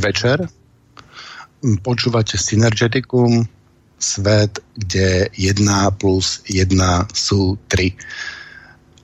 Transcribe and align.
Večer. 0.00 0.48
Počúvate 1.84 2.40
Synergeticum, 2.40 3.44
svet, 4.00 4.64
kde 4.80 5.28
1 5.36 6.00
plus 6.00 6.40
1 6.48 6.72
sú 7.12 7.60
3. 7.68 7.92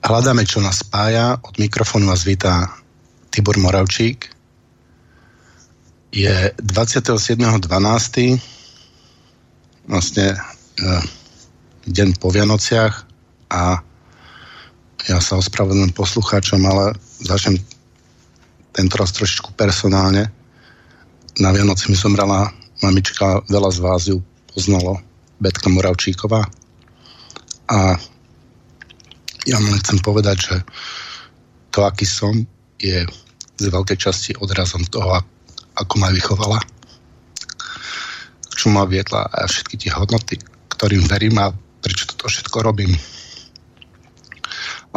Hľadáme, 0.01 0.41
čo 0.49 0.57
nás 0.57 0.81
spája. 0.81 1.37
Od 1.37 1.53
mikrofónu 1.61 2.09
vás 2.09 2.25
vítá 2.25 2.73
Tibor 3.29 3.61
Moravčík. 3.61 4.33
Je 6.09 6.49
27.12. 6.57 7.61
vlastne 9.85 10.27
e, 10.33 10.37
deň 11.85 12.17
po 12.17 12.33
Vianociach 12.33 13.05
a 13.53 13.85
ja 15.05 15.17
sa 15.21 15.37
ospravedlňujem 15.37 15.93
poslucháčom, 15.93 16.65
ale 16.65 16.97
začnem 17.21 17.61
tento 18.73 18.95
raz 18.97 19.13
trošičku 19.13 19.53
personálne. 19.53 20.36
Na 21.37 21.53
Vianoci 21.53 21.93
mi 21.93 21.97
zomrela 21.97 22.49
mamička, 22.81 23.45
veľa 23.45 23.69
z 23.69 23.79
vás 23.85 24.09
ju 24.09 24.17
poznalo, 24.49 24.97
Betka 25.37 25.69
Moravčíková. 25.69 26.49
A 27.69 27.77
ja 29.45 29.57
len 29.61 29.77
chcem 29.77 30.01
povedať, 30.01 30.37
že 30.41 30.55
to, 31.69 31.85
aký 31.85 32.09
som, 32.09 32.33
je 32.81 33.05
z 33.57 33.65
veľkej 33.69 33.97
časti 34.01 34.33
odrazom 34.41 34.81
toho, 34.89 35.21
ako 35.77 35.93
ma 36.01 36.09
vychovala, 36.09 36.57
čo 38.57 38.73
ma 38.73 38.89
viedla 38.89 39.29
a 39.29 39.45
všetky 39.45 39.77
tie 39.77 39.93
hodnoty, 39.93 40.41
ktorým 40.73 41.05
verím 41.05 41.37
a 41.37 41.53
prečo 41.85 42.09
toto 42.09 42.33
všetko 42.33 42.65
robím. 42.65 42.97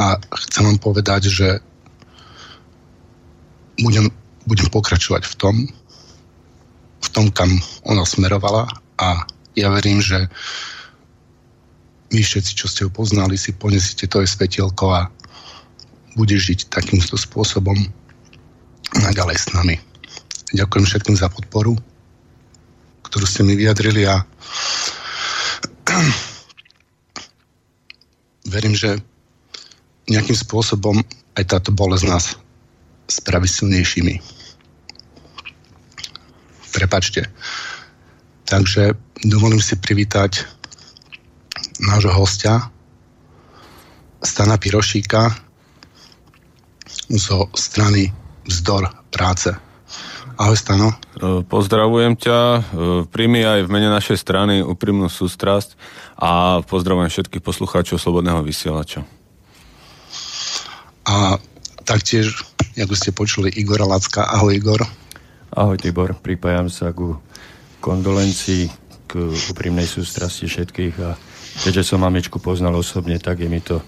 A 0.01 0.17
chcem 0.49 0.65
vám 0.65 0.81
povedať, 0.81 1.29
že 1.29 1.61
budem, 3.77 4.09
budem 4.49 4.69
pokračovať 4.73 5.29
v 5.29 5.37
tom, 5.37 5.57
v 7.01 7.09
tom, 7.13 7.33
kam 7.33 7.49
ona 7.89 8.05
smerovala 8.05 8.69
a 9.01 9.25
ja 9.57 9.69
verím, 9.73 10.01
že 10.05 10.29
vy 12.11 12.21
všetci, 12.21 12.53
čo 12.59 12.67
ste 12.67 12.85
ho 12.87 12.91
poznali, 12.91 13.39
si 13.39 13.55
ponesíte 13.55 14.11
to 14.11 14.21
aj 14.21 14.29
svetielko 14.35 14.85
a 14.91 15.01
bude 16.19 16.35
žiť 16.35 16.69
takýmto 16.69 17.15
spôsobom 17.15 17.79
naďalej 18.99 19.37
s 19.39 19.47
nami. 19.55 19.79
Ďakujem 20.51 20.85
všetkým 20.87 21.15
za 21.15 21.31
podporu, 21.31 21.79
ktorú 23.07 23.25
ste 23.27 23.47
mi 23.47 23.55
vyjadrili 23.55 24.11
a 24.11 24.27
verím, 28.55 28.75
že 28.75 28.99
nejakým 30.11 30.35
spôsobom 30.35 30.99
aj 31.39 31.45
táto 31.47 31.71
bolesť 31.71 32.05
nás 32.11 32.35
spraví 33.07 33.47
silnejšími. 33.47 34.40
Prepačte. 36.71 37.27
Takže 38.47 38.95
dovolím 39.27 39.63
si 39.63 39.79
privítať 39.79 40.47
nášho 41.81 42.15
hostia 42.15 42.71
Stana 44.21 44.59
Pirošíka 44.59 45.33
zo 47.11 47.51
strany 47.55 48.11
Vzdor 48.47 48.91
práce. 49.11 49.55
Ahoj 50.41 50.57
Stano. 50.57 50.97
Pozdravujem 51.47 52.17
ťa, 52.17 52.39
príjmi 53.13 53.45
aj 53.45 53.61
v 53.69 53.73
mene 53.73 53.93
našej 53.93 54.17
strany 54.17 54.65
úprimnú 54.65 55.13
sústrasť 55.13 55.77
a 56.17 56.65
pozdravujem 56.65 57.13
všetkých 57.13 57.45
poslucháčov 57.45 58.01
Slobodného 58.01 58.41
vysielača. 58.41 59.05
A 61.05 61.37
taktiež, 61.85 62.41
ako 62.73 62.95
ste 62.97 63.13
počuli, 63.13 63.53
Igora 63.53 63.85
Lacka. 63.85 64.33
Ahoj, 64.33 64.57
Igor. 64.57 64.81
Ahoj, 65.51 65.83
Tibor. 65.83 66.15
Pripájam 66.15 66.71
sa 66.71 66.95
ku 66.95 67.19
kondolencii, 67.83 68.71
k 69.11 69.19
úprimnej 69.51 69.91
sústrasti 69.91 70.47
všetkých 70.47 70.95
a 71.03 71.19
keďže 71.67 71.91
som 71.91 72.07
mamičku 72.07 72.39
poznal 72.39 72.79
osobne, 72.79 73.19
tak 73.19 73.43
je 73.43 73.51
mi 73.51 73.59
to 73.59 73.83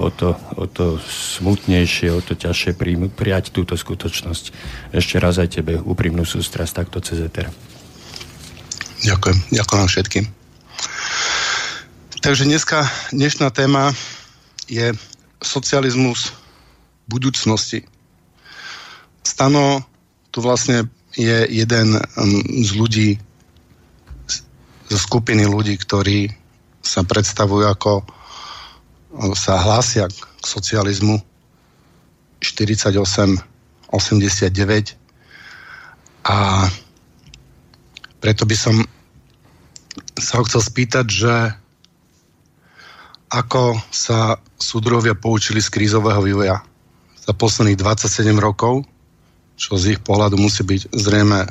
o 0.00 0.08
to, 0.08 0.36
o 0.56 0.64
to 0.64 0.96
smutnejšie, 1.04 2.12
o 2.12 2.20
to 2.24 2.32
ťažšie 2.32 2.76
prijať 3.12 3.52
túto 3.52 3.76
skutočnosť. 3.76 4.44
Ešte 4.92 5.20
raz 5.20 5.36
aj 5.36 5.60
tebe 5.60 5.76
úprimnú 5.80 6.24
sústrasť 6.24 6.72
takto 6.72 7.04
cez 7.04 7.20
Eter. 7.20 7.52
Ďakujem. 9.04 9.36
Ďakujem 9.52 9.86
všetkým. 9.88 10.24
Takže 12.20 12.44
dneska, 12.44 12.84
dnešná 13.12 13.48
téma 13.52 13.96
je 14.68 14.92
socializmus 15.40 16.32
budúcnosti. 17.08 17.88
Stano 19.24 19.89
tu 20.30 20.38
vlastne 20.42 20.86
je 21.18 21.46
jeden 21.50 21.98
um, 21.98 22.02
z 22.62 22.70
ľudí, 22.78 23.10
zo 24.90 24.98
skupiny 24.98 25.46
ľudí, 25.46 25.78
ktorí 25.78 26.30
sa 26.82 27.02
predstavujú 27.06 27.66
ako 27.66 28.02
sa 29.34 29.58
hlásia 29.58 30.06
k 30.08 30.44
socializmu. 30.46 31.18
48, 32.40 32.96
89 33.92 34.96
a 36.24 36.68
preto 38.20 38.48
by 38.48 38.56
som 38.56 38.80
sa 40.16 40.40
ho 40.40 40.42
chcel 40.48 40.64
spýtať, 40.64 41.06
že 41.08 41.34
ako 43.30 43.76
sa 43.92 44.40
súdrovia 44.56 45.12
poučili 45.12 45.60
z 45.60 45.68
krízového 45.68 46.24
vývoja 46.24 46.64
za 47.20 47.32
posledných 47.36 47.78
27 47.78 48.36
rokov, 48.40 48.88
čo 49.60 49.76
z 49.76 49.96
ich 49.96 50.00
pohľadu 50.00 50.40
musí 50.40 50.64
byť 50.64 50.88
zrejme 50.96 51.44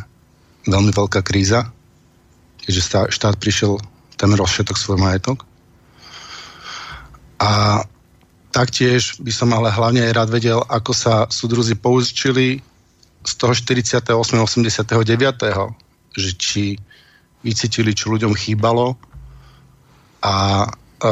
veľmi 0.65 0.91
veľká 0.97 1.21
kríza, 1.21 1.69
keďže 2.65 3.13
štát 3.13 3.37
prišiel 3.37 3.77
temer 4.17 4.41
všetok 4.41 4.75
svoj 4.75 4.97
majetok. 4.97 5.45
A 7.39 7.85
taktiež 8.49 9.21
by 9.21 9.31
som 9.31 9.53
ale 9.53 9.69
hlavne 9.69 10.09
aj 10.09 10.15
rád 10.17 10.29
vedel, 10.33 10.59
ako 10.65 10.91
sa 10.91 11.13
súdruzi 11.29 11.77
poučili 11.77 12.59
z 13.21 13.33
toho 13.37 13.53
48. 13.53 14.09
89. 14.09 14.89
že 16.17 16.29
či 16.35 16.75
vycítili, 17.45 17.95
čo 17.95 18.11
ľuďom 18.11 18.35
chýbalo 18.35 18.97
a 20.19 20.67
e, 20.67 21.09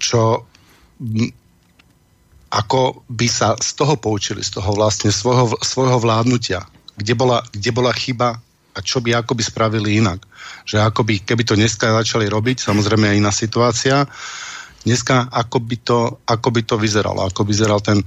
čo 0.00 0.48
ako 2.54 3.02
by 3.10 3.26
sa 3.26 3.58
z 3.58 3.74
toho 3.74 3.98
poučili, 3.98 4.38
z 4.46 4.54
toho 4.54 4.70
vlastne 4.78 5.10
svojho, 5.10 5.58
svojho 5.58 5.98
vládnutia, 5.98 6.62
kde 6.94 7.18
bola, 7.18 7.42
kde 7.50 7.70
bola 7.74 7.90
chyba 7.90 8.38
a 8.74 8.78
čo 8.78 9.02
by 9.02 9.18
ako 9.18 9.34
by 9.34 9.42
spravili 9.42 9.98
inak. 9.98 10.22
Že 10.62 10.86
ako 10.86 11.02
by, 11.02 11.14
keby 11.26 11.42
to 11.42 11.58
dneska 11.58 11.90
začali 11.90 12.30
robiť, 12.30 12.62
samozrejme 12.62 13.10
je 13.10 13.18
iná 13.18 13.34
situácia, 13.34 14.06
dneska 14.86 15.26
ako 15.34 15.58
by 15.66 15.76
to, 15.82 15.98
ako 16.30 16.48
by 16.54 16.62
to 16.62 16.78
vyzeralo, 16.78 17.26
ako 17.26 17.42
vyzeral 17.42 17.82
ten 17.82 18.02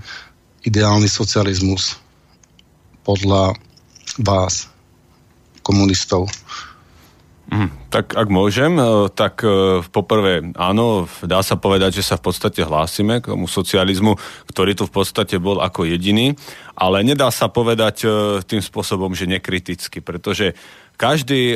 ideálny 0.64 1.12
socializmus 1.12 2.00
podľa 3.04 3.56
vás, 4.24 4.72
komunistov. 5.64 6.32
Mm, 7.48 7.72
tak 7.88 8.12
ak 8.12 8.28
môžem, 8.28 8.76
e, 8.76 9.08
tak 9.16 9.40
e, 9.40 9.80
poprvé 9.88 10.52
áno, 10.60 11.08
dá 11.24 11.40
sa 11.40 11.56
povedať, 11.56 12.04
že 12.04 12.04
sa 12.04 12.20
v 12.20 12.28
podstate 12.28 12.60
hlásime 12.68 13.24
k 13.24 13.32
tomu 13.32 13.48
socializmu, 13.48 14.20
ktorý 14.52 14.76
tu 14.76 14.84
v 14.84 14.92
podstate 15.00 15.40
bol 15.40 15.64
ako 15.64 15.88
jediný, 15.88 16.36
ale 16.76 17.08
nedá 17.08 17.32
sa 17.32 17.48
povedať 17.48 18.04
e, 18.04 18.08
tým 18.44 18.60
spôsobom, 18.60 19.16
že 19.16 19.32
nekriticky, 19.32 20.04
pretože 20.04 20.60
každý, 20.98 21.54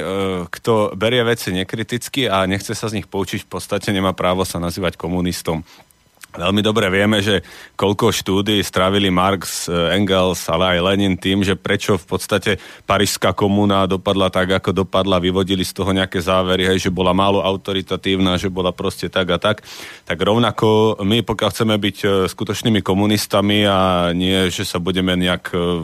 kto 0.53 0.93
berie 0.93 1.25
veci 1.25 1.49
nekriticky 1.49 2.29
a 2.29 2.45
nechce 2.45 2.77
sa 2.77 2.93
z 2.93 3.01
nich 3.01 3.09
poučiť, 3.09 3.41
v 3.41 3.49
podstate 3.57 3.89
nemá 3.89 4.13
právo 4.13 4.45
sa 4.45 4.61
nazývať 4.61 5.01
komunistom. 5.01 5.65
Veľmi 6.31 6.63
dobre 6.63 6.87
vieme, 6.87 7.19
že 7.19 7.43
koľko 7.75 8.15
štúdí 8.15 8.63
strávili 8.63 9.11
Marx, 9.11 9.67
eh, 9.67 9.99
Engels, 9.99 10.47
ale 10.47 10.79
aj 10.79 10.79
Lenin 10.79 11.19
tým, 11.19 11.43
že 11.43 11.59
prečo 11.59 11.99
v 11.99 12.07
podstate 12.07 12.55
Parížská 12.87 13.35
komúna 13.35 13.83
dopadla 13.83 14.31
tak, 14.31 14.47
ako 14.63 14.71
dopadla, 14.71 15.19
vyvodili 15.19 15.67
z 15.67 15.75
toho 15.75 15.91
nejaké 15.91 16.23
závery, 16.23 16.71
hej, 16.71 16.87
že 16.87 16.91
bola 16.91 17.11
málo 17.11 17.43
autoritatívna, 17.43 18.39
že 18.39 18.47
bola 18.47 18.71
proste 18.71 19.11
tak 19.11 19.27
a 19.27 19.37
tak. 19.43 19.59
Tak 20.07 20.15
rovnako 20.15 21.03
my, 21.03 21.19
pokiaľ 21.19 21.49
chceme 21.51 21.75
byť 21.75 21.97
eh, 22.07 22.09
skutočnými 22.31 22.79
komunistami 22.79 23.67
a 23.67 24.15
nie, 24.15 24.47
že 24.47 24.63
sa 24.63 24.79
budeme 24.79 25.19
nejak, 25.19 25.51
eh, 25.51 25.83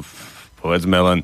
povedzme 0.63 0.95
len 0.95 1.19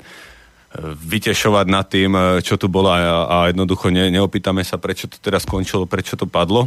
vytešovať 0.83 1.65
nad 1.69 1.85
tým, 1.85 2.41
čo 2.41 2.57
tu 2.57 2.65
bolo 2.65 2.89
a, 2.89 3.45
jednoducho 3.53 3.93
ne, 3.93 4.09
neopýtame 4.09 4.65
sa, 4.65 4.81
prečo 4.81 5.05
to 5.05 5.21
teraz 5.21 5.45
skončilo, 5.45 5.85
prečo 5.85 6.17
to 6.17 6.25
padlo. 6.25 6.65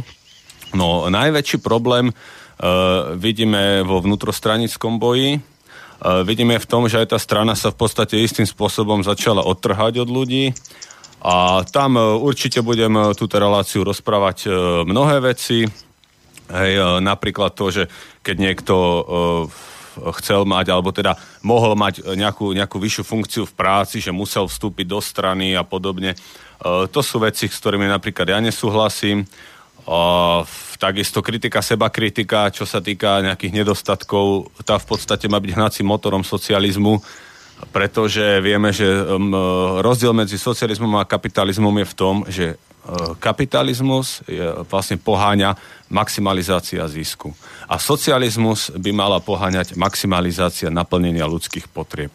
No, 0.71 1.11
najväčší 1.11 1.59
problém 1.59 2.15
Uh, 2.15 2.46
vidíme 3.17 3.85
vo 3.85 4.01
vnútrostranickom 4.01 4.97
boji. 4.97 5.37
Uh, 5.97 6.21
vidíme 6.21 6.57
v 6.57 6.69
tom, 6.69 6.85
že 6.85 7.01
aj 7.01 7.13
tá 7.13 7.19
strana 7.21 7.57
sa 7.57 7.73
v 7.73 7.77
podstate 7.81 8.17
istým 8.17 8.45
spôsobom 8.45 9.01
začala 9.01 9.41
odtrhať 9.45 10.05
od 10.05 10.09
ľudí. 10.09 10.53
A 11.21 11.65
tam 11.69 11.97
uh, 11.97 12.17
určite 12.17 12.61
budem 12.61 13.13
túto 13.17 13.37
reláciu 13.37 13.85
rozprávať 13.85 14.49
mnohé 14.85 15.21
veci. 15.21 15.65
Hej, 16.47 17.03
napríklad 17.03 17.51
to, 17.51 17.67
že 17.67 17.83
keď 18.23 18.35
niekto 18.39 18.75
chcel 20.21 20.45
mať, 20.45 20.71
alebo 20.71 20.93
teda 20.93 21.17
mohol 21.43 21.75
mať 21.75 22.05
nejakú, 22.15 22.53
nejakú 22.53 22.77
vyššiu 22.77 23.03
funkciu 23.03 23.43
v 23.43 23.57
práci, 23.57 23.99
že 23.99 24.15
musel 24.15 24.45
vstúpiť 24.45 24.85
do 24.87 24.99
strany 25.01 25.57
a 25.57 25.65
podobne. 25.65 26.13
To 26.63 26.99
sú 27.01 27.21
veci, 27.21 27.49
s 27.49 27.59
ktorými 27.59 27.85
napríklad 27.89 28.31
ja 28.33 28.39
nesúhlasím. 28.41 29.21
E, 29.21 29.27
takisto 30.77 31.25
kritika, 31.25 31.65
seba 31.65 31.89
kritika, 31.89 32.53
čo 32.53 32.63
sa 32.63 32.79
týka 32.79 33.25
nejakých 33.25 33.65
nedostatkov, 33.65 34.53
tá 34.63 34.77
v 34.77 34.85
podstate 34.85 35.25
má 35.25 35.41
byť 35.41 35.51
hnacím 35.57 35.89
motorom 35.89 36.21
socializmu, 36.21 37.01
pretože 37.73 38.21
vieme, 38.39 38.69
že 38.69 38.85
um, 38.85 39.33
rozdiel 39.81 40.13
medzi 40.13 40.37
socializmom 40.37 40.93
a 41.01 41.09
kapitalizmom 41.09 41.73
je 41.81 41.87
v 41.89 41.97
tom, 41.97 42.15
že 42.29 42.45
uh, 42.53 43.17
kapitalizmus 43.17 44.21
je, 44.29 44.45
vlastne 44.69 45.01
poháňa 45.01 45.57
maximalizácia 45.89 46.85
zisku. 46.85 47.33
A 47.65 47.81
socializmus 47.81 48.69
by 48.77 48.93
mala 48.93 49.17
poháňať 49.17 49.73
maximalizácia 49.73 50.69
naplnenia 50.69 51.25
ľudských 51.25 51.65
potrieb. 51.65 52.13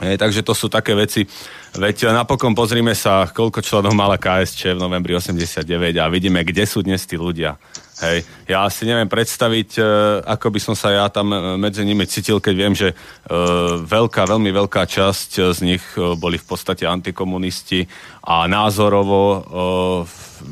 Je, 0.00 0.16
takže 0.16 0.40
to 0.40 0.56
sú 0.56 0.72
také 0.72 0.96
veci. 0.96 1.28
Veď 1.76 2.08
napokon 2.16 2.56
pozrime 2.56 2.96
sa, 2.96 3.28
koľko 3.28 3.60
členov 3.60 3.92
mala 3.92 4.16
KSČ 4.16 4.72
v 4.72 4.80
novembri 4.80 5.12
89 5.12 5.60
a 6.00 6.08
vidíme, 6.08 6.40
kde 6.40 6.64
sú 6.64 6.80
dnes 6.80 7.04
tí 7.04 7.20
ľudia. 7.20 7.60
Hej. 8.00 8.24
Ja 8.48 8.64
si 8.72 8.88
neviem 8.88 9.12
predstaviť, 9.12 9.76
e, 9.76 9.82
ako 10.24 10.56
by 10.56 10.60
som 10.64 10.72
sa 10.72 10.88
ja 10.88 11.06
tam 11.12 11.36
e, 11.36 11.60
medzi 11.60 11.84
nimi 11.84 12.08
cítil, 12.08 12.40
keď 12.40 12.54
viem, 12.56 12.72
že 12.72 12.88
e, 12.90 12.94
veľká, 13.84 14.24
veľmi 14.24 14.48
veľká 14.48 14.88
časť 14.88 15.52
z 15.52 15.58
nich 15.60 15.84
boli 16.16 16.40
v 16.40 16.46
podstate 16.48 16.88
antikomunisti 16.88 17.84
a 18.24 18.48
názorovo 18.48 19.44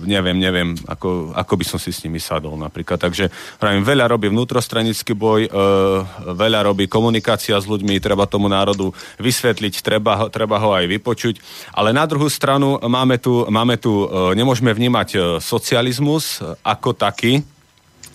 neviem, 0.05 0.39
neviem, 0.39 0.75
ako, 0.87 1.33
ako 1.35 1.55
by 1.59 1.65
som 1.65 1.79
si 1.81 1.91
s 1.91 2.03
nimi 2.05 2.21
sadol 2.23 2.55
napríklad. 2.57 3.01
Takže 3.01 3.31
pravím, 3.59 3.83
veľa 3.85 4.09
robí 4.09 4.31
vnútrostranický 4.31 5.13
boj, 5.17 5.49
veľa 6.35 6.61
robí 6.69 6.87
komunikácia 6.87 7.59
s 7.59 7.67
ľuďmi, 7.67 8.01
treba 8.03 8.29
tomu 8.29 8.47
národu 8.47 8.93
vysvetliť, 9.19 9.81
treba, 9.81 10.29
treba 10.29 10.61
ho 10.61 10.75
aj 10.75 10.85
vypočuť. 10.87 11.41
Ale 11.75 11.93
na 11.97 12.05
druhú 12.05 12.29
stranu 12.29 12.79
máme 12.83 13.21
tu, 13.21 13.47
máme 13.49 13.77
tu 13.81 14.07
nemôžeme 14.35 14.71
vnímať 14.75 15.41
socializmus 15.41 16.41
ako 16.63 16.95
taký, 16.95 17.43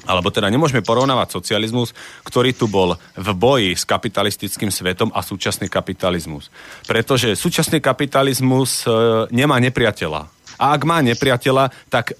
alebo 0.04 0.32
teda 0.32 0.52
nemôžeme 0.52 0.84
porovnávať 0.84 1.40
socializmus, 1.40 1.96
ktorý 2.28 2.52
tu 2.52 2.68
bol 2.68 3.00
v 3.16 3.30
boji 3.32 3.72
s 3.76 3.88
kapitalistickým 3.88 4.68
svetom 4.68 5.10
a 5.16 5.24
súčasný 5.24 5.72
kapitalizmus. 5.72 6.52
Pretože 6.84 7.40
súčasný 7.40 7.80
kapitalizmus 7.80 8.84
e, 8.84 8.88
nemá 9.32 9.60
nepriateľa. 9.64 10.28
A 10.58 10.74
ak 10.74 10.82
má 10.86 11.02
nepriateľa, 11.02 11.70
tak 11.90 12.14
e, 12.14 12.16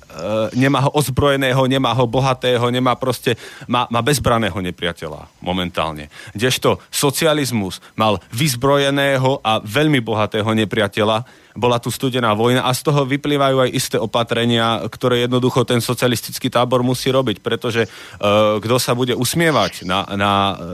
nemá 0.58 0.86
ho 0.88 0.92
ozbrojeného, 0.96 1.62
nemá 1.70 1.94
ho 1.94 2.06
bohatého, 2.10 2.70
nemá 2.70 2.98
proste, 2.98 3.38
má, 3.70 3.86
má 3.90 4.02
bezbraného 4.02 4.56
nepriateľa 4.60 5.30
momentálne. 5.44 6.08
Kdežto 6.34 6.82
socializmus 6.90 7.84
mal 7.94 8.18
vyzbrojeného 8.34 9.42
a 9.44 9.62
veľmi 9.62 10.00
bohatého 10.02 10.50
nepriateľa, 10.54 11.43
bola 11.54 11.78
tu 11.78 11.94
studená 11.94 12.34
vojna 12.34 12.66
a 12.66 12.74
z 12.74 12.82
toho 12.86 13.06
vyplývajú 13.06 13.58
aj 13.64 13.70
isté 13.74 13.98
opatrenia, 14.02 14.82
ktoré 14.90 15.26
jednoducho 15.26 15.66
ten 15.66 15.80
socialistický 15.80 16.50
tábor 16.50 16.82
musí 16.82 17.14
robiť, 17.14 17.40
pretože 17.46 17.86
uh, 17.86 18.58
kto 18.58 18.76
sa 18.82 18.98
bude 18.98 19.14
usmievať 19.14 19.86
na, 19.86 20.06
na 20.18 20.32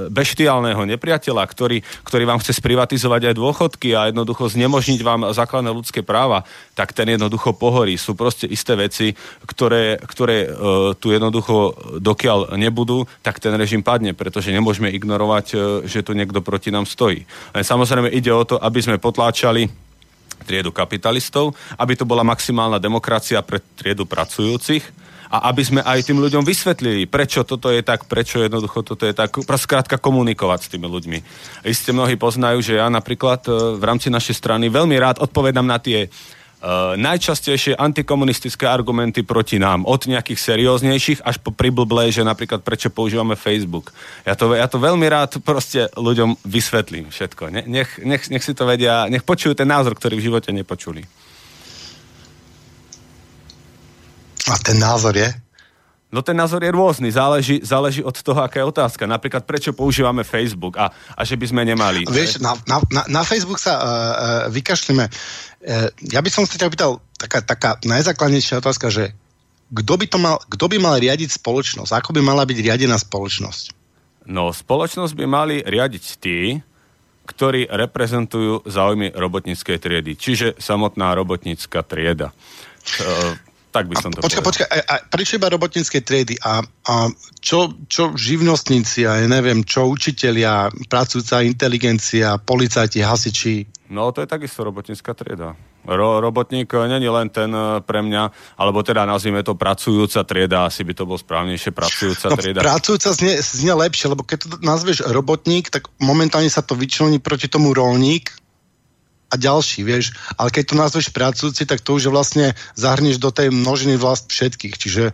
beštiálneho 0.07 0.87
nepriateľa, 0.87 1.43
ktorý, 1.43 1.83
ktorý 2.07 2.23
vám 2.23 2.39
chce 2.39 2.55
sprivatizovať 2.57 3.31
aj 3.31 3.35
dôchodky 3.35 3.89
a 3.95 4.09
jednoducho 4.09 4.47
znemožniť 4.47 4.99
vám 5.03 5.21
základné 5.35 5.71
ľudské 5.71 6.01
práva, 6.01 6.47
tak 6.73 6.95
ten 6.95 7.11
jednoducho 7.11 7.55
pohorí. 7.55 7.99
Sú 7.99 8.15
proste 8.15 8.47
isté 8.47 8.79
veci, 8.79 9.11
ktoré, 9.43 9.99
ktoré 9.99 10.47
uh, 10.47 10.95
tu 10.95 11.11
jednoducho 11.11 11.75
dokiaľ 11.99 12.55
nebudú, 12.55 13.03
tak 13.19 13.43
ten 13.43 13.51
režim 13.59 13.83
padne, 13.83 14.15
pretože 14.15 14.55
nemôžeme 14.55 14.87
ignorovať, 14.95 15.45
uh, 15.53 15.59
že 15.83 16.07
tu 16.07 16.15
niekto 16.15 16.39
proti 16.39 16.71
nám 16.71 16.87
stojí. 16.87 17.27
Len 17.51 17.63
samozrejme 17.67 18.07
ide 18.09 18.31
o 18.31 18.47
to, 18.47 18.55
aby 18.55 18.79
sme 18.79 18.95
potláčali 18.95 19.88
triedu 20.49 20.73
kapitalistov, 20.73 21.53
aby 21.77 21.93
to 21.93 22.09
bola 22.09 22.25
maximálna 22.25 22.81
demokracia 22.81 23.45
pre 23.45 23.61
triedu 23.77 24.09
pracujúcich 24.09 24.81
a 25.29 25.53
aby 25.53 25.61
sme 25.61 25.81
aj 25.85 26.09
tým 26.09 26.17
ľuďom 26.17 26.41
vysvetlili, 26.41 27.05
prečo 27.05 27.45
toto 27.45 27.69
je 27.69 27.85
tak, 27.85 28.09
prečo 28.09 28.41
jednoducho 28.41 28.81
toto 28.81 29.05
je 29.05 29.13
tak, 29.13 29.29
skrátka 29.37 30.01
komunikovať 30.01 30.59
s 30.65 30.71
tými 30.73 30.89
ľuďmi. 30.89 31.17
Isté 31.69 31.93
mnohí 31.93 32.17
poznajú, 32.17 32.65
že 32.65 32.81
ja 32.81 32.89
napríklad 32.89 33.45
e, 33.45 33.77
v 33.77 33.83
rámci 33.85 34.09
našej 34.09 34.41
strany 34.41 34.73
veľmi 34.73 34.97
rád 34.97 35.21
odpovedám 35.21 35.69
na 35.69 35.77
tie 35.77 36.09
najčastejšie 37.00 37.79
antikomunistické 37.79 38.67
argumenty 38.67 39.23
proti 39.23 39.56
nám, 39.56 39.88
od 39.88 40.11
nejakých 40.11 40.39
serióznejších 40.39 41.23
až 41.23 41.39
po 41.39 41.56
priblblé, 41.56 42.11
že 42.11 42.27
napríklad 42.27 42.67
prečo 42.67 42.91
používame 42.91 43.39
Facebook. 43.39 43.95
Ja 44.27 44.35
to, 44.35 44.51
ja 44.51 44.67
to 44.67 44.75
veľmi 44.75 45.07
rád 45.07 45.39
proste 45.39 45.88
ľuďom 45.95 46.44
vysvetlím 46.44 47.15
všetko. 47.15 47.44
Ne, 47.47 47.63
nech, 47.63 47.95
nech, 48.03 48.27
nech 48.27 48.44
si 48.44 48.51
to 48.51 48.67
vedia, 48.67 49.07
nech 49.07 49.23
počujú 49.23 49.56
ten 49.56 49.71
názor, 49.71 49.95
ktorý 49.95 50.19
v 50.19 50.25
živote 50.27 50.51
nepočuli. 50.51 51.07
A 54.51 54.56
ten 54.59 54.75
názor 54.75 55.16
je? 55.16 55.48
No 56.09 56.25
ten 56.25 56.33
názor 56.33 56.66
je 56.66 56.73
rôzny, 56.73 57.13
záleží, 57.13 57.61
záleží 57.61 58.01
od 58.01 58.18
toho, 58.18 58.42
aká 58.42 58.66
je 58.66 58.69
otázka. 58.73 59.06
Napríklad, 59.06 59.45
prečo 59.45 59.78
používame 59.78 60.25
Facebook 60.25 60.73
a, 60.81 60.89
a 60.89 61.21
že 61.21 61.37
by 61.37 61.45
sme 61.45 61.61
nemali. 61.61 62.01
Vieš, 62.09 62.42
na, 62.42 62.57
na, 62.66 62.81
na 63.06 63.21
Facebook 63.21 63.61
sa 63.61 63.78
uh, 63.78 63.83
uh, 63.83 63.94
vykašlíme. 64.49 65.06
Uh, 65.06 65.87
ja 66.09 66.25
by 66.25 66.30
som 66.33 66.49
sa 66.49 66.57
ťa 66.57 66.66
opýtal, 66.66 66.97
taká, 67.13 67.45
taká 67.45 67.78
najzákladnejšia 67.85 68.57
otázka, 68.57 68.89
že 68.89 69.13
kto 69.69 69.94
by, 70.01 70.06
to 70.09 70.18
mal, 70.18 70.42
kto 70.49 70.66
by 70.66 70.81
mal 70.81 70.97
riadiť 70.97 71.37
spoločnosť? 71.37 71.94
Ako 71.94 72.09
by 72.18 72.25
mala 72.25 72.42
byť 72.42 72.57
riadená 72.57 72.97
spoločnosť? 72.97 73.78
No, 74.25 74.49
spoločnosť 74.49 75.13
by 75.13 75.25
mali 75.30 75.56
riadiť 75.61 76.06
tí, 76.18 76.57
ktorí 77.30 77.69
reprezentujú 77.69 78.66
záujmy 78.66 79.13
robotníckej 79.13 79.78
triedy, 79.78 80.18
čiže 80.18 80.57
samotná 80.57 81.13
robotnícka 81.13 81.85
trieda. 81.85 82.33
Tak 83.69 83.85
by 83.85 83.95
som 84.02 84.09
to 84.09 84.26
počkaj, 84.26 84.42
počkaj, 84.42 84.68
a, 84.68 84.78
a 84.81 84.95
prečo 85.06 85.38
iba 85.38 85.45
robotníckej 85.45 86.02
triedy? 86.02 86.35
A, 86.42 86.66
a 86.66 86.94
čo, 87.38 87.78
čo 87.85 88.18
živnostníci, 88.18 89.06
a 89.06 89.21
ja 89.21 89.28
neviem, 89.30 89.61
čo 89.61 89.85
učitelia, 89.85 90.73
pracujúca 90.90 91.45
inteligencia, 91.45 92.42
policajti, 92.42 93.06
hasiči? 93.06 93.69
No, 93.94 94.09
to 94.09 94.26
je 94.26 94.30
takisto 94.30 94.66
robotnícka 94.66 95.14
trieda. 95.14 95.54
Ro, 95.85 96.19
robotník 96.21 96.69
není 96.90 97.09
len 97.09 97.30
ten 97.31 97.49
e, 97.49 97.81
pre 97.81 98.04
mňa, 98.04 98.23
alebo 98.59 98.83
teda 98.83 99.07
nazvime 99.07 99.42
to 99.42 99.56
pracujúca 99.56 100.21
trieda, 100.28 100.68
asi 100.68 100.83
by 100.83 100.94
to 100.94 101.07
bol 101.07 101.18
správnejšie 101.18 101.71
pracujúca 101.71 102.28
no, 102.30 102.38
trieda. 102.38 102.59
Pracujúca 102.61 103.09
znie, 103.16 103.40
znie 103.40 103.73
lepšie, 103.73 104.11
lebo 104.11 104.21
keď 104.28 104.38
to 104.44 104.47
nazveš 104.59 105.07
robotník, 105.07 105.71
tak 105.71 105.88
momentálne 105.97 106.52
sa 106.52 106.61
to 106.61 106.78
vyčlení 106.78 107.18
proti 107.23 107.47
tomu 107.47 107.71
rolník, 107.73 108.33
a 109.30 109.36
ďalší, 109.38 109.86
vieš. 109.86 110.18
Ale 110.36 110.50
keď 110.50 110.64
to 110.74 110.76
nazveš 110.76 111.07
pracujúci, 111.14 111.69
tak 111.69 111.86
to 111.86 111.95
už 111.95 112.09
vlastne 112.09 112.57
zahrnieš 112.74 113.21
do 113.21 113.30
tej 113.30 113.54
množiny 113.54 113.95
vlast 113.95 114.30
všetkých, 114.30 114.76
čiže 114.76 115.06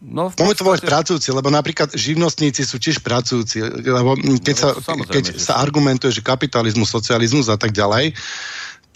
No, 0.00 0.32
Môžeme 0.32 0.56
to 0.56 0.64
volať 0.64 0.80
pracujúci, 0.88 1.28
lebo 1.28 1.52
napríklad 1.52 1.92
živnostníci 1.92 2.64
sú 2.64 2.80
tiež 2.80 3.04
pracujúci, 3.04 3.60
lebo 3.84 4.16
keď, 4.16 4.56
no, 4.56 4.62
sa, 4.64 4.68
keď 5.04 5.24
sa 5.36 5.60
argumentuje, 5.60 6.08
že 6.08 6.24
kapitalizmus, 6.24 6.88
socializmus 6.88 7.52
a 7.52 7.60
tak 7.60 7.76
ďalej, 7.76 8.16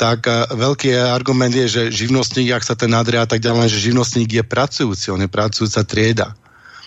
tak 0.01 0.25
uh, 0.25 0.49
veľký 0.49 0.97
argument 0.97 1.53
je, 1.53 1.69
že 1.69 1.83
živnostník, 1.93 2.57
ak 2.57 2.65
sa 2.65 2.73
ten 2.73 2.89
nadria 2.89 3.21
a 3.21 3.29
tak 3.29 3.45
ďalej, 3.45 3.69
že 3.69 3.93
živnostník 3.93 4.33
je 4.33 4.45
pracujúci, 4.49 5.13
on 5.13 5.21
je 5.21 5.29
pracujúca 5.29 5.85
trieda. 5.85 6.33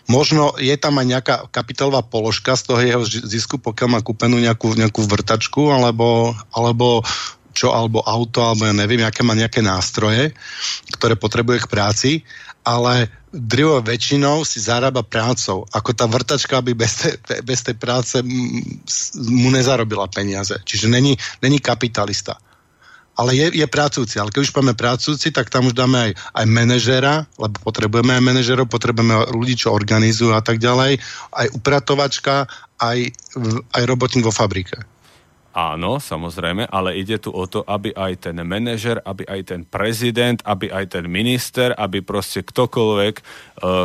Možno 0.07 0.55
je 0.55 0.71
tam 0.79 0.95
aj 1.03 1.05
nejaká 1.07 1.35
kapitálová 1.51 1.99
položka 1.99 2.55
z 2.55 2.63
toho 2.63 2.79
jeho 2.79 3.03
zisku, 3.03 3.59
pokiaľ 3.59 3.87
má 3.91 3.99
kúpenú 3.99 4.39
nejakú, 4.39 4.71
nejakú 4.71 5.03
vrtačku 5.03 5.67
alebo, 5.67 6.31
alebo 6.55 7.03
čo, 7.51 7.75
alebo 7.75 7.99
auto, 8.07 8.39
alebo 8.39 8.63
ja 8.69 8.73
neviem, 8.75 9.03
aké 9.03 9.25
má 9.27 9.35
nejaké 9.35 9.59
nástroje, 9.59 10.31
ktoré 10.95 11.19
potrebuje 11.19 11.67
k 11.67 11.71
práci, 11.71 12.11
ale 12.63 13.11
drivo 13.35 13.83
väčšinou 13.83 14.47
si 14.47 14.63
zarába 14.63 15.03
prácou. 15.03 15.67
Ako 15.75 15.91
tá 15.91 16.07
vrtačka 16.07 16.63
by 16.63 16.71
bez 16.71 17.03
tej, 17.03 17.13
bez 17.43 17.59
tej 17.67 17.75
práce 17.75 18.23
mu 19.19 19.49
nezarobila 19.51 20.07
peniaze. 20.07 20.55
Čiže 20.63 20.87
není, 20.87 21.19
není 21.43 21.59
kapitalista 21.59 22.39
ale 23.17 23.33
je, 23.33 23.47
je 23.57 23.67
pracujúci. 23.67 24.21
Ale 24.21 24.29
keď 24.29 24.41
už 24.45 24.53
máme 24.53 24.77
pracujúci, 24.77 25.33
tak 25.33 25.49
tam 25.49 25.65
už 25.65 25.73
dáme 25.73 25.97
aj, 25.97 26.11
aj 26.37 26.45
manažera, 26.45 27.25
lebo 27.41 27.57
potrebujeme 27.65 28.13
aj 28.13 28.23
manažerov, 28.23 28.69
potrebujeme 28.69 29.33
ľudí, 29.33 29.57
čo 29.57 29.73
organizujú 29.73 30.37
a 30.37 30.45
tak 30.45 30.61
ďalej, 30.61 31.01
aj 31.33 31.47
upratovačka, 31.57 32.45
aj, 32.77 33.09
aj 33.73 33.83
robotník 33.89 34.23
vo 34.23 34.31
fabrike. 34.31 34.77
Áno, 35.57 35.97
samozrejme, 35.97 36.69
ale 36.69 37.01
ide 37.01 37.17
tu 37.17 37.33
o 37.33 37.41
to, 37.49 37.65
aby 37.65 37.89
aj 37.97 38.29
ten 38.29 38.37
manažer, 38.45 39.01
aby 39.01 39.25
aj 39.25 39.41
ten 39.41 39.61
prezident, 39.65 40.37
aby 40.45 40.69
aj 40.69 40.93
ten 40.93 41.09
minister, 41.09 41.73
aby 41.73 42.05
proste 42.05 42.45
ktokoľvek, 42.45 43.15
e, 43.17 43.23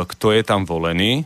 kto 0.05 0.27
je 0.37 0.43
tam 0.45 0.69
volený, 0.69 1.25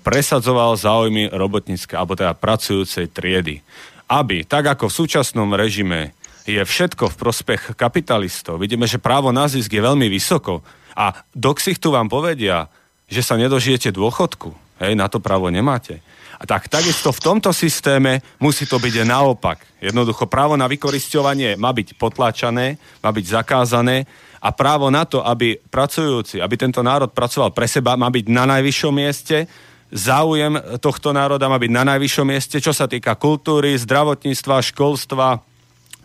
presadzoval 0.00 0.80
záujmy 0.80 1.28
robotnícke, 1.28 1.92
alebo 1.92 2.16
teda 2.16 2.32
pracujúcej 2.32 3.12
triedy. 3.12 3.60
Aby, 4.08 4.48
tak 4.48 4.64
ako 4.64 4.88
v 4.88 4.96
súčasnom 5.04 5.52
režime 5.52 6.16
je 6.48 6.62
všetko 6.64 7.12
v 7.12 7.18
prospech 7.20 7.62
kapitalistov. 7.76 8.56
Vidíme, 8.56 8.88
že 8.88 8.96
právo 8.96 9.28
na 9.28 9.44
zisk 9.44 9.68
je 9.68 9.84
veľmi 9.84 10.08
vysoko. 10.08 10.64
A 10.96 11.12
do 11.36 11.52
tu 11.52 11.88
vám 11.92 12.08
povedia, 12.08 12.72
že 13.06 13.20
sa 13.20 13.36
nedožijete 13.36 13.92
dôchodku, 13.92 14.68
Hej, 14.78 14.94
na 14.94 15.10
to 15.10 15.18
právo 15.18 15.50
nemáte. 15.50 15.98
A 16.38 16.46
tak 16.46 16.70
takisto 16.70 17.10
v 17.10 17.18
tomto 17.18 17.50
systéme 17.50 18.22
musí 18.38 18.62
to 18.62 18.78
byť 18.78 19.02
naopak. 19.02 19.58
Jednoducho 19.82 20.30
právo 20.30 20.54
na 20.54 20.70
vykoristovanie 20.70 21.58
má 21.58 21.74
byť 21.74 21.98
potláčané, 21.98 22.78
má 23.02 23.10
byť 23.10 23.26
zakázané 23.26 24.06
a 24.38 24.54
právo 24.54 24.86
na 24.86 25.02
to, 25.02 25.18
aby 25.26 25.58
pracujúci, 25.58 26.38
aby 26.38 26.54
tento 26.54 26.78
národ 26.78 27.10
pracoval 27.10 27.50
pre 27.50 27.66
seba, 27.66 27.98
má 27.98 28.06
byť 28.06 28.30
na 28.30 28.46
najvyššom 28.54 28.94
mieste, 28.94 29.50
záujem 29.90 30.78
tohto 30.78 31.10
národa 31.10 31.50
má 31.50 31.58
byť 31.58 31.70
na 31.74 31.82
najvyššom 31.94 32.26
mieste, 32.30 32.62
čo 32.62 32.70
sa 32.70 32.86
týka 32.86 33.18
kultúry, 33.18 33.74
zdravotníctva, 33.74 34.62
školstva, 34.62 35.42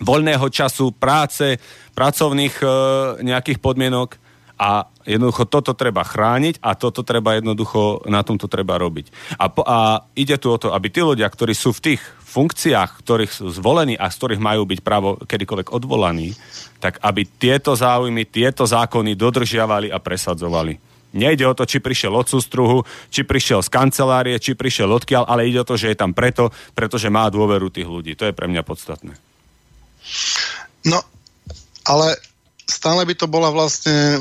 voľného 0.01 0.47
času, 0.49 0.93
práce, 0.95 1.59
pracovných 1.93 2.55
e, 2.61 2.65
nejakých 3.21 3.59
podmienok 3.61 4.17
a 4.57 4.87
jednoducho 5.03 5.49
toto 5.49 5.73
treba 5.73 6.05
chrániť 6.05 6.61
a 6.61 6.77
toto 6.77 7.01
treba 7.01 7.35
jednoducho, 7.35 8.05
na 8.07 8.21
tomto 8.21 8.47
treba 8.47 8.77
robiť. 8.77 9.35
A, 9.35 9.49
po, 9.49 9.65
a 9.65 10.07
ide 10.13 10.37
tu 10.37 10.53
o 10.53 10.57
to, 10.61 10.71
aby 10.71 10.87
tí 10.93 11.01
ľudia, 11.01 11.27
ktorí 11.27 11.51
sú 11.51 11.73
v 11.73 11.93
tých 11.93 12.01
funkciách, 12.33 13.01
ktorých 13.01 13.31
sú 13.33 13.49
zvolení 13.53 13.93
a 13.97 14.09
z 14.09 14.17
ktorých 14.17 14.41
majú 14.41 14.65
byť 14.65 14.79
právo 14.81 15.19
kedykoľvek 15.25 15.69
odvolaní, 15.69 16.33
tak 16.81 16.97
aby 17.01 17.25
tieto 17.25 17.77
záujmy, 17.77 18.25
tieto 18.25 18.65
zákony 18.65 19.13
dodržiavali 19.13 19.93
a 19.93 20.01
presadzovali. 20.01 20.93
Nejde 21.13 21.45
o 21.45 21.53
to, 21.53 21.69
či 21.69 21.77
prišiel 21.77 22.09
od 22.09 22.25
sústruhu, 22.25 22.81
či 23.13 23.21
prišiel 23.21 23.61
z 23.61 23.69
kancelárie, 23.69 24.41
či 24.41 24.57
prišiel 24.57 24.89
odkiaľ, 24.89 25.29
ale 25.29 25.45
ide 25.45 25.61
o 25.61 25.67
to, 25.67 25.77
že 25.77 25.93
je 25.93 25.97
tam 26.01 26.09
preto, 26.09 26.49
pretože 26.73 27.13
má 27.13 27.29
dôveru 27.29 27.69
tých 27.69 27.85
ľudí. 27.85 28.17
To 28.17 28.25
je 28.25 28.33
pre 28.33 28.49
mňa 28.49 28.65
podstatné. 28.65 29.32
No, 30.83 30.99
ale 31.87 32.19
stále 32.67 33.03
by 33.07 33.13
to 33.15 33.27
bola 33.27 33.51
vlastne 33.51 34.19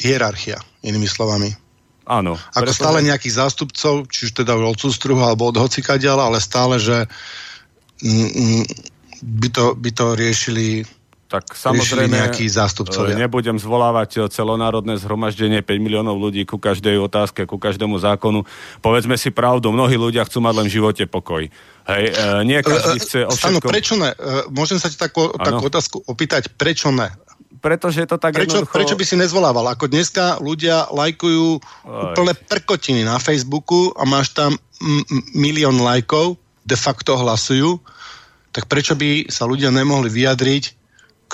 hierarchia, 0.00 0.56
inými 0.80 1.08
slovami. 1.08 1.52
Áno. 2.10 2.34
Ako 2.56 2.66
pretože... 2.66 2.80
stále 2.80 2.98
nejakých 3.06 3.38
zástupcov, 3.38 3.94
či 4.10 4.26
už 4.28 4.42
teda 4.42 4.58
od 4.58 4.78
sústruhu 4.80 5.20
alebo 5.22 5.52
od 5.52 5.60
hocikadiala, 5.60 6.26
ale 6.26 6.42
stále, 6.42 6.82
že 6.82 7.06
mm, 8.02 8.30
mm, 8.34 8.64
by, 9.22 9.48
to, 9.52 9.64
by 9.78 9.90
to 9.94 10.06
riešili 10.18 10.82
tak 11.30 11.54
samozrejme 11.54 12.10
nejakí 12.10 12.42
zástupcovia. 12.50 13.14
E, 13.14 13.22
nebudem 13.22 13.54
zvolávať 13.54 14.26
celonárodné 14.34 14.98
zhromaždenie 14.98 15.62
5 15.62 15.78
miliónov 15.78 16.18
ľudí 16.18 16.42
ku 16.42 16.58
každej 16.58 16.98
otázke, 16.98 17.46
ku 17.46 17.54
každému 17.54 18.02
zákonu. 18.02 18.42
Povedzme 18.82 19.14
si 19.14 19.30
pravdu, 19.30 19.70
mnohí 19.70 19.94
ľudia 19.94 20.26
chcú 20.26 20.42
mať 20.42 20.54
len 20.58 20.66
v 20.66 20.74
živote 20.74 21.04
pokoj. 21.06 21.46
Hej, 21.86 22.04
e, 22.10 22.26
nie 22.42 22.58
každý 22.66 22.98
chce 22.98 23.18
o 23.22 23.30
všetkom... 23.30 23.62
Áno, 23.62 23.70
prečo 23.70 23.94
ne? 23.94 24.10
E, 24.10 24.50
môžem 24.50 24.82
sa 24.82 24.90
ti 24.90 24.98
takú, 24.98 25.30
takú 25.38 25.70
otázku 25.70 26.02
opýtať, 26.02 26.50
prečo 26.50 26.90
ne? 26.90 27.06
pretože 27.60 28.00
je 28.00 28.08
to 28.08 28.16
tak 28.16 28.32
prečo, 28.32 28.56
jednoducho... 28.56 28.72
Prečo 28.72 28.96
by 28.96 29.04
si 29.04 29.20
nezvolával? 29.20 29.76
Ako 29.76 29.86
dneska 29.86 30.40
ľudia 30.40 30.88
lajkujú 30.88 31.60
Oj. 31.60 32.16
úplne 32.16 32.32
prkotiny 32.32 33.04
na 33.04 33.20
Facebooku 33.20 33.92
a 33.92 34.08
máš 34.08 34.32
tam 34.32 34.56
m- 34.56 35.04
milión 35.36 35.76
lajkov, 35.76 36.40
de 36.64 36.76
facto 36.76 37.20
hlasujú, 37.20 37.76
tak 38.50 38.64
prečo 38.64 38.96
by 38.96 39.28
sa 39.28 39.44
ľudia 39.44 39.68
nemohli 39.68 40.08
vyjadriť 40.08 40.79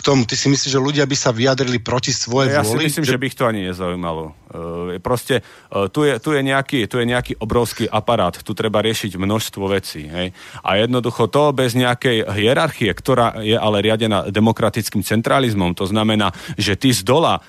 tomu. 0.07 0.23
Ty 0.23 0.39
si 0.39 0.47
myslíš, 0.47 0.71
že 0.71 0.79
ľudia 0.79 1.03
by 1.03 1.17
sa 1.19 1.35
vyjadrili 1.35 1.83
proti 1.83 2.15
svojej 2.15 2.55
ja 2.55 2.63
vôli? 2.63 2.87
Ja 2.87 2.95
si 2.95 3.03
myslím, 3.03 3.05
že... 3.05 3.11
že 3.11 3.19
by 3.19 3.25
ich 3.27 3.35
to 3.35 3.45
ani 3.51 3.61
nezaujímalo. 3.67 4.25
Uh, 4.55 5.03
proste 5.03 5.43
uh, 5.43 5.91
tu, 5.91 6.07
je, 6.07 6.23
tu, 6.23 6.31
je 6.31 6.47
nejaký, 6.47 6.87
tu 6.87 7.03
je 7.03 7.07
nejaký 7.11 7.35
obrovský 7.43 7.91
aparát, 7.91 8.39
tu 8.39 8.55
treba 8.55 8.79
riešiť 8.87 9.19
množstvo 9.19 9.65
vecí. 9.67 10.07
Hej? 10.07 10.31
A 10.63 10.79
jednoducho 10.79 11.27
to 11.27 11.51
bez 11.51 11.75
nejakej 11.75 12.23
hierarchie, 12.31 12.95
ktorá 12.95 13.43
je 13.43 13.59
ale 13.59 13.83
riadená 13.83 14.31
demokratickým 14.31 15.03
centralizmom, 15.03 15.75
to 15.75 15.91
znamená, 15.91 16.31
že 16.55 16.79
ty 16.79 16.95
z 16.95 17.03
dola 17.03 17.43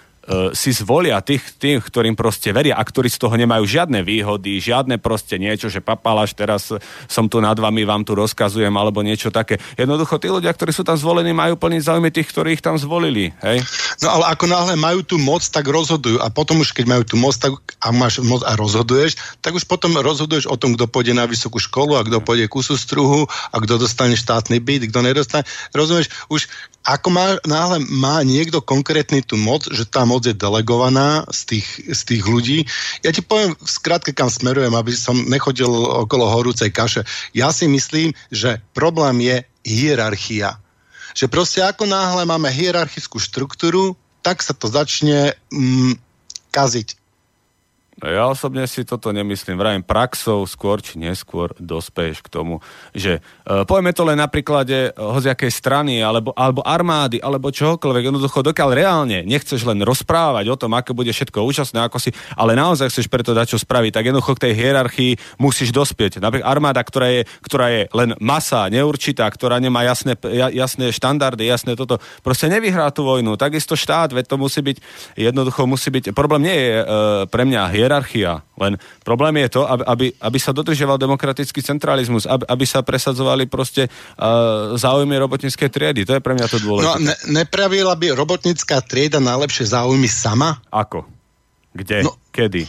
si 0.51 0.75
zvolia 0.75 1.24
tých, 1.24 1.55
tých, 1.55 1.79
ktorým 1.88 2.12
proste 2.12 2.51
veria 2.51 2.75
a 2.75 2.84
ktorí 2.84 3.07
z 3.07 3.15
toho 3.15 3.36
nemajú 3.39 3.63
žiadne 3.63 4.03
výhody, 4.03 4.60
žiadne 4.60 5.00
proste 5.00 5.39
niečo, 5.39 5.72
že 5.72 5.79
papalaš, 5.79 6.36
teraz 6.36 6.67
som 7.07 7.31
tu 7.31 7.39
nad 7.39 7.55
vami, 7.55 7.88
vám 7.88 8.03
tu 8.03 8.12
rozkazujem, 8.12 8.72
alebo 8.75 9.00
niečo 9.00 9.31
také. 9.31 9.55
Jednoducho 9.79 10.19
tí 10.19 10.27
ľudia, 10.27 10.51
ktorí 10.51 10.75
sú 10.75 10.84
tam 10.84 11.00
zvolení, 11.00 11.31
majú 11.31 11.55
plniť 11.55 11.81
záujmy 11.88 12.12
tých, 12.12 12.27
ktorých 12.27 12.60
tam 12.60 12.75
zvolili. 12.75 13.31
Hej? 13.39 13.63
No 14.03 14.19
ale 14.19 14.36
ako 14.36 14.46
náhle 14.51 14.75
majú 14.75 15.00
tú 15.07 15.15
moc, 15.15 15.48
tak 15.48 15.63
rozhodujú. 15.63 16.19
A 16.19 16.27
potom 16.27 16.60
už, 16.60 16.75
keď 16.75 16.86
majú 16.91 17.03
tú 17.07 17.15
moc 17.15 17.39
tak, 17.39 17.55
a 17.79 17.96
máš 17.96 18.19
moc 18.19 18.43
a 18.43 18.51
rozhoduješ, 18.60 19.39
tak 19.39 19.55
už 19.55 19.63
potom 19.63 19.96
rozhoduješ 19.96 20.51
o 20.51 20.60
tom, 20.60 20.75
kto 20.75 20.91
pôjde 20.91 21.15
na 21.15 21.24
vysokú 21.24 21.57
školu 21.62 21.96
a 21.96 22.03
kto 22.03 22.19
pôjde 22.19 22.51
ku 22.51 22.60
sústruhu 22.60 23.24
a 23.27 23.55
kto 23.63 23.79
dostane 23.79 24.19
štátny 24.19 24.60
byt, 24.60 24.91
kto 24.91 25.00
nedostane. 25.00 25.48
Rozumieš, 25.72 26.12
už 26.27 26.51
ako 26.88 27.07
má, 27.12 27.36
náhle 27.43 27.84
má 27.91 28.24
niekto 28.24 28.63
konkrétny 28.63 29.19
tú 29.19 29.36
moc, 29.36 29.67
že 29.67 29.84
tá 29.84 30.07
moc 30.07 30.16
je 30.25 30.33
delegovaná 30.33 31.27
z 31.29 31.57
tých, 31.57 31.67
z 31.93 32.01
tých 32.07 32.24
ľudí. 32.25 32.59
Ja 33.05 33.13
ti 33.13 33.21
poviem 33.21 33.53
skrátke, 33.62 34.15
kam 34.15 34.31
smerujem, 34.31 34.74
aby 34.74 34.95
som 34.95 35.13
nechodil 35.27 35.69
okolo 36.07 36.25
horúcej 36.25 36.74
kaše. 36.74 37.05
Ja 37.36 37.53
si 37.53 37.69
myslím, 37.69 38.15
že 38.33 38.63
problém 38.74 39.21
je 39.21 39.45
hierarchia. 39.62 40.57
Že 41.13 41.29
proste 41.29 41.62
ako 41.62 41.86
náhle 41.86 42.24
máme 42.25 42.50
hierarchickú 42.50 43.21
štruktúru, 43.21 43.93
tak 44.25 44.41
sa 44.41 44.55
to 44.57 44.71
začne 44.71 45.38
mm, 45.53 45.97
kaziť. 46.50 47.07
No 47.98 48.13
ja 48.13 48.30
osobne 48.30 48.62
si 48.70 48.86
toto 48.86 49.10
nemyslím. 49.10 49.58
Vrajím, 49.58 49.82
praxou 49.82 50.46
skôr 50.46 50.86
či 50.86 51.01
neskôr 51.01 51.50
dospeješ 51.58 52.22
k 52.22 52.30
tomu, 52.30 52.62
že 52.94 53.25
uh, 53.50 53.66
povieme 53.66 53.89
to 53.89 54.06
len 54.06 54.22
na 54.22 54.30
príklade 54.30 54.94
uh, 54.94 55.18
hoziakej 55.18 55.50
strany 55.50 56.06
alebo, 56.06 56.30
alebo 56.38 56.62
armády 56.62 57.18
alebo 57.18 57.50
čohokoľvek. 57.50 58.13
Jednoducho, 58.13 58.46
dokiaľ 58.46 58.70
reálne 58.77 59.25
nechceš 59.25 59.66
len 59.66 59.82
rozprávať 59.82 60.46
o 60.46 60.60
tom, 60.62 60.77
aké 60.77 60.94
bude 60.94 61.10
všetko 61.10 61.42
účastné, 61.42 61.82
ako 61.82 61.98
si, 61.98 62.13
ale 62.38 62.54
naozaj 62.54 62.94
chceš 62.94 63.10
preto 63.10 63.34
dať 63.34 63.58
čo 63.58 63.66
spraviť, 63.66 63.89
tak 63.89 64.13
jednoducho 64.13 64.38
k 64.38 64.44
tej 64.46 64.54
hierarchii 64.54 65.42
musíš 65.42 65.74
dospieť. 65.74 66.22
Napríklad 66.22 66.46
armáda, 66.46 66.86
ktorá 66.86 67.10
je, 67.10 67.22
ktorá 67.42 67.74
je 67.74 67.82
len 67.98 68.13
masa, 68.22 68.70
neurčitá, 68.70 69.25
ktorá 69.25 69.58
nemá 69.58 69.82
jasné, 69.82 70.13
jasné 70.54 70.94
štandardy, 70.94 71.50
jasné 71.50 71.74
toto, 71.74 71.98
proste 72.22 72.46
nevyhrá 72.46 72.94
tú 72.94 73.10
vojnu. 73.10 73.42
Takisto 73.42 73.74
štát, 73.74 74.13
veď 74.13 74.30
to 74.30 74.38
musí 74.38 74.62
byť, 74.62 74.77
jednoducho 75.18 75.66
musí 75.66 75.89
byť, 75.89 76.13
problém 76.13 76.46
nie 76.46 76.58
je 76.62 76.74
uh, 76.77 76.86
pre 77.25 77.42
mňa 77.42 77.63
hier, 77.74 77.87
hierarchia. 77.88 78.44
Len 78.60 78.75
problém 79.08 79.39
je 79.48 79.56
to, 79.56 79.62
aby, 79.63 79.84
aby, 79.88 80.06
aby 80.20 80.38
sa 80.44 80.51
dodržiaval 80.51 81.00
demokratický 81.00 81.63
centralizmus, 81.63 82.27
aby, 82.27 82.44
aby 82.44 82.65
sa 82.67 82.84
presadzovali 82.84 83.48
proste 83.48 83.88
uh, 83.88 84.75
záujmy 84.75 85.15
robotníckej 85.15 85.72
triedy. 85.72 86.03
To 86.03 86.20
je 86.20 86.22
pre 86.22 86.36
mňa 86.36 86.48
to 86.51 86.60
dôležité. 86.60 87.00
No, 87.00 87.00
ne, 87.00 87.15
nepravila 87.32 87.96
by 87.96 88.12
robotnícká 88.12 88.84
trieda 88.84 89.24
najlepšie 89.24 89.72
záujmy 89.72 90.12
sama? 90.12 90.60
Ako? 90.67 91.08
Kde? 91.72 92.03
No, 92.03 92.20
Kedy? 92.36 92.67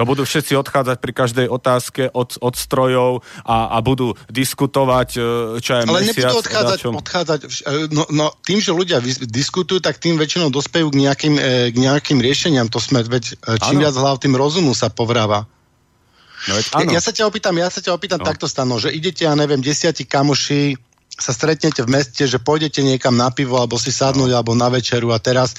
To 0.00 0.08
budú 0.08 0.24
všetci 0.24 0.56
odchádzať 0.56 0.96
pri 0.96 1.12
každej 1.12 1.46
otázke 1.52 2.08
od, 2.08 2.40
od 2.40 2.54
strojov 2.56 3.20
a, 3.44 3.76
a 3.76 3.84
budú 3.84 4.16
diskutovať, 4.32 5.08
e, 5.12 5.20
čo 5.60 5.76
je 5.76 5.80
Ale 5.84 6.00
mesiac. 6.08 6.32
Nebudú 6.32 6.40
odchádzať, 6.40 6.78
odchádzať 6.88 7.40
e, 7.44 7.48
no, 7.92 8.08
no, 8.08 8.32
tým, 8.40 8.64
že 8.64 8.72
ľudia 8.72 9.04
diskutujú, 9.28 9.76
tak 9.84 10.00
tým 10.00 10.16
väčšinou 10.16 10.48
dospejú 10.48 10.88
k 10.88 11.04
nejakým, 11.04 11.36
e, 11.36 11.68
k 11.68 11.76
nejakým 11.76 12.16
riešeniam. 12.16 12.72
To 12.72 12.80
sme, 12.80 13.04
veď 13.04 13.36
čím 13.60 13.76
ano. 13.76 13.84
viac 13.84 13.94
hlav, 14.00 14.16
tým 14.16 14.32
rozumu 14.40 14.72
sa 14.72 14.88
povráva. 14.88 15.44
No, 16.48 16.56
veď, 16.56 16.64
ja, 16.88 16.96
ja 16.96 17.00
sa 17.04 17.12
ťa 17.12 17.28
opýtam, 17.28 17.52
ja 17.60 17.68
sa 17.68 17.84
ťa 17.84 17.92
opýtam 17.92 18.24
no. 18.24 18.26
takto 18.26 18.48
stano, 18.48 18.80
že 18.80 18.88
idete, 18.88 19.28
ja 19.28 19.36
neviem, 19.36 19.60
desiatí 19.60 20.08
kamoši, 20.08 20.80
sa 21.20 21.36
stretnete 21.36 21.84
v 21.84 21.92
meste, 21.92 22.24
že 22.24 22.40
pôjdete 22.40 22.80
niekam 22.80 23.12
na 23.20 23.28
pivo, 23.28 23.60
alebo 23.60 23.76
si 23.76 23.92
sadnúť, 23.92 24.32
no. 24.32 24.36
alebo 24.40 24.56
na 24.56 24.72
večeru 24.72 25.12
a 25.12 25.20
teraz 25.20 25.52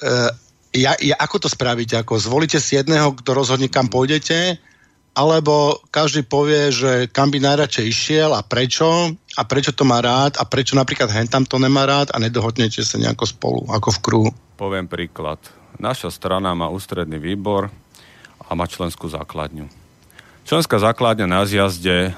e, 0.00 0.45
ja, 0.76 0.92
ja, 1.00 1.16
ako 1.16 1.46
to 1.46 1.48
spravíte? 1.48 1.96
Ako 1.96 2.20
zvolíte 2.20 2.60
si 2.60 2.76
jedného, 2.76 3.16
kto 3.16 3.32
rozhodne, 3.32 3.72
kam 3.72 3.88
pôjdete? 3.88 4.60
Alebo 5.16 5.80
každý 5.88 6.28
povie, 6.28 6.68
že 6.68 7.08
kam 7.08 7.32
by 7.32 7.40
najradšej 7.40 7.86
išiel 7.88 8.30
a 8.36 8.44
prečo? 8.44 9.16
A 9.16 9.42
prečo 9.48 9.72
to 9.72 9.88
má 9.88 10.04
rád? 10.04 10.36
A 10.36 10.44
prečo 10.44 10.76
napríklad 10.76 11.08
hentam 11.08 11.48
to 11.48 11.56
nemá 11.56 11.88
rád? 11.88 12.12
A 12.12 12.20
nedohodnete 12.20 12.84
sa 12.84 13.00
nejako 13.00 13.24
spolu, 13.24 13.60
ako 13.72 13.88
v 13.96 14.02
kruhu? 14.04 14.30
Poviem 14.60 14.84
príklad. 14.84 15.40
Naša 15.80 16.12
strana 16.12 16.52
má 16.52 16.68
ústredný 16.68 17.16
výbor 17.16 17.72
a 18.44 18.50
má 18.52 18.68
členskú 18.68 19.08
základňu. 19.08 19.72
Členská 20.46 20.78
základňa 20.78 21.26
na 21.26 21.42
zjazde 21.42 21.96
e, 22.06 22.12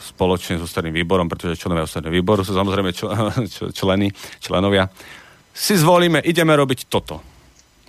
spoločne 0.00 0.56
s 0.56 0.64
ústredným 0.64 1.04
výborom, 1.04 1.28
pretože 1.28 1.60
členovia 1.60 1.84
ústredného 1.84 2.14
výboru 2.14 2.46
sú 2.46 2.56
samozrejme 2.56 2.90
čl- 2.96 3.12
členy, 3.78 4.08
členovia, 4.40 4.88
si 5.52 5.76
zvolíme, 5.76 6.22
ideme 6.24 6.56
robiť 6.56 6.88
toto 6.88 7.31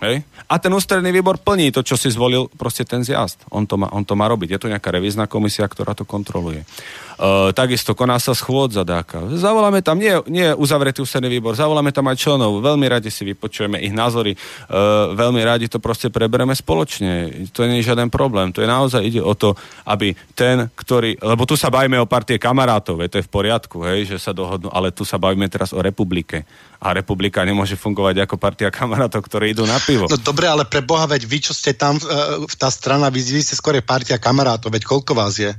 Hej? 0.04 0.28
A 0.52 0.60
ten 0.60 0.76
ústredný 0.76 1.16
výbor 1.16 1.40
plní 1.40 1.72
to, 1.72 1.80
čo 1.80 1.96
si 1.96 2.12
zvolil 2.12 2.52
proste 2.52 2.84
ten 2.84 3.08
zjazd. 3.08 3.40
On 3.56 3.64
to 3.64 3.80
má, 3.80 3.88
on 3.96 4.04
to 4.04 4.20
má 4.20 4.28
robiť. 4.28 4.60
Je 4.60 4.60
to 4.60 4.72
nejaká 4.72 4.92
revízna 4.92 5.32
komisia, 5.32 5.64
ktorá 5.64 5.96
to 5.96 6.04
kontroluje. 6.04 6.68
Uh, 7.14 7.54
takisto 7.54 7.94
koná 7.94 8.18
sa 8.18 8.34
schôdza 8.34 8.82
dáka. 8.82 9.22
Zavoláme 9.38 9.86
tam, 9.86 10.02
nie, 10.02 10.14
nie 10.28 10.50
uzavretý 10.58 11.06
ústredný 11.06 11.30
výbor, 11.30 11.54
zavoláme 11.54 11.94
tam 11.94 12.10
aj 12.10 12.18
členov, 12.18 12.58
veľmi 12.58 12.90
radi 12.90 13.14
si 13.14 13.22
vypočujeme 13.22 13.78
ich 13.78 13.94
názory, 13.94 14.34
uh, 14.34 15.14
veľmi 15.14 15.42
radi 15.46 15.70
to 15.70 15.78
proste 15.78 16.10
prebereme 16.10 16.58
spoločne. 16.58 17.46
To 17.54 17.70
nie 17.70 17.86
je 17.86 17.94
žiaden 17.94 18.10
problém. 18.10 18.50
To 18.54 18.66
je 18.66 18.70
naozaj 18.70 19.02
ide 19.06 19.22
o 19.22 19.38
to, 19.38 19.54
aby 19.86 20.18
ten, 20.34 20.74
ktorý, 20.74 21.22
lebo 21.22 21.46
tu 21.46 21.54
sa 21.54 21.70
bavíme 21.70 22.02
o 22.02 22.10
partie 22.10 22.42
kamarátov, 22.42 22.98
je, 23.06 23.10
to 23.14 23.18
je 23.22 23.28
v 23.28 23.32
poriadku, 23.32 23.86
hej, 23.86 24.10
že 24.10 24.18
sa 24.18 24.34
dohodnú, 24.34 24.74
ale 24.74 24.90
tu 24.90 25.06
sa 25.06 25.22
bavíme 25.22 25.46
teraz 25.50 25.70
o 25.70 25.82
republike. 25.86 26.50
A 26.84 26.92
republika 26.92 27.46
nemôže 27.46 27.80
fungovať 27.80 28.28
ako 28.28 28.36
partia 28.36 28.68
kamarátov, 28.68 29.24
ktorí 29.24 29.56
idú 29.56 29.64
na 29.64 29.80
pivo. 29.80 30.10
No 30.10 30.20
dobre, 30.20 30.50
ale 30.52 30.68
pre 30.68 30.84
Boha, 30.84 31.08
veď 31.08 31.24
vy, 31.30 31.40
čo 31.40 31.54
ste 31.56 31.72
tam, 31.78 31.96
uh, 31.96 32.44
tá 32.58 32.68
strana, 32.68 33.08
vy, 33.08 33.24
vy 33.24 33.40
ste 33.40 33.56
skôr 33.56 33.78
partia 33.80 34.20
kamarátov, 34.20 34.74
veď 34.74 34.84
koľko 34.84 35.16
vás 35.16 35.40
je? 35.40 35.54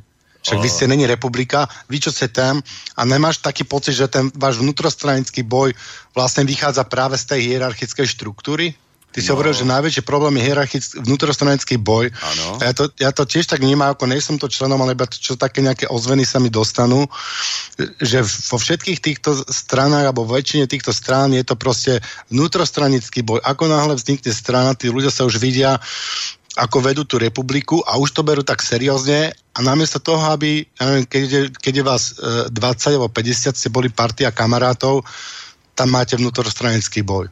Však 0.45 0.61
vy 0.61 0.69
ste 0.69 0.85
není 0.85 1.09
republika, 1.09 1.65
vy 1.89 2.05
čo 2.05 2.13
ste 2.13 2.29
tam 2.29 2.61
a 2.95 3.01
nemáš 3.09 3.41
taký 3.41 3.65
pocit, 3.65 3.97
že 3.97 4.13
ten 4.13 4.29
váš 4.37 4.61
vnútrostranický 4.61 5.41
boj 5.41 5.73
vlastne 6.13 6.45
vychádza 6.45 6.85
práve 6.85 7.17
z 7.17 7.25
tej 7.33 7.41
hierarchickej 7.49 8.05
štruktúry? 8.05 8.77
Ty 9.15 9.23
si 9.23 9.31
no. 9.31 9.39
hovoril, 9.39 9.55
že 9.55 9.63
najväčší 9.63 10.03
problém 10.03 10.43
je 10.43 10.51
hierarchický 10.51 10.99
vnútrostranický 11.07 11.79
boj. 11.79 12.11
Ano. 12.11 12.59
Ja, 12.59 12.75
to, 12.75 12.91
ja 12.99 13.15
to 13.15 13.23
tiež 13.23 13.47
tak 13.47 13.63
vnímam, 13.63 13.95
ako 13.95 14.11
nejsem 14.11 14.43
to 14.43 14.51
členom, 14.51 14.83
ale 14.83 14.99
iba 14.99 15.07
to, 15.07 15.15
čo 15.15 15.39
také 15.39 15.63
nejaké 15.63 15.87
ozveny 15.87 16.27
sa 16.27 16.43
mi 16.43 16.51
dostanú, 16.51 17.07
že 18.03 18.27
vo 18.27 18.59
všetkých 18.59 18.99
týchto 18.99 19.39
stranách 19.47 20.11
alebo 20.11 20.27
väčšine 20.27 20.67
týchto 20.67 20.91
strán 20.91 21.31
je 21.31 21.47
to 21.47 21.55
proste 21.55 22.03
vnútrostranický 22.35 23.23
boj. 23.23 23.39
Ako 23.47 23.71
náhle 23.71 23.95
vznikne 23.95 24.35
strana, 24.35 24.75
tí 24.75 24.91
ľudia 24.91 25.15
sa 25.15 25.23
už 25.23 25.39
vidia 25.39 25.79
ako 26.55 26.79
vedú 26.79 27.03
tú 27.03 27.19
republiku 27.19 27.83
a 27.83 27.99
už 27.99 28.15
to 28.15 28.23
berú 28.23 28.47
tak 28.47 28.63
seriózne 28.63 29.35
a 29.35 29.59
namiesto 29.59 29.99
toho, 29.99 30.23
aby, 30.31 30.63
ja 30.79 30.83
neviem, 30.87 31.07
keď 31.07 31.23
je, 31.27 31.43
keď 31.51 31.73
je 31.75 31.85
vás 31.85 32.03
e, 32.15 32.51
20 32.51 32.95
alebo 32.95 33.11
50, 33.11 33.59
ste 33.59 33.75
boli 33.75 33.91
partia 33.91 34.31
kamarátov, 34.31 35.03
tam 35.75 35.91
máte 35.91 36.15
vnútrostranický 36.15 37.03
boj. 37.03 37.27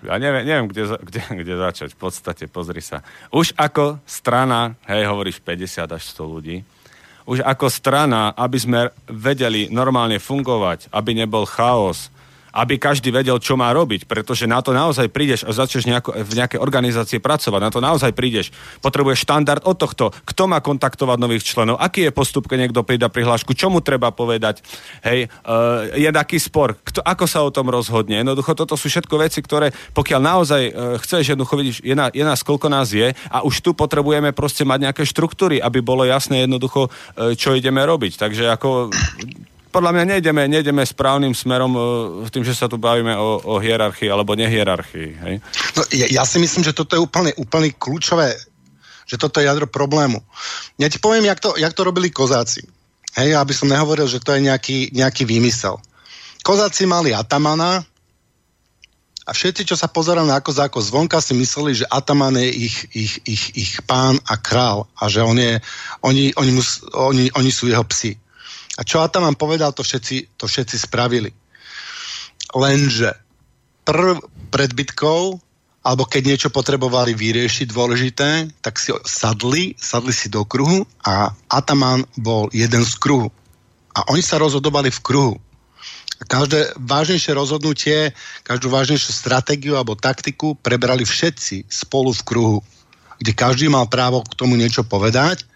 Ja 0.00 0.16
neviem, 0.16 0.48
neviem 0.48 0.68
kde, 0.68 0.96
kde, 1.00 1.20
kde 1.44 1.54
začať. 1.60 1.88
V 1.92 1.98
podstate, 2.00 2.44
pozri 2.48 2.80
sa. 2.80 3.04
Už 3.32 3.52
ako 3.56 4.00
strana, 4.08 4.76
hej, 4.88 5.04
hovoríš 5.08 5.44
50 5.44 5.84
až 5.92 6.02
100 6.16 6.24
ľudí, 6.24 6.56
už 7.28 7.44
ako 7.44 7.68
strana, 7.68 8.32
aby 8.32 8.58
sme 8.58 8.80
vedeli 9.06 9.68
normálne 9.68 10.16
fungovať, 10.16 10.88
aby 10.88 11.12
nebol 11.12 11.44
chaos, 11.44 12.08
aby 12.54 12.78
každý 12.78 13.14
vedel, 13.14 13.38
čo 13.38 13.54
má 13.54 13.70
robiť, 13.70 14.06
pretože 14.06 14.46
na 14.46 14.58
to 14.62 14.74
naozaj 14.74 15.06
prídeš 15.10 15.46
a 15.46 15.54
začneš 15.54 15.86
nejako, 15.86 16.10
v 16.14 16.32
nejakej 16.36 16.58
organizácie 16.60 17.18
pracovať, 17.22 17.60
na 17.62 17.70
to 17.70 17.80
naozaj 17.82 18.10
prídeš. 18.14 18.50
Potrebuješ 18.82 19.26
štandard 19.26 19.62
od 19.66 19.76
tohto, 19.78 20.10
kto 20.26 20.42
má 20.50 20.58
kontaktovať 20.58 21.18
nových 21.18 21.46
členov, 21.46 21.78
aký 21.78 22.10
je 22.10 22.12
postup, 22.14 22.50
keď 22.50 22.68
niekto 22.68 22.82
pridá 22.82 23.06
prihlášku, 23.06 23.54
čo 23.54 23.70
mu 23.70 23.78
treba 23.82 24.10
povedať, 24.10 24.62
hej, 25.06 25.30
uh, 25.46 25.86
je 25.94 26.10
taký 26.10 26.38
spor, 26.42 26.76
kto, 26.82 27.00
ako 27.02 27.24
sa 27.26 27.40
o 27.46 27.54
tom 27.54 27.70
rozhodne. 27.70 28.18
Jednoducho 28.20 28.58
toto 28.58 28.74
sú 28.74 28.90
všetko 28.90 29.14
veci, 29.20 29.40
ktoré 29.40 29.70
pokiaľ 29.94 30.20
naozaj 30.20 30.62
uh, 30.68 30.72
chceš 31.00 31.34
jednoducho 31.34 31.54
vidíš, 31.56 31.76
je, 31.86 31.94
na, 31.94 32.10
je 32.10 32.24
nás 32.26 32.42
koľko 32.42 32.66
nás 32.66 32.90
je 32.90 33.14
a 33.14 33.38
už 33.46 33.62
tu 33.62 33.70
potrebujeme 33.72 34.34
proste 34.34 34.66
mať 34.66 34.90
nejaké 34.90 35.02
štruktúry, 35.06 35.62
aby 35.62 35.78
bolo 35.80 36.02
jasné 36.02 36.44
jednoducho, 36.44 36.90
uh, 36.90 37.32
čo 37.38 37.54
ideme 37.54 37.80
robiť. 37.86 38.18
Takže 38.18 38.50
ako 38.50 38.90
podľa 39.70 39.90
mňa 39.94 40.04
nejdeme, 40.18 40.42
nejdeme 40.50 40.82
správnym 40.82 41.32
smerom 41.32 41.72
uh, 41.72 41.82
tým, 42.28 42.42
že 42.42 42.58
sa 42.58 42.66
tu 42.66 42.76
bavíme 42.76 43.14
o, 43.14 43.38
o 43.38 43.54
hierarchii 43.62 44.10
alebo 44.10 44.34
nehierarchii. 44.34 45.10
Hej? 45.22 45.34
No, 45.78 45.80
ja, 45.94 46.06
ja 46.10 46.22
si 46.26 46.42
myslím, 46.42 46.66
že 46.66 46.74
toto 46.74 46.98
je 46.98 47.00
úplne, 47.00 47.30
úplne 47.38 47.70
kľúčové, 47.70 48.34
že 49.06 49.16
toto 49.16 49.38
je 49.38 49.46
jadro 49.46 49.70
problému. 49.70 50.18
Ja 50.78 50.90
ti 50.90 50.98
poviem, 50.98 51.30
jak 51.30 51.38
to, 51.38 51.54
jak 51.54 51.72
to 51.72 51.86
robili 51.86 52.10
kozáci. 52.10 52.66
Hej, 53.18 53.34
aby 53.34 53.50
som 53.50 53.66
nehovoril, 53.66 54.06
že 54.06 54.22
to 54.22 54.34
je 54.34 54.46
nejaký, 54.46 54.94
nejaký 54.94 55.26
výmysel. 55.26 55.78
Kozáci 56.46 56.86
mali 56.86 57.10
Atamana 57.10 57.82
a 59.26 59.30
všetci, 59.30 59.62
čo 59.62 59.76
sa 59.78 59.86
pozerali 59.86 60.26
na 60.26 60.42
kozáko 60.42 60.82
zvonka, 60.82 61.22
si 61.22 61.38
mysleli, 61.38 61.78
že 61.78 61.86
Ataman 61.86 62.34
je 62.34 62.50
ich, 62.50 62.76
ich, 62.90 63.12
ich, 63.28 63.44
ich 63.54 63.72
pán 63.86 64.18
a 64.26 64.34
král 64.34 64.90
a 64.98 65.06
že 65.06 65.22
on 65.22 65.38
je, 65.38 65.62
oni, 66.02 66.34
oni, 66.34 66.50
mus, 66.50 66.82
oni, 66.90 67.30
oni 67.38 67.50
sú 67.54 67.70
jeho 67.70 67.86
psi. 67.86 68.18
A 68.78 68.86
čo 68.86 69.02
Ataman 69.02 69.34
povedal, 69.34 69.74
to 69.74 69.82
všetci, 69.82 70.38
to 70.38 70.46
všetci 70.46 70.76
spravili. 70.78 71.34
Lenže 72.54 73.14
prv 73.82 74.22
pred 74.50 74.70
bitkou, 74.74 75.38
alebo 75.80 76.04
keď 76.04 76.22
niečo 76.26 76.50
potrebovali 76.52 77.16
vyriešiť 77.16 77.66
dôležité, 77.70 78.30
tak 78.60 78.76
si 78.76 78.92
sadli, 79.06 79.72
sadli 79.80 80.12
si 80.12 80.28
do 80.28 80.44
kruhu 80.44 80.84
a 81.06 81.32
Ataman 81.48 82.04
bol 82.20 82.52
jeden 82.52 82.84
z 82.84 82.94
kruhu. 83.00 83.32
A 83.96 84.06
oni 84.12 84.20
sa 84.20 84.36
rozhodovali 84.36 84.92
v 84.92 85.00
kruhu. 85.00 85.36
Každé 86.20 86.76
vážnejšie 86.76 87.32
rozhodnutie, 87.32 88.12
každú 88.44 88.68
vážnejšiu 88.68 89.08
stratégiu 89.08 89.72
alebo 89.80 89.96
taktiku 89.96 90.52
prebrali 90.60 91.08
všetci 91.08 91.64
spolu 91.64 92.12
v 92.12 92.22
kruhu, 92.28 92.58
kde 93.16 93.32
každý 93.32 93.72
mal 93.72 93.88
právo 93.88 94.20
k 94.20 94.36
tomu 94.36 94.60
niečo 94.60 94.84
povedať 94.84 95.48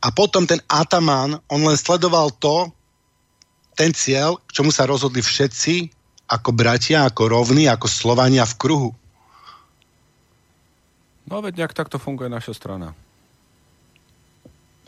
a 0.00 0.08
potom 0.14 0.48
ten 0.48 0.60
Ataman, 0.66 1.38
on 1.50 1.60
len 1.64 1.76
sledoval 1.76 2.32
to, 2.40 2.72
ten 3.76 3.92
cieľ, 3.92 4.40
k 4.48 4.60
čomu 4.60 4.72
sa 4.72 4.88
rozhodli 4.88 5.24
všetci 5.24 5.88
ako 6.30 6.50
bratia, 6.54 7.04
ako 7.04 7.26
rovní, 7.26 7.66
ako 7.66 7.90
Slovania 7.90 8.46
v 8.46 8.54
kruhu. 8.60 8.90
No 11.26 11.42
veď 11.42 11.62
nejak 11.62 11.74
takto 11.74 11.98
funguje 11.98 12.30
naša 12.30 12.54
strana. 12.54 12.94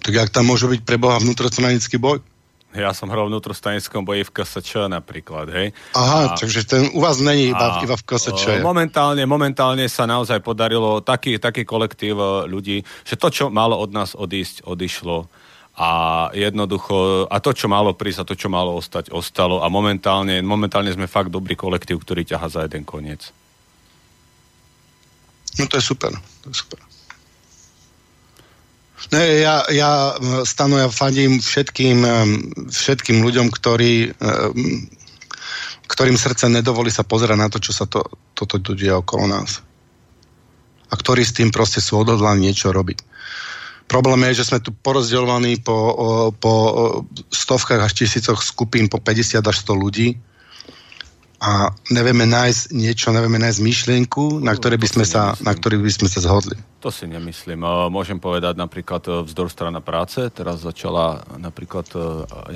Tak 0.02 0.12
jak 0.12 0.30
tam 0.34 0.50
môže 0.50 0.66
byť 0.66 0.82
pre 0.82 0.98
Boha 0.98 1.22
vnútrostranický 1.22 1.98
boj? 1.98 2.18
Ja 2.72 2.96
som 2.96 3.12
hral 3.12 3.28
v 3.28 3.36
vnútrostanickom 3.36 4.00
boji 4.00 4.24
v 4.24 4.32
KSČ 4.32 4.88
napríklad, 4.88 5.46
hej. 5.52 5.76
Aha, 5.92 6.32
a, 6.32 6.40
takže 6.40 6.64
ten 6.64 6.88
u 6.96 7.04
vás 7.04 7.20
není 7.20 7.52
iba, 7.52 7.84
iba 7.84 7.96
v 7.96 8.04
KSČ. 8.04 8.64
Momentálne, 8.64 9.28
momentálne 9.28 9.84
sa 9.92 10.08
naozaj 10.08 10.40
podarilo 10.40 11.04
taký, 11.04 11.36
taký 11.36 11.68
kolektív 11.68 12.16
e, 12.16 12.26
ľudí, 12.48 12.80
že 13.04 13.20
to, 13.20 13.28
čo 13.28 13.44
malo 13.52 13.76
od 13.76 13.92
nás 13.92 14.16
odísť, 14.16 14.64
odišlo 14.64 15.28
a 15.76 15.88
jednoducho, 16.32 17.28
a 17.28 17.36
to, 17.40 17.52
čo 17.56 17.68
malo 17.68 17.96
prísť 17.96 18.24
a 18.24 18.28
to, 18.28 18.34
čo 18.36 18.48
malo 18.52 18.76
ostať, 18.76 19.12
ostalo 19.12 19.64
a 19.64 19.68
momentálne, 19.72 20.40
momentálne 20.44 20.92
sme 20.92 21.08
fakt 21.08 21.32
dobrý 21.32 21.56
kolektív, 21.56 22.04
ktorý 22.04 22.24
ťaha 22.24 22.48
za 22.48 22.60
jeden 22.64 22.84
koniec. 22.84 23.32
No 25.60 25.68
to 25.68 25.76
je 25.76 25.84
super, 25.84 26.12
to 26.44 26.48
je 26.48 26.56
super. 26.56 26.80
Ne, 29.10 29.42
ja, 29.42 29.66
ja 29.66 30.14
stanu, 30.46 30.78
ja 30.78 30.86
fandím 30.86 31.42
všetkým, 31.42 32.06
všetkým 32.70 33.18
ľuďom, 33.18 33.50
ktorí, 33.50 34.14
ktorým 35.90 36.14
srdce 36.14 36.46
nedovolí 36.46 36.94
sa 36.94 37.02
pozerať 37.02 37.38
na 37.40 37.48
to, 37.50 37.58
čo 37.58 37.74
sa 37.74 37.90
to, 37.90 38.06
toto 38.32 38.62
tu 38.62 38.78
deje 38.78 38.94
okolo 38.94 39.26
nás. 39.26 39.58
A 40.88 40.94
ktorí 40.94 41.26
s 41.26 41.34
tým 41.34 41.50
proste 41.50 41.82
sú 41.82 41.98
odhodlaní 41.98 42.52
niečo 42.52 42.70
robiť. 42.70 43.02
Problém 43.90 44.24
je, 44.32 44.40
že 44.40 44.48
sme 44.48 44.62
tu 44.62 44.72
porozdeľovaní 44.72 45.60
po, 45.60 46.32
po 46.40 46.52
stovkách 47.28 47.82
až 47.84 47.92
tisícoch 47.92 48.40
skupín, 48.40 48.88
po 48.88 48.96
50 48.96 49.44
až 49.44 49.56
100 49.68 49.76
ľudí 49.76 50.16
a 51.42 51.74
nevieme 51.90 52.24
nájsť 52.24 52.72
niečo, 52.72 53.10
nevieme 53.10 53.36
nájsť 53.42 53.60
myšlienku, 53.60 54.40
na 54.40 54.54
ktorej 54.54 54.78
by 54.78 54.88
sme 54.88 55.04
sa, 55.04 55.34
na 55.42 55.52
ktorej 55.52 55.82
by 55.82 55.90
sme 55.90 56.08
sa 56.08 56.22
zhodli. 56.22 56.56
To 56.82 56.90
si 56.90 57.06
nemyslím. 57.06 57.62
Môžem 57.94 58.18
povedať 58.18 58.58
napríklad 58.58 59.06
e, 59.06 59.10
vzdor 59.22 59.46
strana 59.46 59.78
práce, 59.78 60.18
teraz 60.34 60.66
začala 60.66 61.22
napríklad 61.38 61.86
e, 61.94 61.98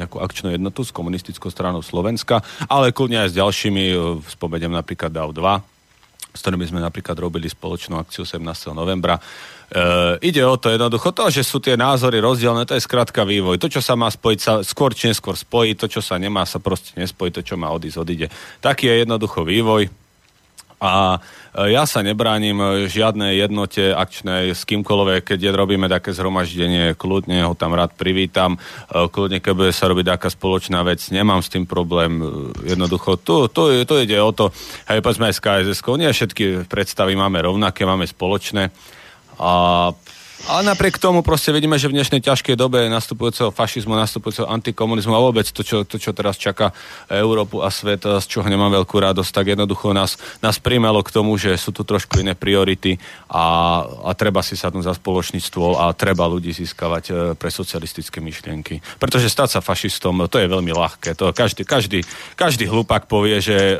nejakú 0.02 0.18
akčnú 0.18 0.50
jednotu 0.50 0.82
s 0.82 0.90
komunistickou 0.90 1.46
stranou 1.46 1.78
Slovenska, 1.78 2.42
ale 2.66 2.90
kľudne 2.90 3.22
aj 3.22 3.30
s 3.30 3.38
ďalšími, 3.38 3.84
e, 3.86 3.96
spomeniem 4.26 4.74
napríklad 4.74 5.14
DAO 5.14 5.30
2, 5.30 5.62
s 6.34 6.42
ktorými 6.42 6.66
sme 6.66 6.82
napríklad 6.82 7.14
robili 7.22 7.46
spoločnú 7.46 8.02
akciu 8.02 8.26
17. 8.26 8.74
novembra. 8.74 9.14
E, 9.14 9.22
ide 10.26 10.42
o 10.42 10.58
to 10.58 10.74
jednoducho, 10.74 11.14
to, 11.14 11.30
že 11.30 11.46
sú 11.46 11.62
tie 11.62 11.78
názory 11.78 12.18
rozdielne, 12.18 12.66
to 12.66 12.74
je 12.74 12.82
skrátka 12.82 13.22
vývoj. 13.22 13.62
To, 13.62 13.70
čo 13.70 13.78
sa 13.78 13.94
má 13.94 14.10
spojiť, 14.10 14.38
sa 14.42 14.52
skôr 14.66 14.90
či 14.90 15.06
neskôr 15.06 15.38
spojí, 15.38 15.78
to, 15.78 15.86
čo 15.86 16.02
sa 16.02 16.18
nemá, 16.18 16.42
sa 16.42 16.58
proste 16.58 16.98
nespojí, 16.98 17.30
to, 17.30 17.46
čo 17.46 17.54
má 17.54 17.70
odísť, 17.70 18.02
odíde. 18.02 18.26
Taký 18.58 18.90
je 18.90 19.06
jednoducho 19.06 19.46
vývoj. 19.46 19.86
A 20.76 21.16
e, 21.56 21.72
ja 21.72 21.88
sa 21.88 22.04
nebránim 22.04 22.84
žiadnej 22.84 23.40
jednote 23.40 23.96
akčnej 23.96 24.52
s 24.52 24.68
kýmkoľvek, 24.68 25.32
keď 25.32 25.56
robíme 25.56 25.88
také 25.88 26.12
zhromaždenie, 26.12 26.92
kľudne 26.92 27.48
ho 27.48 27.56
tam 27.56 27.72
rád 27.72 27.96
privítam, 27.96 28.60
e, 28.92 29.08
kľudne 29.08 29.40
keď 29.40 29.52
bude 29.56 29.72
sa 29.72 29.88
robiť 29.88 30.16
taká 30.16 30.28
spoločná 30.28 30.84
vec, 30.84 31.00
nemám 31.08 31.40
s 31.40 31.48
tým 31.48 31.64
problém. 31.64 32.20
E, 32.20 32.24
jednoducho, 32.76 33.16
tu, 33.16 33.48
tu, 33.48 33.72
tu 33.72 33.94
ide 33.96 34.20
o 34.20 34.32
to, 34.36 34.52
hej, 34.92 35.00
povedzme 35.00 35.32
aj 35.32 35.34
s 35.34 35.40
KSS, 35.40 35.80
nie 35.96 36.12
všetky 36.12 36.44
predstavy 36.68 37.16
máme 37.16 37.40
rovnaké, 37.40 37.88
máme 37.88 38.04
spoločné 38.04 38.68
a 39.40 39.52
Ale 40.46 40.62
napriek 40.62 41.02
tomu 41.02 41.26
proste 41.26 41.50
vidíme, 41.50 41.74
že 41.74 41.90
v 41.90 41.98
dnešnej 41.98 42.22
ťažkej 42.22 42.54
dobe 42.54 42.86
nastupujúceho 42.86 43.50
fašizmu, 43.50 43.98
nastupujúceho 43.98 44.46
antikomunizmu 44.46 45.10
a 45.10 45.18
vôbec 45.18 45.42
to 45.50 45.66
čo, 45.66 45.82
to, 45.82 45.98
čo 45.98 46.14
teraz 46.14 46.38
čaká 46.38 46.70
Európu 47.10 47.66
a 47.66 47.68
svet, 47.74 48.06
z 48.06 48.26
čoho 48.30 48.46
nemám 48.46 48.70
veľkú 48.70 48.94
radosť, 48.94 49.30
tak 49.34 49.58
jednoducho 49.58 49.90
nás, 49.90 50.14
nás 50.38 50.62
primelo 50.62 51.02
k 51.02 51.10
tomu, 51.10 51.34
že 51.34 51.50
sú 51.58 51.74
tu 51.74 51.82
trošku 51.82 52.22
iné 52.22 52.38
priority 52.38 52.94
a, 53.26 53.82
a 54.06 54.14
treba 54.14 54.38
si 54.38 54.54
sadnúť 54.54 54.86
za 54.86 54.94
spoločný 54.94 55.42
stôl 55.42 55.74
a 55.74 55.90
treba 55.90 56.30
ľudí 56.30 56.54
získavať 56.54 57.04
e, 57.10 57.12
pre 57.34 57.50
socialistické 57.50 58.22
myšlienky. 58.22 58.78
Pretože 59.02 59.26
stať 59.26 59.58
sa 59.58 59.60
fašistom, 59.66 60.30
to 60.30 60.38
je 60.38 60.46
veľmi 60.46 60.70
ľahké. 60.70 61.18
To 61.18 61.34
každý, 61.34 61.66
každý, 61.66 62.06
každý 62.38 62.70
hlupák 62.70 63.10
povie, 63.10 63.42
že 63.42 63.58
e, 63.58 63.76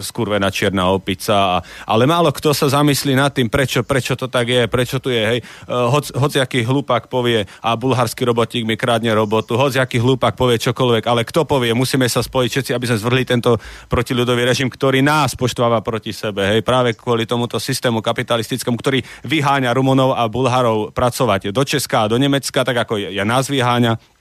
skurvená 0.00 0.48
čierna 0.48 0.88
opica, 0.88 1.36
a, 1.36 1.56
ale 1.84 2.08
málo 2.08 2.32
kto 2.32 2.56
sa 2.56 2.72
zamyslí 2.72 3.12
nad 3.12 3.28
tým, 3.28 3.52
prečo, 3.52 3.84
prečo 3.84 4.16
to 4.16 4.24
tak 4.24 4.48
je, 4.48 4.64
prečo 4.72 4.96
tu 5.04 5.12
je, 5.12 5.20
hej. 5.36 5.40
E, 5.44 5.97
hoc, 5.98 6.06
hociaký 6.14 6.62
hlupák 6.62 7.10
povie 7.10 7.44
a 7.60 7.74
bulharský 7.74 8.22
robotík 8.30 8.62
mi 8.62 8.78
krádne 8.78 9.10
robotu, 9.10 9.58
hociaký 9.58 9.98
hlupák 9.98 10.38
povie 10.38 10.62
čokoľvek, 10.62 11.04
ale 11.10 11.26
kto 11.26 11.42
povie, 11.42 11.74
musíme 11.74 12.06
sa 12.06 12.22
spojiť 12.22 12.50
všetci, 12.54 12.72
aby 12.72 12.86
sme 12.86 13.02
zvrhli 13.02 13.24
tento 13.26 13.58
protiľudový 13.90 14.46
režim, 14.46 14.70
ktorý 14.70 15.02
nás 15.02 15.34
poštváva 15.34 15.82
proti 15.82 16.14
sebe, 16.14 16.46
hej, 16.46 16.60
práve 16.62 16.94
kvôli 16.94 17.26
tomuto 17.26 17.58
systému 17.58 17.98
kapitalistickému, 17.98 18.78
ktorý 18.78 19.02
vyháňa 19.26 19.74
Rumunov 19.74 20.14
a 20.14 20.30
Bulharov 20.30 20.94
pracovať 20.94 21.50
do 21.50 21.62
Česka 21.66 22.06
a 22.06 22.10
do 22.10 22.16
Nemecka, 22.16 22.62
tak 22.62 22.86
ako 22.86 23.10
ja 23.10 23.24
nás 23.26 23.50
vyháňa 23.50 24.17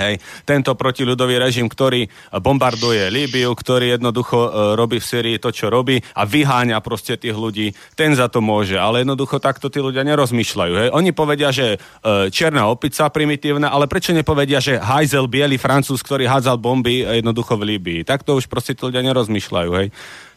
Hej. 0.00 0.14
Tento 0.48 0.72
protiľudový 0.72 1.36
režim, 1.36 1.68
ktorý 1.68 2.08
bombarduje 2.40 3.12
Líbiu, 3.12 3.52
ktorý 3.52 4.00
jednoducho 4.00 4.38
e, 4.40 4.50
robí 4.80 4.96
v 4.96 5.04
Syrii 5.04 5.36
to, 5.36 5.52
čo 5.52 5.68
robí 5.68 6.00
a 6.16 6.24
vyháňa 6.24 6.80
proste 6.80 7.20
tých 7.20 7.36
ľudí, 7.36 7.76
ten 7.92 8.16
za 8.16 8.32
to 8.32 8.40
môže. 8.40 8.80
Ale 8.80 9.04
jednoducho 9.04 9.36
takto 9.36 9.68
tí 9.68 9.84
ľudia 9.84 10.00
nerozmýšľajú. 10.08 10.72
Hej. 10.80 10.88
Oni 10.96 11.12
povedia, 11.12 11.52
že 11.52 11.76
e, 11.76 12.32
černá 12.32 12.64
opica 12.72 13.12
primitívna, 13.12 13.68
ale 13.68 13.84
prečo 13.84 14.16
nepovedia, 14.16 14.56
že 14.64 14.80
hajzel 14.80 15.28
biely 15.28 15.60
francúz, 15.60 16.00
ktorý 16.00 16.24
hádzal 16.24 16.56
bomby 16.56 17.04
e, 17.04 17.20
jednoducho 17.20 17.60
v 17.60 17.76
Líbii. 17.76 18.00
Takto 18.08 18.40
už 18.40 18.48
proste 18.48 18.72
tí 18.72 18.80
ľudia 18.80 19.04
nerozmýšľajú. 19.04 19.70
Hej. 19.76 19.88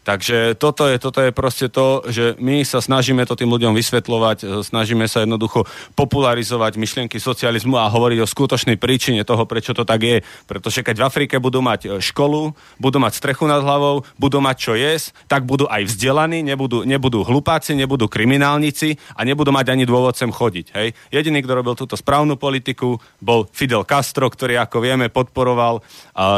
Takže 0.04 0.52
toto 0.60 0.84
je, 0.84 1.00
toto 1.00 1.24
je 1.24 1.32
proste 1.32 1.72
to, 1.72 2.04
že 2.12 2.36
my 2.36 2.60
sa 2.60 2.84
snažíme 2.84 3.24
to 3.24 3.40
tým 3.40 3.48
ľuďom 3.48 3.72
vysvetľovať, 3.72 4.38
e, 4.44 4.46
snažíme 4.60 5.08
sa 5.08 5.24
jednoducho 5.24 5.64
popularizovať 5.96 6.76
myšlienky 6.76 7.16
socializmu 7.16 7.80
a 7.80 7.88
hovoriť 7.88 8.20
o 8.20 8.28
skutočnej 8.28 8.76
príčine 8.76 9.24
toho, 9.24 9.48
prečo 9.48 9.72
to 9.72 9.88
tak 9.88 10.04
je. 10.04 10.18
Pretože 10.44 10.84
keď 10.84 11.00
v 11.00 11.06
Afrike 11.08 11.34
budú 11.40 11.64
mať 11.64 11.80
e, 11.88 11.88
školu, 12.04 12.52
budú 12.76 13.00
mať 13.00 13.16
strechu 13.16 13.48
nad 13.48 13.64
hlavou, 13.64 14.04
budú 14.20 14.44
mať 14.44 14.56
čo 14.60 14.72
jesť, 14.76 15.16
tak 15.24 15.48
budú 15.48 15.64
aj 15.72 15.88
vzdelaní, 15.88 16.44
nebudú, 16.44 16.84
nebudú 16.84 17.24
hlupáci, 17.24 17.72
nebudú 17.72 18.04
kriminálnici 18.04 19.00
a 19.16 19.24
nebudú 19.24 19.56
mať 19.56 19.72
ani 19.72 19.88
dôvod 19.88 20.12
sem 20.20 20.28
chodiť. 20.28 20.66
Hej? 20.76 20.92
Jediný, 21.08 21.40
kto 21.40 21.52
robil 21.56 21.72
túto 21.80 21.96
správnu 21.96 22.36
politiku, 22.36 23.00
bol 23.24 23.48
Fidel 23.56 23.88
Castro, 23.88 24.28
ktorý, 24.28 24.60
ako 24.60 24.84
vieme, 24.84 25.08
podporoval, 25.08 25.80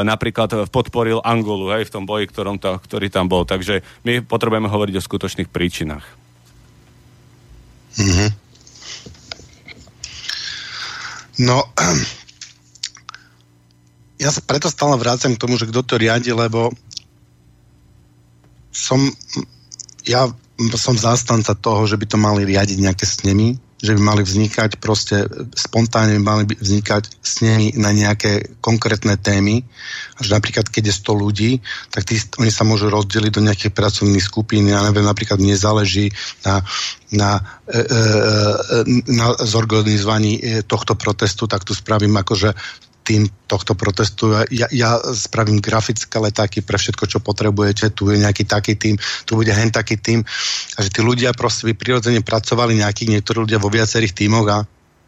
napríklad 0.06 0.70
podporil 0.70 1.18
Angolu 1.26 1.74
hej, 1.74 1.90
v 1.90 1.92
tom 1.92 2.04
boji, 2.06 2.30
ktorom 2.30 2.62
to, 2.62 2.78
ktorý 2.86 3.10
tam 3.10 3.26
bol. 3.26 3.42
Takže 3.56 3.80
my 4.04 4.20
potrebujeme 4.20 4.68
hovoriť 4.68 5.00
o 5.00 5.06
skutočných 5.08 5.48
príčinách. 5.48 6.04
Mm-hmm. 7.96 8.28
No, 11.40 11.64
ja 14.24 14.28
sa 14.28 14.44
preto 14.44 14.68
stále 14.68 15.00
vrácam 15.00 15.32
k 15.32 15.40
tomu, 15.40 15.56
že 15.56 15.64
kto 15.72 15.80
to 15.80 15.96
riadi, 15.96 16.36
lebo 16.36 16.68
som, 18.68 19.00
ja 20.04 20.28
som 20.76 21.00
zástanca 21.00 21.56
toho, 21.56 21.88
že 21.88 21.96
by 21.96 22.04
to 22.04 22.20
mali 22.20 22.44
riadiť 22.44 22.76
nejaké 22.76 23.08
snemy, 23.08 23.56
že 23.76 23.92
by 23.92 24.00
mali 24.00 24.22
vznikať 24.24 24.80
proste 24.80 25.28
spontánne 25.52 26.16
by 26.16 26.24
mali 26.24 26.44
vznikať 26.48 27.20
snemy 27.20 27.76
na 27.76 27.92
nejaké 27.92 28.56
konkrétne 28.64 29.20
témy. 29.20 29.60
A 30.16 30.24
že 30.24 30.32
napríklad, 30.32 30.72
keď 30.72 30.88
je 30.88 31.00
100 31.04 31.22
ľudí, 31.22 31.50
tak 31.92 32.08
tí, 32.08 32.16
oni 32.40 32.48
sa 32.48 32.64
môžu 32.64 32.88
rozdeliť 32.88 33.32
do 33.36 33.44
nejakých 33.44 33.76
pracovných 33.76 34.24
skupín. 34.24 34.64
Ja 34.72 34.80
neviem, 34.80 35.04
napríklad 35.04 35.36
mne 35.36 35.60
záleží 35.60 36.08
na, 36.40 36.64
na, 37.12 37.44
e, 37.68 37.76
e, 37.76 37.84
e 37.84 38.76
na 39.12 39.36
zorganizovaní 39.44 40.40
e, 40.40 40.64
tohto 40.64 40.96
protestu, 40.96 41.44
tak 41.44 41.68
tu 41.68 41.76
spravím 41.76 42.16
akože 42.16 42.56
tým 43.06 43.30
tohto 43.46 43.78
protestu. 43.78 44.34
Ja, 44.50 44.66
ja 44.74 44.98
spravím 45.14 45.62
grafické 45.62 46.18
letáky 46.18 46.66
pre 46.66 46.74
všetko, 46.74 47.06
čo 47.06 47.18
potrebujete. 47.22 47.94
Tu 47.94 48.10
je 48.10 48.18
nejaký 48.18 48.42
taký 48.42 48.74
tým, 48.74 48.98
tu 49.22 49.38
bude 49.38 49.54
hen 49.54 49.70
taký 49.70 49.94
tým. 49.94 50.26
A 50.74 50.78
že 50.82 50.90
tí 50.90 51.06
ľudia 51.06 51.30
proste 51.30 51.70
by 51.70 51.78
prirodzene 51.78 52.26
pracovali 52.26 52.82
nejakí 52.82 53.06
niektorí 53.06 53.46
ľudia 53.46 53.62
vo 53.62 53.70
viacerých 53.70 54.26
tímoch 54.26 54.46
a 54.50 54.58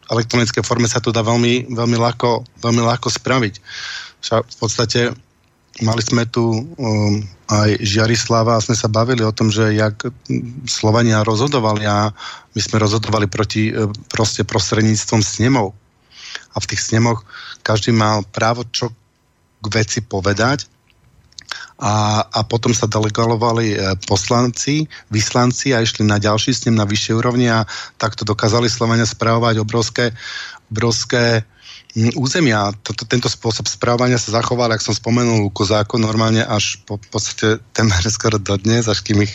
elektronické 0.09 0.63
forme 0.63 0.87
sa 0.87 1.03
to 1.03 1.11
dá 1.11 1.21
veľmi, 1.21 1.75
veľmi, 1.75 1.97
ľahko, 1.99 2.63
veľmi 2.63 2.81
ľahko 2.87 3.11
spraviť. 3.11 3.55
V 4.23 4.55
podstate 4.57 5.13
mali 5.83 6.01
sme 6.03 6.27
tu 6.27 6.43
um, 6.49 7.13
aj 7.49 7.79
Žiarislava 7.79 8.57
a 8.57 8.63
sme 8.63 8.75
sa 8.75 8.91
bavili 8.91 9.21
o 9.23 9.35
tom, 9.35 9.53
že 9.53 9.75
jak 9.75 10.07
Slovania 10.65 11.23
rozhodovali 11.23 11.83
a 11.87 12.11
my 12.53 12.59
sme 12.61 12.81
rozhodovali 12.81 13.25
proti, 13.25 13.71
e, 13.71 13.87
proste 14.11 14.43
prostredníctvom 14.43 15.21
snemov. 15.23 15.73
A 16.53 16.57
v 16.59 16.69
tých 16.69 16.81
snemoch 16.81 17.25
každý 17.61 17.93
mal 17.95 18.25
právo 18.29 18.65
čo 18.69 18.91
k 19.59 19.65
veci 19.69 19.99
povedať 19.99 20.67
a, 21.79 22.27
a 22.27 22.39
potom 22.43 22.75
sa 22.75 22.91
delegovali 22.91 23.71
e, 23.71 23.77
poslanci, 24.03 24.83
vyslanci 25.07 25.71
a 25.71 25.79
išli 25.79 26.03
na 26.03 26.19
ďalší 26.19 26.51
snem 26.51 26.75
na 26.75 26.83
vyššej 26.83 27.15
úrovni 27.15 27.47
a 27.47 27.63
takto 27.95 28.27
dokázali 28.27 28.67
Slovenia 28.67 29.07
správovať 29.07 29.63
obrovské, 29.63 30.11
obrovské 30.67 31.47
územia. 32.19 32.75
Toto, 32.83 33.07
tento 33.07 33.31
spôsob 33.31 33.71
správania 33.71 34.19
sa 34.19 34.43
zachoval, 34.43 34.75
ak 34.75 34.83
som 34.83 34.91
spomenul, 34.91 35.47
u 35.47 35.51
Kozáko 35.55 35.95
normálne 35.95 36.43
až 36.43 36.83
po, 36.83 36.99
podstate 36.99 37.63
temer 37.71 38.03
skoro 38.11 38.37
do 38.37 38.59
dnes, 38.59 38.91
až 38.91 38.99
kým 38.99 39.23
ich 39.23 39.33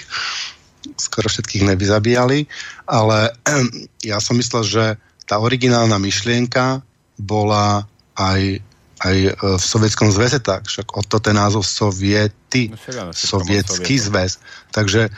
skoro 1.01 1.33
všetkých 1.33 1.65
nevyzabíjali. 1.65 2.45
Ale 2.85 3.33
ja 4.11 4.21
som 4.21 4.37
myslel, 4.37 4.63
že 4.69 4.85
tá 5.25 5.41
originálna 5.41 5.97
myšlienka 6.01 6.85
bola 7.17 7.89
aj, 8.17 8.61
aj 9.05 9.17
e, 9.17 9.31
v 9.35 9.65
Sovietskom 9.65 10.13
zväze 10.13 10.39
tak, 10.41 10.69
však 10.69 10.95
od 10.95 11.05
to 11.09 11.19
ten 11.21 11.37
názov 11.37 11.65
Soviety, 11.65 12.71
no, 12.71 13.13
Sovietský 13.13 13.97
zväz. 13.99 14.39
Takže 14.71 15.09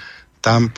tam 0.41 0.71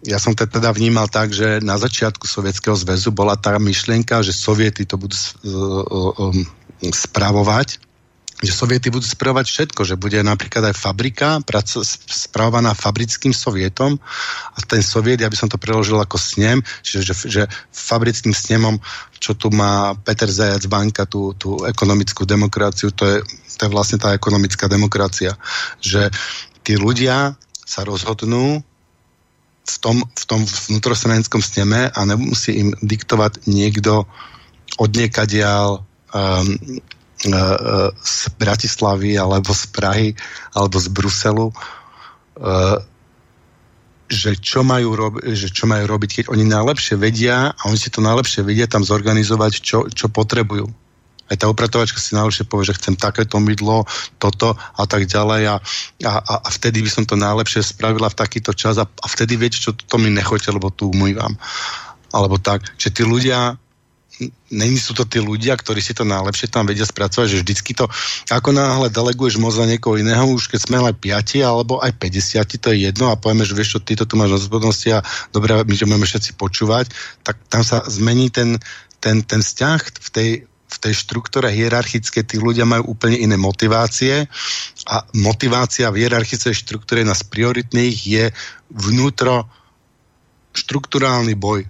ja 0.00 0.16
som 0.16 0.32
to 0.32 0.48
teda 0.48 0.72
vnímal 0.72 1.12
tak, 1.12 1.28
že 1.28 1.60
na 1.60 1.76
začiatku 1.76 2.24
Sovietskeho 2.24 2.72
zväzu 2.72 3.12
bola 3.12 3.36
tá 3.36 3.60
myšlienka, 3.60 4.24
že 4.24 4.32
Soviety 4.32 4.88
to 4.88 4.96
budú 4.96 5.12
uh, 5.12 6.32
um, 6.32 6.40
spravovať 6.80 7.89
že 8.40 8.56
soviety 8.56 8.88
budú 8.88 9.04
spravovať 9.04 9.46
všetko, 9.46 9.80
že 9.84 10.00
bude 10.00 10.16
napríklad 10.24 10.72
aj 10.72 10.80
fabrika 10.80 11.44
praco- 11.44 11.84
spravovaná 11.84 12.72
fabrickým 12.72 13.36
sovietom 13.36 14.00
a 14.56 14.58
ten 14.64 14.80
soviet, 14.80 15.20
ja 15.20 15.28
by 15.28 15.36
som 15.36 15.52
to 15.52 15.60
preložil 15.60 16.00
ako 16.00 16.16
snem, 16.16 16.64
že, 16.80 17.04
že, 17.04 17.12
že 17.28 17.42
fabrickým 17.68 18.32
snemom, 18.32 18.80
čo 19.20 19.36
tu 19.36 19.52
má 19.52 19.92
Peter 20.08 20.28
Zajac 20.32 20.64
Banka, 20.72 21.04
tú, 21.04 21.36
tú 21.36 21.60
ekonomickú 21.68 22.24
demokraciu, 22.24 22.88
to 22.96 23.04
je, 23.04 23.16
to 23.60 23.68
je 23.68 23.70
vlastne 23.70 24.00
tá 24.00 24.16
ekonomická 24.16 24.64
demokracia, 24.72 25.36
že 25.84 26.08
tí 26.64 26.80
ľudia 26.80 27.36
sa 27.68 27.84
rozhodnú 27.84 28.64
v 29.60 29.76
tom, 29.84 30.00
v 30.00 30.24
tom 30.24 30.40
vnútrostraninskom 30.48 31.44
sneme 31.44 31.92
a 31.92 32.00
nemusí 32.08 32.56
im 32.56 32.72
diktovať 32.80 33.44
niekto 33.44 34.08
odniekadiaľ 34.80 35.84
um, 36.16 36.80
E, 36.80 36.82
e, 36.82 36.99
z 38.00 38.20
Bratislavy 38.40 39.20
alebo 39.20 39.52
z 39.52 39.64
Prahy 39.68 40.08
alebo 40.56 40.80
z 40.80 40.88
Bruselu, 40.88 41.52
e, 41.52 41.54
že 44.10 44.34
čo, 44.40 44.64
majú 44.64 44.96
rob- 44.96 45.22
že 45.22 45.52
čo 45.52 45.68
majú 45.68 45.86
robiť, 45.86 46.10
keď 46.10 46.24
oni 46.32 46.44
najlepšie 46.48 46.96
vedia 46.96 47.52
a 47.52 47.62
oni 47.68 47.78
si 47.78 47.92
to 47.92 48.00
najlepšie 48.02 48.42
vedia 48.42 48.66
tam 48.66 48.82
zorganizovať, 48.82 49.52
čo, 49.60 49.78
čo 49.92 50.08
potrebujú. 50.08 50.66
Aj 51.30 51.38
tá 51.38 51.46
upratovačka 51.46 52.02
si 52.02 52.18
najlepšie 52.18 52.42
povie, 52.50 52.74
že 52.74 52.78
chcem 52.82 52.98
takéto 52.98 53.38
mydlo, 53.38 53.86
toto 54.18 54.58
a 54.58 54.84
tak 54.90 55.06
ďalej 55.06 55.42
a, 55.46 55.56
a, 56.10 56.12
a 56.42 56.48
vtedy 56.50 56.82
by 56.82 56.90
som 56.90 57.06
to 57.06 57.14
najlepšie 57.14 57.62
spravila 57.62 58.10
v 58.10 58.18
takýto 58.18 58.50
čas 58.50 58.82
a, 58.82 58.88
a 58.88 59.06
vtedy 59.06 59.38
viete, 59.38 59.62
čo 59.62 59.70
to 59.70 59.94
mi 60.02 60.10
nechoďte, 60.10 60.50
lebo 60.50 60.74
tu 60.74 60.90
umývam. 60.90 61.38
Alebo 62.10 62.42
tak, 62.42 62.66
že 62.74 62.90
tí 62.90 63.06
ľudia 63.06 63.54
není 64.52 64.76
sú 64.76 64.92
to 64.92 65.08
tí 65.08 65.22
ľudia, 65.22 65.56
ktorí 65.56 65.80
si 65.80 65.96
to 65.96 66.04
najlepšie 66.04 66.52
tam 66.52 66.68
vedia 66.68 66.84
spracovať, 66.84 67.26
že 67.30 67.40
vždycky 67.40 67.72
to, 67.72 67.88
ako 68.28 68.52
náhle 68.52 68.92
deleguješ 68.92 69.40
moc 69.40 69.56
za 69.56 69.64
niekoho 69.64 69.96
iného, 69.96 70.28
už 70.28 70.52
keď 70.52 70.60
sme 70.60 70.78
len 70.82 70.92
5 70.92 71.40
alebo 71.40 71.80
aj 71.80 71.96
50, 71.96 72.60
to 72.60 72.68
je 72.74 72.78
jedno 72.90 73.08
a 73.08 73.16
povieme, 73.16 73.48
že 73.48 73.56
vieš 73.56 73.78
čo, 73.78 73.80
ty 73.80 73.96
to 73.96 74.04
tu 74.04 74.20
máš 74.20 74.36
rozhodnosti 74.36 74.88
a 74.92 75.00
dobre, 75.32 75.56
my 75.64 75.74
že 75.74 75.88
budeme 75.88 76.06
všetci 76.06 76.30
počúvať, 76.36 76.92
tak 77.24 77.40
tam 77.48 77.64
sa 77.64 77.80
zmení 77.88 78.28
ten, 78.28 78.60
ten, 79.00 79.24
ten 79.24 79.40
vzťah 79.40 79.80
v 79.96 80.08
tej, 80.12 80.30
v 80.46 80.76
tej 80.78 80.94
štruktúre 80.94 81.48
hierarchické. 81.50 82.22
Tí 82.22 82.36
ľudia 82.38 82.68
majú 82.68 82.94
úplne 82.94 83.18
iné 83.18 83.34
motivácie 83.40 84.28
a 84.86 84.96
motivácia 85.16 85.88
v 85.88 86.06
hierarchickej 86.06 86.54
štruktúre 86.54 87.02
nás 87.02 87.24
prioritných 87.24 87.96
je 87.96 88.24
vnútro 88.70 89.48
štruktúrálny 90.54 91.34
boj 91.38 91.66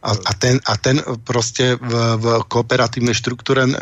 A, 0.00 0.16
a, 0.16 0.32
ten, 0.32 0.56
a 0.64 0.80
ten 0.80 0.96
proste 1.28 1.76
v, 1.76 1.92
v 2.16 2.26
kooperatívnej 2.48 3.12
štruktúre 3.12 3.68
e, 3.68 3.72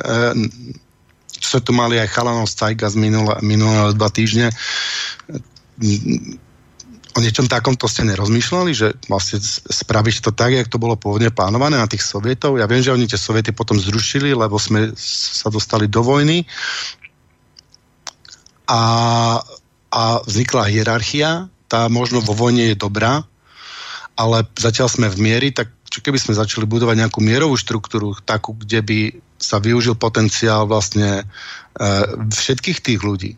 čo 1.38 1.62
tu 1.62 1.70
mali 1.70 1.94
aj 2.02 2.10
chalanov 2.10 2.50
z 2.50 2.58
Cajka 2.58 2.90
z 2.90 2.96
minulé, 2.98 3.38
minulé 3.46 3.94
dva 3.94 4.10
týždne 4.10 4.50
o 7.18 7.18
niečom 7.18 7.50
takomto 7.50 7.90
ste 7.90 8.06
nerozmýšľali, 8.06 8.70
že 8.70 8.94
vlastne 9.10 9.42
spraviť 9.42 10.16
to 10.22 10.30
tak, 10.30 10.54
jak 10.54 10.70
to 10.70 10.78
bolo 10.78 10.94
pôvodne 10.94 11.34
plánované 11.34 11.74
na 11.74 11.90
tých 11.90 12.06
sovietov. 12.06 12.62
Ja 12.62 12.70
viem, 12.70 12.78
že 12.78 12.94
oni 12.94 13.10
tie 13.10 13.18
soviety 13.18 13.50
potom 13.50 13.74
zrušili, 13.74 14.30
lebo 14.38 14.54
sme 14.54 14.94
sa 14.98 15.50
dostali 15.50 15.90
do 15.90 16.06
vojny 16.06 16.46
a, 18.70 18.82
a 19.90 20.02
vznikla 20.22 20.70
hierarchia, 20.70 21.50
tá 21.66 21.90
možno 21.90 22.22
vo 22.22 22.38
vojne 22.38 22.70
je 22.70 22.76
dobrá, 22.78 23.26
ale 24.14 24.46
zatiaľ 24.54 24.86
sme 24.86 25.06
v 25.10 25.18
miery, 25.18 25.48
tak 25.50 25.74
čo 25.88 26.04
keby 26.04 26.20
sme 26.20 26.36
začali 26.36 26.68
budovať 26.68 26.96
nejakú 27.00 27.20
mierovú 27.24 27.56
štruktúru, 27.56 28.12
takú, 28.20 28.52
kde 28.52 28.80
by 28.84 28.98
sa 29.40 29.56
využil 29.58 29.96
potenciál 29.96 30.68
vlastne 30.68 31.22
e, 31.22 31.24
všetkých 32.28 32.78
tých 32.84 33.00
ľudí. 33.00 33.32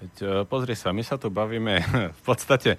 E, 0.00 0.46
pozri 0.46 0.78
sa, 0.78 0.94
my 0.94 1.02
sa 1.02 1.18
tu 1.18 1.28
bavíme 1.28 1.82
v 2.18 2.22
podstate 2.22 2.78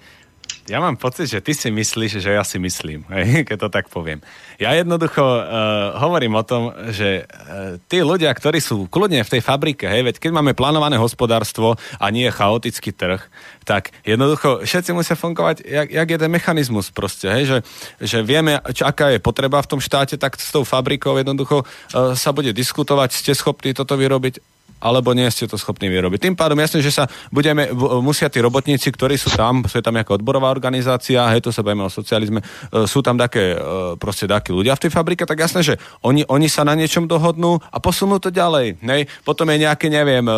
ja 0.70 0.78
mám 0.78 0.94
pocit, 0.94 1.26
že 1.26 1.42
ty 1.42 1.58
si 1.58 1.74
myslíš, 1.74 2.22
že 2.22 2.30
ja 2.38 2.46
si 2.46 2.54
myslím, 2.62 3.02
hej, 3.10 3.42
keď 3.48 3.66
to 3.66 3.68
tak 3.68 3.90
poviem. 3.90 4.22
Ja 4.62 4.70
jednoducho 4.78 5.22
uh, 5.22 5.98
hovorím 5.98 6.38
o 6.38 6.46
tom, 6.46 6.70
že 6.94 7.26
uh, 7.26 7.82
tí 7.90 7.98
ľudia, 7.98 8.30
ktorí 8.30 8.62
sú 8.62 8.86
kľudne 8.86 9.26
v 9.26 9.32
tej 9.32 9.42
fabrike, 9.42 9.90
hej, 9.90 10.06
veď 10.06 10.16
keď 10.22 10.30
máme 10.30 10.54
plánované 10.54 11.02
hospodárstvo 11.02 11.74
a 11.98 12.06
nie 12.14 12.30
chaotický 12.30 12.94
trh, 12.94 13.18
tak 13.66 13.90
jednoducho 14.06 14.62
všetci 14.62 14.94
musia 14.94 15.18
fungovať, 15.18 15.66
jak, 15.66 15.88
jak 15.90 16.08
jeden 16.14 16.30
mechanizmus 16.30 16.94
proste, 16.94 17.26
hej, 17.26 17.44
že, 17.46 17.58
že 17.98 18.18
vieme, 18.22 18.62
čo, 18.70 18.86
aká 18.86 19.10
je 19.10 19.18
potreba 19.18 19.58
v 19.58 19.70
tom 19.76 19.80
štáte, 19.82 20.14
tak 20.14 20.38
s 20.38 20.54
tou 20.54 20.62
fabrikou 20.62 21.18
jednoducho 21.18 21.66
uh, 21.66 22.14
sa 22.14 22.30
bude 22.30 22.54
diskutovať, 22.54 23.10
ste 23.10 23.34
schopní 23.34 23.74
toto 23.74 23.98
vyrobiť 23.98 24.51
alebo 24.82 25.14
nie 25.14 25.30
ste 25.30 25.46
to 25.46 25.54
schopní 25.54 25.86
vyrobiť. 25.86 26.18
Tým 26.18 26.34
pádom 26.34 26.58
jasne, 26.58 26.82
že 26.82 26.90
sa 26.90 27.06
budeme, 27.30 27.70
musia 28.02 28.26
tí 28.26 28.42
robotníci, 28.42 28.90
ktorí 28.90 29.14
sú 29.14 29.30
tam, 29.30 29.62
sú 29.62 29.78
tam 29.78 29.94
ako 29.94 30.18
odborová 30.18 30.50
organizácia, 30.50 31.22
hej, 31.30 31.46
to 31.46 31.54
sa 31.54 31.62
bavíme 31.62 31.86
o 31.86 31.92
socializme, 31.92 32.42
e, 32.42 32.84
sú 32.90 32.98
tam 32.98 33.14
také, 33.14 33.54
e, 33.54 33.56
proste 34.02 34.26
takí 34.26 34.50
ľudia 34.50 34.74
v 34.74 34.82
tej 34.88 34.90
fabrike, 34.90 35.22
tak 35.22 35.38
jasné, 35.38 35.62
že 35.62 35.74
oni, 36.02 36.26
oni 36.26 36.50
sa 36.50 36.66
na 36.66 36.74
niečom 36.74 37.06
dohodnú 37.06 37.62
a 37.70 37.78
posunú 37.78 38.18
to 38.18 38.34
ďalej. 38.34 38.82
Hej. 38.82 39.06
Potom 39.22 39.46
je 39.54 39.62
nejaké, 39.62 39.86
neviem, 39.86 40.26
e, 40.26 40.36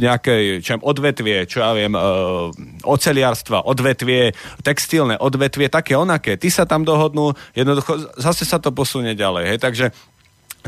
nejaké 0.00 0.64
čo 0.64 0.80
odvetvie, 0.80 1.44
čo 1.44 1.60
ja 1.60 1.76
viem, 1.76 1.92
oceliarstva, 2.80 3.68
odvetvie, 3.68 4.32
textilné 4.64 5.20
odvetvie, 5.20 5.68
také 5.68 5.92
onaké. 5.98 6.40
Ty 6.40 6.48
sa 6.48 6.64
tam 6.64 6.86
dohodnú, 6.86 7.36
jednoducho 7.52 8.16
zase 8.16 8.48
sa 8.48 8.56
to 8.56 8.72
posunie 8.72 9.12
ďalej. 9.12 9.44
Hej. 9.52 9.58
Takže 9.60 9.84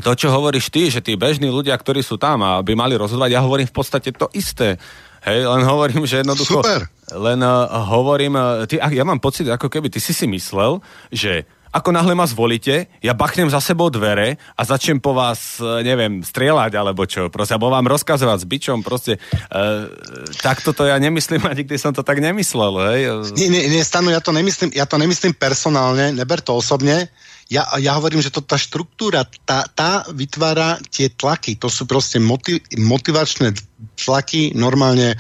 to, 0.03 0.11
čo 0.19 0.33
hovoríš 0.35 0.75
ty, 0.75 0.91
že 0.91 0.99
tí 0.99 1.15
bežní 1.15 1.47
ľudia, 1.47 1.79
ktorí 1.79 2.03
sú 2.03 2.19
tam 2.19 2.43
a 2.43 2.59
by 2.65 2.73
mali 2.75 2.99
rozhodovať, 2.99 3.31
ja 3.31 3.45
hovorím 3.45 3.71
v 3.71 3.77
podstate 3.77 4.11
to 4.11 4.27
isté. 4.35 4.81
Hej, 5.25 5.47
len 5.47 5.63
hovorím, 5.65 6.05
že 6.05 6.21
jednoducho... 6.21 6.61
Super. 6.61 6.91
Len 7.15 7.41
uh, 7.41 7.69
hovorím, 7.95 8.37
uh, 8.37 8.65
ty, 8.65 8.81
ja 8.81 9.05
mám 9.05 9.21
pocit, 9.21 9.45
ako 9.49 9.69
keby 9.69 9.93
ty 9.93 10.01
si 10.01 10.17
si 10.17 10.25
myslel, 10.29 10.81
že 11.13 11.45
ako 11.75 11.91
náhle 11.91 12.15
ma 12.15 12.23
zvolíte, 12.23 12.87
ja 13.03 13.19
bachnem 13.19 13.51
za 13.51 13.59
sebou 13.59 13.91
dvere 13.91 14.39
a 14.55 14.63
začnem 14.63 15.03
po 15.03 15.11
vás, 15.11 15.59
e, 15.59 15.83
neviem, 15.83 16.23
strieľať 16.23 16.73
alebo 16.79 17.03
čo, 17.03 17.27
proste, 17.35 17.59
alebo 17.59 17.75
vám 17.75 17.91
rozkazovať 17.91 18.39
s 18.39 18.47
bičom, 18.47 18.79
proste, 18.87 19.19
uh, 19.51 19.91
takto 20.39 20.71
to 20.71 20.87
ja 20.87 20.95
nemyslím 21.03 21.43
a 21.51 21.51
nikdy 21.51 21.75
som 21.75 21.91
to 21.91 22.07
tak 22.07 22.23
nemyslel, 22.23 22.79
hej. 22.95 23.01
Nie, 23.35 23.51
nie, 23.51 23.63
nie, 23.75 23.83
Stanu, 23.83 24.15
ja 24.15 24.23
to 24.23 24.31
nemyslím, 24.31 24.71
ja 24.71 24.87
to 24.87 25.03
nemyslím 25.03 25.35
personálne, 25.35 26.15
neber 26.15 26.39
to 26.39 26.55
osobne, 26.55 27.11
ja, 27.53 27.69
ja 27.77 27.93
hovorím, 28.01 28.25
že 28.25 28.33
to 28.33 28.41
tá 28.41 28.57
štruktúra, 28.57 29.29
tá, 29.45 29.69
tá 29.69 30.09
vytvára 30.09 30.81
tie 30.89 31.13
tlaky. 31.13 31.61
To 31.61 31.69
sú 31.69 31.85
proste 31.85 32.17
motiv, 32.17 32.65
motivačné 32.73 33.53
tlaky, 34.01 34.57
normálne 34.57 35.13
e, 35.13 35.17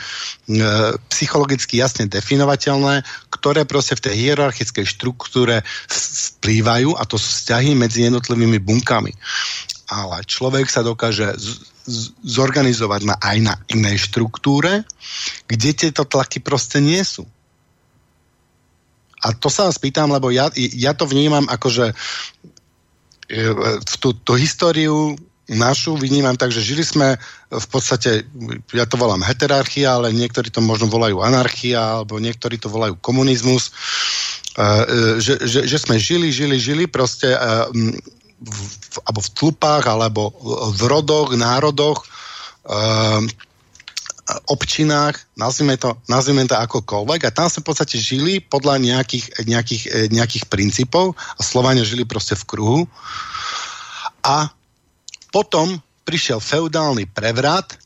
psychologicky 1.12 1.84
jasne 1.84 2.08
definovateľné, 2.08 3.04
ktoré 3.28 3.68
proste 3.68 4.00
v 4.00 4.04
tej 4.08 4.14
hierarchickej 4.24 4.86
štruktúre 4.88 5.60
vplývajú 6.40 6.96
a 6.96 7.02
to 7.04 7.20
sú 7.20 7.28
vzťahy 7.28 7.76
medzi 7.76 8.08
jednotlivými 8.08 8.56
bunkami. 8.56 9.12
Ale 9.92 10.24
človek 10.24 10.72
sa 10.72 10.80
dokáže 10.80 11.36
z, 11.36 11.60
zorganizovať 12.24 13.00
na, 13.04 13.14
aj 13.20 13.36
na 13.44 13.54
inej 13.68 14.08
štruktúre, 14.08 14.88
kde 15.44 15.70
tieto 15.76 16.08
tlaky 16.08 16.40
proste 16.40 16.80
nie 16.80 17.04
sú. 17.04 17.28
A 19.24 19.32
to 19.32 19.48
sa 19.48 19.66
vás 19.66 19.80
pýtam, 19.80 20.12
lebo 20.12 20.28
ja, 20.28 20.52
ja 20.56 20.92
to 20.92 21.08
vnímam 21.08 21.48
ako, 21.48 21.68
že 21.72 21.86
e, 23.32 23.36
tú, 23.96 24.12
tú 24.12 24.36
históriu 24.36 25.16
našu 25.48 25.96
vnímam 25.96 26.36
tak, 26.36 26.52
že 26.52 26.64
žili 26.64 26.84
sme 26.84 27.20
v 27.52 27.66
podstate, 27.68 28.24
ja 28.72 28.84
to 28.88 28.96
volám 28.96 29.24
heterarchia, 29.24 29.96
ale 29.96 30.12
niektorí 30.12 30.48
to 30.48 30.64
možno 30.64 30.88
volajú 30.88 31.20
anarchia, 31.20 32.00
alebo 32.00 32.16
niektorí 32.20 32.56
to 32.56 32.68
volajú 32.68 32.96
komunizmus, 33.00 33.68
e, 33.68 33.72
e, 34.60 34.84
že, 35.20 35.40
že, 35.44 35.60
že 35.64 35.76
sme 35.80 35.96
žili, 35.96 36.28
žili, 36.28 36.56
žili 36.60 36.84
proste 36.84 37.32
v, 38.44 38.58
alebo 39.08 39.20
v 39.24 39.30
tlupách, 39.36 39.84
alebo 39.88 40.22
v 40.76 40.82
rodoch, 40.84 41.32
národoch, 41.32 42.04
občinách, 44.48 45.20
nazvime 45.36 45.76
to, 45.76 46.00
nazvime 46.08 46.48
to 46.48 46.56
akokoľvek 46.56 47.28
a 47.28 47.34
tam 47.34 47.52
sme 47.52 47.60
v 47.60 47.68
podstate 47.68 47.96
žili 48.00 48.40
podľa 48.40 48.80
nejakých, 48.80 49.44
nejakých, 49.44 49.82
e, 49.92 49.98
nejakých 50.08 50.44
princípov 50.48 51.12
a 51.36 51.40
Slovania 51.44 51.84
žili 51.84 52.08
proste 52.08 52.32
v 52.32 52.44
kruhu. 52.48 52.80
A 54.24 54.48
potom 55.28 55.76
prišiel 56.08 56.40
feudálny 56.40 57.04
prevrat, 57.12 57.76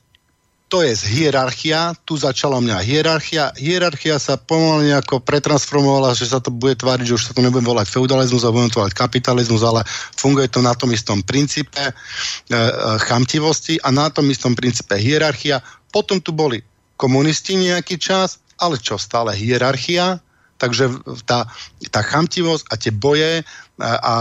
to 0.69 0.85
je 0.85 0.93
hierarchia, 1.09 1.97
tu 2.05 2.21
začala 2.21 2.61
mňa 2.61 2.85
hierarchia, 2.85 3.57
hierarchia 3.57 4.21
sa 4.21 4.37
pomaly 4.37 4.93
nejako 4.93 5.25
pretransformovala, 5.25 6.13
že 6.13 6.29
sa 6.29 6.45
to 6.45 6.53
bude 6.53 6.77
tváriť, 6.77 7.09
že 7.09 7.17
už 7.17 7.25
sa 7.25 7.33
to 7.33 7.41
nebude 7.41 7.65
volať 7.65 7.89
feudalizmus, 7.89 8.45
ale 8.45 8.53
budeme 8.53 8.73
to 8.73 8.81
volať 8.85 8.95
kapitalizmus, 8.95 9.65
ale 9.65 9.81
funguje 10.15 10.53
to 10.53 10.61
na 10.61 10.77
tom 10.77 10.93
istom 10.93 11.25
princípe 11.25 11.81
e, 11.81 11.93
e, 11.93 12.61
chamtivosti 13.01 13.81
a 13.81 13.89
na 13.89 14.13
tom 14.13 14.29
istom 14.29 14.53
princípe 14.53 14.93
hierarchia. 15.01 15.65
Potom 15.89 16.21
tu 16.21 16.37
boli 16.37 16.61
komunisti 17.01 17.57
nejaký 17.57 17.97
čas, 17.97 18.37
ale 18.61 18.77
čo, 18.77 19.01
stále 19.01 19.33
hierarchia, 19.33 20.21
takže 20.61 20.91
tá, 21.25 21.49
tá 21.89 22.01
chamtivosť 22.05 22.69
a 22.69 22.75
tie 22.77 22.93
boje 22.93 23.41
a, 23.81 23.91
a, 23.97 24.17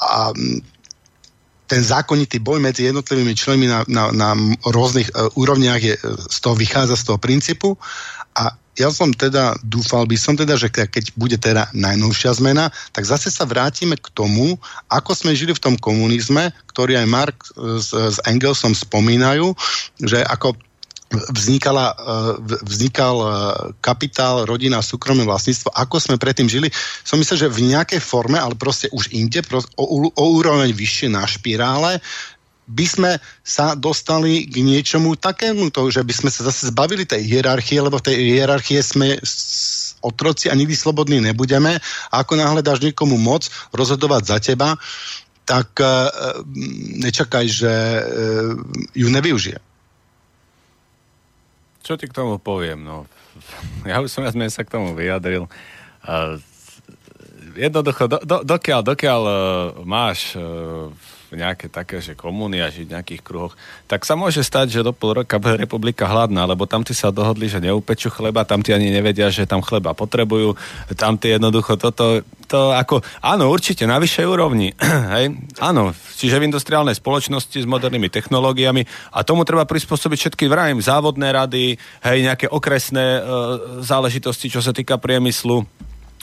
a 0.00 0.20
ten 1.68 1.84
zákonitý 1.84 2.40
boj 2.40 2.64
medzi 2.64 2.88
jednotlivými 2.88 3.36
členmi 3.36 3.68
na, 3.68 3.84
na, 3.86 4.08
na 4.10 4.32
rôznych 4.64 5.12
uh, 5.12 5.28
úrovniach 5.36 5.78
je, 5.78 5.94
z 6.32 6.38
toho 6.40 6.56
vychádza 6.56 6.96
z 6.96 7.04
toho 7.12 7.18
princípu. 7.20 7.76
A 8.34 8.56
ja 8.78 8.94
som 8.94 9.10
teda, 9.10 9.58
dúfal 9.66 10.06
by 10.06 10.14
som 10.14 10.38
teda, 10.38 10.54
že 10.54 10.70
keď 10.70 11.10
bude 11.18 11.34
teda 11.34 11.66
najnovšia 11.74 12.30
zmena, 12.38 12.70
tak 12.94 13.02
zase 13.02 13.26
sa 13.26 13.42
vrátime 13.42 13.98
k 13.98 14.06
tomu, 14.14 14.54
ako 14.86 15.18
sme 15.18 15.34
žili 15.34 15.50
v 15.50 15.62
tom 15.62 15.74
komunizme, 15.74 16.54
ktorý 16.70 17.02
aj 17.02 17.06
Mark 17.10 17.36
s, 17.58 17.90
s 17.90 18.18
Engelsom 18.22 18.78
spomínajú, 18.78 19.50
že 19.98 20.22
ako 20.22 20.54
vznikala, 21.08 21.96
eh, 21.96 22.32
vznikal 22.64 23.16
eh, 23.16 23.30
kapitál, 23.80 24.44
rodina, 24.44 24.84
súkromné 24.84 25.24
vlastníctvo, 25.24 25.72
ako 25.72 25.96
sme 25.96 26.20
predtým 26.20 26.48
žili. 26.48 26.68
Som 27.04 27.20
myslel, 27.20 27.48
že 27.48 27.52
v 27.52 27.72
nejakej 27.72 28.00
forme, 28.00 28.36
ale 28.36 28.54
proste 28.54 28.92
už 28.92 29.12
inde, 29.16 29.40
proste 29.44 29.72
o, 29.80 30.12
o 30.12 30.24
úroveň 30.36 30.72
vyššie 30.72 31.08
na 31.08 31.24
špirále, 31.24 32.00
by 32.68 32.84
sme 32.84 33.10
sa 33.40 33.72
dostali 33.72 34.44
k 34.44 34.60
niečomu 34.60 35.16
takému, 35.16 35.72
to, 35.72 35.88
že 35.88 36.04
by 36.04 36.12
sme 36.12 36.28
sa 36.28 36.44
zase 36.44 36.68
zbavili 36.68 37.08
tej 37.08 37.24
hierarchie, 37.24 37.80
lebo 37.80 37.96
v 37.96 38.12
tej 38.12 38.16
hierarchie 38.36 38.84
sme 38.84 39.16
otroci 40.04 40.52
a 40.52 40.54
nikdy 40.54 40.76
slobodní 40.76 41.16
nebudeme. 41.24 41.80
A 42.12 42.14
ako 42.20 42.36
náhle 42.36 42.60
dáš 42.60 42.84
niekomu 42.84 43.16
moc 43.16 43.48
rozhodovať 43.72 44.22
za 44.28 44.36
teba, 44.36 44.76
tak 45.48 45.80
uh, 45.80 46.12
nečakaj, 47.00 47.48
že 47.48 47.72
ju 48.92 49.08
nevyužije. 49.08 49.56
Čo 51.88 51.96
ti 51.96 52.04
k 52.04 52.12
tomu 52.12 52.36
poviem? 52.36 52.84
No, 52.84 53.08
ja 53.88 54.04
už 54.04 54.12
som 54.12 54.20
ja 54.20 54.32
sa 54.52 54.60
k 54.60 54.76
tomu 54.76 54.92
vyjadril. 54.92 55.48
Uh, 56.04 56.36
jednoducho, 57.56 58.04
do, 58.04 58.20
do, 58.20 58.44
dokiaľ, 58.44 58.84
dokiaľ 58.84 59.20
uh, 59.24 59.34
máš 59.88 60.36
uh, 60.36 60.92
nejaké 61.36 61.68
také, 61.68 62.00
že 62.00 62.16
komúny 62.16 62.64
a 62.64 62.72
žiť 62.72 62.86
v 62.88 62.94
nejakých 62.96 63.22
kruhoch, 63.24 63.54
tak 63.84 64.08
sa 64.08 64.16
môže 64.16 64.40
stať, 64.40 64.80
že 64.80 64.86
do 64.86 64.96
pol 64.96 65.20
roka 65.20 65.36
bude 65.36 65.60
republika 65.60 66.08
hladná, 66.08 66.48
lebo 66.48 66.64
tam 66.64 66.80
ty 66.86 66.96
sa 66.96 67.12
dohodli, 67.12 67.50
že 67.52 67.60
neupečú 67.60 68.08
chleba, 68.08 68.48
tam 68.48 68.64
ty 68.64 68.72
ani 68.72 68.88
nevedia, 68.88 69.28
že 69.28 69.44
tam 69.44 69.60
chleba 69.60 69.92
potrebujú, 69.92 70.56
tam 70.96 71.20
ty 71.20 71.36
jednoducho 71.36 71.76
toto, 71.76 72.24
to 72.48 72.72
ako, 72.72 73.04
áno, 73.20 73.52
určite 73.52 73.84
na 73.84 74.00
vyššej 74.00 74.26
úrovni, 74.26 74.72
hej, 75.14 75.36
áno, 75.60 75.92
čiže 75.92 76.40
v 76.40 76.48
industriálnej 76.48 76.96
spoločnosti 76.96 77.58
s 77.60 77.66
modernými 77.68 78.08
technológiami 78.08 79.12
a 79.12 79.20
tomu 79.20 79.44
treba 79.44 79.68
prispôsobiť 79.68 80.18
všetky, 80.18 80.44
vrajím, 80.48 80.80
závodné 80.80 81.28
rady, 81.28 81.76
hej, 81.76 82.18
nejaké 82.24 82.46
okresné 82.48 83.06
e, 83.18 83.20
záležitosti, 83.84 84.48
čo 84.48 84.64
sa 84.64 84.72
týka 84.72 84.96
priemyslu, 84.96 85.68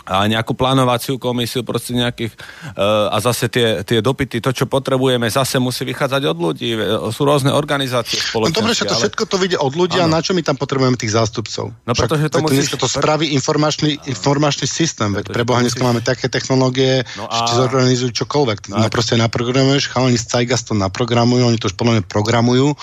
a 0.05 0.29
nejakú 0.29 0.53
plánovaciu 0.53 1.17
komisiu, 1.17 1.65
proste 1.65 1.97
nejakých 1.97 2.37
uh, 2.77 3.09
a 3.09 3.17
zase 3.17 3.49
tie, 3.49 3.81
tie 3.81 3.99
dopity, 4.05 4.37
to, 4.37 4.53
čo 4.53 4.65
potrebujeme, 4.69 5.25
zase 5.27 5.57
musí 5.57 5.81
vychádzať 5.81 6.21
od 6.29 6.37
ľudí. 6.37 6.69
Sú 7.09 7.25
rôzne 7.25 7.49
organizácie 7.49 8.21
spoločnosti. 8.21 8.53
No 8.53 8.61
dobre, 8.61 8.73
že 8.77 8.85
to 8.85 8.93
ale... 8.93 9.01
všetko 9.01 9.23
to 9.25 9.35
vyjde 9.41 9.57
od 9.57 9.73
ľudí 9.73 9.97
ano. 9.97 10.13
a 10.13 10.13
na 10.15 10.19
čo 10.21 10.37
my 10.37 10.45
tam 10.45 10.55
potrebujeme 10.61 10.93
tých 10.93 11.17
zástupcov? 11.17 11.73
No 11.73 11.91
Však, 11.91 12.01
pretože 12.05 12.25
to 12.29 12.39
musíš... 12.45 12.77
to 12.77 12.85
spraví 12.85 13.33
informačný, 13.33 13.97
informačný 14.05 14.69
systém, 14.69 15.09
veď 15.09 15.33
pre 15.33 15.41
Boha 15.41 15.65
dneska 15.65 15.81
máme 15.81 16.05
také 16.05 16.29
technológie, 16.29 17.01
no 17.17 17.25
a... 17.25 17.49
že 17.49 17.65
zorganizujú 17.65 18.13
čokoľvek. 18.13 18.59
No, 18.69 18.85
no 18.85 18.87
proste 18.93 19.17
naprogramuješ, 19.17 19.89
chalani 19.89 20.21
z 20.21 20.25
Caigas 20.29 20.61
to 20.61 20.77
naprogramujú, 20.77 21.49
oni 21.49 21.57
to 21.57 21.73
už 21.73 21.75
podľa 21.75 21.93
mňa 21.99 22.03
programujú 22.05 22.77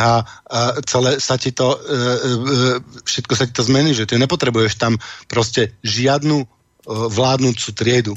a, 0.00 0.08
a 0.08 0.08
celé 0.88 1.20
sa 1.20 1.36
ti 1.36 1.52
to, 1.52 1.76
e, 1.76 1.76
e 1.76 2.04
všetko 3.04 3.32
sa 3.36 3.44
ti 3.44 3.52
to 3.52 3.62
zmení, 3.66 3.92
že 3.92 4.08
ty 4.08 4.16
nepotrebuješ 4.16 4.80
tam 4.80 4.96
proste 5.28 5.76
žiadnu 5.84 6.45
vládnúcu 6.86 7.68
triedu. 7.74 8.14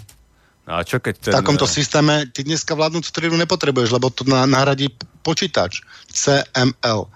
A 0.70 0.86
čo 0.86 1.02
keď 1.02 1.14
ten... 1.18 1.32
V 1.34 1.38
takomto 1.42 1.66
systéme 1.66 2.30
ty 2.30 2.46
dneska 2.46 2.78
vládnúcu 2.78 3.10
triedu 3.10 3.36
nepotrebuješ, 3.42 3.90
lebo 3.90 4.14
to 4.14 4.22
nahradí 4.30 4.94
počítač. 5.26 5.82
CML. 6.14 7.10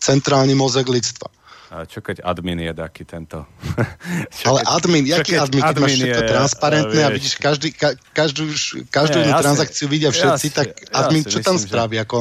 Centrálny 0.00 0.56
mozek 0.56 0.88
lidstva. 0.88 1.28
Čo 1.70 2.02
keď 2.02 2.26
admin 2.26 2.58
je 2.58 2.74
taký 2.74 3.06
tento? 3.06 3.46
čo 4.42 4.50
Ale 4.50 4.66
keď, 4.66 4.74
admin, 4.74 5.04
jaký 5.06 5.34
admin, 5.38 5.62
keď 5.62 5.70
admin 5.70 5.82
máš 5.86 5.92
všetko 5.94 6.22
je, 6.22 6.30
transparentné 6.34 6.98
vieš, 6.98 7.06
a 7.06 7.14
vidíš 7.14 7.34
každý, 7.38 7.68
ka, 7.70 7.88
každú, 8.10 8.42
každú 8.90 9.16
jednu 9.22 9.34
transakciu 9.38 9.86
vidia 9.86 10.10
všetci, 10.10 10.46
jasne, 10.50 10.58
tak 10.58 10.66
admin 10.90 11.22
čo 11.22 11.38
tam 11.38 11.62
spraví? 11.62 11.94
Že... 11.94 12.02
Ako, 12.02 12.18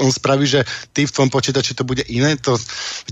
on 0.00 0.08
spraví, 0.08 0.44
že 0.48 0.64
ty 0.96 1.04
v 1.04 1.12
tom 1.12 1.28
počítači 1.28 1.76
to 1.76 1.84
bude 1.84 2.08
iné? 2.08 2.40
To, 2.48 2.56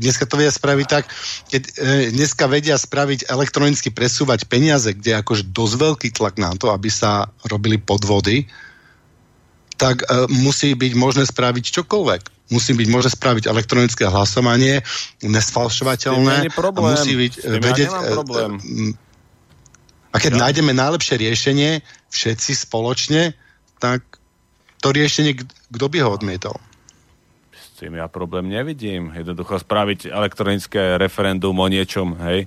dneska 0.01 0.25
to 0.25 0.41
vedia 0.41 0.57
spraviť 0.57 0.87
tak, 0.89 1.05
keď 1.53 1.63
e, 1.77 1.93
dneska 2.17 2.49
vedia 2.49 2.81
spraviť 2.81 3.29
elektronicky 3.29 3.93
presúvať 3.93 4.49
peniaze, 4.49 4.89
kde 4.89 5.13
je 5.13 5.21
akože 5.21 5.53
dosť 5.53 5.75
veľký 5.77 6.09
tlak 6.17 6.41
na 6.41 6.57
to, 6.57 6.73
aby 6.73 6.89
sa 6.89 7.29
robili 7.45 7.77
podvody, 7.77 8.49
tak 9.77 10.05
e, 10.05 10.31
musí 10.31 10.75
byť 10.75 10.93
možné 10.95 11.25
spraviť 11.27 11.65
čokoľvek 11.83 12.35
musí 12.53 12.77
byť, 12.77 12.89
môže 12.93 13.09
spraviť 13.17 13.49
elektronické 13.49 14.05
hlasovanie, 14.05 14.85
nesfalšovateľné. 15.25 16.53
A 16.53 16.81
musí 16.85 17.17
byť 17.17 17.33
vedieť... 17.41 17.89
Ja 17.89 18.13
problém. 18.13 18.61
A 20.13 20.17
keď 20.21 20.33
ja. 20.37 20.41
nájdeme 20.47 20.77
najlepšie 20.77 21.19
riešenie, 21.19 21.81
všetci 22.13 22.53
spoločne, 22.69 23.35
tak 23.81 24.05
to 24.79 24.93
riešenie, 24.95 25.41
kto 25.73 25.87
by 25.89 25.99
ho 26.05 26.15
odmietol? 26.15 26.57
S 27.51 27.81
tým 27.81 27.99
ja 27.99 28.07
problém 28.07 28.47
nevidím. 28.47 29.11
Jednoducho 29.11 29.59
spraviť 29.59 30.13
elektronické 30.13 31.01
referendum 31.01 31.59
o 31.59 31.67
niečom, 31.67 32.15
hej, 32.31 32.47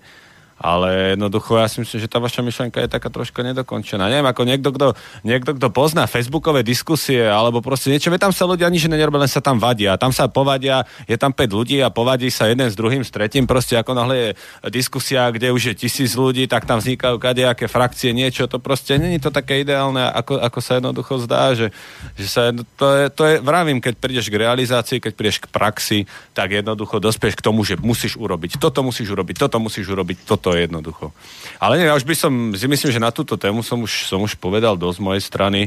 ale 0.57 1.13
jednoducho 1.13 1.53
ja 1.61 1.69
si 1.69 1.85
myslím, 1.85 2.01
že 2.01 2.09
tá 2.09 2.17
vaša 2.17 2.41
myšlenka 2.41 2.81
je 2.81 2.89
taká 2.89 3.13
troška 3.13 3.45
nedokončená. 3.45 4.09
Neviem, 4.09 4.25
ako 4.25 4.41
niekto, 4.41 4.69
kto, 4.73 4.87
niekto, 5.21 5.53
kto 5.53 5.67
pozná 5.69 6.09
facebookové 6.09 6.65
diskusie 6.65 7.29
alebo 7.29 7.61
proste 7.61 7.93
niečo, 7.93 8.09
tam 8.17 8.33
sa 8.33 8.49
ľudia 8.49 8.65
nič 8.73 8.89
nerobia, 8.89 9.21
len 9.21 9.29
sa 9.29 9.37
tam 9.37 9.61
vadia. 9.61 9.93
Tam 10.01 10.09
sa 10.09 10.25
povadia, 10.25 10.81
je 11.05 11.13
tam 11.13 11.29
5 11.29 11.45
ľudí 11.53 11.77
a 11.85 11.93
povadí 11.93 12.33
sa 12.33 12.49
jeden 12.49 12.65
s 12.65 12.73
druhým, 12.73 13.05
s 13.05 13.13
tretím. 13.13 13.45
Proste 13.45 13.77
ako 13.77 13.93
náhle 13.93 14.15
je 14.17 14.29
diskusia, 14.73 15.29
kde 15.29 15.53
už 15.53 15.73
je 15.73 15.73
tisíc 15.77 16.17
ľudí, 16.17 16.49
tak 16.49 16.65
tam 16.65 16.81
vznikajú 16.81 17.21
kadejaké 17.21 17.69
frakcie, 17.69 18.09
niečo. 18.09 18.49
To 18.49 18.57
proste 18.57 18.97
není 18.97 19.21
to 19.21 19.29
také 19.29 19.61
ideálne, 19.61 20.09
ako, 20.09 20.41
ako 20.41 20.59
sa 20.59 20.81
jednoducho 20.81 21.21
zdá, 21.21 21.53
že, 21.53 21.69
že 22.17 22.25
sa, 22.25 22.49
to, 22.49 22.85
je, 22.97 23.03
to 23.13 23.23
je, 23.29 23.35
vravím, 23.45 23.77
keď 23.77 23.93
prídeš 24.01 24.33
k 24.33 24.41
realizácii, 24.41 24.97
keď 24.97 25.13
prídeš 25.13 25.37
k 25.45 25.47
praxi, 25.53 25.99
tak 26.33 26.57
jednoducho 26.57 26.97
dospieš 26.97 27.37
k 27.37 27.45
tomu, 27.45 27.61
že 27.61 27.77
musíš 27.77 28.17
urobiť 28.17 28.57
toto, 28.57 28.81
musíš 28.81 29.13
urobiť 29.13 29.35
toto, 29.37 29.61
musíš 29.61 29.85
urobiť 29.93 30.17
toto 30.25 30.46
to 30.47 30.55
jednoducho. 30.55 31.11
Ale 31.59 31.75
nie, 31.75 31.91
ja 31.91 31.99
už 31.99 32.07
by 32.07 32.15
som, 32.15 32.31
si 32.55 32.71
myslím, 32.71 32.91
že 32.95 33.03
na 33.03 33.11
túto 33.11 33.35
tému 33.35 33.59
som 33.59 33.83
už, 33.83 34.07
som 34.07 34.23
už 34.23 34.39
povedal 34.39 34.79
dosť 34.79 34.95
z 34.95 35.03
mojej 35.03 35.23
strany 35.27 35.61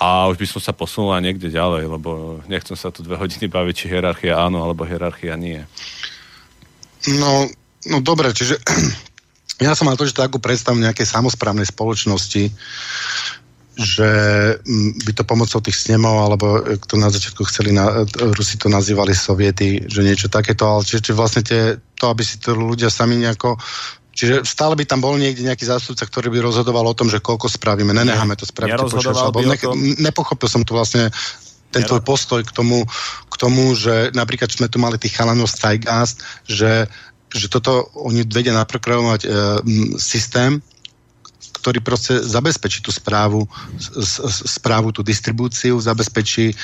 a 0.00 0.24
už 0.32 0.40
by 0.40 0.46
som 0.48 0.60
sa 0.64 0.72
posunul 0.72 1.12
niekde 1.20 1.52
ďalej, 1.52 1.84
lebo 1.84 2.40
nechcem 2.48 2.72
sa 2.72 2.88
tu 2.88 3.04
dve 3.04 3.20
hodiny 3.20 3.52
baviť, 3.52 3.74
či 3.76 3.90
hierarchia 3.92 4.40
áno, 4.40 4.64
alebo 4.64 4.88
hierarchia 4.88 5.36
nie. 5.36 5.60
No, 7.20 7.44
no 7.92 8.00
dobre, 8.00 8.32
čiže 8.32 8.56
ja 9.66 9.76
som 9.76 9.84
mal 9.84 10.00
to, 10.00 10.08
že 10.08 10.16
takú 10.16 10.40
predstavu 10.40 10.80
nejakej 10.80 11.04
samozprávnej 11.04 11.68
spoločnosti, 11.68 12.48
že 13.72 14.10
mm, 14.60 15.04
by 15.04 15.12
to 15.16 15.24
pomocou 15.24 15.60
tých 15.64 15.76
snemov, 15.76 16.24
alebo 16.24 16.60
to 16.88 16.96
na 17.00 17.08
začiatku 17.08 17.44
chceli, 17.48 17.72
na, 17.72 18.04
Rusi 18.36 18.60
to 18.60 18.68
nazývali 18.68 19.16
soviety, 19.16 19.88
že 19.88 20.04
niečo 20.04 20.28
takéto, 20.28 20.68
ale 20.68 20.84
čiže 20.84 21.16
vlastne 21.16 21.44
tie, 21.44 21.80
to, 21.96 22.04
aby 22.12 22.20
si 22.20 22.36
to 22.36 22.52
ľudia 22.52 22.92
sami 22.92 23.16
nejako 23.20 23.56
Čiže 24.12 24.44
stále 24.44 24.76
by 24.76 24.84
tam 24.84 25.00
bol 25.00 25.16
niekde 25.16 25.40
nejaký 25.40 25.64
zástupca, 25.64 26.04
ktorý 26.04 26.28
by 26.28 26.44
rozhodoval 26.44 26.84
o 26.84 26.96
tom, 26.96 27.08
že 27.08 27.24
koľko 27.24 27.48
spravíme. 27.48 27.96
Nenecháme 27.96 28.36
to 28.36 28.44
spraviť. 28.44 28.76
Nerozhodoval 28.76 29.32
by 29.32 29.44
ne- 29.48 30.04
Nepochopil 30.04 30.48
som 30.52 30.62
tu 30.62 30.76
vlastne 30.76 31.08
ten 31.72 31.82
tvoj 31.88 32.04
postoj 32.04 32.44
k 32.44 32.52
tomu, 32.52 32.84
k 33.32 33.34
tomu, 33.40 33.72
že 33.72 34.12
napríklad 34.12 34.52
sme 34.52 34.68
tu 34.68 34.76
mali 34.76 35.00
tých 35.00 35.16
chalanov 35.16 35.48
z 35.48 35.64
že, 36.44 36.84
že 37.32 37.46
toto 37.48 37.88
oni 37.96 38.28
vedia 38.28 38.52
naprogramovať 38.52 39.20
e, 39.24 39.28
systém, 39.96 40.60
ktorý 41.64 41.80
proste 41.80 42.20
zabezpečí 42.20 42.84
tú 42.84 42.92
správu, 42.92 43.48
správu, 44.44 44.92
tú 44.92 45.00
distribúciu, 45.00 45.80
zabezpečí 45.80 46.52
e, 46.52 46.54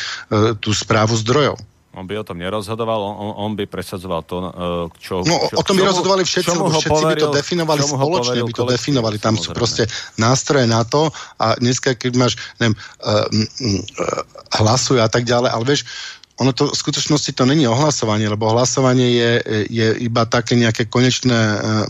tú 0.60 0.76
správu 0.76 1.16
zdrojov. 1.16 1.56
On 1.98 2.06
by 2.06 2.22
o 2.22 2.24
tom 2.24 2.38
nerozhodoval, 2.38 3.00
on, 3.02 3.34
on 3.34 3.52
by 3.58 3.66
presadzoval 3.66 4.22
to, 4.22 4.36
e, 4.38 4.48
čo... 5.02 5.26
No 5.26 5.50
čo, 5.50 5.58
o 5.58 5.62
tom 5.66 5.74
by 5.74 5.84
rozhodovali 5.90 6.22
všetci, 6.22 6.54
lebo 6.54 6.70
všetci 6.70 6.86
poveril, 6.86 7.10
by 7.10 7.22
to 7.26 7.38
definovali 7.42 7.80
spoločne, 7.82 8.40
by 8.46 8.54
to 8.54 8.64
definovali. 8.70 9.16
Tam 9.18 9.34
sú 9.34 9.50
proste 9.50 9.90
nástroje 10.14 10.70
na 10.70 10.86
to 10.86 11.10
a 11.42 11.58
dneska, 11.58 11.98
keď 11.98 12.12
máš, 12.14 12.38
neviem, 12.62 12.78
uh, 13.02 13.26
uh, 13.26 14.22
hlasuj 14.62 15.02
a 15.02 15.10
tak 15.10 15.26
ďalej, 15.26 15.50
ale 15.50 15.64
vieš, 15.66 15.82
ono 16.38 16.54
to 16.54 16.70
v 16.70 16.78
skutočnosti 16.78 17.34
to 17.34 17.42
není 17.42 17.66
ohlasovanie, 17.66 18.30
lebo 18.30 18.46
hlasovanie 18.54 19.10
je, 19.10 19.32
je 19.66 19.86
iba 20.06 20.22
také 20.22 20.54
nejaké 20.54 20.86
konečné, 20.86 21.34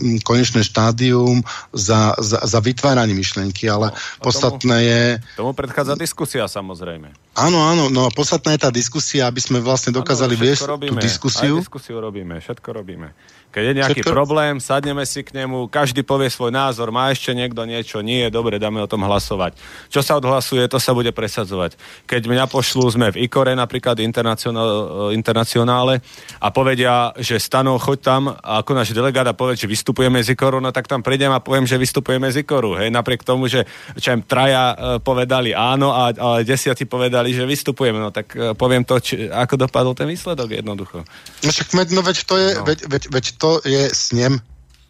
mm, 0.01 0.25
konečné 0.25 0.65
štádium 0.65 1.45
za, 1.69 2.17
za, 2.17 2.41
za 2.41 2.59
vytváranie 2.59 3.13
myšlienky, 3.13 3.69
ale 3.69 3.93
no, 3.93 4.21
podstatné 4.25 4.77
tomu, 4.81 4.89
je... 4.89 5.01
Tomu 5.37 5.51
predchádza 5.53 5.93
diskusia 5.93 6.49
samozrejme. 6.49 7.13
Áno, 7.37 7.61
áno, 7.61 7.93
no 7.93 8.09
a 8.09 8.11
podstatná 8.11 8.57
je 8.57 8.65
tá 8.65 8.73
diskusia, 8.73 9.29
aby 9.29 9.37
sme 9.37 9.61
vlastne 9.61 9.93
dokázali 9.93 10.33
ano, 10.33 10.43
viesť 10.43 10.63
robíme, 10.65 10.89
tú 10.89 11.05
diskusiu. 11.05 11.55
Aj 11.55 11.63
diskusiu 11.63 11.97
robíme, 12.01 12.41
všetko 12.41 12.69
robíme. 12.73 13.13
Keď 13.49 13.63
je 13.65 13.73
nejaký 13.81 14.01
Všetko... 14.05 14.13
problém, 14.13 14.61
sadneme 14.61 15.01
si 15.09 15.25
k 15.25 15.33
nemu, 15.33 15.73
každý 15.73 16.05
povie 16.05 16.29
svoj 16.29 16.53
názor, 16.53 16.93
má 16.93 17.09
ešte 17.09 17.33
niekto 17.33 17.65
niečo, 17.65 18.05
nie, 18.05 18.29
dobre, 18.29 18.61
dáme 18.61 18.77
o 18.77 18.85
tom 18.85 19.01
hlasovať. 19.01 19.57
Čo 19.89 20.05
sa 20.05 20.21
odhlasuje, 20.21 20.69
to 20.69 20.77
sa 20.77 20.93
bude 20.93 21.09
presadzovať. 21.09 21.73
Keď 22.05 22.29
mňa 22.29 22.45
pošlú, 22.45 22.85
sme 22.93 23.09
v 23.09 23.25
IKORE 23.25 23.57
napríklad 23.57 23.97
internacionále 24.05 25.93
a 26.37 26.47
povedia, 26.53 27.09
že 27.17 27.41
Stano, 27.41 27.81
choď 27.81 27.99
tam 28.05 28.29
a 28.29 28.61
ako 28.61 28.71
náš 28.77 28.93
delegát 28.93 29.25
a 29.25 29.33
povie, 29.33 29.57
že 29.57 29.65
vystupujeme 29.65 30.21
z 30.21 30.37
IKORu, 30.37 30.61
no 30.61 30.69
tak 30.69 30.85
tam 30.85 31.01
prídem 31.01 31.33
a 31.33 31.41
poviem, 31.41 31.65
že 31.65 31.81
vystupujeme 31.81 32.29
z 32.29 32.45
IKORu. 32.45 32.77
Hej, 32.77 32.93
napriek 32.93 33.25
tomu, 33.25 33.49
že 33.49 33.65
čo 33.97 34.13
im 34.13 34.21
traja 34.21 34.77
e, 34.77 35.01
povedali 35.01 35.57
áno 35.57 35.89
a, 35.89 36.13
a 36.13 36.27
desiatí 36.45 36.85
povedali, 36.85 37.33
že 37.33 37.49
vystupujeme, 37.49 37.97
no 37.97 38.13
tak 38.13 38.29
e, 38.37 38.53
poviem 38.53 38.85
to, 38.85 39.01
či, 39.01 39.25
ako 39.25 39.65
dopadol 39.65 39.97
ten 39.97 40.05
výsledok 40.05 40.53
jednoducho. 40.53 41.01
No 41.41 41.49
však 41.49 41.73
no 41.89 42.01
veď 42.05 42.17
to 42.29 42.35
je, 42.37 42.49
no. 42.53 42.63
veď, 42.69 42.79
veď, 42.85 43.03
veď 43.09 43.25
to 43.39 43.63
je 43.63 43.89
snem. 43.95 44.37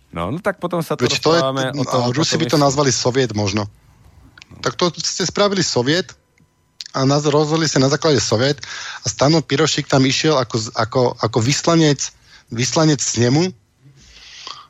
No, 0.09 0.33
no 0.33 0.41
tak 0.41 0.57
potom 0.57 0.81
sa 0.81 0.97
tu 0.97 1.05
Veď 1.05 1.21
to 1.21 1.31
je, 1.38 1.41
o 1.77 1.85
tom, 1.85 2.09
Rusi 2.09 2.35
by 2.35 2.49
to 2.49 2.57
nazvali 2.57 2.89
soviet 2.89 3.38
možno. 3.38 3.69
No. 4.49 4.57
Tak 4.65 4.73
to 4.73 4.89
ste 4.97 5.23
spravili 5.29 5.62
soviet 5.62 6.17
a 6.97 7.06
nás 7.06 7.21
rozhodli 7.29 7.69
sa 7.69 7.77
na 7.77 7.85
základe 7.93 8.17
soviet 8.17 8.65
a 9.06 9.08
Stano 9.08 9.45
Pirošik 9.45 9.85
tam 9.85 10.02
išiel 10.10 10.41
ako, 10.41 10.73
ako, 10.73 11.02
ako 11.21 11.37
vyslanec, 11.37 12.02
vyslanec 12.50 12.97
snemu 12.97 13.54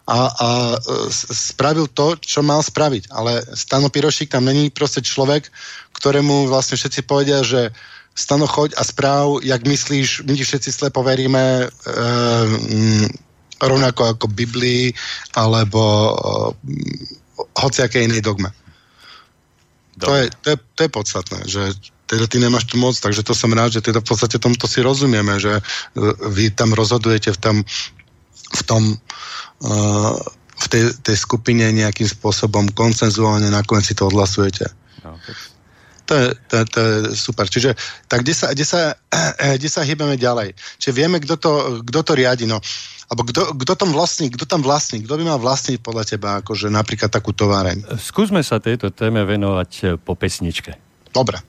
a, 0.04 0.20
a 0.28 0.50
e, 0.76 1.08
spravil 1.32 1.88
to, 1.88 2.20
čo 2.20 2.44
mal 2.44 2.60
spraviť. 2.60 3.08
Ale 3.14 3.46
Stano 3.56 3.88
Pirošik 3.88 4.28
tam 4.28 4.44
není 4.44 4.68
proste 4.68 5.00
človek, 5.00 5.48
ktorému 5.96 6.52
vlastne 6.52 6.76
všetci 6.76 7.08
povedia, 7.08 7.40
že 7.46 7.72
Stano 8.12 8.50
choď 8.52 8.76
a 8.76 8.84
správ, 8.84 9.40
jak 9.40 9.64
myslíš, 9.64 10.28
my 10.28 10.34
ti 10.36 10.44
všetci 10.44 10.70
slepo 10.76 11.00
veríme, 11.06 11.64
e, 11.64 11.96
rovnako 13.60 14.16
ako 14.16 14.26
Biblii 14.32 14.92
alebo 15.36 15.82
uh, 15.82 16.50
hociakej 17.60 18.08
inej 18.08 18.24
dogme. 18.24 18.52
To 20.00 20.16
je, 20.16 20.32
to, 20.44 20.56
je, 20.56 20.58
to 20.76 20.80
je 20.88 20.92
podstatné, 20.92 21.40
že 21.44 21.62
teda 22.08 22.26
ty 22.26 22.40
nemáš 22.40 22.72
tu 22.72 22.80
moc, 22.80 22.96
takže 22.96 23.22
to 23.22 23.36
som 23.36 23.52
rád, 23.52 23.76
že 23.76 23.84
teda 23.84 24.00
v 24.00 24.08
podstate 24.08 24.40
tomto 24.40 24.66
si 24.66 24.80
rozumieme, 24.80 25.36
že 25.38 25.60
uh, 25.60 25.64
vy 26.32 26.56
tam 26.56 26.72
rozhodujete 26.72 27.36
v 27.36 27.40
tom, 27.40 27.58
v 28.56 28.62
tom 28.64 28.84
uh, 29.68 30.16
v 30.60 30.66
tej, 30.68 30.84
tej 31.00 31.16
skupine 31.16 31.72
nejakým 31.72 32.08
spôsobom 32.08 32.68
koncenzuálne 32.76 33.48
nakoniec 33.48 33.88
si 33.88 33.96
to 33.96 34.12
odhlasujete. 34.12 34.68
No, 35.08 35.16
To 36.10 36.14
je, 36.18 36.28
to, 36.50 36.56
to 36.66 36.80
je 36.82 36.94
super. 37.14 37.46
Čiže 37.46 37.78
tak 38.10 38.26
kde 38.26 38.34
sa, 38.34 38.50
kde, 38.50 38.66
sa, 38.66 38.98
kde 39.62 39.70
sa 39.70 39.86
hýbeme 39.86 40.18
ďalej? 40.18 40.58
Čiže 40.82 40.94
vieme, 40.98 41.22
kto 41.22 41.38
to, 41.38 41.52
kto 41.86 42.00
to 42.02 42.12
riadi. 42.18 42.50
No. 42.50 42.58
Alebo 43.10 43.26
kto, 43.30 43.54
kto 43.58 43.74
tam 43.78 43.90
vlastní, 43.94 44.34
kto 44.34 44.46
tam 44.46 44.62
vlastní, 44.66 45.06
kto 45.06 45.18
by 45.18 45.24
mal 45.26 45.40
vlastniť 45.42 45.82
podľa 45.82 46.04
teba 46.06 46.30
akože 46.42 46.70
napríklad 46.70 47.10
takú 47.14 47.34
továreň? 47.34 47.98
Skúsme 48.02 48.42
sa 48.42 48.58
tejto 48.58 48.90
téme 48.90 49.22
venovať 49.26 50.02
po 50.02 50.14
pesničke. 50.18 50.78
Dobre. 51.10 51.42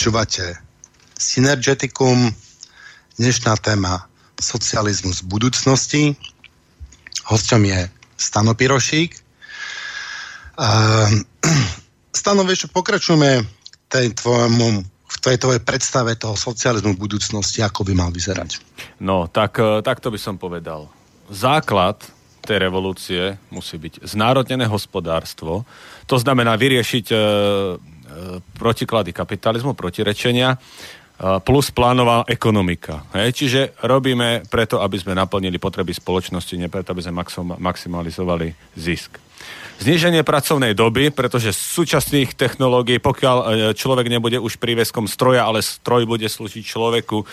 Počúvate 0.00 0.56
Synergeticum. 1.12 2.32
Dnešná 3.20 3.52
téma 3.60 4.08
socializmus 4.40 5.20
v 5.20 5.28
budúcnosti. 5.28 6.16
Hosťom 7.28 7.68
je 7.68 7.84
Stano 8.16 8.56
Pirošík. 8.56 9.12
Stano, 12.16 12.42
vieš, 12.48 12.72
pokračujeme 12.72 13.44
tej 13.92 14.16
tvojemu, 14.16 14.88
v 14.88 15.16
tej 15.20 15.36
tvojej 15.36 15.60
predstave 15.68 16.16
toho 16.16 16.32
socializmu 16.32 16.96
v 16.96 17.02
budúcnosti, 17.04 17.60
ako 17.60 17.84
by 17.84 17.92
mal 17.92 18.08
vyzerať. 18.08 18.56
No, 19.04 19.28
tak, 19.28 19.60
e, 19.60 19.84
tak 19.84 20.00
to 20.00 20.08
by 20.08 20.16
som 20.16 20.40
povedal. 20.40 20.88
Základ 21.28 22.00
tej 22.40 22.56
revolúcie 22.56 23.36
musí 23.52 23.76
byť 23.76 24.08
znárodnené 24.08 24.64
hospodárstvo, 24.64 25.68
to 26.08 26.16
znamená 26.16 26.56
vyriešiť 26.56 27.06
e, 27.12 27.16
protiklady 28.56 29.10
kapitalizmu, 29.14 29.74
protirečenia, 29.74 30.54
e, 30.54 30.58
plus 31.40 31.70
plánová 31.70 32.24
ekonomika. 32.26 33.06
Hej? 33.16 33.28
Čiže 33.36 33.60
robíme 33.84 34.44
preto, 34.48 34.82
aby 34.82 34.96
sme 35.00 35.16
naplnili 35.16 35.56
potreby 35.56 35.94
spoločnosti, 35.94 36.54
nie 36.58 36.72
preto, 36.72 36.92
aby 36.92 37.02
sme 37.04 37.22
maximalizovali 37.58 38.76
zisk. 38.76 39.16
Zníženie 39.80 40.20
pracovnej 40.20 40.76
doby, 40.76 41.08
pretože 41.08 41.56
z 41.56 41.60
súčasných 41.80 42.36
technológií, 42.36 43.00
pokiaľ 43.00 43.36
e, 43.40 43.46
človek 43.72 44.12
nebude 44.12 44.36
už 44.36 44.60
príveskom 44.60 45.08
stroja, 45.08 45.48
ale 45.48 45.64
stroj 45.64 46.04
bude 46.04 46.28
slúžiť 46.28 46.64
človeku, 46.64 47.24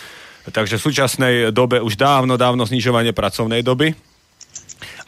takže 0.48 0.80
v 0.80 0.84
súčasnej 0.88 1.34
dobe 1.52 1.84
už 1.84 2.00
dávno, 2.00 2.40
dávno 2.40 2.64
znižovanie 2.64 3.12
pracovnej 3.12 3.60
doby 3.60 3.92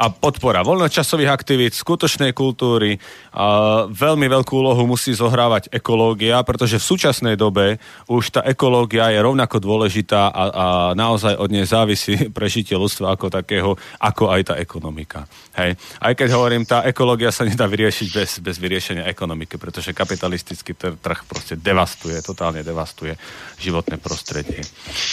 A 0.01 0.09
podpora 0.09 0.65
voľnočasových 0.65 1.29
aktivít, 1.29 1.77
skutočnej 1.77 2.33
kultúry. 2.33 2.97
A 3.37 3.85
veľmi 3.85 4.33
veľkú 4.33 4.57
úlohu 4.57 4.89
musí 4.89 5.13
zohrávať 5.13 5.69
ekológia, 5.69 6.41
pretože 6.41 6.81
v 6.81 6.89
súčasnej 6.89 7.37
dobe 7.37 7.77
už 8.09 8.33
tá 8.33 8.41
ekológia 8.49 9.13
je 9.13 9.21
rovnako 9.21 9.61
dôležitá 9.61 10.33
a, 10.33 10.43
a 10.49 10.67
naozaj 10.97 11.37
od 11.37 11.53
nej 11.53 11.69
závisí 11.69 12.17
prežitie 12.39 12.81
ľudstva 12.81 13.13
ako 13.13 13.29
takého, 13.29 13.77
ako 14.01 14.33
aj 14.33 14.41
tá 14.49 14.55
ekonomika. 14.57 15.29
Hej. 15.53 15.77
Aj 16.01 16.13
keď 16.17 16.29
hovorím, 16.33 16.65
tá 16.65 16.81
ekológia 16.89 17.29
sa 17.29 17.45
nedá 17.45 17.69
vyriešiť 17.69 18.09
bez, 18.09 18.31
bez 18.41 18.57
vyriešenia 18.57 19.05
ekonomiky, 19.05 19.61
pretože 19.61 19.93
kapitalistický 19.93 20.73
trh 20.79 21.21
proste 21.27 21.61
devastuje, 21.61 22.17
totálne 22.25 22.65
devastuje 22.65 23.19
životné 23.61 24.01
prostredie. 24.01 24.63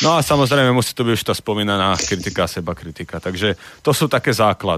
No 0.05 0.13
a 0.15 0.23
samozrejme 0.23 0.69
musí 0.71 0.93
to 0.93 1.03
byť 1.03 1.13
už 1.17 1.23
tá 1.27 1.33
spomínaná 1.33 1.97
kritika, 1.97 2.45
seba 2.45 2.77
kritika. 2.77 3.17
Takže 3.17 3.57
to 3.81 3.91
sú 3.91 4.05
také 4.05 4.29
základy. 4.31 4.76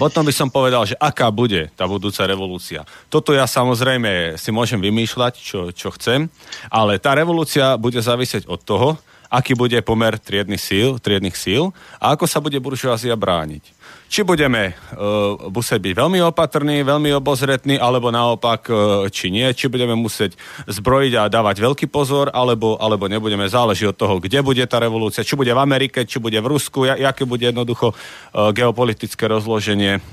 Potom 0.00 0.24
by 0.24 0.32
som 0.32 0.48
povedal, 0.48 0.82
že 0.88 0.96
aká 0.96 1.28
bude 1.28 1.68
tá 1.76 1.84
budúca 1.84 2.24
revolúcia. 2.24 2.82
Toto 3.12 3.36
ja 3.36 3.44
samozrejme 3.44 4.40
si 4.40 4.48
môžem 4.48 4.80
vymýšľať, 4.80 5.32
čo, 5.36 5.60
čo 5.70 5.92
chcem, 5.94 6.26
ale 6.72 6.96
tá 6.96 7.12
revolúcia 7.12 7.76
bude 7.76 8.00
závisieť 8.00 8.48
od 8.48 8.60
toho, 8.64 8.88
aký 9.32 9.56
bude 9.56 9.80
pomer 9.80 10.20
triednych 10.20 10.60
síl, 10.60 11.00
triednych 11.00 11.36
síl 11.36 11.72
a 11.96 12.12
ako 12.12 12.28
sa 12.28 12.40
bude 12.40 12.60
buržoázia 12.60 13.16
brániť. 13.16 13.64
Či 14.12 14.28
budeme 14.28 14.76
uh, 14.76 15.48
musieť 15.48 15.80
byť 15.88 15.94
veľmi 15.96 16.20
opatrní, 16.28 16.84
veľmi 16.84 17.16
obozretní, 17.16 17.80
alebo 17.80 18.12
naopak, 18.12 18.68
uh, 18.68 18.76
či 19.08 19.32
nie, 19.32 19.48
či 19.56 19.72
budeme 19.72 19.96
musieť 19.96 20.36
zbrojiť 20.68 21.16
a 21.16 21.32
dávať 21.32 21.64
veľký 21.64 21.88
pozor, 21.88 22.28
alebo, 22.28 22.76
alebo 22.76 23.08
nebudeme, 23.08 23.48
záleží 23.48 23.88
od 23.88 23.96
toho, 23.96 24.20
kde 24.20 24.44
bude 24.44 24.60
tá 24.68 24.84
revolúcia, 24.84 25.24
či 25.24 25.32
bude 25.32 25.48
v 25.48 25.64
Amerike, 25.64 26.04
či 26.04 26.20
bude 26.20 26.36
v 26.36 26.44
Rusku, 26.44 26.84
aké 26.84 27.24
bude 27.24 27.48
jednoducho 27.48 27.96
uh, 27.96 28.52
geopolitické 28.52 29.24
rozloženie. 29.32 30.04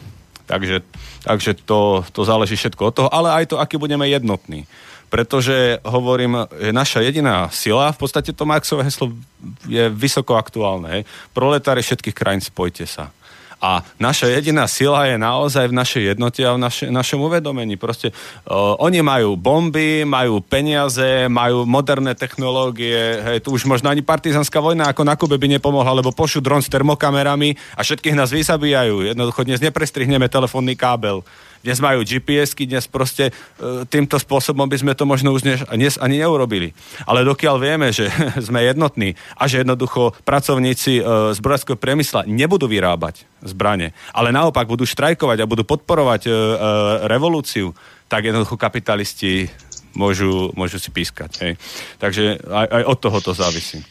Takže, 0.47 0.80
takže 1.28 1.60
to, 1.68 2.00
to 2.16 2.24
záleží 2.24 2.56
všetko 2.56 2.82
od 2.88 2.93
toho, 2.95 3.10
ale 3.12 3.36
aj 3.36 3.52
to, 3.52 3.56
aký 3.60 3.76
budeme 3.76 4.08
jednotní 4.08 4.64
pretože 5.10 5.82
hovorím, 5.89 6.45
naša 6.70 7.02
jediná 7.02 7.50
sila, 7.50 7.89
v 7.89 7.97
podstate 7.97 8.30
to 8.30 8.45
Marxové 8.45 8.86
heslo 8.86 9.10
je 9.66 9.89
vysoko 9.89 10.38
aktuálne. 10.38 11.02
Proletári 11.34 11.82
všetkých 11.82 12.14
krajín, 12.14 12.45
spojte 12.45 12.86
sa. 12.86 13.10
A 13.60 13.84
naša 13.99 14.32
jediná 14.32 14.64
sila 14.72 15.03
je 15.03 15.20
naozaj 15.20 15.68
v 15.68 15.76
našej 15.76 16.03
jednote 16.16 16.39
a 16.47 16.55
v 16.55 16.64
naše, 16.64 16.88
našom 16.88 17.20
uvedomení. 17.28 17.76
Proste 17.76 18.16
uh, 18.16 18.80
oni 18.80 19.03
majú 19.03 19.36
bomby, 19.36 20.07
majú 20.07 20.39
peniaze, 20.39 21.28
majú 21.28 21.68
moderné 21.68 22.16
technológie. 22.16 23.20
Hej, 23.20 23.43
tu 23.43 23.51
už 23.51 23.68
možno 23.68 23.91
ani 23.91 23.99
partizanská 23.99 24.64
vojna 24.64 24.88
ako 24.88 25.03
na 25.03 25.20
Kube 25.20 25.36
by 25.36 25.60
nepomohla, 25.60 25.99
lebo 25.99 26.16
pošú 26.16 26.39
dron 26.39 26.64
s 26.64 26.72
termokamerami 26.72 27.60
a 27.76 27.84
všetkých 27.84 28.16
nás 28.16 28.32
vysabíjajú. 28.32 29.12
Jednoducho 29.12 29.43
dnes 29.43 29.60
neprestrihneme 29.60 30.32
telefónny 30.32 30.80
kábel 30.80 31.28
dnes 31.60 31.78
majú 31.84 32.07
GPS-ky, 32.07 32.64
dnes 32.64 32.88
proste 32.88 33.30
e, 33.30 33.32
týmto 33.91 34.16
spôsobom 34.16 34.64
by 34.64 34.78
sme 34.80 34.93
to 34.95 35.03
možno 35.03 35.36
už 35.36 35.43
dnes, 35.43 35.95
ani 35.99 36.24
neurobili. 36.24 36.72
Ale 37.03 37.28
dokiaľ 37.28 37.55
vieme, 37.60 37.88
že 37.91 38.07
sme 38.47 38.64
jednotní 38.64 39.20
a 39.36 39.47
že 39.51 39.62
jednoducho 39.64 40.16
pracovníci 40.24 40.99
e, 40.99 41.03
zbrojárskeho 41.36 41.76
priemysla 41.76 42.24
nebudú 42.24 42.72
vyrábať 42.72 43.28
zbranie, 43.43 43.91
ale 44.16 44.32
naopak 44.32 44.68
budú 44.68 44.88
štrajkovať 44.88 45.43
a 45.43 45.49
budú 45.49 45.68
podporovať 45.68 46.22
e, 46.28 46.32
revolúciu, 47.12 47.76
tak 48.07 48.26
jednoducho 48.26 48.55
kapitalisti 48.55 49.51
môžu, 49.93 50.55
môžu 50.55 50.80
si 50.80 50.89
pískať. 50.89 51.32
Hej. 51.43 51.53
Takže 51.99 52.39
aj, 52.47 52.68
aj 52.72 52.84
od 52.88 52.97
toho 52.97 53.18
to 53.20 53.32
závisí. 53.36 53.84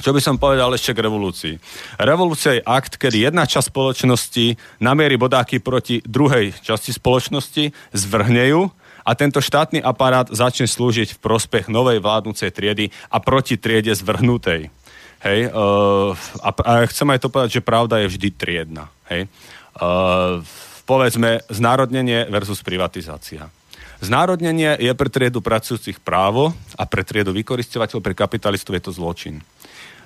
Čo 0.00 0.16
by 0.16 0.20
som 0.24 0.40
povedal 0.40 0.72
ešte 0.72 0.96
k 0.96 1.04
revolúcii? 1.04 1.54
Revolúcia 2.00 2.56
je 2.56 2.64
akt, 2.64 2.96
kedy 2.96 3.28
jedna 3.28 3.44
časť 3.44 3.68
spoločnosti 3.68 4.56
namierí 4.80 5.20
bodáky 5.20 5.60
proti 5.60 6.00
druhej 6.02 6.56
časti 6.64 6.96
spoločnosti, 6.96 7.70
zvrhne 7.92 8.44
ju 8.48 8.62
a 9.04 9.10
tento 9.12 9.44
štátny 9.44 9.84
aparát 9.84 10.28
začne 10.32 10.68
slúžiť 10.68 11.16
v 11.16 11.22
prospech 11.22 11.68
novej 11.68 12.00
vládnúcej 12.00 12.48
triedy 12.52 12.88
a 13.12 13.20
proti 13.20 13.60
triede 13.60 13.92
zvrhnutej. 13.92 14.72
Hej, 15.20 15.52
uh, 15.52 16.16
a, 16.40 16.48
a 16.48 16.72
chcem 16.88 17.08
aj 17.12 17.20
to 17.20 17.28
povedať, 17.28 17.60
že 17.60 17.66
pravda 17.66 18.00
je 18.00 18.08
vždy 18.16 18.28
triedna. 18.32 18.88
Hej. 19.12 19.28
Uh, 19.76 20.40
povedzme, 20.88 21.44
znárodnenie 21.52 22.24
versus 22.32 22.64
privatizácia. 22.64 23.52
Znárodnenie 24.00 24.80
je 24.80 24.92
pre 24.96 25.12
triedu 25.12 25.44
pracujúcich 25.44 26.00
právo 26.00 26.56
a 26.72 26.88
pre 26.88 27.04
triedu 27.04 27.36
vykoristovateľov, 27.36 28.00
pre 28.00 28.16
kapitalistov 28.16 28.72
je 28.80 28.82
to 28.88 28.96
zločin. 28.96 29.44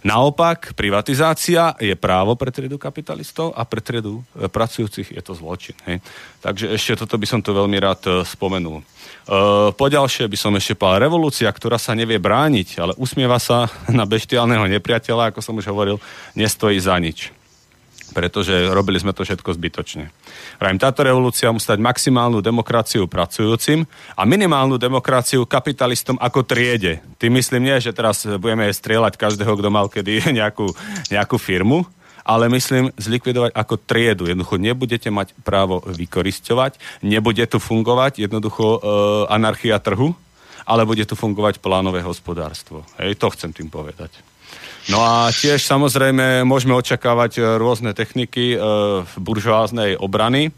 Naopak, 0.05 0.77
privatizácia 0.77 1.73
je 1.81 1.97
právo 1.97 2.37
pre 2.37 2.53
triedu 2.53 2.77
kapitalistov 2.77 3.57
a 3.57 3.65
pre 3.65 3.81
triedu 3.81 4.21
e, 4.37 4.53
pracujúcich 4.53 5.17
je 5.17 5.23
to 5.25 5.33
zločin. 5.33 5.73
Hej. 5.89 6.05
Takže 6.45 6.77
ešte 6.77 7.01
toto 7.01 7.17
by 7.17 7.25
som 7.25 7.41
to 7.41 7.57
veľmi 7.57 7.81
rád 7.81 8.01
e, 8.05 8.11
spomenul. 8.21 8.85
E, 8.85 8.85
poďalšie 9.73 10.29
by 10.29 10.37
som 10.37 10.53
ešte 10.61 10.77
povedal, 10.77 11.09
revolúcia, 11.09 11.49
ktorá 11.49 11.81
sa 11.81 11.97
nevie 11.97 12.21
brániť, 12.21 12.69
ale 12.85 12.93
usmieva 13.01 13.41
sa 13.41 13.65
na 13.99 14.05
beštiálneho 14.05 14.69
nepriateľa, 14.77 15.33
ako 15.33 15.41
som 15.41 15.57
už 15.57 15.73
hovoril, 15.73 15.97
nestojí 16.37 16.77
za 16.77 17.01
nič 17.01 17.33
pretože 18.15 18.71
robili 18.71 19.03
sme 19.03 19.11
to 19.11 19.27
všetko 19.27 19.51
zbytočne. 19.59 20.15
Vrajím, 20.62 20.79
táto 20.79 21.03
revolúcia 21.03 21.51
musí 21.51 21.67
stať 21.67 21.83
maximálnu 21.83 22.39
demokraciu 22.39 23.11
pracujúcim 23.11 23.83
a 24.15 24.23
minimálnu 24.23 24.79
demokraciu 24.79 25.43
kapitalistom 25.45 26.15
ako 26.23 26.47
triede. 26.47 27.03
Tým 27.19 27.35
myslím 27.35 27.69
nie, 27.69 27.77
že 27.83 27.91
teraz 27.91 28.23
budeme 28.25 28.71
strieľať 28.71 29.19
každého, 29.19 29.59
kto 29.59 29.69
mal 29.69 29.91
kedy 29.91 30.25
nejakú, 30.39 30.71
nejakú 31.11 31.37
firmu, 31.37 31.83
ale 32.25 32.49
myslím 32.49 32.89
zlikvidovať 32.97 33.53
ako 33.53 33.75
triedu. 33.85 34.25
Jednoducho 34.25 34.57
nebudete 34.57 35.12
mať 35.12 35.37
právo 35.45 35.85
vykoristovať, 35.85 36.81
nebude 37.05 37.45
tu 37.45 37.61
fungovať 37.61 38.25
jednoducho 38.25 38.65
e, 38.65 38.79
anarchia 39.29 39.77
trhu, 39.77 40.17
ale 40.65 40.89
bude 40.89 41.05
tu 41.05 41.12
fungovať 41.12 41.61
plánové 41.61 42.01
hospodárstvo. 42.01 42.89
Hej, 42.97 43.21
to 43.21 43.29
chcem 43.37 43.53
tým 43.53 43.69
povedať. 43.69 44.34
No 44.93 45.01
a 45.01 45.32
tiež 45.32 45.64
samozrejme 45.64 46.45
môžeme 46.45 46.76
očakávať 46.76 47.41
e, 47.41 47.43
rôzne 47.57 47.97
techniky 47.97 48.53
e, 48.53 48.59
buržoáznej 49.16 49.97
obrany. 49.97 50.53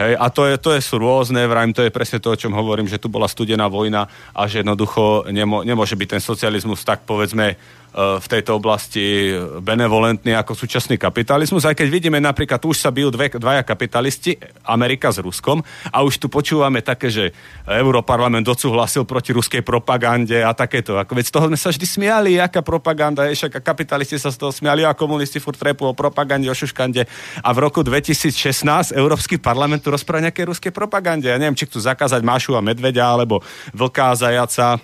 Hej, 0.00 0.16
a 0.16 0.26
to, 0.32 0.48
je, 0.48 0.56
to 0.56 0.70
je, 0.72 0.80
sú 0.80 0.96
rôzne, 0.96 1.44
vrajím, 1.44 1.76
to 1.76 1.84
je 1.84 1.92
presne 1.92 2.18
to, 2.24 2.32
o 2.32 2.40
čom 2.40 2.56
hovorím, 2.56 2.88
že 2.88 2.96
tu 2.96 3.12
bola 3.12 3.28
studená 3.28 3.68
vojna 3.68 4.08
a 4.32 4.48
že 4.48 4.64
jednoducho 4.64 5.28
nemo, 5.28 5.60
nemôže 5.60 5.92
byť 5.92 6.08
ten 6.16 6.22
socializmus 6.24 6.82
tak 6.88 7.04
povedzme 7.04 7.60
v 7.94 8.26
tejto 8.30 8.54
oblasti 8.62 9.34
benevolentný 9.58 10.38
ako 10.38 10.54
súčasný 10.54 10.94
kapitalizmus, 10.94 11.66
aj 11.66 11.74
keď 11.74 11.88
vidíme 11.90 12.18
napríklad, 12.22 12.62
už 12.62 12.78
sa 12.78 12.94
bijú 12.94 13.10
dve, 13.10 13.34
dvaja 13.34 13.66
kapitalisti, 13.66 14.38
Amerika 14.62 15.10
s 15.10 15.18
Ruskom 15.18 15.58
a 15.90 15.98
už 16.06 16.22
tu 16.22 16.30
počúvame 16.30 16.86
také, 16.86 17.10
že 17.10 17.34
Europarlament 17.66 18.46
odsúhlasil 18.46 19.02
proti 19.02 19.34
ruskej 19.34 19.66
propagande 19.66 20.38
a 20.38 20.54
takéto. 20.54 20.94
Ako, 20.94 21.18
veď 21.18 21.26
z 21.26 21.34
toho 21.34 21.46
sme 21.50 21.58
sa 21.58 21.74
vždy 21.74 21.86
smiali, 21.86 22.30
aká 22.38 22.62
propaganda 22.62 23.26
je, 23.26 23.34
však 23.34 23.58
kapitalisti 23.58 24.22
sa 24.22 24.30
z 24.30 24.38
toho 24.38 24.54
smiali 24.54 24.86
a 24.86 24.94
komunisti 24.94 25.42
furt 25.42 25.58
trepu 25.58 25.90
o 25.90 25.96
propagande, 25.96 26.46
o 26.46 26.54
šuškande. 26.54 27.02
A 27.42 27.48
v 27.50 27.58
roku 27.58 27.82
2016 27.82 28.94
Európsky 28.94 29.34
parlament 29.34 29.82
tu 29.82 29.90
rozpráva 29.90 30.30
nejaké 30.30 30.46
ruskej 30.46 30.70
propagande. 30.70 31.26
Ja 31.26 31.42
neviem, 31.42 31.58
či 31.58 31.66
chcú 31.66 31.82
zakázať 31.82 32.22
Mašu 32.22 32.54
a 32.54 32.62
Medvedia, 32.62 33.10
alebo 33.10 33.42
Vlká 33.74 34.14
a 34.14 34.18
Zajaca. 34.18 34.78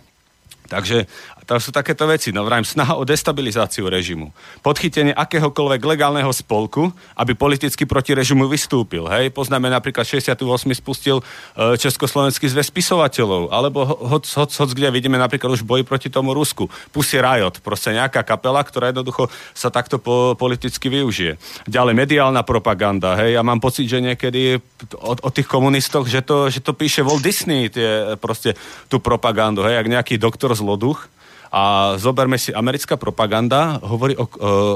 Takže 0.66 1.06
to 1.46 1.62
sú 1.62 1.70
takéto 1.70 2.10
veci. 2.10 2.34
No 2.34 2.42
vrajím, 2.42 2.66
snaha 2.66 2.98
o 2.98 3.06
destabilizáciu 3.06 3.86
režimu. 3.86 4.34
Podchytenie 4.66 5.14
akéhokoľvek 5.14 5.78
legálneho 5.78 6.28
spolku, 6.34 6.90
aby 7.14 7.38
politicky 7.38 7.86
proti 7.86 8.18
režimu 8.18 8.50
vystúpil. 8.50 9.06
Hej? 9.06 9.30
Poznáme 9.30 9.70
napríklad 9.70 10.02
68. 10.02 10.42
spustil 10.74 11.22
e, 11.22 11.78
Československý 11.78 12.50
zväz 12.50 12.66
spisovateľov, 12.74 13.54
alebo 13.54 13.86
hoc, 13.86 14.26
hoc, 14.26 14.50
hoc, 14.50 14.70
kde 14.74 14.90
vidíme 14.90 15.14
napríklad 15.14 15.54
už 15.54 15.62
boj 15.62 15.86
proti 15.86 16.10
tomu 16.10 16.34
Rusku. 16.34 16.66
Pussy 16.90 17.22
Riot, 17.22 17.62
proste 17.62 17.94
nejaká 17.94 18.26
kapela, 18.26 18.66
ktorá 18.66 18.90
jednoducho 18.90 19.30
sa 19.54 19.70
takto 19.70 20.02
po, 20.02 20.34
politicky 20.34 20.90
využije. 20.90 21.38
Ďalej 21.70 21.94
mediálna 21.94 22.42
propaganda. 22.42 23.14
Hej? 23.22 23.38
Ja 23.38 23.46
mám 23.46 23.62
pocit, 23.62 23.86
že 23.86 24.02
niekedy 24.02 24.58
o, 24.98 25.14
o 25.14 25.30
tých 25.30 25.46
komunistoch, 25.46 26.10
že 26.10 26.26
to, 26.26 26.50
že 26.50 26.58
to 26.58 26.74
píše 26.74 27.06
Walt 27.06 27.22
Disney, 27.22 27.70
tie, 27.70 28.18
proste 28.18 28.58
tú 28.90 28.98
propagandu. 28.98 29.62
Hej? 29.62 29.78
Jak 29.78 29.94
nejaký 29.94 30.14
doktor 30.18 30.50
zloduch, 30.50 31.06
a 31.50 31.94
zoberme 32.00 32.36
si, 32.36 32.50
americká 32.50 32.98
propaganda 32.98 33.78
hovorí 33.82 34.18
o, 34.18 34.26
o, 34.26 34.28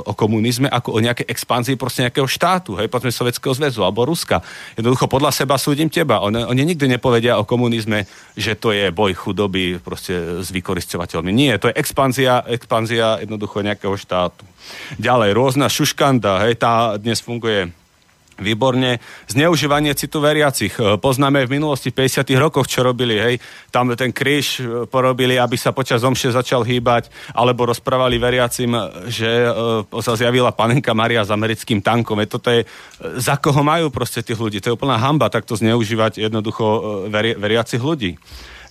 o 0.06 0.12
komunizme 0.14 0.70
ako 0.70 0.96
o 0.96 1.02
nejakej 1.02 1.26
expanzii 1.26 1.74
proste 1.74 2.06
nejakého 2.06 2.26
štátu, 2.26 2.78
hej, 2.78 2.86
povedzme 2.86 3.12
Sovjetského 3.12 3.54
zväzu 3.54 3.82
alebo 3.82 4.06
Ruska. 4.06 4.42
Jednoducho 4.78 5.10
podľa 5.10 5.34
seba 5.34 5.58
súdim 5.58 5.90
teba. 5.90 6.22
Oni, 6.22 6.46
oni 6.46 6.62
nikdy 6.62 6.86
nepovedia 6.86 7.36
o 7.40 7.48
komunizme, 7.48 8.06
že 8.38 8.54
to 8.54 8.70
je 8.70 8.94
boj 8.94 9.12
chudoby 9.14 9.82
proste 9.82 10.42
s 10.44 10.48
vykoristovateľmi. 10.54 11.30
Nie, 11.34 11.58
to 11.58 11.68
je 11.70 11.78
expanzia, 11.78 12.44
expanzia 12.46 13.18
jednoducho 13.18 13.62
nejakého 13.62 13.96
štátu. 13.98 14.46
Ďalej, 15.00 15.34
rôzna 15.34 15.66
šuškanda, 15.66 16.46
hej, 16.46 16.60
tá 16.60 16.94
dnes 17.00 17.18
funguje 17.18 17.72
Výborne. 18.40 18.98
Zneužívanie 19.28 19.92
citu 19.92 20.18
veriacich. 20.18 20.72
E, 20.80 20.96
poznáme 20.96 21.44
v 21.44 21.60
minulosti 21.60 21.92
v 21.92 22.08
50. 22.08 22.24
rokoch, 22.40 22.66
čo 22.66 22.80
robili, 22.80 23.20
hej. 23.20 23.34
Tam 23.68 23.92
ten 23.92 24.10
kríž 24.10 24.46
e, 24.58 24.88
porobili, 24.88 25.36
aby 25.36 25.60
sa 25.60 25.76
počas 25.76 26.00
omše 26.00 26.32
začal 26.32 26.64
hýbať, 26.64 27.12
alebo 27.36 27.68
rozprávali 27.68 28.16
veriacim, 28.16 28.72
že 29.06 29.28
e, 29.28 29.50
sa 30.00 30.16
zjavila 30.16 30.56
panenka 30.56 30.96
Maria 30.96 31.20
s 31.20 31.30
americkým 31.30 31.84
tankom. 31.84 32.18
E, 32.18 32.26
toto 32.26 32.48
je, 32.48 32.64
za 33.20 33.36
koho 33.36 33.60
majú 33.60 33.92
proste 33.92 34.24
tých 34.24 34.40
ľudí. 34.40 34.58
To 34.64 34.72
je 34.72 34.76
úplná 34.76 34.96
hamba 34.96 35.28
takto 35.28 35.52
zneužívať 35.54 36.18
jednoducho 36.24 36.64
veri, 37.12 37.36
veriacich 37.36 37.84
ľudí. 37.84 38.16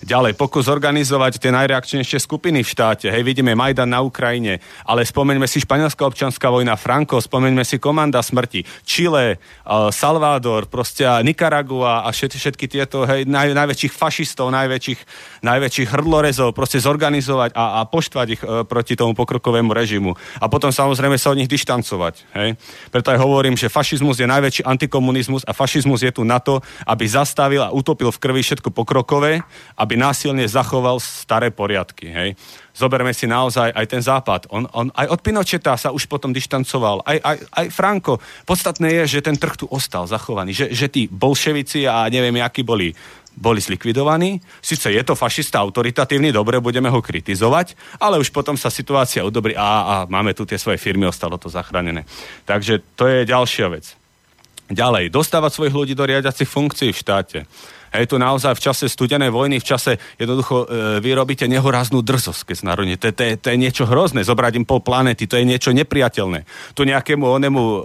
Ďalej, 0.00 0.32
pokus 0.32 0.64
organizovať 0.64 1.36
tie 1.36 1.52
najreakčnejšie 1.52 2.24
skupiny 2.24 2.64
v 2.64 2.72
štáte. 2.72 3.12
Hej, 3.12 3.20
vidíme 3.20 3.52
Majdan 3.52 3.92
na 3.92 4.00
Ukrajine, 4.00 4.56
ale 4.88 5.04
spomeňme 5.04 5.44
si 5.44 5.60
španielská 5.60 6.08
občanská 6.08 6.48
vojna, 6.48 6.80
Franco, 6.80 7.20
spomeňme 7.20 7.60
si 7.68 7.76
Komanda 7.76 8.24
smrti, 8.24 8.64
Chile, 8.80 9.36
uh, 9.36 9.92
Salvador, 9.92 10.72
proste 10.72 11.04
Nicaragua 11.20 12.08
a 12.08 12.16
všetky, 12.16 12.38
všetky 12.40 12.66
tieto 12.72 13.04
hej, 13.04 13.28
naj, 13.28 13.52
najväčších 13.52 13.92
fašistov, 13.92 14.48
najväčších, 14.48 15.00
najväčších 15.44 15.88
hrdlorezov, 15.92 16.56
proste 16.56 16.80
zorganizovať 16.80 17.52
a, 17.52 17.84
a 17.84 17.86
poštvať 17.86 18.26
ich 18.32 18.40
uh, 18.40 18.64
proti 18.64 18.96
tomu 18.96 19.12
pokrokovému 19.12 19.68
režimu. 19.68 20.16
A 20.40 20.48
potom 20.48 20.72
samozrejme 20.72 21.20
sa 21.20 21.28
od 21.28 21.44
nich 21.44 21.52
dištancovať. 21.52 22.14
Hej. 22.40 22.56
Preto 22.88 23.12
aj 23.12 23.20
hovorím, 23.20 23.52
že 23.52 23.68
fašizmus 23.68 24.16
je 24.16 24.24
najväčší 24.24 24.64
antikomunizmus 24.64 25.44
a 25.44 25.52
fašizmus 25.52 26.00
je 26.00 26.12
tu 26.16 26.24
na 26.24 26.40
to, 26.40 26.64
aby 26.88 27.04
zastavil 27.04 27.60
a 27.60 27.68
utopil 27.68 28.08
v 28.08 28.16
krvi 28.16 28.40
všetko 28.40 28.72
pokrokové, 28.72 29.44
aby 29.76 29.89
aby 29.90 29.98
násilne 29.98 30.46
zachoval 30.46 31.02
staré 31.02 31.50
poriadky. 31.50 32.06
Hej. 32.06 32.38
Zoberme 32.70 33.10
si 33.10 33.26
naozaj 33.26 33.74
aj 33.74 33.86
ten 33.90 33.98
západ. 33.98 34.46
On, 34.46 34.62
on, 34.70 34.86
aj 34.94 35.10
od 35.10 35.18
Pinocheta 35.18 35.74
sa 35.74 35.90
už 35.90 36.06
potom 36.06 36.30
dištancoval. 36.30 37.02
Aj, 37.02 37.18
aj, 37.18 37.36
aj 37.50 37.66
Franko. 37.74 38.22
Podstatné 38.46 39.02
je, 39.02 39.18
že 39.18 39.26
ten 39.26 39.34
trh 39.34 39.58
tu 39.58 39.66
ostal 39.66 40.06
zachovaný. 40.06 40.54
Že, 40.54 40.66
že 40.70 40.86
tí 40.86 41.02
bolševici 41.10 41.90
a 41.90 42.06
neviem, 42.06 42.38
akí 42.38 42.62
boli, 42.62 42.94
boli 43.34 43.58
zlikvidovaní. 43.58 44.38
Sice 44.62 44.94
je 44.94 45.02
to 45.02 45.18
fašista 45.18 45.58
autoritatívny, 45.58 46.30
dobre, 46.30 46.62
budeme 46.62 46.86
ho 46.86 47.02
kritizovať, 47.02 47.74
ale 47.98 48.22
už 48.22 48.30
potom 48.30 48.54
sa 48.54 48.70
situácia 48.70 49.26
udobrí 49.26 49.58
a, 49.58 49.66
a 49.66 49.94
máme 50.06 50.38
tu 50.38 50.46
tie 50.46 50.54
svoje 50.54 50.78
firmy, 50.78 51.10
ostalo 51.10 51.34
to 51.34 51.50
zachránené. 51.50 52.06
Takže 52.46 52.78
to 52.94 53.10
je 53.10 53.26
ďalšia 53.26 53.66
vec. 53.74 53.98
Ďalej, 54.70 55.10
dostávať 55.10 55.50
svojich 55.50 55.74
ľudí 55.74 55.94
do 55.98 56.06
riadiacich 56.06 56.46
funkcií 56.46 56.94
v 56.94 57.00
štáte. 57.02 57.38
Hej, 57.90 58.06
tu 58.06 58.22
naozaj 58.22 58.54
v 58.54 58.62
čase 58.70 58.86
studenej 58.86 59.34
vojny, 59.34 59.58
v 59.58 59.66
čase 59.66 59.98
jednoducho 60.14 60.62
e, 60.62 61.02
vy 61.02 61.10
robíte 61.10 61.50
nehoráznú 61.50 62.06
drzosť, 62.06 62.54
keď 62.54 62.56
národne. 62.62 62.94
To, 62.94 63.10
to, 63.10 63.34
to 63.34 63.48
je 63.50 63.58
niečo 63.58 63.82
hrozné, 63.82 64.22
zobrať 64.22 64.62
im 64.62 64.66
pol 64.66 64.78
planety, 64.78 65.26
to 65.26 65.34
je 65.34 65.42
niečo 65.42 65.74
nepriateľné. 65.74 66.46
Tu 66.78 66.86
nejakému 66.86 67.26
onemu 67.26 67.60
e, 67.60 67.78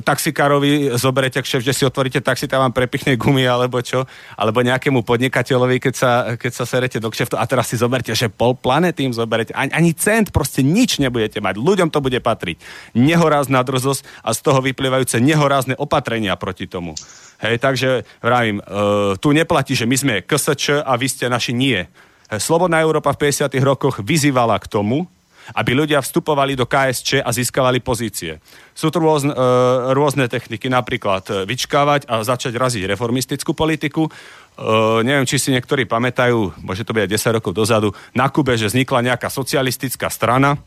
taxikárovi 0.00 0.96
zoberete, 0.96 1.44
šéf, 1.44 1.60
že 1.60 1.76
si 1.76 1.84
otvoríte 1.84 2.24
taxi, 2.24 2.48
tam 2.48 2.64
vám 2.64 2.72
prepichne 2.72 3.20
gumy 3.20 3.44
alebo 3.44 3.84
čo, 3.84 4.08
alebo 4.40 4.64
nejakému 4.64 5.04
podnikateľovi, 5.04 5.76
keď 5.76 5.94
sa, 5.94 6.10
keď 6.40 6.52
sa 6.56 6.64
serete 6.64 6.96
do 6.96 7.12
kšeftu 7.12 7.36
a 7.36 7.44
teraz 7.44 7.68
si 7.68 7.76
zoberte, 7.76 8.16
že 8.16 8.32
pol 8.32 8.56
planety 8.56 9.12
im 9.12 9.12
zoberete. 9.12 9.52
Ani, 9.52 9.76
ani 9.76 9.92
cent, 9.92 10.32
proste 10.32 10.64
nič 10.64 10.96
nebudete 10.96 11.36
mať. 11.44 11.60
Ľuďom 11.60 11.92
to 11.92 12.00
bude 12.00 12.16
patriť. 12.16 12.56
Nehorázna 12.96 13.60
drzosť 13.60 14.24
a 14.24 14.32
z 14.32 14.40
toho 14.40 14.64
vyplývajúce 14.64 15.20
nehorázne 15.20 15.76
opatrenia 15.76 16.32
proti 16.40 16.64
tomu. 16.64 16.96
Hej, 17.40 17.56
takže 17.56 18.04
vravím, 18.20 18.60
uh, 18.60 19.16
tu 19.16 19.32
neplatí, 19.32 19.72
že 19.72 19.88
my 19.88 19.96
sme 19.96 20.14
KSČ 20.20 20.84
a 20.84 20.92
vy 21.00 21.08
ste 21.08 21.24
naši 21.32 21.56
nie. 21.56 21.88
Slobodná 22.30 22.78
Európa 22.84 23.16
v 23.16 23.32
50. 23.32 23.50
rokoch 23.64 24.04
vyzývala 24.04 24.60
k 24.60 24.70
tomu, 24.70 25.08
aby 25.56 25.74
ľudia 25.74 25.98
vstupovali 25.98 26.54
do 26.54 26.68
KSČ 26.68 27.24
a 27.24 27.30
získavali 27.32 27.82
pozície. 27.82 28.38
Sú 28.76 28.92
tu 28.92 29.02
rôzne, 29.02 29.34
uh, 29.34 29.90
rôzne 29.96 30.28
techniky, 30.30 30.70
napríklad 30.70 31.24
uh, 31.26 31.34
vyčkávať 31.48 32.06
a 32.06 32.22
začať 32.22 32.54
raziť 32.54 32.86
reformistickú 32.86 33.56
politiku. 33.56 34.06
Uh, 34.06 35.00
neviem, 35.00 35.26
či 35.26 35.40
si 35.40 35.50
niektorí 35.50 35.88
pamätajú, 35.88 36.60
môže 36.60 36.84
to 36.84 36.92
byť 36.94 37.02
aj 37.08 37.12
10 37.16 37.36
rokov 37.40 37.52
dozadu, 37.56 37.88
na 38.12 38.28
Kube, 38.28 38.54
že 38.54 38.68
vznikla 38.68 39.10
nejaká 39.10 39.32
socialistická 39.32 40.12
strana, 40.12 40.60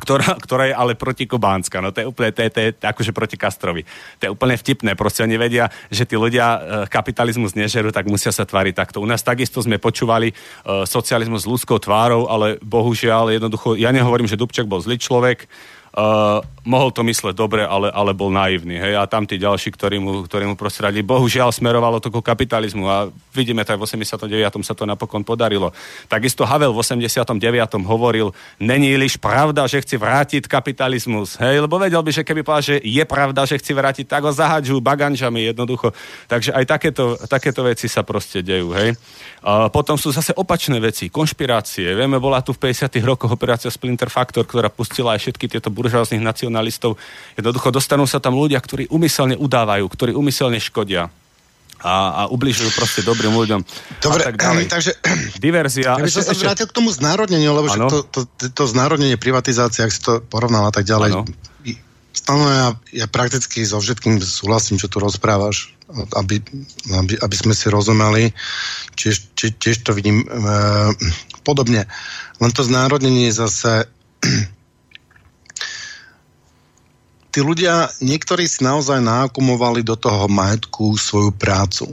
ktorá, 0.00 0.34
ktorá 0.40 0.64
je 0.66 0.74
ale 0.74 0.96
protikubánska. 0.96 1.84
No 1.84 1.92
to 1.92 2.00
je 2.02 2.06
úplne, 2.08 2.32
to 2.32 2.40
je, 2.42 2.48
to 2.50 2.60
je 2.64 2.68
akože 2.80 3.12
proti 3.12 3.36
Kastrovi. 3.36 3.84
To 4.18 4.22
je 4.26 4.30
úplne 4.32 4.56
vtipné. 4.56 4.96
Proste 4.96 5.22
oni 5.22 5.36
vedia, 5.36 5.68
že 5.92 6.08
tí 6.08 6.16
ľudia 6.16 6.46
e, 6.46 6.58
kapitalizmus 6.88 7.52
nežerú, 7.52 7.92
tak 7.92 8.08
musia 8.08 8.32
sa 8.32 8.48
tváriť 8.48 8.74
takto. 8.74 9.04
U 9.04 9.06
nás 9.06 9.20
takisto 9.20 9.60
sme 9.60 9.76
počúvali 9.76 10.32
uh, 10.32 10.88
socializmus 10.88 11.44
s 11.44 11.50
ľudskou 11.50 11.76
tvárou, 11.76 12.30
ale 12.30 12.56
bohužiaľ 12.64 13.36
jednoducho, 13.36 13.76
ja 13.76 13.92
nehovorím, 13.92 14.30
že 14.30 14.40
Dubček 14.40 14.64
bol 14.64 14.80
zlý 14.80 14.96
človek, 14.96 15.44
Uh, 15.90 16.38
mohol 16.62 16.94
to 16.94 17.02
mysleť 17.02 17.34
dobre, 17.34 17.66
ale, 17.66 17.90
ale 17.90 18.14
bol 18.14 18.30
naivný. 18.30 18.78
Hej? 18.78 18.94
A 18.94 19.10
tam 19.10 19.26
tí 19.26 19.42
ďalší, 19.42 19.74
ktorí 19.74 19.98
mu, 19.98 20.22
ktorí 20.22 20.46
mu 20.46 20.54
prostredili, 20.54 21.02
bohužiaľ 21.02 21.50
smerovalo 21.50 21.98
to 21.98 22.14
ku 22.14 22.22
kapitalizmu 22.22 22.86
a 22.86 23.10
vidíme 23.34 23.66
to 23.66 23.74
v 23.74 23.82
89. 23.82 24.30
sa 24.62 24.74
to 24.78 24.86
napokon 24.86 25.26
podarilo. 25.26 25.74
Takisto 26.06 26.46
Havel 26.46 26.70
v 26.70 26.78
89. 26.78 27.34
hovoril, 27.82 28.30
není 28.62 28.94
liš 28.94 29.18
pravda, 29.18 29.66
že 29.66 29.82
chci 29.82 29.98
vrátiť 29.98 30.46
kapitalizmus. 30.46 31.34
Hej? 31.42 31.66
Lebo 31.66 31.74
vedel 31.82 32.06
by, 32.06 32.10
že 32.14 32.22
keby 32.22 32.46
povedal, 32.46 32.66
že 32.70 32.76
je 32.78 33.02
pravda, 33.02 33.42
že 33.50 33.58
chci 33.58 33.72
vrátiť, 33.74 34.06
tak 34.06 34.22
ho 34.22 34.30
zahadžujú 34.30 34.78
baganžami 34.78 35.50
jednoducho. 35.50 35.90
Takže 36.30 36.54
aj 36.54 36.64
takéto, 36.70 37.18
takéto 37.26 37.66
veci 37.66 37.90
sa 37.90 38.06
proste 38.06 38.46
dejú. 38.46 38.70
Hej? 38.78 38.94
Potom 39.72 39.96
sú 39.96 40.12
zase 40.12 40.36
opačné 40.36 40.76
veci, 40.84 41.08
konšpirácie. 41.08 41.96
Vieme, 41.96 42.20
bola 42.20 42.44
tu 42.44 42.52
v 42.52 42.68
50. 42.68 42.92
rokoch 43.00 43.32
operácia 43.32 43.72
Splinter 43.72 44.12
Factor, 44.12 44.44
ktorá 44.44 44.68
pustila 44.68 45.16
aj 45.16 45.24
všetky 45.24 45.48
tieto 45.48 45.72
buržáznych 45.72 46.20
nacionalistov. 46.20 47.00
Jednoducho 47.40 47.72
dostanú 47.72 48.04
sa 48.04 48.20
tam 48.20 48.36
ľudia, 48.36 48.60
ktorí 48.60 48.92
umyselne 48.92 49.40
udávajú, 49.40 49.88
ktorí 49.88 50.12
umyselne 50.12 50.60
škodia 50.60 51.08
a, 51.80 51.92
a 52.12 52.22
ubližujú 52.28 52.76
proste 52.76 53.00
dobrým 53.00 53.32
ľuďom. 53.32 53.60
Dobre, 54.04 54.22
tak 54.28 54.36
ďalej. 54.36 54.64
takže... 54.76 54.92
Diverzia. 55.40 55.96
Ja 55.96 56.04
by 56.04 56.12
som 56.12 56.24
sa 56.28 56.36
ešte... 56.36 56.44
vrátil 56.44 56.66
k 56.68 56.76
tomu 56.76 56.92
znárodneniu, 56.92 57.56
lebo 57.56 57.72
to, 57.88 58.04
to, 58.12 58.20
to, 58.36 58.44
to 58.52 58.64
znárodnenie 58.68 59.16
privatizácie, 59.16 59.88
ak 59.88 59.92
si 59.92 60.00
to 60.04 60.20
porovnal 60.20 60.68
a 60.68 60.72
tak 60.72 60.84
ďalej, 60.84 61.24
Stále 62.10 62.42
ja, 62.50 62.68
ja 62.90 63.06
prakticky 63.06 63.62
so 63.62 63.78
všetkým 63.78 64.18
súhlasím, 64.18 64.82
čo 64.82 64.90
tu 64.90 64.98
rozprávaš, 64.98 65.70
aby, 66.16 66.42
aby, 66.94 67.14
aby 67.18 67.36
sme 67.36 67.54
si 67.54 67.66
rozumeli. 67.68 68.30
Tiež, 68.94 69.34
tiež 69.34 69.76
to 69.82 69.90
vidím 69.92 70.22
e, 70.22 70.26
podobne. 71.42 71.86
Len 72.38 72.50
to 72.54 72.62
znárodnenie 72.62 73.34
zase 73.34 73.90
tí 77.34 77.40
ľudia, 77.42 77.90
niektorí 78.00 78.46
si 78.46 78.62
naozaj 78.62 79.02
nákumovali 79.02 79.82
do 79.82 79.98
toho 79.98 80.30
majetku 80.30 80.94
svoju 80.94 81.34
prácu. 81.34 81.90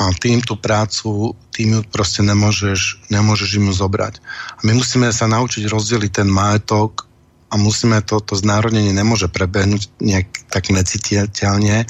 A 0.00 0.08
tým 0.16 0.40
tú 0.40 0.56
prácu, 0.56 1.36
tým 1.52 1.76
ju 1.76 1.80
proste 1.92 2.24
nemôžeš, 2.24 3.12
nemôžeš 3.12 3.60
im 3.60 3.68
zobrať. 3.68 4.16
A 4.56 4.60
my 4.64 4.80
musíme 4.80 5.12
sa 5.12 5.28
naučiť 5.28 5.68
rozdeliť 5.68 6.24
ten 6.24 6.28
majetok 6.30 7.09
a 7.50 7.54
musíme 7.58 7.98
to, 8.06 8.22
to 8.22 8.38
znárodnenie 8.38 8.94
nemôže 8.94 9.26
prebehnúť 9.26 9.90
nejak 9.98 10.30
tak 10.48 10.70
necititeľne, 10.70 11.84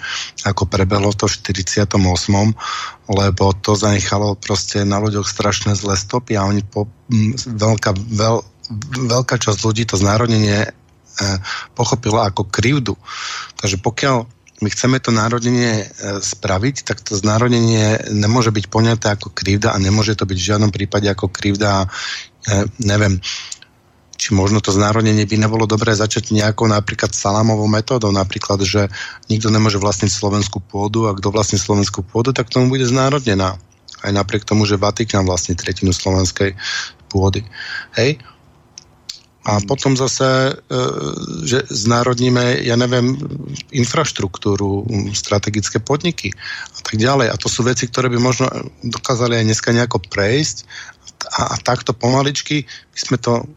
ako 0.48 0.64
prebehlo 0.64 1.12
to 1.12 1.28
v 1.28 1.36
48., 1.61 2.00
lebo 3.11 3.44
to 3.61 3.76
zanechalo 3.76 4.40
proste 4.40 4.88
na 4.88 4.96
ľuďoch 4.98 5.28
strašné 5.28 5.76
zlé 5.76 6.00
stopy 6.00 6.34
a 6.40 6.48
oni 6.48 6.64
po, 6.64 6.88
m, 7.12 7.36
veľká, 7.36 7.92
veľ, 7.92 8.36
veľká 9.12 9.36
časť 9.36 9.58
ľudí 9.61 9.84
to 9.84 10.00
znárodnenie 10.00 10.72
E, 11.20 11.36
pochopila 11.76 12.32
ako 12.32 12.48
krivdu. 12.48 12.96
Takže 13.61 13.76
pokiaľ 13.84 14.24
my 14.64 14.68
chceme 14.72 14.96
to 15.04 15.12
národenie 15.12 15.84
e, 15.84 15.86
spraviť, 16.20 16.86
tak 16.86 17.04
to 17.04 17.12
znárodenie 17.12 18.00
nemôže 18.08 18.48
byť 18.48 18.64
poňaté 18.72 19.12
ako 19.12 19.28
krivda 19.34 19.76
a 19.76 19.82
nemôže 19.82 20.16
to 20.16 20.24
byť 20.24 20.38
v 20.38 20.48
žiadnom 20.48 20.72
prípade 20.72 21.12
ako 21.12 21.28
krivda, 21.28 21.84
e, 21.84 21.88
neviem, 22.80 23.20
či 24.21 24.37
možno 24.37 24.61
to 24.61 24.68
znárodnenie 24.68 25.25
by 25.25 25.41
nebolo 25.41 25.64
dobré 25.64 25.97
začať 25.97 26.37
nejakou 26.37 26.68
napríklad 26.68 27.16
salámovou 27.16 27.64
metódou, 27.64 28.12
napríklad, 28.12 28.61
že 28.61 28.93
nikto 29.33 29.49
nemôže 29.49 29.81
vlastniť 29.81 30.12
slovenskú 30.12 30.61
pôdu 30.61 31.09
a 31.09 31.16
kto 31.16 31.33
vlastní 31.33 31.57
slovenskú 31.57 32.05
pôdu, 32.05 32.37
tak 32.37 32.53
tomu 32.53 32.68
bude 32.68 32.85
znárodnená. 32.85 33.57
Aj 34.05 34.12
napriek 34.12 34.45
tomu, 34.45 34.68
že 34.68 34.77
Vatikán 34.77 35.25
vlastní 35.25 35.57
tretinu 35.57 35.97
slovenskej 35.97 36.53
pôdy. 37.09 37.49
Hej? 37.97 38.21
A 39.41 39.57
potom 39.64 39.97
zase, 39.97 40.53
e, 40.53 40.79
že 41.49 41.64
znárodníme, 41.73 42.61
ja 42.61 42.77
neviem, 42.77 43.16
infraštruktúru, 43.73 44.85
strategické 45.16 45.81
podniky 45.81 46.37
a 46.77 46.81
tak 46.85 47.01
ďalej. 47.01 47.33
A 47.33 47.41
to 47.41 47.49
sú 47.49 47.64
veci, 47.64 47.89
ktoré 47.89 48.12
by 48.12 48.21
možno 48.21 48.53
dokázali 48.85 49.41
aj 49.41 49.45
dneska 49.49 49.73
nejako 49.73 50.05
prejsť 50.12 50.68
a, 51.41 51.43
a 51.53 51.61
takto 51.61 51.97
pomaličky 51.97 52.68
by 52.68 52.99
sme 53.01 53.16
to 53.16 53.49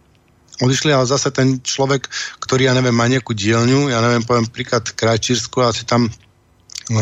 odišli, 0.64 0.96
ale 0.96 1.06
zase 1.06 1.30
ten 1.30 1.60
človek, 1.60 2.08
ktorý, 2.40 2.72
ja 2.72 2.74
neviem, 2.74 2.96
má 2.96 3.06
nejakú 3.06 3.36
dielňu, 3.36 3.92
ja 3.92 4.00
neviem, 4.00 4.24
poviem 4.24 4.48
príklad 4.48 4.88
Krajčírsku 4.88 5.60
a 5.60 5.76
si 5.76 5.84
tam 5.84 6.08
e, 6.08 6.12
e, 6.12 7.00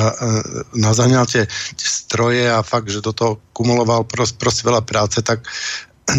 nazaňal 0.76 1.30
tie, 1.30 1.46
stroje 1.78 2.50
a 2.50 2.66
fakt, 2.66 2.90
že 2.90 3.06
do 3.06 3.14
toho 3.14 3.38
kumuloval 3.54 4.04
proste, 4.10 4.36
proste 4.42 4.66
veľa 4.66 4.82
práce, 4.82 5.22
tak 5.22 5.46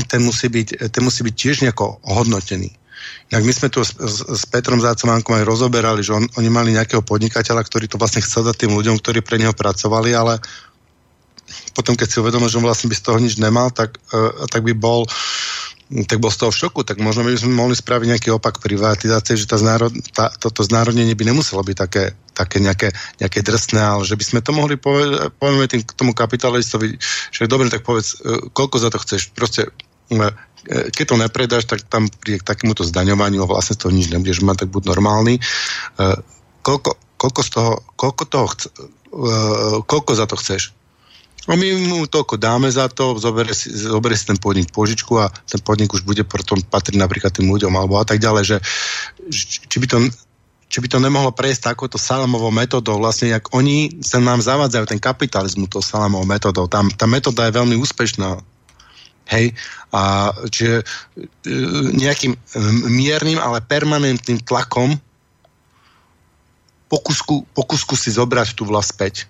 ten 0.09 0.22
musí 0.22 0.49
byť, 0.49 0.88
ten 0.88 1.03
musí 1.03 1.26
byť 1.26 1.34
tiež 1.34 1.57
nejako 1.66 2.01
ohodnotený. 2.07 2.70
Jak 3.32 3.43
my 3.43 3.53
sme 3.53 3.68
tu 3.72 3.80
s, 3.82 3.97
s, 3.97 4.22
s 4.22 4.43
Petrom 4.47 4.78
Zácománkom 4.78 5.40
aj 5.40 5.49
rozoberali, 5.49 6.05
že 6.05 6.12
on, 6.12 6.24
oni 6.38 6.49
mali 6.53 6.76
nejakého 6.76 7.03
podnikateľa, 7.03 7.64
ktorý 7.64 7.88
to 7.88 7.99
vlastne 7.99 8.22
chcel 8.22 8.47
dať 8.47 8.66
tým 8.66 8.72
ľuďom, 8.76 9.01
ktorí 9.01 9.24
pre 9.24 9.40
neho 9.40 9.57
pracovali, 9.57 10.12
ale 10.14 10.38
potom, 11.72 11.97
keď 11.97 12.09
si 12.09 12.20
uvedomil, 12.20 12.49
že 12.49 12.61
on 12.61 12.68
vlastne 12.68 12.88
by 12.93 12.97
z 12.97 13.05
toho 13.05 13.18
nič 13.18 13.40
nemal, 13.40 13.72
tak, 13.72 13.97
uh, 14.12 14.45
tak 14.49 14.62
by 14.64 14.76
bol 14.76 15.09
tak 16.09 16.18
bol 16.24 16.32
z 16.32 16.40
toho 16.40 16.51
v 16.51 16.61
šoku, 16.64 16.80
tak 16.88 16.97
možno 17.05 17.28
by 17.28 17.36
sme 17.36 17.53
mohli 17.53 17.76
spraviť 17.76 18.07
nejaký 18.16 18.28
opak 18.32 18.64
privatizácie, 18.64 19.36
že 19.36 19.45
tá 19.45 19.61
znárod, 19.61 19.93
tá, 20.16 20.32
toto 20.32 20.64
znárodnenie 20.64 21.12
by 21.12 21.28
nemuselo 21.28 21.61
byť 21.61 21.76
také, 21.76 22.16
také 22.32 22.64
nejaké, 22.64 22.97
nejaké 23.20 23.45
drsné, 23.45 23.80
ale 23.80 24.03
že 24.09 24.16
by 24.16 24.24
sme 24.24 24.40
to 24.40 24.57
mohli 24.57 24.80
povedať, 24.80 25.28
povieme 25.36 25.68
tým 25.68 25.84
tomu 25.84 26.16
kapitalistovi, 26.16 26.97
že 27.28 27.51
dobre, 27.51 27.68
tak 27.68 27.84
povedz, 27.84 28.16
uh, 28.24 28.40
koľko 28.57 28.76
za 28.80 28.88
to 28.88 28.99
chceš, 29.05 29.36
proste 29.36 29.68
uh, 29.68 30.32
keď 30.66 31.05
to 31.05 31.16
nepredáš, 31.20 31.64
tak 31.68 31.84
tam 31.90 32.09
príde 32.09 32.40
k 32.40 32.49
takémuto 32.49 32.86
zdaňovaniu 32.86 33.45
a 33.45 33.51
vlastne 33.51 33.74
z 33.76 33.80
toho 33.82 33.93
nič 33.93 34.09
nebudeš 34.09 34.47
mať, 34.47 34.64
tak 34.64 34.68
buď 34.70 34.95
normálny. 34.95 35.43
Koľko, 36.62 37.18
koľko 37.18 37.40
z 37.43 37.51
toho, 37.51 37.72
koľko 37.99 38.22
toho 38.30 38.47
chce, 38.47 38.68
koľko 39.90 40.12
za 40.14 40.30
to 40.30 40.38
chceš? 40.38 40.70
A 41.51 41.59
my 41.59 41.66
mu 41.90 42.07
toľko 42.07 42.38
dáme 42.38 42.70
za 42.70 42.86
to, 42.86 43.18
zoberie 43.18 43.51
si, 43.51 43.66
zoberie 43.74 44.14
si 44.14 44.30
ten 44.30 44.38
podnik 44.38 44.70
požičku 44.70 45.18
a 45.18 45.26
ten 45.26 45.59
podnik 45.59 45.90
už 45.90 46.07
bude 46.07 46.22
potom 46.22 46.62
patriť 46.62 46.95
napríklad 46.95 47.34
tým 47.34 47.51
ľuďom 47.51 47.74
alebo 47.74 47.99
a 47.99 48.07
tak 48.07 48.22
ďalej, 48.22 48.45
že 48.47 48.57
či 49.66 49.76
by 49.82 49.86
to 49.90 49.99
či 50.72 50.80
by 50.80 50.88
to 50.88 51.05
nemohlo 51.05 51.36
prejsť 51.36 51.68
takouto 51.68 52.01
salamovou 52.01 52.49
metodou, 52.49 52.97
vlastne 52.97 53.28
jak 53.28 53.45
oni 53.53 54.01
sa 54.01 54.24
nám 54.24 54.40
zavádzajú 54.40 54.88
ten 54.88 54.97
kapitalizmu 54.97 55.68
tou 55.68 55.84
salamovou 55.84 56.24
metodou. 56.24 56.64
Tam, 56.64 56.88
tá 56.88 57.05
metóda 57.05 57.45
je 57.45 57.53
veľmi 57.61 57.76
úspešná. 57.76 58.40
Hej, 59.28 59.53
a 59.93 60.32
čiže 60.49 60.80
e, 60.80 60.84
nejakým 61.93 62.32
miernym, 62.88 63.36
ale 63.36 63.61
permanentným 63.61 64.40
tlakom 64.40 64.97
pokusku, 66.88 67.53
pokusku 67.53 67.93
si 67.93 68.09
zobrať 68.09 68.57
tú 68.57 68.64
vlast 68.64 68.97
späť 68.97 69.28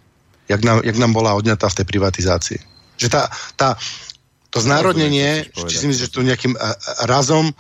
jak 0.53 0.61
nám, 0.61 0.79
jak 0.85 0.97
nám 1.01 1.13
bola 1.17 1.33
odňatá 1.33 1.73
v 1.73 1.77
tej 1.81 1.87
privatizácii. 1.89 2.61
Že 3.01 3.09
tá, 3.09 3.23
tá, 3.57 3.69
to 4.53 4.61
znárodnenie, 4.61 5.49
či 5.49 5.81
si 5.81 5.89
myslíš, 5.89 6.13
že 6.13 6.13
to 6.13 6.21
nejakým 6.21 6.53
razom 7.09 7.57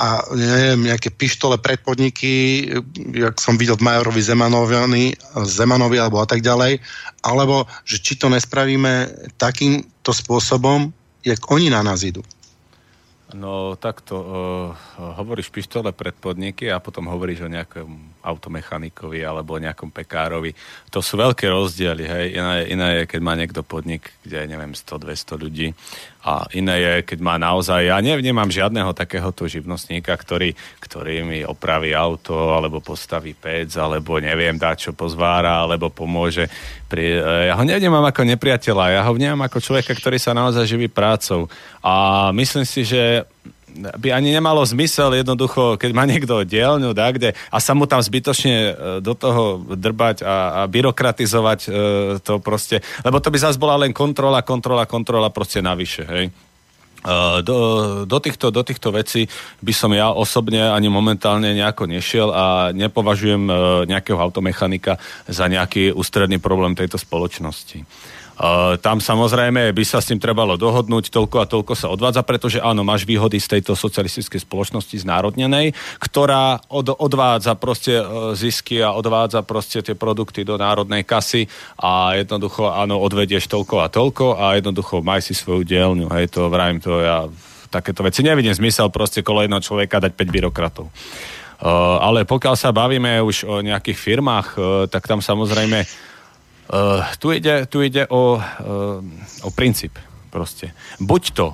a 0.00 0.24
neviem, 0.32 0.88
nejaké 0.88 1.12
pištole 1.12 1.60
pred 1.60 1.84
podniky, 1.84 2.64
jak 3.12 3.36
som 3.36 3.60
videl 3.60 3.76
v 3.76 3.84
Majorovi 3.84 4.24
Zemanovi, 4.24 5.12
Zemanovi 5.44 6.00
alebo 6.00 6.24
a 6.24 6.26
tak 6.26 6.40
ďalej, 6.40 6.80
alebo 7.20 7.68
že 7.84 8.00
či 8.00 8.16
to 8.16 8.32
nespravíme 8.32 9.12
takýmto 9.36 10.16
spôsobom, 10.16 10.88
jak 11.20 11.44
oni 11.52 11.68
na 11.68 11.84
nás 11.84 12.00
idú. 12.08 12.24
No 13.30 13.78
takto, 13.78 14.16
uh, 14.18 14.74
hovoríš 15.20 15.54
pištole 15.54 15.94
pred 15.94 16.16
podniky 16.18 16.66
a 16.72 16.82
potom 16.82 17.06
hovoríš 17.06 17.46
o 17.46 17.52
nejakom 17.52 18.18
automechanikovi 18.22 19.24
alebo 19.24 19.60
nejakom 19.60 19.90
pekárovi. 19.90 20.52
To 20.92 21.00
sú 21.00 21.20
veľké 21.20 21.48
rozdiely, 21.48 22.04
hej. 22.04 22.26
Iné, 22.36 22.56
iné 22.70 22.88
je, 23.02 23.02
keď 23.16 23.20
má 23.20 23.32
niekto 23.34 23.64
podnik, 23.64 24.12
kde 24.24 24.44
je, 24.44 24.46
neviem, 24.46 24.72
100-200 24.76 25.42
ľudí 25.42 25.68
a 26.20 26.44
iné 26.52 26.76
je, 26.76 26.94
keď 27.08 27.18
má 27.24 27.40
naozaj, 27.40 27.88
ja 27.88 27.96
nevnímam 28.04 28.52
žiadneho 28.52 28.92
takéhoto 28.92 29.48
živnostníka, 29.48 30.12
ktorý, 30.12 30.52
ktorý 30.76 31.24
mi 31.24 31.40
opraví 31.40 31.96
auto, 31.96 32.52
alebo 32.52 32.84
postaví 32.84 33.32
pec, 33.32 33.72
alebo 33.80 34.20
neviem, 34.20 34.60
dá 34.60 34.76
čo 34.76 34.92
pozvára, 34.92 35.64
alebo 35.64 35.88
pomôže. 35.88 36.44
Pri, 36.92 37.16
e, 37.16 37.48
ja 37.48 37.56
ho 37.56 37.64
nevnímam 37.64 38.04
ako 38.04 38.28
nepriateľa, 38.36 39.00
ja 39.00 39.02
ho 39.08 39.16
vnímam 39.16 39.48
ako 39.48 39.64
človeka, 39.64 39.96
ktorý 39.96 40.20
sa 40.20 40.36
naozaj 40.36 40.68
živí 40.68 40.92
prácou. 40.92 41.48
A 41.80 42.28
myslím 42.36 42.68
si, 42.68 42.84
že 42.84 43.24
by 43.74 44.08
ani 44.12 44.34
nemalo 44.34 44.60
zmysel 44.66 45.14
jednoducho, 45.14 45.78
keď 45.78 45.90
má 45.94 46.04
niekto 46.04 46.42
dielňu, 46.44 46.92
da, 46.92 47.10
kde, 47.14 47.32
a 47.32 47.56
sa 47.62 47.72
mu 47.72 47.86
tam 47.86 48.02
zbytočne 48.02 48.56
e, 48.56 48.72
do 49.00 49.14
toho 49.14 49.62
drbať 49.64 50.26
a, 50.26 50.64
a 50.64 50.70
byrokratizovať 50.70 51.60
e, 51.64 51.68
to 52.20 52.42
proste, 52.42 52.82
lebo 53.06 53.22
to 53.22 53.32
by 53.32 53.38
zase 53.38 53.56
bola 53.56 53.80
len 53.80 53.94
kontrola, 53.94 54.42
kontrola, 54.42 54.84
kontrola 54.84 55.32
proste 55.32 55.62
navyše, 55.64 56.04
hej. 56.04 56.26
E, 57.00 57.42
do, 57.42 57.56
do, 58.04 58.18
týchto, 58.20 58.52
do 58.52 58.60
týchto 58.60 58.92
vecí 58.92 59.24
by 59.64 59.72
som 59.72 59.90
ja 59.96 60.12
osobne 60.12 60.68
ani 60.68 60.92
momentálne 60.92 61.56
nejako 61.56 61.88
nešiel 61.88 62.28
a 62.28 62.76
nepovažujem 62.76 63.48
e, 63.48 63.54
nejakého 63.88 64.20
automechanika 64.20 65.00
za 65.24 65.48
nejaký 65.48 65.96
ústredný 65.96 66.36
problém 66.36 66.76
tejto 66.76 67.00
spoločnosti. 67.00 67.88
Tam 68.80 69.04
samozrejme 69.04 69.68
by 69.76 69.84
sa 69.84 70.00
s 70.00 70.08
tým 70.08 70.16
trebalo 70.16 70.56
dohodnúť, 70.56 71.12
toľko 71.12 71.36
a 71.44 71.50
toľko 71.50 71.72
sa 71.76 71.92
odvádza, 71.92 72.24
pretože 72.24 72.56
áno, 72.56 72.80
máš 72.80 73.04
výhody 73.04 73.36
z 73.36 73.60
tejto 73.60 73.76
socialistickej 73.76 74.40
spoločnosti 74.40 74.96
znárodnenej, 74.96 75.76
ktorá 76.00 76.56
od, 76.72 76.88
odvádza 76.88 77.52
proste 77.60 78.00
uh, 78.00 78.32
zisky 78.32 78.80
a 78.80 78.96
odvádza 78.96 79.44
proste 79.44 79.84
tie 79.84 79.92
produkty 79.92 80.40
do 80.40 80.56
národnej 80.56 81.04
kasy 81.04 81.44
a 81.76 82.16
jednoducho 82.16 82.72
áno, 82.72 82.96
odvedieš 83.04 83.44
toľko 83.44 83.76
a 83.84 83.92
toľko 83.92 84.26
a 84.40 84.56
jednoducho 84.56 85.04
maj 85.04 85.20
si 85.20 85.36
svoju 85.36 85.60
dielňu, 85.60 86.08
hej, 86.08 86.32
to 86.32 86.48
vrajím 86.48 86.80
to 86.80 86.96
ja 86.96 87.28
takéto 87.68 88.00
veci 88.00 88.24
nevidím 88.24 88.56
zmysel 88.56 88.88
proste 88.88 89.20
kolo 89.20 89.44
jedného 89.44 89.60
človeka 89.60 90.00
dať 90.00 90.16
5 90.16 90.32
byrokratov. 90.32 90.88
Uh, 91.60 92.00
ale 92.00 92.24
pokiaľ 92.24 92.56
sa 92.56 92.72
bavíme 92.72 93.20
už 93.20 93.44
o 93.44 93.60
nejakých 93.60 94.00
firmách, 94.00 94.46
uh, 94.56 94.64
tak 94.88 95.04
tam 95.04 95.20
samozrejme 95.20 95.84
Uh, 96.70 97.02
tu 97.18 97.34
ide, 97.34 97.66
tu 97.66 97.82
ide 97.82 98.06
o, 98.06 98.38
uh, 98.38 99.02
o 99.42 99.50
princíp 99.50 99.98
proste. 100.30 100.70
Buď 101.02 101.22
to 101.34 101.46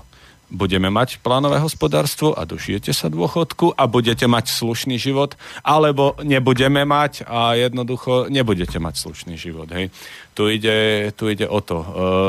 budeme 0.53 0.93
mať 0.93 1.25
plánové 1.25 1.57
hospodárstvo 1.57 2.37
a 2.37 2.45
dožijete 2.45 2.93
sa 2.93 3.09
dôchodku 3.09 3.73
a 3.81 3.89
budete 3.89 4.29
mať 4.29 4.53
slušný 4.53 5.01
život, 5.01 5.35
alebo 5.65 6.21
nebudeme 6.21 6.85
mať 6.85 7.25
a 7.25 7.57
jednoducho 7.57 8.29
nebudete 8.29 8.77
mať 8.77 8.95
slušný 8.95 9.41
život. 9.41 9.73
Hej. 9.73 9.89
Tu, 10.37 10.61
ide, 10.61 11.11
tu 11.17 11.33
ide 11.33 11.49
o 11.49 11.65
to. 11.65 11.81
Uh, 11.81 11.87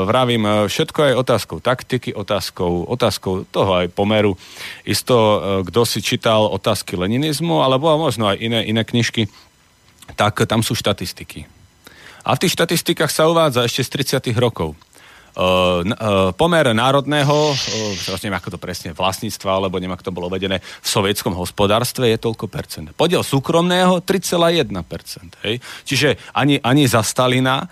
vravím, 0.08 0.48
všetko 0.48 1.12
je 1.12 1.20
otázkou 1.20 1.60
taktiky, 1.60 2.16
otázkou, 2.16 2.88
otázkou 2.88 3.44
toho 3.52 3.84
aj 3.84 3.92
pomeru. 3.92 4.32
Isto, 4.88 5.14
uh, 5.14 5.36
kto 5.60 5.84
si 5.84 6.00
čítal 6.00 6.48
otázky 6.48 6.96
leninizmu, 6.96 7.60
alebo 7.60 7.92
možno 8.00 8.32
aj 8.32 8.40
iné, 8.40 8.64
iné 8.64 8.80
knižky, 8.80 9.28
tak 10.16 10.40
tam 10.48 10.64
sú 10.64 10.72
štatistiky 10.72 11.57
a 12.24 12.30
v 12.34 12.40
tých 12.42 12.54
štatistikách 12.54 13.10
sa 13.12 13.30
uvádza 13.30 13.66
ešte 13.66 13.82
z 13.84 14.18
30. 14.18 14.34
rokov. 14.38 14.74
Uh, 15.38 15.86
uh, 15.86 16.34
pomer 16.34 16.66
národného, 16.74 17.54
uh, 17.54 18.18
neviem 18.18 18.34
ako 18.34 18.56
to 18.56 18.58
presne, 18.58 18.90
vlastníctva, 18.90 19.62
alebo 19.62 19.78
neviem 19.78 19.94
ako 19.94 20.10
to 20.10 20.16
bolo 20.16 20.26
uvedené, 20.26 20.58
v 20.58 20.88
sovietskom 20.88 21.30
hospodárstve 21.38 22.10
je 22.10 22.18
toľko 22.18 22.50
percent. 22.50 22.90
Podiel 22.98 23.22
súkromného 23.22 24.02
3,1%. 24.02 24.66
Hej? 25.46 25.62
Čiže 25.86 26.18
ani, 26.34 26.58
ani 26.58 26.90
za 26.90 27.06
Stalina 27.06 27.70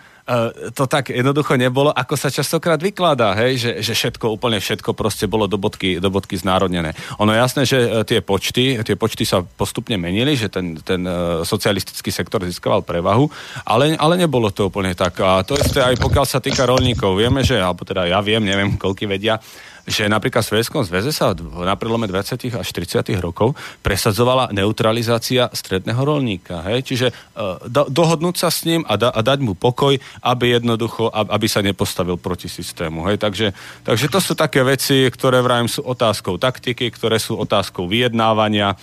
to 0.75 0.91
tak 0.91 1.15
jednoducho 1.15 1.55
nebolo, 1.55 1.95
ako 1.95 2.19
sa 2.19 2.35
častokrát 2.35 2.83
vykladá, 2.83 3.39
hej, 3.39 3.63
že, 3.63 3.71
že 3.79 3.93
všetko, 3.95 4.35
úplne 4.35 4.59
všetko 4.59 4.91
proste 4.91 5.31
bolo 5.31 5.47
do 5.47 5.55
bodky, 5.55 6.03
do 6.03 6.11
bodky 6.11 6.35
znárodnené. 6.35 6.99
Ono 7.23 7.31
je 7.31 7.39
jasné, 7.39 7.63
že 7.63 7.79
eh, 7.79 8.03
tie 8.03 8.19
počty, 8.19 8.83
tie 8.83 8.97
počty 8.99 9.23
sa 9.23 9.47
postupne 9.47 9.95
menili, 9.95 10.35
že 10.35 10.51
ten, 10.51 10.83
ten 10.83 11.07
eh, 11.07 11.47
socialistický 11.47 12.11
sektor 12.11 12.43
získaval 12.43 12.83
prevahu, 12.83 13.31
ale, 13.63 13.95
ale 13.95 14.19
nebolo 14.19 14.51
to 14.51 14.67
úplne 14.67 14.99
tak. 14.99 15.23
A 15.23 15.47
to 15.47 15.55
isté 15.55 15.79
aj 15.79 15.95
pokiaľ 16.03 16.27
sa 16.27 16.43
týka 16.43 16.67
rolníkov. 16.67 17.15
Vieme, 17.15 17.47
že, 17.47 17.63
alebo 17.63 17.87
teda 17.87 18.11
ja 18.11 18.19
viem, 18.19 18.43
neviem, 18.43 18.75
koľky 18.75 19.07
vedia, 19.07 19.39
že 19.87 20.11
napríklad 20.11 20.43
v 20.43 20.51
Sovjetskom 20.59 20.83
zväze 20.83 21.15
sa 21.15 21.31
na 21.39 21.79
prelome 21.79 22.11
20. 22.11 22.59
až 22.59 22.69
30. 22.75 23.07
rokov 23.23 23.55
presadzovala 23.87 24.51
neutralizácia 24.51 25.47
stredného 25.55 26.03
rolníka. 26.03 26.59
Hej? 26.67 26.91
Čiže 26.91 27.07
uh, 27.15 27.63
do, 27.71 27.87
dohodnúť 27.87 28.37
sa 28.43 28.51
s 28.51 28.67
ním 28.67 28.83
a, 28.91 28.99
da, 28.99 29.15
a 29.15 29.23
dať 29.23 29.39
mu 29.47 29.55
pokoj, 29.55 29.95
aby 30.27 30.59
jednoducho, 30.59 31.07
aby 31.15 31.47
sa 31.47 31.63
nepostavil 31.63 32.19
proti 32.19 32.51
systému. 32.51 33.07
Hej? 33.07 33.23
Takže, 33.23 33.55
takže 33.87 34.07
to 34.11 34.19
sú 34.19 34.35
také 34.35 34.67
veci, 34.67 35.07
ktoré 35.07 35.39
vrajím 35.39 35.71
sú 35.71 35.87
otázkou 35.87 36.35
taktiky, 36.37 36.91
ktoré 36.91 37.23
sú 37.23 37.39
otázkou 37.39 37.87
vyjednávania 37.87 38.75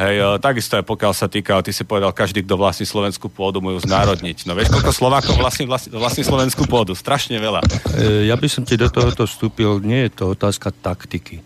Hej, 0.00 0.40
takisto 0.40 0.80
aj 0.80 0.88
pokiaľ 0.88 1.12
sa 1.12 1.28
týka, 1.28 1.60
ty 1.60 1.76
si 1.76 1.84
povedal, 1.84 2.16
každý, 2.16 2.40
kto 2.40 2.56
vlastní 2.56 2.88
slovenskú 2.88 3.28
pôdu, 3.28 3.60
mu 3.60 3.76
ju 3.76 3.84
znárodniť. 3.84 4.48
No 4.48 4.56
vieš, 4.56 4.72
koľko 4.72 4.96
Slovákov 4.96 5.36
vlastní, 5.36 5.68
vlastní, 5.68 5.92
vlastní 5.92 6.24
slovenskú 6.24 6.64
pôdu? 6.64 6.96
Strašne 6.96 7.36
veľa. 7.36 7.60
E, 7.92 8.24
ja 8.24 8.32
by 8.32 8.48
som 8.48 8.64
ti 8.64 8.80
do 8.80 8.88
tohoto 8.88 9.28
vstúpil, 9.28 9.84
nie 9.84 10.08
je 10.08 10.16
to 10.16 10.32
otázka 10.32 10.72
taktiky. 10.72 11.44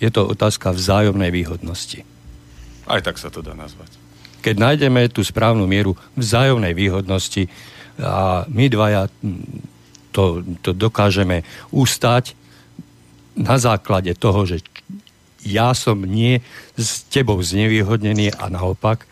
Je 0.00 0.08
to 0.08 0.24
otázka 0.24 0.72
vzájomnej 0.72 1.28
výhodnosti. 1.28 2.00
Aj 2.88 3.04
tak 3.04 3.20
sa 3.20 3.28
to 3.28 3.44
dá 3.44 3.52
nazvať. 3.52 3.92
Keď 4.40 4.56
nájdeme 4.56 5.12
tú 5.12 5.20
správnu 5.20 5.68
mieru 5.68 5.92
vzájomnej 6.16 6.72
výhodnosti 6.72 7.52
a 8.00 8.48
my 8.48 8.72
dvaja 8.72 9.12
to, 10.16 10.40
to 10.64 10.72
dokážeme 10.72 11.44
ustať 11.68 12.32
na 13.36 13.60
základe 13.60 14.16
toho, 14.16 14.48
že 14.48 14.64
ja 15.42 15.74
som 15.74 16.02
nie 16.02 16.40
s 16.78 17.06
tebou 17.10 17.38
znevýhodnený 17.42 18.34
a 18.38 18.48
naopak. 18.48 19.06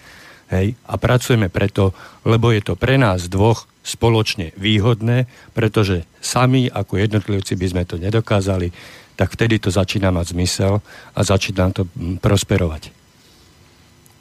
Hej, 0.50 0.74
a 0.82 0.98
pracujeme 0.98 1.46
preto, 1.46 1.94
lebo 2.26 2.50
je 2.50 2.58
to 2.58 2.74
pre 2.74 2.98
nás 2.98 3.30
dvoch 3.30 3.70
spoločne 3.86 4.50
výhodné, 4.58 5.30
pretože 5.54 6.02
sami 6.18 6.66
ako 6.66 6.98
jednotlivci 6.98 7.54
by 7.54 7.66
sme 7.70 7.82
to 7.86 8.02
nedokázali, 8.02 8.74
tak 9.14 9.38
vtedy 9.38 9.62
to 9.62 9.70
začína 9.70 10.10
mať 10.10 10.34
zmysel 10.34 10.82
a 11.14 11.20
začína 11.22 11.70
to 11.70 11.86
prosperovať. 12.18 12.90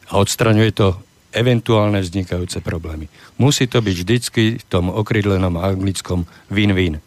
a 0.09 0.17
odstraňuje 0.17 0.71
to 0.73 0.97
eventuálne 1.29 2.01
vznikajúce 2.01 2.65
problémy. 2.65 3.05
Musí 3.37 3.69
to 3.69 3.85
byť 3.85 3.95
vždycky 4.01 4.43
v 4.57 4.65
tom 4.65 4.89
okrydlenom 4.89 5.61
anglickom 5.61 6.25
win-win. 6.49 6.97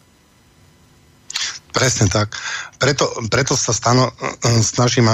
Presne 1.73 2.07
tak. 2.13 2.37
Preto, 2.77 3.09
preto 3.33 3.57
sa 3.57 3.73
stano, 3.73 4.13
snažím, 4.61 5.09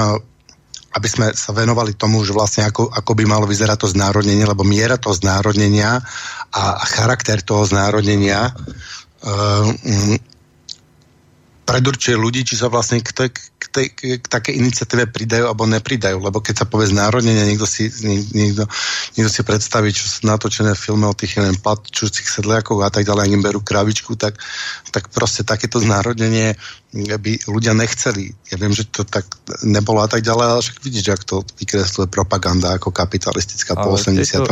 aby 0.98 1.08
sme 1.08 1.30
sa 1.36 1.54
venovali 1.54 1.94
tomu, 1.94 2.26
že 2.26 2.34
vlastne 2.34 2.66
ako, 2.66 2.90
ako 2.90 3.12
by 3.14 3.24
malo 3.24 3.46
vyzerať 3.46 3.78
to 3.78 3.94
znárodnenie, 3.94 4.42
lebo 4.42 4.66
miera 4.66 4.98
toho 4.98 5.14
znárodnenia 5.14 6.02
a, 6.50 6.62
a 6.80 6.84
charakter 6.90 7.38
toho 7.44 7.62
znárodnenia 7.62 8.50
uh, 8.50 9.70
predurčuje 11.68 12.16
ľudí, 12.16 12.48
či 12.48 12.56
sa 12.56 12.72
vlastne 12.72 13.04
k, 13.04 13.12
tej, 13.12 13.28
k, 13.36 13.64
tej, 13.68 13.86
k 13.92 14.24
takej 14.24 14.56
iniciatíve 14.56 15.12
pridajú 15.12 15.44
alebo 15.52 15.68
nepridajú. 15.68 16.16
Lebo 16.16 16.40
keď 16.40 16.64
sa 16.64 16.66
povie 16.66 16.88
znárodnenie, 16.88 17.44
niekto 17.44 17.68
si, 17.68 17.92
niekto, 18.32 18.64
niekto 19.20 19.28
si 19.28 19.44
predstaví, 19.44 19.92
čo 19.92 20.08
sú 20.08 20.24
natočené 20.24 20.72
filmy 20.72 21.04
o 21.04 21.12
tých 21.12 21.36
neviem, 21.36 21.60
platčúcich 21.60 22.24
sedliakov 22.24 22.80
a 22.80 22.88
tak 22.88 23.04
ďalej, 23.04 23.36
im 23.36 23.44
berú 23.44 23.60
kravičku, 23.60 24.16
tak, 24.16 24.40
tak 24.96 25.12
proste 25.12 25.44
takéto 25.44 25.76
znárodnenie 25.76 26.56
by 26.96 27.32
ľudia 27.44 27.76
nechceli. 27.76 28.32
Ja 28.48 28.56
viem, 28.56 28.72
že 28.72 28.88
to 28.88 29.04
tak 29.04 29.28
nebolo 29.60 30.00
a 30.00 30.08
tak 30.08 30.24
ďalej, 30.24 30.46
ale 30.48 30.64
však 30.64 30.80
vidíš, 30.80 31.06
ak 31.12 31.22
to 31.28 31.44
vykresluje 31.60 32.08
propaganda 32.08 32.80
ako 32.80 32.88
kapitalistická 32.96 33.76
ale 33.76 33.84
po 33.84 34.00
89. 34.00 34.48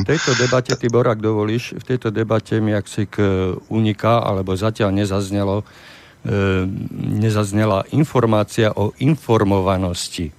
V 0.00 0.16
tejto 0.16 0.32
debate, 0.40 0.72
Tibor, 0.80 1.04
ak 1.12 1.20
dovolíš, 1.20 1.76
v 1.76 1.84
tejto 1.84 2.08
debate 2.08 2.56
mi 2.56 2.72
ak 2.72 2.88
si 2.88 3.04
k 3.04 3.20
uniká, 3.68 4.24
alebo 4.24 4.56
zatiaľ 4.56 4.96
nezaznelo, 4.96 5.60
nezaznela 7.20 7.84
informácia 7.92 8.72
o 8.72 8.96
informovanosti. 8.96 10.32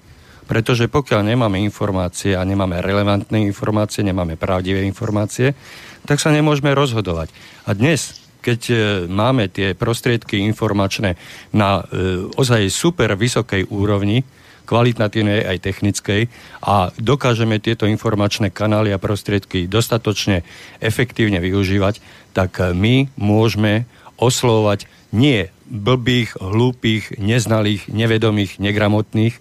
Pretože 0.46 0.86
pokiaľ 0.86 1.26
nemáme 1.26 1.58
informácie 1.62 2.38
a 2.38 2.46
nemáme 2.46 2.78
relevantné 2.82 3.42
informácie, 3.50 4.06
nemáme 4.06 4.38
pravdivé 4.38 4.86
informácie, 4.86 5.58
tak 6.06 6.22
sa 6.22 6.30
nemôžeme 6.30 6.70
rozhodovať. 6.78 7.34
A 7.66 7.74
dnes, 7.74 8.22
keď 8.46 8.62
e, 8.70 8.76
máme 9.10 9.50
tie 9.50 9.74
prostriedky 9.74 10.38
informačné 10.46 11.18
na 11.50 11.82
e, 11.82 12.30
ozaj 12.38 12.70
super 12.70 13.18
vysokej 13.18 13.74
úrovni, 13.74 14.22
kvalitatívnej 14.66 15.46
aj 15.46 15.58
technickej 15.62 16.22
a 16.66 16.90
dokážeme 16.98 17.62
tieto 17.62 17.86
informačné 17.86 18.50
kanály 18.50 18.90
a 18.94 19.02
prostriedky 19.02 19.70
dostatočne 19.70 20.42
efektívne 20.82 21.42
využívať, 21.42 22.02
tak 22.38 22.62
e, 22.62 22.70
my 22.78 23.10
môžeme 23.18 23.90
oslovať 24.22 24.86
nie 25.10 25.50
blbých, 25.66 26.38
hlúpých, 26.38 27.18
neznalých, 27.18 27.90
nevedomých, 27.90 28.62
negramotných, 28.62 29.36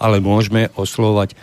ale 0.00 0.20
môžeme 0.20 0.72
oslovať 0.76 1.36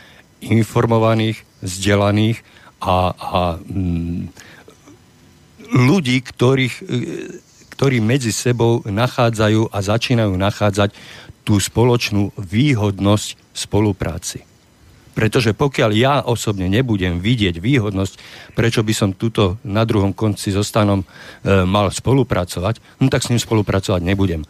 informovaných, 0.44 1.42
vzdelaných 1.64 2.44
a, 2.84 3.16
a 3.16 3.40
mm, 3.64 4.34
ľudí, 5.74 6.18
ktorých, 6.22 6.76
e, 6.82 6.84
ktorí 7.74 7.98
medzi 8.04 8.30
sebou 8.36 8.84
nachádzajú 8.86 9.72
a 9.72 9.78
začínajú 9.80 10.34
nachádzať 10.36 10.92
tú 11.44 11.60
spoločnú 11.60 12.36
výhodnosť 12.36 13.40
spolupráci. 13.52 14.53
Pretože 15.14 15.54
pokiaľ 15.54 15.92
ja 15.94 16.26
osobne 16.26 16.66
nebudem 16.66 17.22
vidieť 17.22 17.62
výhodnosť, 17.62 18.14
prečo 18.58 18.82
by 18.82 18.94
som 18.98 19.14
tuto 19.14 19.62
na 19.62 19.86
druhom 19.86 20.12
konci 20.12 20.50
so 20.50 20.66
stanom 20.66 21.06
e, 21.06 21.08
mal 21.64 21.94
spolupracovať, 21.94 23.02
no 23.02 23.14
tak 23.14 23.22
s 23.22 23.30
ním 23.30 23.38
spolupracovať 23.38 24.02
nebudem. 24.02 24.42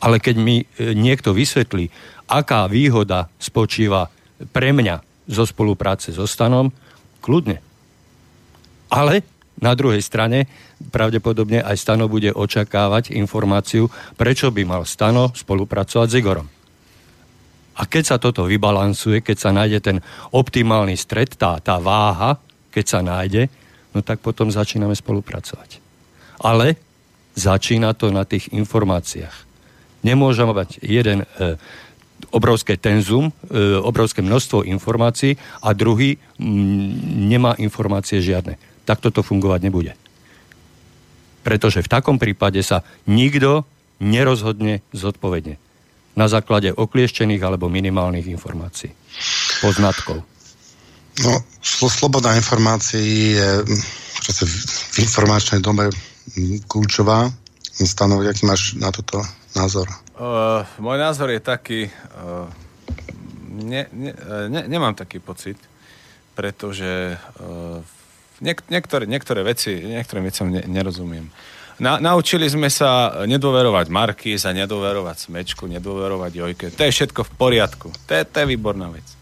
Ale 0.00 0.16
keď 0.16 0.36
mi 0.40 0.64
e, 0.64 0.64
niekto 0.96 1.36
vysvetlí, 1.36 1.92
aká 2.24 2.64
výhoda 2.72 3.28
spočíva 3.36 4.08
pre 4.52 4.72
mňa 4.72 5.28
zo 5.28 5.44
spolupráce 5.44 6.16
so 6.16 6.24
stanom, 6.24 6.72
kľudne. 7.20 7.60
Ale 8.88 9.20
na 9.60 9.74
druhej 9.74 10.00
strane 10.00 10.48
pravdepodobne 10.78 11.60
aj 11.60 11.76
Stano 11.76 12.06
bude 12.06 12.30
očakávať 12.30 13.12
informáciu, 13.12 13.90
prečo 14.14 14.48
by 14.54 14.62
mal 14.64 14.82
Stano 14.86 15.34
spolupracovať 15.34 16.08
s 16.08 16.16
Igorom. 16.16 16.57
A 17.78 17.86
keď 17.86 18.04
sa 18.04 18.16
toto 18.18 18.50
vybalansuje, 18.50 19.22
keď 19.22 19.36
sa 19.38 19.50
nájde 19.54 19.78
ten 19.78 19.96
optimálny 20.34 20.98
stred, 20.98 21.30
tá, 21.38 21.62
tá 21.62 21.78
váha, 21.78 22.42
keď 22.74 22.84
sa 22.90 23.00
nájde, 23.06 23.46
no 23.94 24.02
tak 24.02 24.18
potom 24.18 24.50
začíname 24.50 24.98
spolupracovať. 24.98 25.78
Ale 26.42 26.74
začína 27.38 27.94
to 27.94 28.10
na 28.10 28.26
tých 28.26 28.50
informáciách. 28.50 29.46
Nemôžeme 30.02 30.50
mať 30.50 30.82
jeden 30.82 31.22
e, 31.22 31.26
obrovské 32.34 32.74
tenzum, 32.74 33.30
e, 33.46 33.78
obrovské 33.78 34.26
množstvo 34.26 34.66
informácií 34.66 35.38
a 35.62 35.70
druhý 35.70 36.18
m, 36.38 37.30
nemá 37.30 37.54
informácie 37.62 38.18
žiadne. 38.18 38.58
Tak 38.90 38.98
toto 38.98 39.22
fungovať 39.22 39.60
nebude. 39.62 39.92
Pretože 41.46 41.86
v 41.86 41.90
takom 41.90 42.18
prípade 42.18 42.58
sa 42.66 42.82
nikto 43.06 43.62
nerozhodne 44.02 44.82
zodpovedne 44.90 45.67
na 46.18 46.26
základe 46.26 46.74
oklieštených 46.74 47.38
alebo 47.46 47.70
minimálnych 47.70 48.26
informácií, 48.26 48.90
poznatkov. 49.62 50.26
No, 51.22 51.38
sloboda 51.62 52.34
informácií 52.34 53.38
je 53.38 53.48
v 53.62 54.96
informačnej 54.98 55.62
dobe 55.62 55.94
kľúčová. 56.66 57.30
Stanoviť, 57.78 58.26
aký 58.26 58.42
máš 58.42 58.74
na 58.74 58.90
toto 58.90 59.22
názor? 59.54 59.86
Uh, 60.18 60.66
môj 60.82 60.98
názor 60.98 61.30
je 61.30 61.38
taký, 61.38 61.80
uh, 61.86 62.50
ne, 63.54 63.86
ne, 63.94 64.10
ne, 64.50 64.62
nemám 64.66 64.98
taký 64.98 65.22
pocit, 65.22 65.54
pretože 66.34 67.14
uh, 67.14 67.78
niek- 68.42 68.66
niektoré, 68.66 69.06
niektoré 69.06 69.46
veci, 69.46 69.78
niektorým 69.78 70.26
veciam 70.26 70.50
ne, 70.50 70.66
nerozumiem. 70.66 71.30
Na, 71.78 72.02
naučili 72.02 72.50
sme 72.50 72.66
sa 72.70 73.22
nedôverovať 73.22 73.86
Markýz 73.86 74.46
a 74.46 74.54
nedôverovať 74.54 75.30
Smečku, 75.30 75.70
nedôverovať 75.70 76.32
Jojke. 76.34 76.66
To 76.74 76.82
je 76.82 76.90
všetko 76.90 77.22
v 77.22 77.30
poriadku. 77.38 77.88
To 78.06 78.12
je, 78.18 78.22
to 78.26 78.36
je 78.42 78.46
výborná 78.50 78.90
vec. 78.90 79.17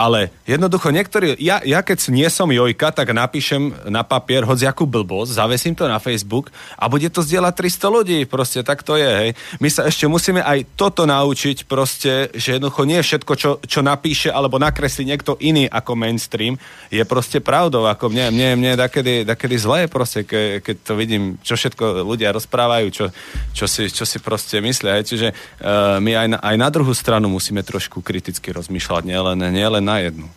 Ale 0.00 0.32
jednoducho 0.48 0.88
niektorí, 0.88 1.36
ja, 1.36 1.60
ja 1.60 1.84
keď 1.84 2.08
nie 2.08 2.24
som 2.32 2.48
Jojka, 2.48 2.88
tak 2.88 3.12
napíšem 3.12 3.84
na 3.92 4.00
papier 4.00 4.48
hociakú 4.48 4.88
blbosť, 4.88 5.36
zavesím 5.36 5.76
to 5.76 5.84
na 5.84 6.00
Facebook 6.00 6.48
a 6.80 6.88
bude 6.88 7.12
to 7.12 7.20
zdieľať 7.20 7.52
300 7.52 7.96
ľudí, 8.00 8.18
proste 8.24 8.64
tak 8.64 8.80
to 8.80 8.96
je, 8.96 9.04
hej. 9.12 9.30
My 9.60 9.68
sa 9.68 9.84
ešte 9.84 10.08
musíme 10.08 10.40
aj 10.40 10.72
toto 10.72 11.04
naučiť, 11.04 11.68
proste, 11.68 12.32
že 12.32 12.56
jednoducho 12.56 12.88
nie 12.88 12.96
všetko, 12.96 13.32
čo, 13.36 13.50
čo 13.60 13.84
napíše 13.84 14.32
alebo 14.32 14.56
nakreslí 14.56 15.04
niekto 15.04 15.36
iný 15.36 15.68
ako 15.68 15.92
mainstream, 16.00 16.56
je 16.88 17.04
proste 17.04 17.44
pravdou, 17.44 17.84
ako 17.84 18.08
mne, 18.08 18.32
mne, 18.32 18.48
mne 18.56 18.72
dakedy, 18.80 19.28
dakedy 19.28 19.60
zlé, 19.60 19.84
proste, 19.84 20.24
ke, 20.24 20.64
keď 20.64 20.76
to 20.80 20.92
vidím, 20.96 21.36
čo 21.44 21.60
všetko 21.60 22.08
ľudia 22.08 22.32
rozprávajú, 22.32 22.86
čo, 22.88 23.04
čo, 23.52 23.68
si, 23.68 23.92
čo 23.92 24.08
si 24.08 24.16
proste 24.16 24.64
myslia, 24.64 24.96
hej. 24.96 25.12
Čiže 25.12 25.28
uh, 25.28 26.00
my 26.00 26.12
aj 26.16 26.26
na, 26.32 26.38
aj 26.40 26.56
na 26.56 26.68
druhú 26.72 26.96
stranu 26.96 27.28
musíme 27.28 27.60
trošku 27.60 28.00
kriticky 28.00 28.48
rozmýšľať, 28.48 29.04
nielen, 29.04 29.36
nielen 29.52 29.89
na 29.90 29.98
jednu. 29.98 30.30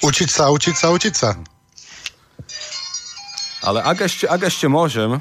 Učiť 0.00 0.28
sa, 0.32 0.48
učiť 0.48 0.74
sa, 0.78 0.86
učiť 0.88 1.14
sa. 1.14 1.30
Ale 3.60 3.84
ak 3.84 4.08
ešte, 4.08 4.24
ak 4.24 4.48
ešte 4.48 4.64
môžem, 4.70 5.12
uh, 5.12 5.20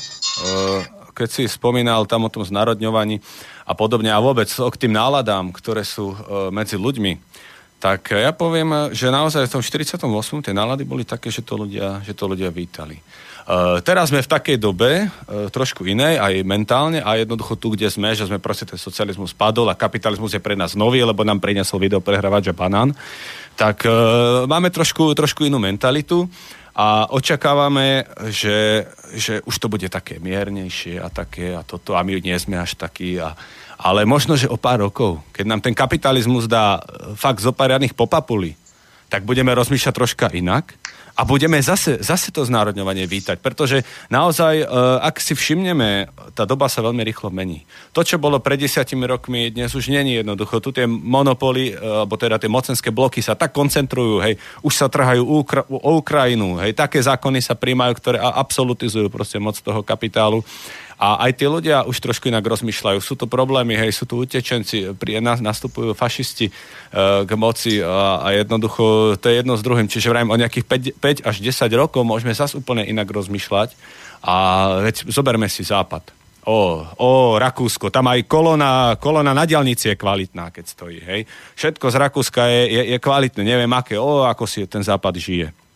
keď 1.12 1.28
si 1.28 1.44
spomínal 1.50 2.08
tam 2.08 2.24
o 2.24 2.32
tom 2.32 2.48
znarodňovaní 2.48 3.20
a 3.68 3.74
podobne 3.76 4.14
a 4.14 4.24
vôbec 4.24 4.48
k 4.48 4.76
tým 4.80 4.94
náladám, 4.96 5.52
ktoré 5.52 5.84
sú 5.84 6.14
uh, 6.14 6.48
medzi 6.54 6.80
ľuďmi, 6.80 7.20
tak 7.78 8.10
ja 8.14 8.34
poviem, 8.34 8.94
že 8.96 9.14
naozaj 9.14 9.50
v 9.50 9.54
tom 9.60 9.62
48. 9.62 10.02
tie 10.42 10.54
nálady 10.54 10.82
boli 10.82 11.06
také, 11.06 11.30
že 11.30 11.46
to 11.46 11.62
ľudia, 11.62 12.02
že 12.02 12.18
to 12.18 12.26
ľudia 12.26 12.50
vítali. 12.50 12.98
Uh, 13.48 13.80
teraz 13.80 14.12
sme 14.12 14.20
v 14.20 14.28
takej 14.28 14.60
dobe, 14.60 15.08
uh, 15.08 15.48
trošku 15.48 15.88
inej, 15.88 16.20
aj 16.20 16.44
mentálne, 16.44 17.00
a 17.00 17.16
jednoducho 17.16 17.56
tu, 17.56 17.72
kde 17.72 17.88
sme, 17.88 18.12
že 18.12 18.28
sme 18.28 18.44
proste 18.44 18.68
ten 18.68 18.76
socializmus 18.76 19.32
padol 19.32 19.72
a 19.72 19.80
kapitalizmus 19.80 20.36
je 20.36 20.44
pre 20.44 20.52
nás 20.52 20.76
nový, 20.76 21.00
lebo 21.00 21.24
nám 21.24 21.40
priniesol 21.40 21.80
video 21.80 22.04
prehrávať, 22.04 22.52
že 22.52 22.60
banán, 22.60 22.92
tak 23.56 23.88
uh, 23.88 24.44
máme 24.52 24.68
trošku, 24.68 25.16
trošku 25.16 25.48
inú 25.48 25.64
mentalitu 25.64 26.28
a 26.76 27.08
očakávame, 27.08 28.04
že, 28.36 28.84
že 29.16 29.40
už 29.48 29.56
to 29.56 29.72
bude 29.72 29.88
také 29.88 30.20
miernejšie 30.20 31.00
a 31.00 31.08
také 31.08 31.56
a 31.56 31.64
toto 31.64 31.96
a 31.96 32.04
my 32.04 32.20
nie 32.20 32.36
sme 32.36 32.60
až 32.60 32.76
takí 32.76 33.16
a, 33.16 33.32
ale 33.80 34.04
možno, 34.04 34.36
že 34.36 34.52
o 34.52 34.60
pár 34.60 34.84
rokov, 34.84 35.24
keď 35.32 35.46
nám 35.48 35.64
ten 35.64 35.72
kapitalizmus 35.72 36.52
dá 36.52 36.84
fakt 37.16 37.40
zo 37.40 37.56
pár 37.56 37.80
popapuli, 37.96 38.60
tak 39.08 39.24
budeme 39.24 39.56
rozmýšľať 39.56 39.94
troška 39.96 40.28
inak 40.36 40.76
a 41.18 41.26
budeme 41.26 41.58
zase, 41.66 41.98
zase 41.98 42.30
to 42.30 42.46
znárodňovanie 42.46 43.10
vítať, 43.10 43.42
pretože 43.42 43.82
naozaj, 44.14 44.62
e, 44.62 44.66
ak 45.02 45.18
si 45.18 45.34
všimneme, 45.34 46.14
tá 46.38 46.46
doba 46.46 46.70
sa 46.70 46.86
veľmi 46.86 47.02
rýchlo 47.02 47.34
mení. 47.34 47.66
To, 47.98 48.06
čo 48.06 48.22
bolo 48.22 48.38
pred 48.38 48.62
desiatimi 48.62 49.10
rokmi, 49.10 49.50
dnes 49.50 49.74
už 49.74 49.90
není 49.90 50.22
jednoducho. 50.22 50.62
Tu 50.62 50.78
tie 50.78 50.86
monopoly, 50.86 51.74
e, 51.74 52.06
alebo 52.06 52.22
teda 52.22 52.38
tie 52.38 52.46
mocenské 52.46 52.94
bloky 52.94 53.26
sa 53.26 53.34
tak 53.34 53.50
koncentrujú, 53.50 54.22
hej, 54.22 54.38
už 54.62 54.74
sa 54.78 54.86
trhajú 54.94 55.26
o 55.74 55.92
Ukrajinu, 55.98 56.62
hej, 56.62 56.78
také 56.78 57.02
zákony 57.02 57.42
sa 57.42 57.58
príjmajú, 57.58 57.98
ktoré 57.98 58.22
absolutizujú 58.22 59.10
proste 59.10 59.42
moc 59.42 59.58
toho 59.58 59.82
kapitálu 59.82 60.46
A 60.98 61.30
aj 61.30 61.38
tí 61.38 61.46
ľudia 61.46 61.86
už 61.86 62.02
trošku 62.02 62.34
inak 62.34 62.42
rozmýšľajú. 62.42 62.98
Sú 63.06 63.14
to 63.14 63.30
problémy, 63.30 63.78
hej, 63.78 63.94
sú 63.94 64.10
tu 64.10 64.18
utečenci, 64.18 64.98
pri, 64.98 65.22
nastupujú 65.22 65.94
fašisti 65.94 66.50
e, 66.50 66.52
k 67.22 67.32
moci 67.38 67.78
a, 67.86 68.26
a 68.26 68.28
jednoducho 68.34 69.14
to 69.22 69.30
je 69.30 69.46
jedno 69.46 69.54
s 69.54 69.62
druhým. 69.62 69.86
Čiže 69.86 70.10
vrajím 70.10 70.34
o 70.34 70.42
nejakých 70.42 70.98
5, 70.98 71.24
5 71.24 71.30
až 71.30 71.36
10 71.38 71.70
rokov 71.78 72.02
môžeme 72.02 72.34
zase 72.34 72.58
úplne 72.58 72.82
inak 72.82 73.06
rozmýšľať. 73.14 73.78
A 74.26 74.36
veď 74.82 75.06
zoberme 75.14 75.46
si 75.46 75.62
západ 75.62 76.18
o, 76.48 76.88
o 76.98 77.10
Rakúsko, 77.36 77.92
tam 77.92 78.08
aj 78.08 78.24
kolona, 78.24 78.96
kolona 78.96 79.36
na 79.36 79.44
diálnici 79.44 79.92
je 79.92 80.00
kvalitná, 80.00 80.50
keď 80.50 80.66
stojí, 80.66 81.00
hej. 81.04 81.22
Všetko 81.60 81.86
z 81.92 81.96
Rakúska 82.00 82.48
je, 82.48 82.62
je, 82.72 82.84
je 82.96 82.98
kvalitné, 83.04 83.44
neviem 83.44 83.72
aké, 83.76 84.00
o, 84.00 84.24
ako 84.24 84.48
si 84.48 84.64
ten 84.64 84.80
západ 84.80 85.14
žije. 85.20 85.67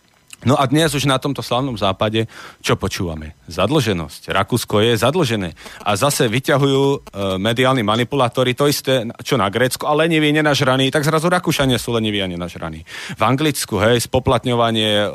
No 0.41 0.57
a 0.57 0.65
dnes 0.65 0.89
už 0.97 1.05
na 1.05 1.21
tomto 1.21 1.45
slavnom 1.45 1.77
západe, 1.77 2.25
čo 2.65 2.73
počúvame? 2.73 3.37
Zadlženosť. 3.45 4.33
Rakúsko 4.33 4.81
je 4.81 4.97
zadlžené. 4.97 5.53
A 5.85 5.93
zase 5.93 6.25
vyťahujú 6.25 6.83
e, 6.89 6.97
mediálni 7.37 7.85
manipulátori 7.85 8.57
to 8.57 8.65
isté, 8.65 9.05
čo 9.21 9.37
na 9.37 9.53
Grécku, 9.53 9.85
ale 9.85 10.09
leniví, 10.09 10.33
nenažraní, 10.33 10.89
tak 10.89 11.05
zrazu 11.05 11.29
Rakúšania 11.29 11.77
sú 11.77 11.93
leniví 11.93 12.25
a 12.25 12.27
nenažraní. 12.27 12.81
V 13.13 13.21
Anglicku, 13.21 13.77
hej, 13.77 14.01
spoplatňovanie 14.01 15.05
e, 15.05 15.07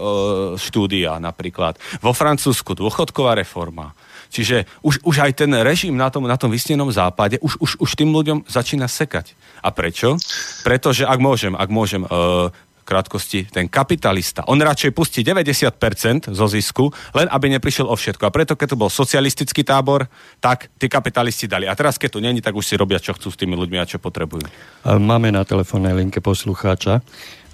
štúdia 0.63 1.19
napríklad. 1.19 1.75
Vo 1.99 2.15
Francúzsku 2.15 2.79
dôchodková 2.79 3.35
reforma. 3.35 3.99
Čiže 4.31 4.67
už, 4.87 5.03
už 5.03 5.27
aj 5.27 5.43
ten 5.43 5.51
režim 5.59 5.95
na 5.95 6.07
tom, 6.11 6.27
na 6.27 6.39
tom 6.39 6.55
vysnenom 6.55 6.91
západe 6.91 7.39
už, 7.43 7.59
už, 7.59 7.71
už 7.83 7.91
tým 7.99 8.15
ľuďom 8.15 8.47
začína 8.47 8.87
sekať. 8.87 9.35
A 9.63 9.75
prečo? 9.75 10.19
Pretože, 10.63 11.07
ak 11.07 11.19
môžem, 11.19 11.55
ak 11.55 11.71
môžem, 11.71 12.03
uh, 12.07 12.51
krátkosti, 12.87 13.51
ten 13.51 13.67
kapitalista, 13.67 14.47
on 14.47 14.63
radšej 14.63 14.95
pustí 14.95 15.27
90% 15.27 16.31
zo 16.31 16.47
zisku, 16.47 16.95
len 17.19 17.27
aby 17.27 17.51
neprišiel 17.59 17.91
o 17.91 17.99
všetko. 17.99 18.23
A 18.23 18.31
preto, 18.31 18.55
keď 18.55 18.79
to 18.79 18.81
bol 18.81 18.87
socialistický 18.87 19.67
tábor, 19.67 20.07
tak 20.39 20.71
tí 20.79 20.87
kapitalisti 20.87 21.51
dali. 21.51 21.67
A 21.67 21.75
teraz, 21.75 21.99
keď 21.99 22.11
tu 22.15 22.19
není, 22.23 22.39
tak 22.39 22.55
už 22.55 22.63
si 22.63 22.79
robia, 22.79 23.03
čo 23.03 23.19
chcú 23.19 23.35
s 23.35 23.37
tými 23.37 23.59
ľuďmi 23.59 23.83
a 23.83 23.85
čo 23.91 23.99
potrebujú. 23.99 24.47
Máme 24.87 25.35
na 25.35 25.43
telefónnej 25.43 25.99
linke 25.99 26.23
poslucháča. 26.23 27.03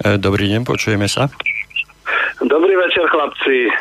E, 0.05 0.21
dobrý 0.21 0.53
deň, 0.53 0.69
počujeme 0.69 1.09
sa. 1.09 1.33
Dobrý 2.45 2.75
večer, 2.77 3.09
chlapci. 3.09 3.73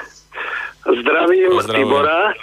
Zdravím 0.82 1.62
Tibora 1.68 2.34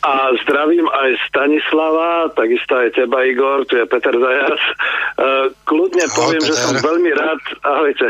a 0.00 0.32
zdravím 0.40 0.88
aj 0.88 1.10
Stanislava, 1.28 2.32
takisto 2.32 2.72
aj 2.72 2.96
teba, 2.96 3.20
Igor, 3.20 3.68
tu 3.68 3.76
je 3.76 3.84
Peter 3.84 4.16
Zajac. 4.16 4.56
E, 4.56 4.72
kľudne 5.68 6.08
Ahoj, 6.08 6.16
poviem, 6.16 6.40
Peter. 6.40 6.48
že 6.48 6.54
som 6.56 6.74
veľmi 6.80 7.10
rád, 7.12 7.40
ahojte, 7.60 8.06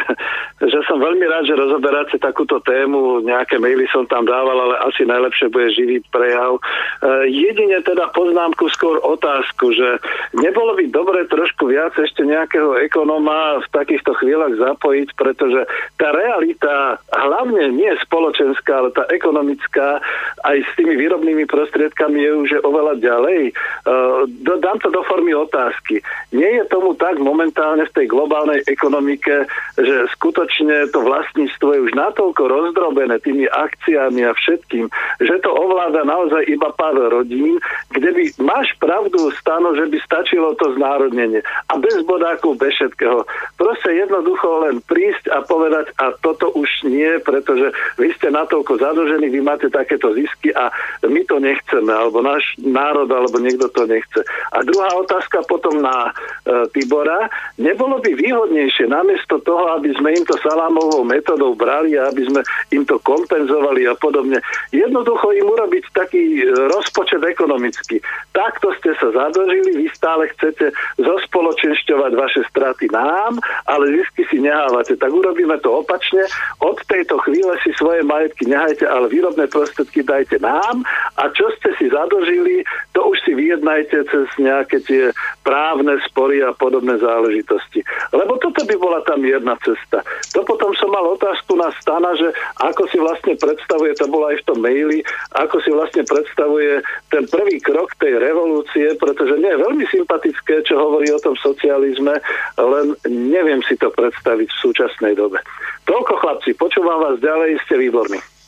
že 0.71 0.79
som 0.87 1.03
veľmi 1.03 1.27
rád, 1.27 1.51
že 1.51 1.59
rozoberáte 1.59 2.17
takúto 2.23 2.63
tému, 2.63 3.27
nejaké 3.27 3.59
maily 3.59 3.91
som 3.91 4.07
tam 4.07 4.23
dával, 4.23 4.55
ale 4.55 4.79
asi 4.87 5.03
najlepšie 5.03 5.51
bude 5.51 5.67
živý 5.75 5.99
prejav. 6.15 6.63
E, 7.03 7.27
jedine 7.27 7.83
teda 7.83 8.07
poznámku, 8.15 8.71
skôr 8.71 9.03
otázku, 9.03 9.75
že 9.75 9.99
nebolo 10.39 10.79
by 10.79 10.87
dobre 10.95 11.27
trošku 11.27 11.75
viac 11.75 11.99
ešte 11.99 12.23
nejakého 12.23 12.79
ekonóma 12.87 13.67
v 13.67 13.69
takýchto 13.75 14.15
chvíľach 14.23 14.55
zapojiť, 14.55 15.09
pretože 15.19 15.67
tá 15.99 16.15
realita, 16.15 17.03
hlavne 17.11 17.75
nie 17.75 17.91
spoločenská, 18.07 18.73
ale 18.79 18.95
tá 18.95 19.11
ekonomická, 19.11 19.99
aj 20.47 20.57
s 20.63 20.71
tými 20.79 20.95
výrobnými 20.95 21.51
prostriedkami, 21.51 21.80
prostriedkami 21.81 22.21
je 22.21 22.33
už 22.45 22.51
oveľa 22.61 22.95
ďalej. 23.01 23.41
Uh, 23.89 24.29
dám 24.61 24.77
to 24.85 24.93
do 24.93 25.01
formy 25.09 25.33
otázky. 25.33 26.05
Nie 26.37 26.61
je 26.61 26.65
tomu 26.69 26.93
tak 26.93 27.17
momentálne 27.17 27.89
v 27.89 27.95
tej 27.97 28.07
globálnej 28.13 28.61
ekonomike, 28.69 29.49
že 29.81 29.97
skutočne 30.13 30.93
to 30.93 31.01
vlastníctvo 31.01 31.69
je 31.73 31.81
už 31.89 31.93
natoľko 31.97 32.43
rozdrobené 32.53 33.17
tými 33.25 33.49
akciami 33.49 34.29
a 34.29 34.37
všetkým, 34.37 34.93
že 35.25 35.41
to 35.41 35.49
ovláda 35.49 36.05
naozaj 36.05 36.45
iba 36.53 36.69
pár 36.77 37.01
rodín, 37.01 37.57
kde 37.97 38.13
by 38.13 38.25
máš 38.45 38.77
pravdu 38.77 39.33
stano, 39.41 39.73
že 39.73 39.89
by 39.89 39.97
stačilo 40.05 40.53
to 40.61 40.77
znárodnenie. 40.77 41.41
A 41.73 41.81
bez 41.81 41.97
bodákov, 42.05 42.61
bez 42.61 42.77
všetkého. 42.77 43.25
Proste 43.57 43.97
jednoducho 43.97 44.69
len 44.69 44.85
prísť 44.85 45.33
a 45.33 45.41
povedať, 45.49 45.97
a 45.97 46.13
toto 46.21 46.53
už 46.53 46.69
nie, 46.85 47.17
pretože 47.25 47.73
vy 47.97 48.13
ste 48.21 48.29
natoľko 48.29 48.77
zadlžení, 48.77 49.33
vy 49.33 49.41
máte 49.41 49.73
takéto 49.73 50.13
zisky 50.13 50.53
a 50.53 50.69
my 51.09 51.25
to 51.25 51.41
nechceme 51.41 51.70
nechceme, 51.71 51.93
alebo 51.95 52.19
náš 52.23 52.43
národ, 52.59 53.07
alebo 53.07 53.39
niekto 53.39 53.71
to 53.71 53.87
nechce. 53.87 54.27
A 54.51 54.67
druhá 54.67 54.91
otázka 54.99 55.47
potom 55.47 55.79
na 55.79 56.11
e, 56.11 56.67
Tibora. 56.75 57.31
Nebolo 57.63 58.03
by 58.03 58.11
výhodnejšie 58.11 58.91
namiesto 58.91 59.39
toho, 59.47 59.79
aby 59.79 59.95
sme 59.95 60.19
im 60.19 60.25
to 60.27 60.35
salámovou 60.43 61.07
metodou 61.07 61.55
brali 61.55 61.95
a 61.95 62.11
aby 62.11 62.27
sme 62.27 62.41
im 62.75 62.83
to 62.83 62.99
kompenzovali 63.07 63.87
a 63.87 63.95
podobne, 63.95 64.43
jednoducho 64.75 65.31
im 65.31 65.47
urobiť 65.47 65.85
taký 65.95 66.43
rozpočet 66.75 67.23
ekonomický. 67.23 68.03
Takto 68.35 68.75
ste 68.83 68.91
sa 68.99 69.15
zadlžili, 69.15 69.87
vy 69.87 69.87
stále 69.95 70.27
chcete 70.35 70.75
zospoločenšťovať 70.99 72.13
vaše 72.19 72.43
straty 72.51 72.91
nám, 72.91 73.39
ale 73.71 73.95
zisky 73.95 74.27
si 74.27 74.43
nehávate. 74.43 74.99
Tak 74.99 75.11
urobíme 75.11 75.55
to 75.63 75.87
opačne. 75.87 76.27
Od 76.59 76.79
tejto 76.91 77.23
chvíle 77.23 77.55
si 77.63 77.71
svoje 77.79 78.03
majetky 78.03 78.51
nehajte, 78.51 78.87
ale 78.89 79.07
výrobné 79.07 79.47
prostriedky 79.47 80.03
dajte 80.03 80.43
nám 80.43 80.83
a 81.21 81.29
čo 81.37 81.53
ste 81.61 81.71
si 81.77 81.87
zadlžili, 81.93 82.65
to 82.97 83.05
už 83.05 83.21
si 83.21 83.37
vyjednajte 83.37 84.09
cez 84.09 84.27
nejaké 84.41 84.81
tie 84.81 85.13
právne 85.45 86.01
spory 86.09 86.41
a 86.41 86.57
podobné 86.57 86.97
záležitosti. 86.97 87.85
Lebo 88.17 88.41
toto 88.41 88.65
by 88.65 88.75
bola 88.81 89.05
tá 89.05 89.21
mierna 89.21 89.61
cesta. 89.61 90.01
To 90.33 90.41
potom 90.49 90.73
som 90.81 90.89
mal 90.89 91.05
otázku 91.05 91.61
na 91.61 91.69
Stana, 91.77 92.17
že 92.17 92.33
ako 92.65 92.89
si 92.89 92.97
vlastne 92.97 93.37
predstavuje, 93.37 93.93
to 94.01 94.09
bolo 94.09 94.33
aj 94.33 94.41
v 94.41 94.47
tom 94.49 94.59
maili, 94.65 94.99
ako 95.37 95.61
si 95.61 95.71
vlastne 95.71 96.03
predstavuje 96.09 96.81
ten 97.13 97.29
prvý 97.29 97.61
krok 97.61 97.93
tej 98.01 98.17
revolúcie, 98.17 98.97
pretože 98.97 99.37
nie 99.37 99.53
je 99.53 99.63
veľmi 99.63 99.85
sympatické, 99.93 100.65
čo 100.65 100.81
hovorí 100.81 101.13
o 101.13 101.21
tom 101.21 101.37
socializme, 101.37 102.17
len 102.57 102.87
neviem 103.07 103.61
si 103.69 103.77
to 103.77 103.93
predstaviť 103.93 104.49
v 104.49 104.61
súčasnej 104.65 105.13
dobe. 105.13 105.45
Toľko 105.85 106.15
chlapci, 106.25 106.57
počúvam 106.57 107.05
vás 107.05 107.21
ďalej, 107.21 107.61
ste 107.69 107.77
výborní. 107.77 108.40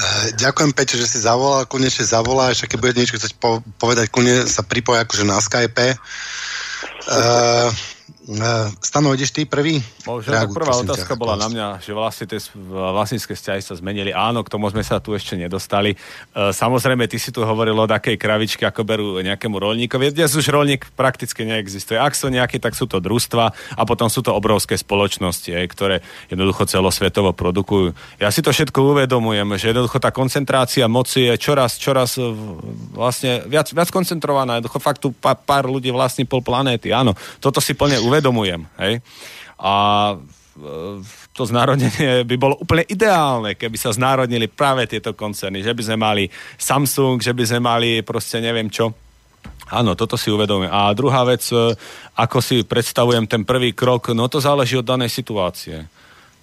Eh, 0.00 0.32
ďakujem, 0.32 0.72
Peťo, 0.72 0.96
že 0.96 1.04
si 1.04 1.18
zavolal, 1.20 1.68
konečne 1.68 2.08
zavoláš, 2.08 2.64
keď 2.64 2.78
bude 2.80 2.96
niečo 2.96 3.20
chcieť 3.20 3.36
povedať, 3.76 4.08
kľudne 4.08 4.48
sa 4.48 4.64
pripoj 4.64 4.96
akože 5.04 5.28
na 5.28 5.36
Skype. 5.36 5.92
Uh, 7.10 7.68
Stano, 8.78 9.10
ideš 9.10 9.34
ty 9.34 9.42
prvý? 9.42 9.82
Možno, 10.06 10.30
tak 10.30 10.54
prvá 10.54 10.78
otázka 10.78 11.18
ťa, 11.18 11.18
bola 11.18 11.34
na 11.34 11.50
mňa, 11.50 11.66
že 11.82 11.90
vlastne 11.90 12.30
tie 12.30 12.38
vlastnícke 12.70 13.34
vzťahy 13.34 13.58
sa 13.58 13.74
zmenili. 13.74 14.14
Áno, 14.14 14.46
k 14.46 14.52
tomu 14.54 14.70
sme 14.70 14.86
sa 14.86 15.02
tu 15.02 15.18
ešte 15.18 15.34
nedostali. 15.34 15.98
Uh, 16.30 16.54
samozrejme, 16.54 17.10
ty 17.10 17.18
si 17.18 17.34
tu 17.34 17.42
hovoril 17.42 17.74
o 17.74 17.90
takej 17.90 18.14
kravičke, 18.14 18.62
ako 18.62 18.86
berú 18.86 19.18
nejakému 19.18 19.58
rolníkovi. 19.58 20.14
Dnes 20.14 20.30
už 20.30 20.46
rolník 20.46 20.86
prakticky 20.94 21.42
neexistuje. 21.42 21.98
Ak 21.98 22.14
sú 22.14 22.30
nejaké, 22.30 22.62
tak 22.62 22.78
sú 22.78 22.86
to 22.86 23.02
družstva 23.02 23.50
a 23.50 23.82
potom 23.82 24.06
sú 24.06 24.22
to 24.22 24.30
obrovské 24.30 24.78
spoločnosti, 24.78 25.50
aj, 25.50 25.66
ktoré 25.74 25.96
jednoducho 26.30 26.70
celosvetovo 26.70 27.34
produkujú. 27.34 27.98
Ja 28.22 28.30
si 28.30 28.46
to 28.46 28.54
všetko 28.54 28.94
uvedomujem, 28.94 29.58
že 29.58 29.74
jednoducho 29.74 29.98
tá 29.98 30.14
koncentrácia 30.14 30.86
moci 30.86 31.26
je 31.26 31.34
čoraz, 31.34 31.82
čoraz 31.82 32.14
vlastne 32.94 33.42
viac, 33.50 33.74
viac 33.74 33.90
koncentrovaná. 33.90 34.62
Jednoducho 34.62 34.78
fakt 34.78 35.02
tu 35.02 35.10
pár 35.18 35.66
ľudí 35.66 35.90
vlastní 35.90 36.30
pol 36.30 36.46
planéty. 36.46 36.94
Áno, 36.94 37.18
toto 37.42 37.58
si 37.58 37.74
plne 37.74 37.98
uvedomujem 37.98 38.18
uvedomujem. 38.20 38.68
Hej? 38.76 39.00
A 39.56 39.72
e, 40.12 40.16
to 41.32 41.42
znárodnenie 41.48 42.28
by 42.28 42.36
bolo 42.36 42.60
úplne 42.60 42.84
ideálne, 42.84 43.56
keby 43.56 43.80
sa 43.80 43.96
znárodnili 43.96 44.44
práve 44.44 44.84
tieto 44.84 45.16
koncerny, 45.16 45.64
že 45.64 45.72
by 45.72 45.82
sme 45.82 45.96
mali 45.96 46.24
Samsung, 46.60 47.24
že 47.24 47.32
by 47.32 47.44
sme 47.48 47.60
mali 47.64 47.90
proste 48.04 48.44
neviem 48.44 48.68
čo. 48.68 48.92
Áno, 49.72 49.96
toto 49.96 50.20
si 50.20 50.28
uvedomujem. 50.28 50.68
A 50.68 50.92
druhá 50.92 51.24
vec, 51.24 51.48
e, 51.48 51.72
ako 52.20 52.38
si 52.44 52.60
predstavujem 52.60 53.24
ten 53.24 53.48
prvý 53.48 53.72
krok, 53.72 54.12
no 54.12 54.28
to 54.28 54.36
záleží 54.36 54.76
od 54.76 54.84
danej 54.84 55.08
situácie. 55.08 55.88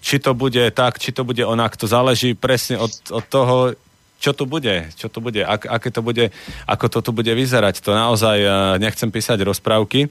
Či 0.02 0.18
to 0.18 0.34
bude 0.34 0.62
tak, 0.74 0.98
či 0.98 1.14
to 1.14 1.22
bude 1.22 1.42
onak, 1.46 1.78
to 1.78 1.86
záleží 1.86 2.34
presne 2.34 2.82
od, 2.82 2.94
od 3.14 3.26
toho, 3.30 3.78
čo 4.18 4.34
tu 4.34 4.50
bude, 4.50 4.90
čo 4.98 5.14
tu 5.14 5.22
bude, 5.22 5.46
ak, 5.46 5.70
aké 5.70 5.90
to 5.94 6.02
bude, 6.02 6.34
ako 6.66 6.86
to 6.90 7.00
tu 7.06 7.12
bude 7.14 7.30
vyzerať. 7.30 7.86
To 7.86 7.94
naozaj 7.94 8.38
e, 8.42 8.50
nechcem 8.82 9.14
písať 9.14 9.46
rozprávky, 9.46 10.10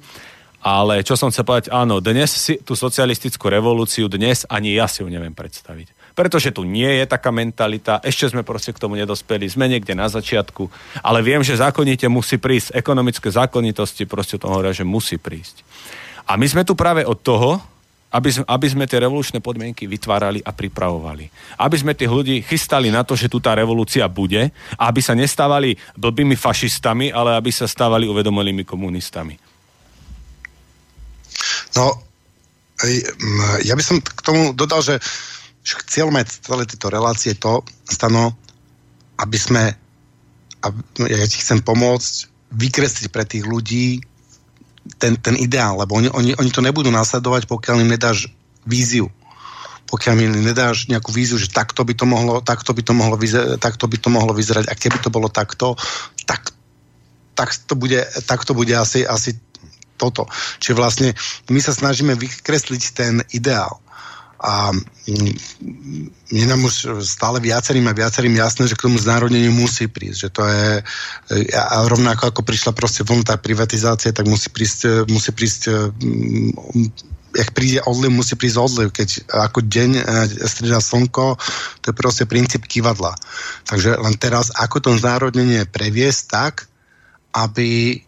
ale 0.66 1.06
čo 1.06 1.14
som 1.14 1.30
chcel 1.30 1.46
povedať, 1.46 1.70
áno, 1.70 2.02
dnes 2.02 2.26
si 2.34 2.58
tú 2.58 2.74
socialistickú 2.74 3.46
revolúciu, 3.46 4.10
dnes 4.10 4.42
ani 4.50 4.74
ja 4.74 4.90
si 4.90 4.98
ju 4.98 5.06
neviem 5.06 5.30
predstaviť. 5.30 5.94
Pretože 6.18 6.50
tu 6.50 6.66
nie 6.66 6.90
je 6.98 7.06
taká 7.06 7.30
mentalita, 7.30 8.02
ešte 8.02 8.34
sme 8.34 8.42
proste 8.42 8.74
k 8.74 8.82
tomu 8.82 8.98
nedospeli, 8.98 9.46
sme 9.46 9.70
niekde 9.70 9.94
na 9.94 10.10
začiatku, 10.10 10.66
ale 11.06 11.22
viem, 11.22 11.38
že 11.46 11.62
zákonite 11.62 12.10
musí 12.10 12.42
prísť, 12.42 12.74
ekonomické 12.74 13.30
zákonitosti 13.30 14.10
proste 14.10 14.42
to 14.42 14.50
hovoria, 14.50 14.74
že 14.74 14.82
musí 14.82 15.22
prísť. 15.22 15.62
A 16.26 16.34
my 16.34 16.50
sme 16.50 16.66
tu 16.66 16.74
práve 16.74 17.06
od 17.06 17.22
toho, 17.22 17.62
aby 18.10 18.34
sme, 18.34 18.44
aby 18.50 18.66
sme 18.66 18.90
tie 18.90 19.06
revolučné 19.06 19.38
podmienky 19.38 19.86
vytvárali 19.86 20.42
a 20.42 20.50
pripravovali. 20.50 21.30
Aby 21.62 21.76
sme 21.78 21.94
tých 21.94 22.10
ľudí 22.10 22.42
chystali 22.42 22.90
na 22.90 23.06
to, 23.06 23.14
že 23.14 23.30
tu 23.30 23.38
tá 23.38 23.54
revolúcia 23.54 24.02
bude 24.10 24.50
a 24.74 24.82
aby 24.90 24.98
sa 24.98 25.14
nestávali 25.14 25.78
blbými 25.94 26.34
fašistami, 26.34 27.14
ale 27.14 27.38
aby 27.38 27.54
sa 27.54 27.70
stávali 27.70 28.10
uvedomelými 28.10 28.66
komunistami. 28.66 29.45
No, 31.74 31.96
ja 33.64 33.74
by 33.74 33.82
som 33.82 33.98
k 33.98 34.20
tomu 34.22 34.52
dodal, 34.52 34.84
že 34.84 35.02
cieľom 35.66 36.14
aj 36.20 36.46
celé 36.46 36.62
tieto 36.68 36.92
relácie 36.92 37.34
to, 37.34 37.66
stano, 37.88 38.36
aby 39.18 39.38
sme 39.40 39.74
a 40.64 40.72
ja 41.06 41.26
ti 41.30 41.38
chcem 41.38 41.62
pomôcť 41.62 42.12
vykresliť 42.50 43.06
pre 43.12 43.24
tých 43.28 43.44
ľudí 43.46 44.02
ten, 44.98 45.18
ten 45.18 45.34
ideál, 45.38 45.78
lebo 45.78 45.98
oni, 45.98 46.10
oni, 46.10 46.32
oni 46.38 46.50
to 46.50 46.62
nebudú 46.62 46.90
následovať, 46.90 47.50
pokiaľ 47.50 47.82
im 47.82 47.90
nedáš 47.90 48.30
víziu. 48.66 49.10
Pokiaľ 49.86 50.14
mi 50.18 50.26
nedáš 50.26 50.90
nejakú 50.90 51.14
víziu, 51.14 51.38
že 51.38 51.50
takto 51.50 51.86
by 51.86 51.94
to 51.94 52.06
mohlo, 52.06 52.42
takto 52.42 52.74
by 52.74 52.82
to 52.82 52.90
mohlo, 52.90 53.14
vyzerať, 53.14 53.58
takto 53.62 53.86
by 53.86 53.98
to 53.98 54.08
mohlo 54.10 54.34
vyzerať. 54.34 54.66
A 54.66 54.74
keby 54.74 54.98
to 54.98 55.14
bolo 55.14 55.30
takto, 55.30 55.78
tak, 56.26 56.50
tak 57.38 57.54
to 57.70 57.78
bude, 57.78 58.02
tak 58.26 58.42
to 58.42 58.54
bude 58.54 58.74
asi, 58.74 59.06
asi 59.06 59.38
toto. 59.96 60.28
Čiže 60.60 60.74
vlastne 60.76 61.08
my 61.48 61.60
sa 61.60 61.72
snažíme 61.72 62.14
vykresliť 62.14 62.82
ten 62.94 63.24
ideál. 63.32 63.80
A 64.36 64.68
je 66.28 66.44
nám 66.44 66.60
už 66.60 67.00
stále 67.00 67.40
viacerým 67.40 67.88
a 67.88 67.96
viacerým 67.96 68.36
jasné, 68.36 68.68
že 68.68 68.76
k 68.76 68.84
tomu 68.84 69.00
znárodneniu 69.00 69.48
musí 69.48 69.88
prísť. 69.88 70.28
Že 70.28 70.30
to 70.30 70.42
je, 70.44 70.68
a 71.56 71.76
rovnako 71.88 72.28
ako 72.28 72.44
prišla 72.44 72.76
proste 72.76 73.00
vlna 73.00 73.40
privatizácie, 73.40 74.12
tak 74.12 74.28
musí 74.28 74.52
prísť, 74.52 75.08
musí 75.08 75.32
prísť 75.32 75.62
jak 77.36 77.52
príde 77.52 77.84
odliv, 77.84 78.10
musí 78.10 78.34
prísť 78.34 78.58
odliv. 78.58 78.88
Keď 78.90 79.28
ako 79.28 79.60
deň 79.60 79.90
e, 80.00 80.02
strieda 80.48 80.80
slnko, 80.80 81.36
to 81.84 81.92
je 81.92 81.94
proste 81.94 82.24
princíp 82.24 82.64
kývadla. 82.64 83.12
Takže 83.68 84.00
len 84.00 84.14
teraz, 84.16 84.48
ako 84.56 84.80
to 84.80 84.90
znárodnenie 84.96 85.68
previesť 85.68 86.22
tak, 86.32 86.54
aby 87.36 88.00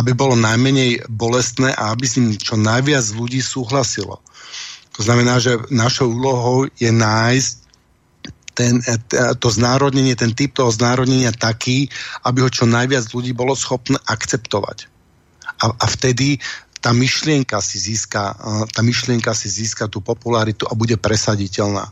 aby 0.00 0.16
bolo 0.16 0.40
najmenej 0.40 1.04
bolestné 1.12 1.76
a 1.76 1.92
aby 1.92 2.04
s 2.08 2.16
ním 2.16 2.32
čo 2.40 2.56
najviac 2.56 3.04
ľudí 3.12 3.44
súhlasilo. 3.44 4.24
To 4.96 5.00
znamená, 5.02 5.36
že 5.42 5.60
našou 5.68 6.08
úlohou 6.08 6.70
je 6.80 6.88
nájsť 6.88 7.52
ten, 8.54 8.78
e, 8.86 8.94
to 9.34 9.48
znárodnenie, 9.50 10.14
ten 10.14 10.30
typ 10.30 10.54
toho 10.54 10.70
znárodnenia 10.70 11.34
taký, 11.34 11.90
aby 12.22 12.46
ho 12.46 12.48
čo 12.48 12.64
najviac 12.70 13.10
ľudí 13.10 13.34
bolo 13.34 13.58
schopné 13.58 13.98
akceptovať. 14.06 14.86
A, 15.60 15.74
a 15.74 15.86
vtedy 15.90 16.38
tá 16.78 16.94
myšlienka 16.94 17.58
si 17.64 17.80
získa, 17.80 18.36
tá 18.70 18.80
myšlienka 18.84 19.32
si 19.32 19.48
získa 19.48 19.88
tú 19.88 20.04
popularitu 20.04 20.68
a 20.68 20.76
bude 20.76 21.00
presaditeľná. 21.00 21.90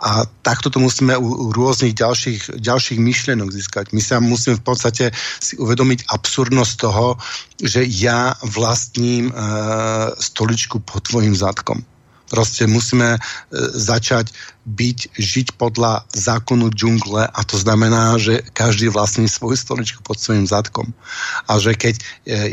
A 0.00 0.24
takto 0.42 0.70
to 0.70 0.78
musíme 0.80 1.16
u, 1.16 1.26
u 1.26 1.46
rôznych 1.52 1.94
ďalších, 1.94 2.60
ďalších 2.60 2.98
myšlienok 2.98 3.52
získať. 3.52 3.92
My 3.92 4.02
sa 4.02 4.18
musíme 4.18 4.56
v 4.56 4.64
podstate 4.64 5.04
si 5.40 5.54
uvedomiť 5.60 6.08
absurdnosť 6.08 6.74
toho, 6.80 7.16
že 7.60 7.84
ja 7.84 8.34
vlastním 8.42 9.30
e, 9.30 9.34
stoličku 10.16 10.80
pod 10.80 11.04
tvojim 11.06 11.36
zadkom. 11.36 11.84
Proste 12.30 12.70
musíme 12.70 13.18
e, 13.18 13.20
začať 13.74 14.30
byť, 14.62 14.98
žiť 15.18 15.46
podľa 15.58 16.06
zákonu 16.14 16.70
džungle 16.70 17.26
a 17.26 17.40
to 17.42 17.58
znamená, 17.58 18.22
že 18.22 18.46
každý 18.54 18.86
vlastní 18.86 19.26
svoju 19.26 19.58
stoličku 19.58 20.00
pod 20.06 20.22
svojim 20.22 20.46
zadkom. 20.46 20.94
A 21.50 21.58
že 21.58 21.74
keď 21.74 21.98
e, 21.98 22.02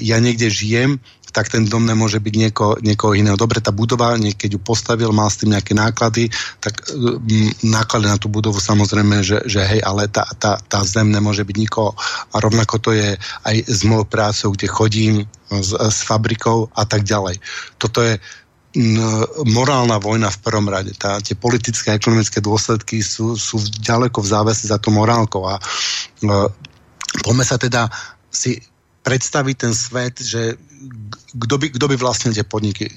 ja 0.02 0.18
niekde 0.18 0.50
žijem, 0.50 0.98
tak 1.32 1.52
ten 1.52 1.68
dom 1.68 1.84
nemôže 1.84 2.18
byť 2.20 2.34
nieko, 2.34 2.68
niekoho 2.80 3.14
iného. 3.14 3.40
Dobre, 3.40 3.60
tá 3.60 3.72
budova, 3.72 4.16
keď 4.18 4.58
ju 4.58 4.62
postavil, 4.62 5.12
mal 5.12 5.28
s 5.28 5.44
tým 5.44 5.54
nejaké 5.54 5.76
náklady, 5.76 6.32
tak 6.64 6.82
e, 6.90 7.18
náklady 7.64 8.06
na 8.08 8.18
tú 8.18 8.32
budovu 8.32 8.58
samozrejme, 8.58 9.22
že, 9.22 9.44
že 9.46 9.62
hej, 9.64 9.82
ale 9.84 10.08
tá, 10.08 10.26
tá, 10.40 10.58
tá 10.58 10.80
zem 10.88 11.12
nemôže 11.12 11.44
byť 11.44 11.58
nikoho. 11.58 11.94
A 12.32 12.36
rovnako 12.42 12.76
to 12.80 12.92
je 12.96 13.16
aj 13.44 13.56
s 13.68 13.82
mojou 13.86 14.08
prácou, 14.08 14.56
kde 14.56 14.68
chodím, 14.68 15.16
s, 15.48 15.72
s 15.72 16.04
fabrikou 16.04 16.68
a 16.76 16.84
tak 16.84 17.08
ďalej. 17.08 17.40
Toto 17.80 18.04
je 18.04 18.20
morálna 19.48 19.98
vojna 19.98 20.30
v 20.30 20.42
prvom 20.44 20.68
rade. 20.70 20.94
Tá, 21.00 21.18
tie 21.18 21.34
politické 21.34 21.90
a 21.92 21.98
ekonomické 21.98 22.38
dôsledky 22.44 23.02
sú, 23.02 23.34
sú 23.34 23.58
ďaleko 23.82 24.22
v 24.22 24.28
závese 24.30 24.70
za 24.70 24.78
to 24.78 24.94
morálkou. 24.94 25.50
A 25.50 25.58
uh, 25.58 26.48
poďme 27.26 27.46
sa 27.48 27.58
teda 27.58 27.90
si 28.30 28.62
predstaviť 29.08 29.56
ten 29.56 29.72
svet, 29.72 30.20
že 30.20 30.60
kto 31.32 31.56
by, 31.56 31.68
kto 31.72 31.86
by 31.88 31.96
vlastnil 31.96 32.36
tie 32.36 32.44
podniky. 32.44 32.92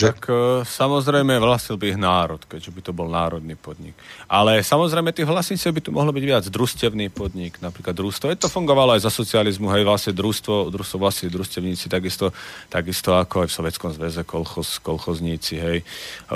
Tak 0.00 0.20
uh, 0.32 0.64
samozrejme 0.64 1.36
vlastnil 1.36 1.76
by 1.76 1.86
ich 1.92 2.00
národ, 2.00 2.40
keďže 2.48 2.70
by 2.72 2.80
to 2.80 2.92
bol 2.96 3.08
národný 3.10 3.58
podnik. 3.58 3.92
Ale 4.24 4.64
samozrejme 4.64 5.12
tých 5.12 5.28
vlastníctv 5.28 5.70
by 5.76 5.80
tu 5.84 5.90
mohlo 5.92 6.14
byť 6.14 6.24
viac. 6.24 6.44
Družstevný 6.48 7.12
podnik, 7.12 7.60
napríklad 7.60 7.92
družstvo. 7.92 8.32
Je 8.32 8.40
to 8.40 8.48
fungovalo 8.48 8.96
aj 8.96 9.04
za 9.04 9.12
socializmu, 9.12 9.68
hej, 9.74 9.84
vlastne 9.84 10.16
družstvo, 10.16 10.70
družstvo 10.72 10.96
vlastne 10.96 11.28
družstevníci, 11.28 11.92
takisto, 11.92 12.32
takisto 12.72 13.18
ako 13.18 13.44
aj 13.44 13.48
v 13.50 13.56
Sovjetskom 13.60 13.90
zväze 13.92 14.22
kolchoz, 14.24 14.80
kolchozníci, 14.80 15.54
hej, 15.60 15.78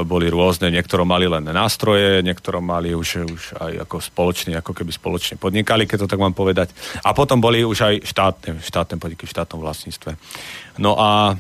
boli 0.05 0.29
rôzne. 0.29 0.69
Niektorí 0.69 1.07
mali 1.07 1.31
len 1.31 1.47
nástroje, 1.49 2.21
niektorí 2.21 2.59
mali 2.59 2.93
už, 2.93 3.09
už 3.31 3.43
aj 3.63 3.73
ako 3.89 3.97
spoločný, 4.03 4.53
ako 4.59 4.75
keby 4.75 4.91
spoločne 4.91 5.35
podnikali, 5.39 5.89
keď 5.89 6.05
to 6.05 6.11
tak 6.11 6.21
mám 6.21 6.35
povedať. 6.35 6.75
A 7.07 7.15
potom 7.15 7.39
boli 7.39 7.63
už 7.63 7.79
aj 7.87 7.95
štátne, 8.05 8.51
štátne 8.61 8.97
podniky 8.99 9.25
v 9.25 9.33
štátnom 9.33 9.63
vlastníctve. 9.63 10.19
No 10.83 10.99
a 10.99 11.39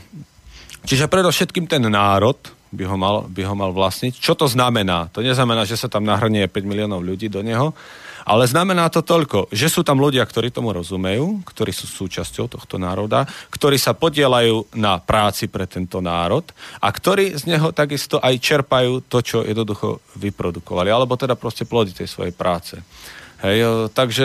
Čiže 0.84 1.08
predovšetkým 1.08 1.64
ten 1.64 1.80
národ 1.88 2.36
by 2.74 2.84
ho, 2.84 2.96
mal, 2.98 3.16
by 3.30 3.42
ho 3.46 3.54
mal 3.56 3.70
vlastniť. 3.72 4.18
Čo 4.18 4.34
to 4.34 4.46
znamená? 4.50 5.08
To 5.14 5.22
neznamená, 5.22 5.64
že 5.64 5.78
sa 5.78 5.88
tam 5.88 6.04
nahrnie 6.04 6.50
5 6.50 6.60
miliónov 6.66 7.00
ľudí 7.00 7.30
do 7.30 7.40
neho, 7.40 7.72
ale 8.24 8.48
znamená 8.48 8.88
to 8.88 9.04
toľko, 9.04 9.52
že 9.52 9.68
sú 9.68 9.84
tam 9.84 10.00
ľudia, 10.00 10.24
ktorí 10.24 10.48
tomu 10.48 10.72
rozumejú, 10.72 11.44
ktorí 11.44 11.72
sú 11.76 11.84
súčasťou 11.84 12.48
tohto 12.48 12.80
národa, 12.80 13.28
ktorí 13.52 13.76
sa 13.76 13.92
podielajú 13.92 14.76
na 14.80 14.96
práci 14.96 15.44
pre 15.48 15.68
tento 15.68 16.00
národ 16.00 16.44
a 16.80 16.88
ktorí 16.88 17.36
z 17.36 17.52
neho 17.52 17.68
takisto 17.76 18.16
aj 18.24 18.40
čerpajú 18.40 19.04
to, 19.08 19.20
čo 19.20 19.38
jednoducho 19.44 20.00
vyprodukovali, 20.16 20.88
alebo 20.88 21.20
teda 21.20 21.36
proste 21.36 21.68
plodí 21.68 21.92
tej 21.92 22.08
svojej 22.08 22.32
práce. 22.32 22.80
Hej, 23.44 23.92
takže 23.92 24.24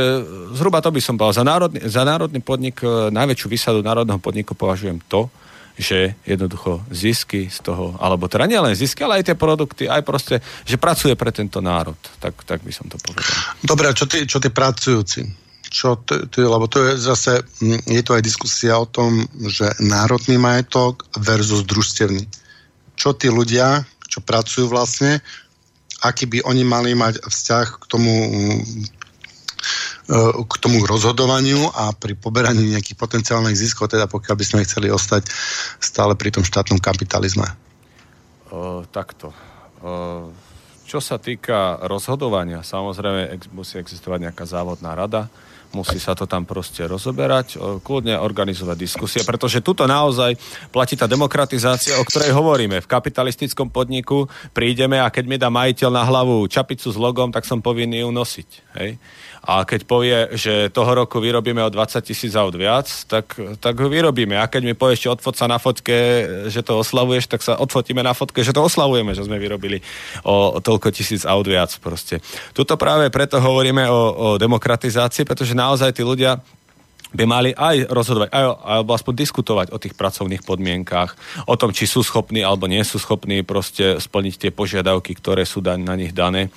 zhruba 0.55 0.79
to 0.79 0.95
by 0.95 1.01
som 1.03 1.19
povedal. 1.19 1.43
Za 1.43 1.45
národný, 1.47 1.79
za 1.83 2.07
národný 2.07 2.39
podnik, 2.39 2.79
e, 2.79 3.11
najväčšiu 3.11 3.47
výsadu 3.51 3.83
národného 3.83 4.15
podniku 4.15 4.55
považujem 4.55 5.03
to, 5.11 5.27
že 5.79 6.19
jednoducho 6.27 6.83
zisky 6.91 7.47
z 7.47 7.63
toho, 7.63 7.95
alebo 8.03 8.27
teda 8.27 8.51
nielen 8.51 8.75
zisky, 8.75 9.07
ale 9.07 9.23
aj 9.23 9.31
tie 9.31 9.37
produkty, 9.39 9.87
aj 9.87 10.03
proste, 10.03 10.43
že 10.67 10.75
pracuje 10.75 11.15
pre 11.15 11.31
tento 11.31 11.63
národ. 11.63 11.95
Tak, 12.19 12.43
tak 12.43 12.59
by 12.67 12.71
som 12.75 12.91
to 12.91 12.99
povedal. 12.99 13.23
Dobre, 13.63 13.87
a 13.87 13.95
čo 13.95 14.03
tí, 14.03 14.27
čo 14.27 14.43
pracujúci? 14.43 15.23
Čo 15.71 16.03
to, 16.03 16.27
to, 16.27 16.43
lebo 16.43 16.67
to 16.67 16.83
je 16.83 16.99
zase, 16.99 17.39
je 17.87 18.01
to 18.03 18.11
aj 18.11 18.25
diskusia 18.25 18.75
o 18.75 18.89
tom, 18.89 19.23
že 19.47 19.71
národný 19.79 20.35
majetok 20.35 21.07
versus 21.15 21.63
družstevný. 21.63 22.27
Čo 22.99 23.15
tí 23.15 23.31
ľudia, 23.31 23.87
čo 24.11 24.19
pracujú 24.19 24.67
vlastne, 24.67 25.23
aký 26.03 26.27
by 26.27 26.43
oni 26.43 26.63
mali 26.67 26.91
mať 26.91 27.23
vzťah 27.23 27.67
k 27.79 27.83
tomu 27.87 28.11
k 30.45 30.53
tomu 30.57 30.81
rozhodovaniu 30.87 31.69
a 31.75 31.93
pri 31.93 32.17
poberaní 32.17 32.73
nejakých 32.73 32.97
potenciálnych 32.97 33.53
ziskov, 33.53 33.93
teda 33.93 34.09
pokiaľ 34.09 34.35
by 34.35 34.45
sme 34.45 34.65
chceli 34.65 34.89
ostať 34.89 35.29
stále 35.77 36.17
pri 36.17 36.33
tom 36.33 36.41
štátnom 36.41 36.81
kapitalizme? 36.81 37.45
O, 38.49 38.81
takto. 38.89 39.29
O, 39.85 40.33
čo 40.89 40.97
sa 40.97 41.21
týka 41.21 41.77
rozhodovania, 41.85 42.65
samozrejme 42.65 43.37
ex, 43.37 43.41
musí 43.53 43.77
existovať 43.77 44.25
nejaká 44.25 44.49
závodná 44.49 44.97
rada, 44.97 45.29
musí 45.69 46.01
sa 46.01 46.17
to 46.17 46.25
tam 46.25 46.49
proste 46.49 46.81
rozoberať, 46.89 47.61
kľudne 47.85 48.17
organizovať 48.17 48.73
diskusie, 48.73 49.21
pretože 49.21 49.61
tuto 49.61 49.85
naozaj 49.85 50.33
platí 50.73 50.97
tá 50.97 51.05
demokratizácia, 51.05 51.93
o 52.01 52.07
ktorej 52.09 52.33
hovoríme. 52.33 52.81
V 52.81 52.89
kapitalistickom 52.89 53.69
podniku 53.69 54.25
prídeme 54.49 54.97
a 54.97 55.13
keď 55.13 55.25
mi 55.29 55.37
dá 55.37 55.53
majiteľ 55.53 55.89
na 55.93 56.03
hlavu 56.09 56.49
čapicu 56.49 56.89
s 56.89 56.97
logom, 56.97 57.29
tak 57.29 57.45
som 57.45 57.61
povinný 57.61 58.01
ju 58.01 58.09
nosiť. 58.09 58.49
Hej? 58.81 58.97
A 59.43 59.63
keď 59.63 59.81
povie, 59.87 60.17
že 60.35 60.67
toho 60.69 60.91
roku 60.91 61.23
vyrobíme 61.23 61.63
o 61.63 61.71
20 61.71 62.03
tisíc 62.03 62.35
aut 62.35 62.51
viac, 62.51 62.85
tak, 63.07 63.39
tak 63.63 63.75
ho 63.79 63.87
vyrobíme. 63.87 64.35
A 64.35 64.51
keď 64.51 64.61
mi 64.67 64.75
povie 64.75 64.99
ešte 64.99 65.11
odfot 65.11 65.35
sa 65.35 65.47
na 65.47 65.55
fotke, 65.55 66.27
že 66.51 66.59
to 66.59 66.83
oslavuješ, 66.83 67.31
tak 67.31 67.41
sa 67.41 67.55
odfotíme 67.55 68.03
na 68.03 68.11
fotke, 68.11 68.43
že 68.43 68.51
to 68.51 68.65
oslavujeme, 68.65 69.15
že 69.15 69.23
sme 69.23 69.39
vyrobili 69.39 69.79
o 70.27 70.59
toľko 70.59 70.91
tisíc 70.91 71.23
aut 71.23 71.47
viac 71.47 71.71
proste. 71.79 72.19
Tuto 72.51 72.75
práve 72.75 73.07
preto 73.07 73.39
hovoríme 73.39 73.87
o, 73.87 74.01
o 74.11 74.27
demokratizácii, 74.35 75.23
pretože 75.23 75.55
naozaj 75.55 75.95
tí 75.95 76.03
ľudia 76.03 76.43
by 77.09 77.25
mali 77.25 77.49
aj 77.57 77.89
rozhodovať, 77.89 78.29
aj, 78.29 78.45
alebo 78.61 78.93
aspoň 78.93 79.13
diskutovať 79.17 79.67
o 79.73 79.81
tých 79.81 79.97
pracovných 79.97 80.45
podmienkách, 80.45 81.41
o 81.49 81.57
tom, 81.57 81.73
či 81.73 81.89
sú 81.89 82.05
schopní 82.05 82.45
alebo 82.45 82.69
nie 82.69 82.85
sú 82.85 83.01
schopní 83.01 83.41
proste 83.41 83.97
splniť 83.97 84.35
tie 84.37 84.51
požiadavky, 84.53 85.17
ktoré 85.17 85.41
sú 85.41 85.65
na 85.65 85.95
nich 85.97 86.13
dané 86.13 86.53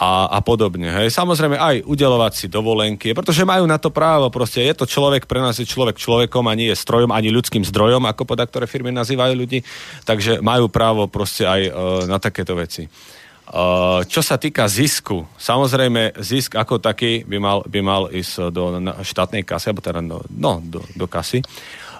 a, 0.00 0.32
a 0.32 0.38
podobne. 0.40 0.88
Hej. 0.88 1.12
Samozrejme 1.12 1.60
aj 1.60 1.84
udelovať 1.84 2.32
si 2.32 2.46
dovolenky, 2.48 3.12
pretože 3.12 3.44
majú 3.44 3.68
na 3.68 3.76
to 3.76 3.92
právo. 3.92 4.32
Proste 4.32 4.64
je 4.64 4.72
to 4.72 4.88
človek, 4.88 5.28
pre 5.28 5.44
nás 5.44 5.60
je 5.60 5.68
človek 5.68 6.00
človekom 6.00 6.48
a 6.48 6.56
nie 6.56 6.72
je 6.72 6.80
strojom 6.80 7.12
ani 7.12 7.28
ľudským 7.28 7.60
zdrojom, 7.68 8.08
ako 8.08 8.24
podľa 8.24 8.48
ktoré 8.48 8.64
firmy 8.64 8.96
nazývajú 8.96 9.36
ľudí. 9.36 9.60
Takže 10.08 10.40
majú 10.40 10.72
právo 10.72 11.04
proste 11.04 11.44
aj 11.44 11.60
uh, 11.68 11.72
na 12.08 12.16
takéto 12.16 12.56
veci. 12.56 12.88
Uh, 13.50 14.00
čo 14.06 14.24
sa 14.24 14.40
týka 14.40 14.64
zisku, 14.70 15.26
samozrejme 15.36 16.16
zisk 16.22 16.54
ako 16.56 16.80
taký 16.80 17.26
by 17.26 17.36
mal, 17.42 17.58
by 17.66 17.80
mal 17.82 18.02
ísť 18.08 18.48
do 18.54 18.78
štátnej 19.04 19.42
kasy, 19.42 19.74
alebo 19.74 19.82
teda 19.84 20.00
no, 20.00 20.22
no 20.32 20.62
do, 20.64 20.80
do 20.94 21.10
kasy. 21.10 21.44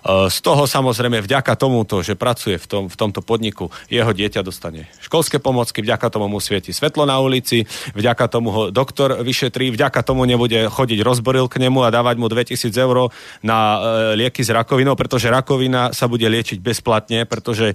Z 0.05 0.39
toho 0.41 0.65
samozrejme 0.65 1.21
vďaka 1.21 1.53
tomuto, 1.57 2.01
že 2.01 2.17
pracuje 2.17 2.57
v, 2.57 2.67
tom, 2.67 2.85
v 2.89 2.97
tomto 2.97 3.21
podniku, 3.21 3.69
jeho 3.93 4.11
dieťa 4.11 4.41
dostane 4.41 4.89
školské 5.11 5.43
pomocky, 5.43 5.83
vďaka 5.83 6.07
tomu 6.07 6.31
mu 6.31 6.39
svieti 6.39 6.71
svetlo 6.71 7.03
na 7.03 7.19
ulici, 7.19 7.67
vďaka 7.99 8.31
tomu 8.31 8.49
ho 8.55 8.63
doktor 8.71 9.19
vyšetrí, 9.27 9.75
vďaka 9.75 10.07
tomu 10.07 10.23
nebude 10.23 10.71
chodiť 10.71 11.03
rozboril 11.03 11.51
k 11.51 11.67
nemu 11.67 11.83
a 11.83 11.91
dávať 11.91 12.17
mu 12.23 12.31
2000 12.31 12.71
eur 12.79 13.11
na 13.43 13.59
e, 13.59 13.79
lieky 14.23 14.47
s 14.47 14.55
rakovinou, 14.55 14.95
pretože 14.95 15.27
rakovina 15.27 15.91
sa 15.91 16.07
bude 16.07 16.23
liečiť 16.31 16.63
bezplatne, 16.63 17.27
pretože 17.27 17.75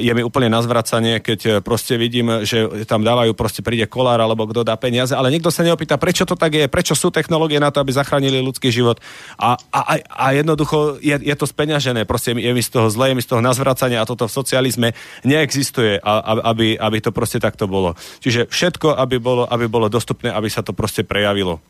je 0.00 0.12
mi 0.16 0.24
úplne 0.24 0.48
na 0.48 0.64
zvracanie, 0.64 1.20
keď 1.20 1.60
proste 1.60 2.00
vidím, 2.00 2.40
že 2.48 2.88
tam 2.88 3.04
dávajú, 3.04 3.36
proste 3.36 3.60
príde 3.60 3.84
kolár 3.84 4.24
alebo 4.24 4.48
kto 4.48 4.64
dá 4.64 4.72
peniaze, 4.80 5.12
ale 5.12 5.28
nikto 5.28 5.52
sa 5.52 5.60
neopýta, 5.60 6.00
prečo 6.00 6.24
to 6.24 6.40
tak 6.40 6.56
je, 6.56 6.64
prečo 6.72 6.96
sú 6.96 7.12
technológie 7.12 7.60
na 7.60 7.68
to, 7.68 7.84
aby 7.84 7.92
zachránili 7.92 8.40
ľudský 8.40 8.72
život. 8.72 8.96
A, 9.36 9.60
a, 9.68 10.00
a 10.08 10.26
jednoducho 10.32 10.96
je, 11.04 11.20
je 11.20 11.36
to 11.36 11.44
speňažené, 11.52 12.08
proste 12.08 12.32
je 12.32 12.52
mi 12.56 12.64
z 12.64 12.72
toho 12.72 12.88
zle, 12.88 13.12
je 13.12 13.16
mi 13.20 13.22
z 13.22 13.28
toho 13.28 13.44
nazvracania 13.44 14.00
a 14.00 14.08
toto 14.08 14.24
v 14.24 14.32
socializme 14.32 14.88
neexistuje, 15.28 16.00
aby, 16.00 16.80
aby 16.80 16.98
to 17.04 17.12
proste 17.12 17.38
takto 17.44 17.68
bolo. 17.68 17.92
Čiže 18.24 18.48
všetko, 18.48 18.96
aby 18.96 19.20
bolo, 19.20 19.44
aby 19.44 19.68
bolo 19.68 19.92
dostupné, 19.92 20.32
aby 20.32 20.48
sa 20.48 20.64
to 20.64 20.72
proste 20.72 21.04
prejavilo. 21.04 21.60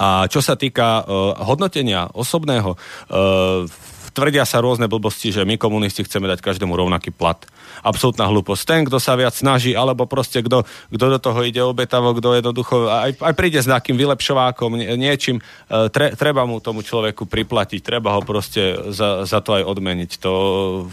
A 0.00 0.24
čo 0.32 0.40
sa 0.40 0.56
týka 0.56 1.04
uh, 1.04 1.36
hodnotenia 1.44 2.08
osobného, 2.16 2.72
uh, 2.72 3.68
tvrdia 4.12 4.44
sa 4.44 4.60
rôzne 4.60 4.90
blbosti, 4.90 5.30
že 5.30 5.46
my 5.46 5.56
komunisti 5.56 6.04
chceme 6.04 6.28
dať 6.30 6.42
každému 6.42 6.74
rovnaký 6.74 7.14
plat 7.14 7.38
absolútna 7.80 8.28
hlúposť. 8.28 8.62
Ten, 8.66 8.80
kto 8.84 9.00
sa 9.00 9.16
viac 9.16 9.32
snaží, 9.32 9.72
alebo 9.72 10.04
proste 10.04 10.44
kto, 10.44 10.66
kto 10.92 11.04
do 11.16 11.18
toho 11.18 11.40
ide 11.46 11.62
obetavo, 11.64 12.12
kto 12.12 12.36
jednoducho 12.36 12.90
aj, 12.90 13.22
aj 13.22 13.34
príde 13.34 13.58
s 13.62 13.70
nejakým 13.70 13.96
vylepšovákom, 13.96 14.76
niečím, 14.98 15.40
e, 15.40 15.88
tre, 15.88 16.12
treba 16.12 16.44
mu 16.44 16.60
tomu 16.60 16.84
človeku 16.84 17.24
priplatiť, 17.24 17.80
treba 17.80 18.12
ho 18.18 18.22
proste 18.22 18.92
za, 18.92 19.24
za 19.24 19.38
to 19.40 19.56
aj 19.56 19.64
odmeniť. 19.64 20.10
To, 20.20 20.34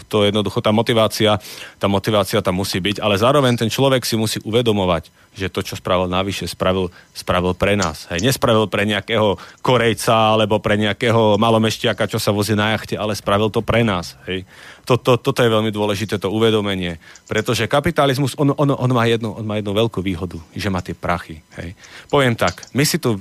to 0.08 0.24
jednoducho, 0.24 0.64
tá 0.64 0.72
motivácia, 0.72 1.42
tá 1.82 1.92
motivácia 1.92 2.40
tam 2.40 2.62
musí 2.62 2.80
byť, 2.80 3.04
ale 3.04 3.20
zároveň 3.20 3.60
ten 3.60 3.70
človek 3.70 4.08
si 4.08 4.16
musí 4.16 4.40
uvedomovať, 4.48 5.12
že 5.38 5.54
to, 5.54 5.62
čo 5.62 5.78
spravil 5.78 6.10
navyše, 6.10 6.50
spravil, 6.50 6.90
spravil 7.14 7.54
pre 7.54 7.78
nás. 7.78 8.10
Hej, 8.10 8.26
nespravil 8.26 8.66
pre 8.66 8.90
nejakého 8.90 9.38
Korejca 9.62 10.34
alebo 10.34 10.58
pre 10.58 10.76
nejakého 10.82 11.38
malomešťaka, 11.38 12.10
čo 12.10 12.18
sa 12.18 12.34
vozí 12.34 12.58
na 12.58 12.74
jachte, 12.74 12.98
ale 12.98 13.14
spravil 13.14 13.54
to 13.54 13.62
pre 13.62 13.86
nás. 13.86 14.18
Hej 14.26 14.50
to, 14.88 14.96
to, 14.96 15.20
toto 15.20 15.44
je 15.44 15.52
veľmi 15.52 15.68
dôležité, 15.68 16.16
to 16.16 16.32
uvedomenie. 16.32 16.96
Pretože 17.28 17.68
kapitalizmus, 17.68 18.40
on, 18.40 18.56
on, 18.56 18.72
on, 18.72 18.92
má 18.96 19.04
jednu, 19.04 19.36
on 19.36 19.44
má 19.44 19.60
jednu 19.60 19.76
veľkú 19.76 20.00
výhodu, 20.00 20.40
že 20.56 20.72
má 20.72 20.80
tie 20.80 20.96
prachy. 20.96 21.44
Hej. 21.60 21.76
Poviem 22.08 22.40
tak, 22.40 22.64
my 22.72 22.88
si 22.88 22.96
tu, 22.96 23.20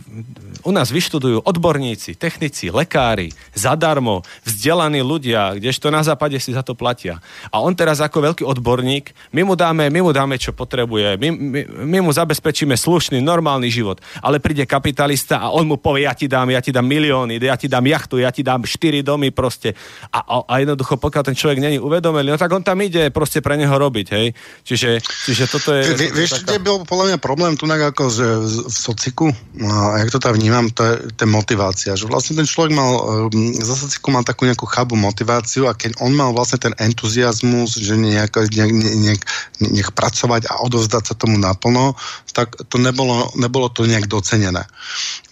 u 0.62 0.70
nás 0.70 0.94
vyštudujú 0.94 1.43
odborníci, 1.43 2.14
technici, 2.14 2.70
lekári, 2.70 3.34
zadarmo, 3.51 4.22
vzdelaní 4.47 5.02
ľudia, 5.02 5.59
kdežto 5.59 5.90
na 5.90 6.06
západe 6.06 6.38
si 6.38 6.55
za 6.55 6.62
to 6.62 6.78
platia. 6.78 7.18
A 7.51 7.59
on 7.59 7.74
teraz 7.74 7.98
ako 7.98 8.22
veľký 8.30 8.47
odborník, 8.47 9.10
my 9.34 9.43
mu 9.43 9.59
dáme, 9.59 9.90
my 9.90 10.01
mu 10.06 10.14
dáme 10.14 10.38
čo 10.38 10.55
potrebuje, 10.55 11.18
my, 11.18 11.28
my, 11.34 11.60
my 11.82 11.98
mu 11.98 12.06
zabezpečíme 12.12 12.74
slušný, 12.74 13.23
normálny 13.23 13.70
život. 13.70 14.03
Ale 14.20 14.43
príde 14.43 14.66
kapitalista 14.66 15.41
a 15.41 15.55
on 15.55 15.66
mu 15.70 15.77
povie, 15.78 16.05
ja 16.07 16.15
ti 16.15 16.27
dám, 16.27 16.51
ja 16.51 16.61
ti 16.61 16.74
dám 16.74 16.87
milióny, 16.87 17.39
ja 17.41 17.57
ti 17.57 17.70
dám 17.70 17.87
jachtu, 17.87 18.19
ja 18.20 18.31
ti 18.31 18.43
dám 18.43 18.66
štyri 18.66 19.03
domy 19.03 19.31
proste. 19.31 19.74
A, 20.11 20.23
a, 20.23 20.35
a 20.47 20.55
jednoducho, 20.62 21.01
pokiaľ 21.01 21.23
ten 21.33 21.37
človek 21.37 21.59
není 21.62 21.78
uvedomelý, 21.81 22.35
no 22.35 22.39
tak 22.39 22.53
on 22.53 22.62
tam 22.62 22.78
ide 22.83 23.11
proste 23.11 23.43
pre 23.43 23.59
neho 23.59 23.73
robiť, 23.73 24.07
hej. 24.12 24.27
Čiže, 24.62 25.01
čiže 25.01 25.45
toto 25.51 25.74
je... 25.74 25.83
Vie, 25.97 26.11
vieš, 26.12 26.43
taká... 26.43 26.57
kde 26.57 26.59
bol 26.62 26.83
podľa 26.87 27.15
mňa 27.15 27.19
problém 27.19 27.53
tu 27.59 27.66
ako 27.66 28.05
že 28.09 28.27
v 28.47 28.77
sociku, 28.77 29.27
a 29.61 30.01
jak 30.05 30.11
to 30.15 30.19
tam 30.23 30.39
vnímam, 30.39 30.70
to 30.70 30.83
je, 30.85 30.95
to 31.19 31.20
je 31.27 31.31
motivácia, 31.31 31.93
že 31.99 32.07
vlastne 32.07 32.39
ten 32.39 32.47
človek 32.47 32.73
mal, 32.73 32.93
ehm, 33.33 33.53
za 33.59 33.74
sociku 33.74 34.15
mal 34.15 34.23
takú 34.23 34.47
nejakú 34.47 34.65
chabu 34.69 34.95
motiváciu 34.95 35.66
a 35.66 35.74
keď 35.74 35.99
on 36.01 36.15
mal 36.15 36.31
vlastne 36.31 36.62
ten 36.62 36.74
entuziasmus, 36.78 37.77
že 37.81 37.99
nejak, 37.99 38.37
nejak, 38.53 38.73
nejak, 38.73 39.23
nech 39.61 39.91
pracovať 39.93 40.49
a 40.53 40.62
odovzdať 40.62 41.03
sa 41.12 41.15
tomu 41.19 41.41
naplno, 41.41 41.95
tak 42.32 42.56
to 42.68 42.77
nebolo, 42.78 43.32
nebolo 43.36 43.68
to 43.68 43.85
nejak 43.89 44.06
docenené. 44.06 44.64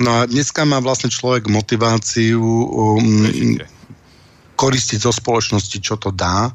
No 0.01 0.23
a 0.23 0.27
dneska 0.27 0.65
má 0.65 0.81
vlastne 0.81 1.13
človek 1.13 1.47
motiváciu 1.49 2.41
um, 2.41 3.59
koristiť 4.55 4.99
zo 5.05 5.13
spoločnosti, 5.13 5.79
čo 5.83 5.99
to 5.99 6.15
dá. 6.15 6.51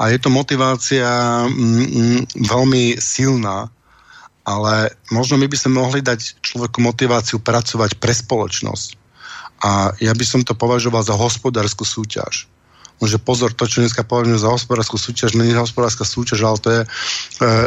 A 0.00 0.08
je 0.08 0.18
to 0.18 0.32
motivácia 0.32 1.04
mm, 1.44 1.52
mm, 1.52 2.20
veľmi 2.48 2.96
silná, 2.96 3.68
ale 4.48 4.96
možno 5.12 5.36
my 5.36 5.44
by 5.44 5.56
sme 5.60 5.76
mohli 5.76 6.00
dať 6.00 6.40
človeku 6.40 6.80
motiváciu 6.80 7.36
pracovať 7.36 8.00
pre 8.00 8.16
spoločnosť. 8.16 8.88
A 9.60 9.92
ja 10.00 10.16
by 10.16 10.24
som 10.24 10.40
to 10.40 10.56
považoval 10.56 11.04
za 11.04 11.12
hospodárskú 11.12 11.84
súťaž 11.84 12.48
že 13.00 13.16
pozor, 13.16 13.56
to, 13.56 13.64
čo 13.64 13.80
dneska 13.80 14.04
považujeme 14.04 14.36
za 14.36 14.52
hospodárskú 14.52 15.00
súťaž, 15.00 15.32
nie 15.32 15.48
je 15.48 15.56
hospodárska 15.56 16.04
súťaž, 16.04 16.40
ale 16.44 16.58
to 16.60 16.68
je 16.68 16.82
e, 16.84 16.88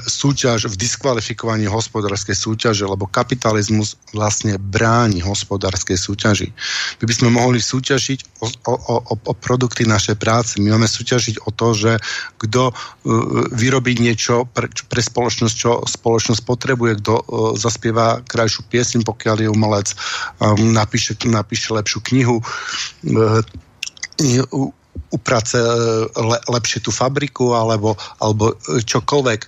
súťaž 0.05 0.69
v 0.69 0.75
diskvalifikovaní 0.77 1.65
hospodárskej 1.65 2.37
súťaže, 2.37 2.85
lebo 2.85 3.09
kapitalizmus 3.09 3.97
vlastne 4.13 4.61
bráni 4.61 5.25
hospodárskej 5.25 5.97
súťaži. 5.97 6.53
My 7.01 7.03
by 7.09 7.13
sme 7.17 7.29
mohli 7.33 7.57
súťažiť 7.57 8.45
o, 8.45 8.47
o, 8.69 8.73
o, 8.77 8.95
o 9.17 9.33
produkty 9.33 9.89
našej 9.89 10.21
práce. 10.21 10.61
My 10.61 10.77
máme 10.77 10.85
súťažiť 10.85 11.41
o 11.45 11.49
to, 11.49 11.73
že 11.73 11.91
kto 12.37 12.69
e, 12.69 12.73
vyrobí 13.57 13.97
niečo 13.97 14.45
pre, 14.45 14.69
pre 14.69 15.01
spoločnosť, 15.01 15.55
čo 15.57 15.81
spoločnosť 15.81 16.41
potrebuje, 16.45 17.01
kto 17.01 17.13
e, 17.17 17.23
zaspieva 17.57 18.21
krajšiu 18.21 18.69
piesň, 18.69 18.99
pokiaľ 19.01 19.37
je 19.41 19.49
umelec, 19.49 19.87
e, 19.89 19.95
napíše, 20.61 21.17
napíše 21.25 21.73
lepšiu 21.73 21.99
knihu. 22.05 22.37
E, 22.37 22.45
uprace 25.13 25.57
e, 25.57 25.69
le, 26.17 26.37
lepšie 26.49 26.81
tú 26.81 26.91
fabriku 26.93 27.53
alebo, 27.53 27.97
alebo 28.21 28.57
čokoľvek, 28.65 29.41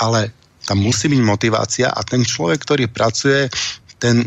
ale 0.00 0.32
tam 0.64 0.80
musí 0.80 1.08
byť 1.08 1.20
motivácia 1.24 1.88
a 1.90 2.00
ten 2.04 2.24
človek, 2.24 2.62
ktorý 2.62 2.84
pracuje, 2.88 3.48
ten 4.00 4.24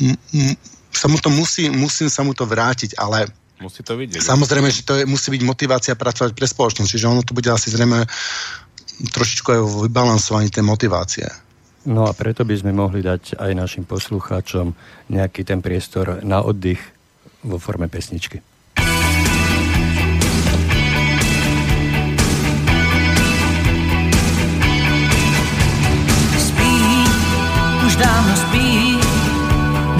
m, 0.00 0.14
m, 0.32 0.54
sa 0.94 1.10
mu 1.10 1.18
to 1.18 1.28
musí, 1.28 1.68
musím 1.68 2.08
sa 2.08 2.22
mu 2.22 2.32
to 2.32 2.46
vrátiť, 2.46 2.96
ale 2.96 3.26
musí 3.58 3.82
to 3.82 3.98
vidieť. 3.98 4.22
Samozrejme, 4.22 4.68
že 4.70 4.86
to 4.86 4.94
je, 5.00 5.04
musí 5.08 5.34
byť 5.34 5.42
motivácia 5.42 5.94
pracovať 5.98 6.32
pre 6.36 6.46
spoločnosť, 6.46 6.90
čiže 6.90 7.10
ono 7.10 7.24
to 7.26 7.34
bude 7.34 7.48
asi 7.50 7.72
zrejme 7.72 8.06
trošičku 9.10 9.48
aj 9.50 9.60
v 9.60 9.74
vybalansovaní 9.90 10.48
tej 10.54 10.62
motivácie. 10.62 11.26
No 11.84 12.08
a 12.08 12.16
preto 12.16 12.48
by 12.48 12.54
sme 12.56 12.72
mohli 12.72 13.04
dať 13.04 13.36
aj 13.36 13.52
našim 13.52 13.84
poslucháčom 13.84 14.72
nejaký 15.12 15.44
ten 15.44 15.60
priestor 15.60 16.24
na 16.24 16.40
oddych 16.40 16.80
vo 17.44 17.60
forme 17.60 17.92
pesničky. 17.92 18.40
Už 27.94 28.02
dávno 28.02 28.34
spí, 28.36 28.98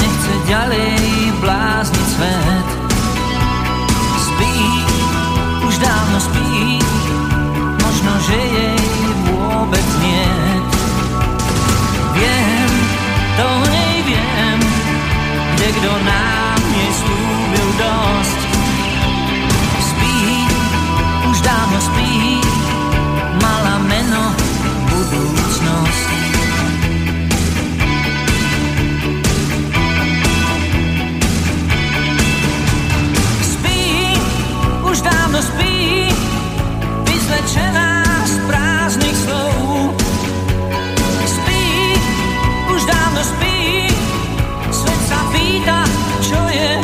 nechce 0.03 0.33
ďalej 0.51 0.99
blázniť 1.39 2.07
svet. 2.19 2.84
presvedčená 37.45 38.05
z 38.25 38.37
slov. 39.12 39.93
Spí, 41.29 41.65
už 42.73 42.81
dávno 42.89 43.21
spí, 43.21 43.85
svet 44.73 45.01
sa 45.05 45.21
čo 46.25 46.41
je 46.49 46.84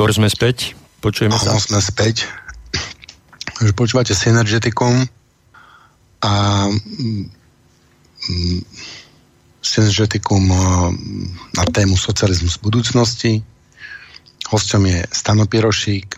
Tibor, 0.00 0.16
sme 0.16 0.32
späť. 0.32 0.72
Počujeme 1.04 1.36
sa. 1.36 1.60
Sme 1.60 1.76
späť. 1.76 2.24
Že 3.60 3.76
počúvate 3.76 4.16
Synergetikum 4.16 4.96
a 6.24 6.32
mm, 6.72 7.24
mm, 8.32 8.60
Synergetikum 9.60 10.40
mm, 10.40 10.92
na 11.52 11.68
tému 11.68 12.00
socializmus 12.00 12.56
budúcnosti. 12.64 13.44
Hosťom 14.48 14.88
je 14.88 15.04
Stano 15.12 15.44
Pirošík. 15.44 16.16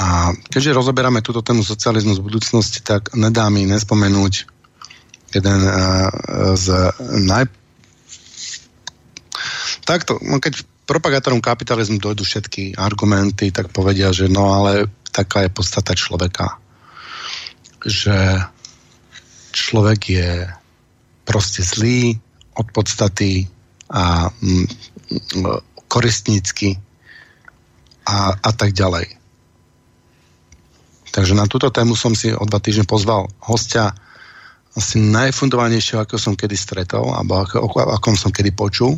A 0.00 0.32
keďže 0.32 0.72
rozoberáme 0.72 1.20
túto 1.20 1.44
tému 1.44 1.60
socializmus 1.60 2.24
budúcnosti, 2.24 2.80
tak 2.80 3.12
nedá 3.12 3.52
mi 3.52 3.68
nespomenúť 3.68 4.48
jeden 5.28 5.60
eh, 5.60 5.76
z 6.56 6.66
naj... 7.20 7.52
Takto, 9.84 10.16
no 10.24 10.40
keď 10.40 10.71
propagátorom 10.92 11.40
kapitalizmu 11.40 11.96
dojdú 11.96 12.20
všetky 12.20 12.76
argumenty, 12.76 13.48
tak 13.48 13.72
povedia, 13.72 14.12
že 14.12 14.28
no 14.28 14.52
ale 14.52 14.92
taká 15.08 15.48
je 15.48 15.56
podstata 15.56 15.96
človeka. 15.96 16.60
Že 17.80 18.44
človek 19.56 20.00
je 20.12 20.30
proste 21.24 21.64
zlý 21.64 22.20
od 22.52 22.68
podstaty 22.76 23.48
a 23.88 24.28
mm, 24.28 24.68
mm, 25.40 25.60
koristnícky 25.88 26.76
a, 28.04 28.36
a 28.36 28.50
tak 28.52 28.76
ďalej. 28.76 29.08
Takže 31.12 31.32
na 31.36 31.48
túto 31.48 31.72
tému 31.72 31.96
som 31.96 32.12
si 32.12 32.32
o 32.32 32.44
dva 32.44 32.60
týždne 32.60 32.88
pozval 32.88 33.28
hostia 33.44 33.92
asi 34.72 34.96
najfundovanejšieho, 34.96 36.00
ako 36.04 36.16
som 36.16 36.32
kedy 36.32 36.56
stretol, 36.56 37.12
alebo 37.12 37.44
ako, 37.44 37.56
ako, 37.68 37.76
akom 37.92 38.16
som 38.16 38.32
kedy 38.32 38.56
počul. 38.56 38.96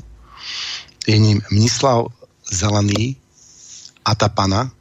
Je 1.04 1.16
ním 1.18 1.40
Mnislav 1.52 2.08
Zelený, 2.48 3.16
Atapana, 4.04 4.72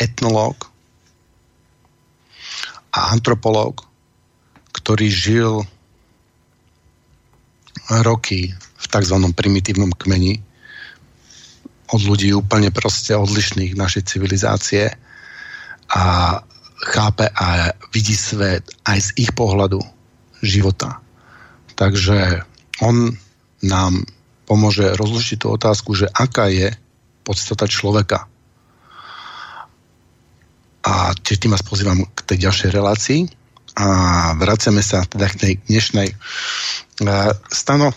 etnológ 0.00 0.68
a 2.92 3.12
antropológ, 3.12 3.84
ktorý 4.72 5.06
žil 5.08 5.52
roky 8.04 8.52
v 8.54 8.86
tzv. 8.88 9.16
primitívnom 9.36 9.92
kmeni 9.92 10.40
od 11.92 12.00
ľudí 12.00 12.32
úplne 12.32 12.72
proste 12.72 13.12
odlišných 13.12 13.76
našej 13.76 14.02
civilizácie 14.08 14.88
a 15.92 16.04
chápe 16.90 17.28
a 17.28 17.70
vidí 17.92 18.16
svet 18.16 18.64
aj 18.88 18.98
z 18.98 19.08
ich 19.28 19.30
pohľadu 19.36 19.80
života. 20.40 21.00
Takže 21.76 22.44
on 22.80 23.14
nám 23.64 24.04
pomôže 24.44 24.92
rozlučiť 24.94 25.44
tú 25.44 25.52
otázku, 25.52 25.96
že 25.96 26.06
aká 26.12 26.52
je 26.52 26.72
podstata 27.24 27.64
človeka. 27.64 28.28
A 30.84 31.16
tiež 31.16 31.40
tým 31.40 31.56
vás 31.56 31.64
pozývam 31.64 32.04
k 32.12 32.20
tej 32.28 32.44
ďalšej 32.44 32.70
relácii 32.76 33.20
a 33.80 33.88
vraciame 34.36 34.84
sa 34.84 35.02
teda 35.08 35.26
k 35.32 35.40
tej 35.40 35.52
dnešnej. 35.64 36.12
Stano, 37.48 37.96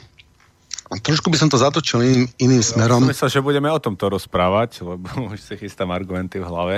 Trošku 0.87 1.27
by 1.27 1.35
som 1.35 1.51
to 1.51 1.59
zatočil 1.59 1.99
iným, 1.99 2.25
iným 2.39 2.63
smerom. 2.63 3.03
Ja 3.03 3.11
myslel, 3.11 3.29
že 3.35 3.43
budeme 3.43 3.67
o 3.67 3.75
tomto 3.75 4.07
rozprávať, 4.07 4.87
lebo 4.87 5.07
už 5.35 5.39
si 5.43 5.59
chystám 5.59 5.91
argumenty 5.91 6.39
v 6.39 6.47
hlave. 6.47 6.75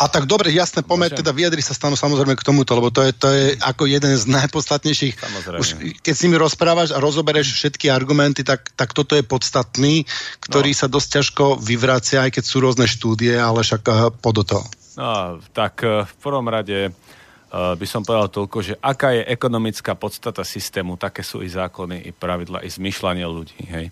A 0.00 0.08
tak 0.08 0.24
dobre, 0.24 0.48
jasne, 0.48 0.80
poďme 0.80 1.12
teda 1.12 1.28
vyjadri 1.36 1.60
sa 1.60 1.76
stanú 1.76 1.92
samozrejme 1.92 2.32
k 2.40 2.46
tomuto, 2.46 2.72
lebo 2.72 2.88
to 2.88 3.04
je, 3.04 3.12
to 3.12 3.28
je 3.28 3.44
ako 3.60 3.84
jeden 3.84 4.16
z 4.16 4.24
najpodstatnejších. 4.32 5.14
Samozrejme. 5.20 5.60
Už 5.60 5.68
keď 6.00 6.14
s 6.16 6.22
nimi 6.24 6.40
rozprávaš 6.40 6.96
a 6.96 7.02
rozobereš 7.04 7.52
všetky 7.60 7.92
argumenty, 7.92 8.40
tak, 8.40 8.72
tak 8.72 8.96
toto 8.96 9.12
je 9.12 9.20
podstatný, 9.20 10.08
ktorý 10.40 10.72
no. 10.72 10.78
sa 10.80 10.86
dosť 10.88 11.08
ťažko 11.20 11.44
vyvracia, 11.60 12.24
aj 12.24 12.40
keď 12.40 12.44
sú 12.48 12.56
rôzne 12.64 12.88
štúdie, 12.88 13.36
ale 13.36 13.60
však 13.60 13.82
uh, 13.92 14.08
pod 14.08 14.40
to. 14.40 14.64
No, 14.96 15.36
tak 15.52 15.84
uh, 15.84 16.08
v 16.08 16.14
prvom 16.16 16.48
rade 16.48 16.88
Eh, 16.88 17.19
by 17.50 17.86
som 17.86 18.06
povedal 18.06 18.30
toľko, 18.30 18.58
že 18.62 18.74
aká 18.78 19.10
je 19.10 19.26
ekonomická 19.26 19.98
podstata 19.98 20.46
systému, 20.46 20.94
také 20.94 21.26
sú 21.26 21.42
i 21.42 21.50
zákony, 21.50 22.06
i 22.06 22.10
pravidla, 22.14 22.62
i 22.62 22.70
zmyšľanie 22.70 23.26
ľudí. 23.26 23.60
Hej. 23.66 23.90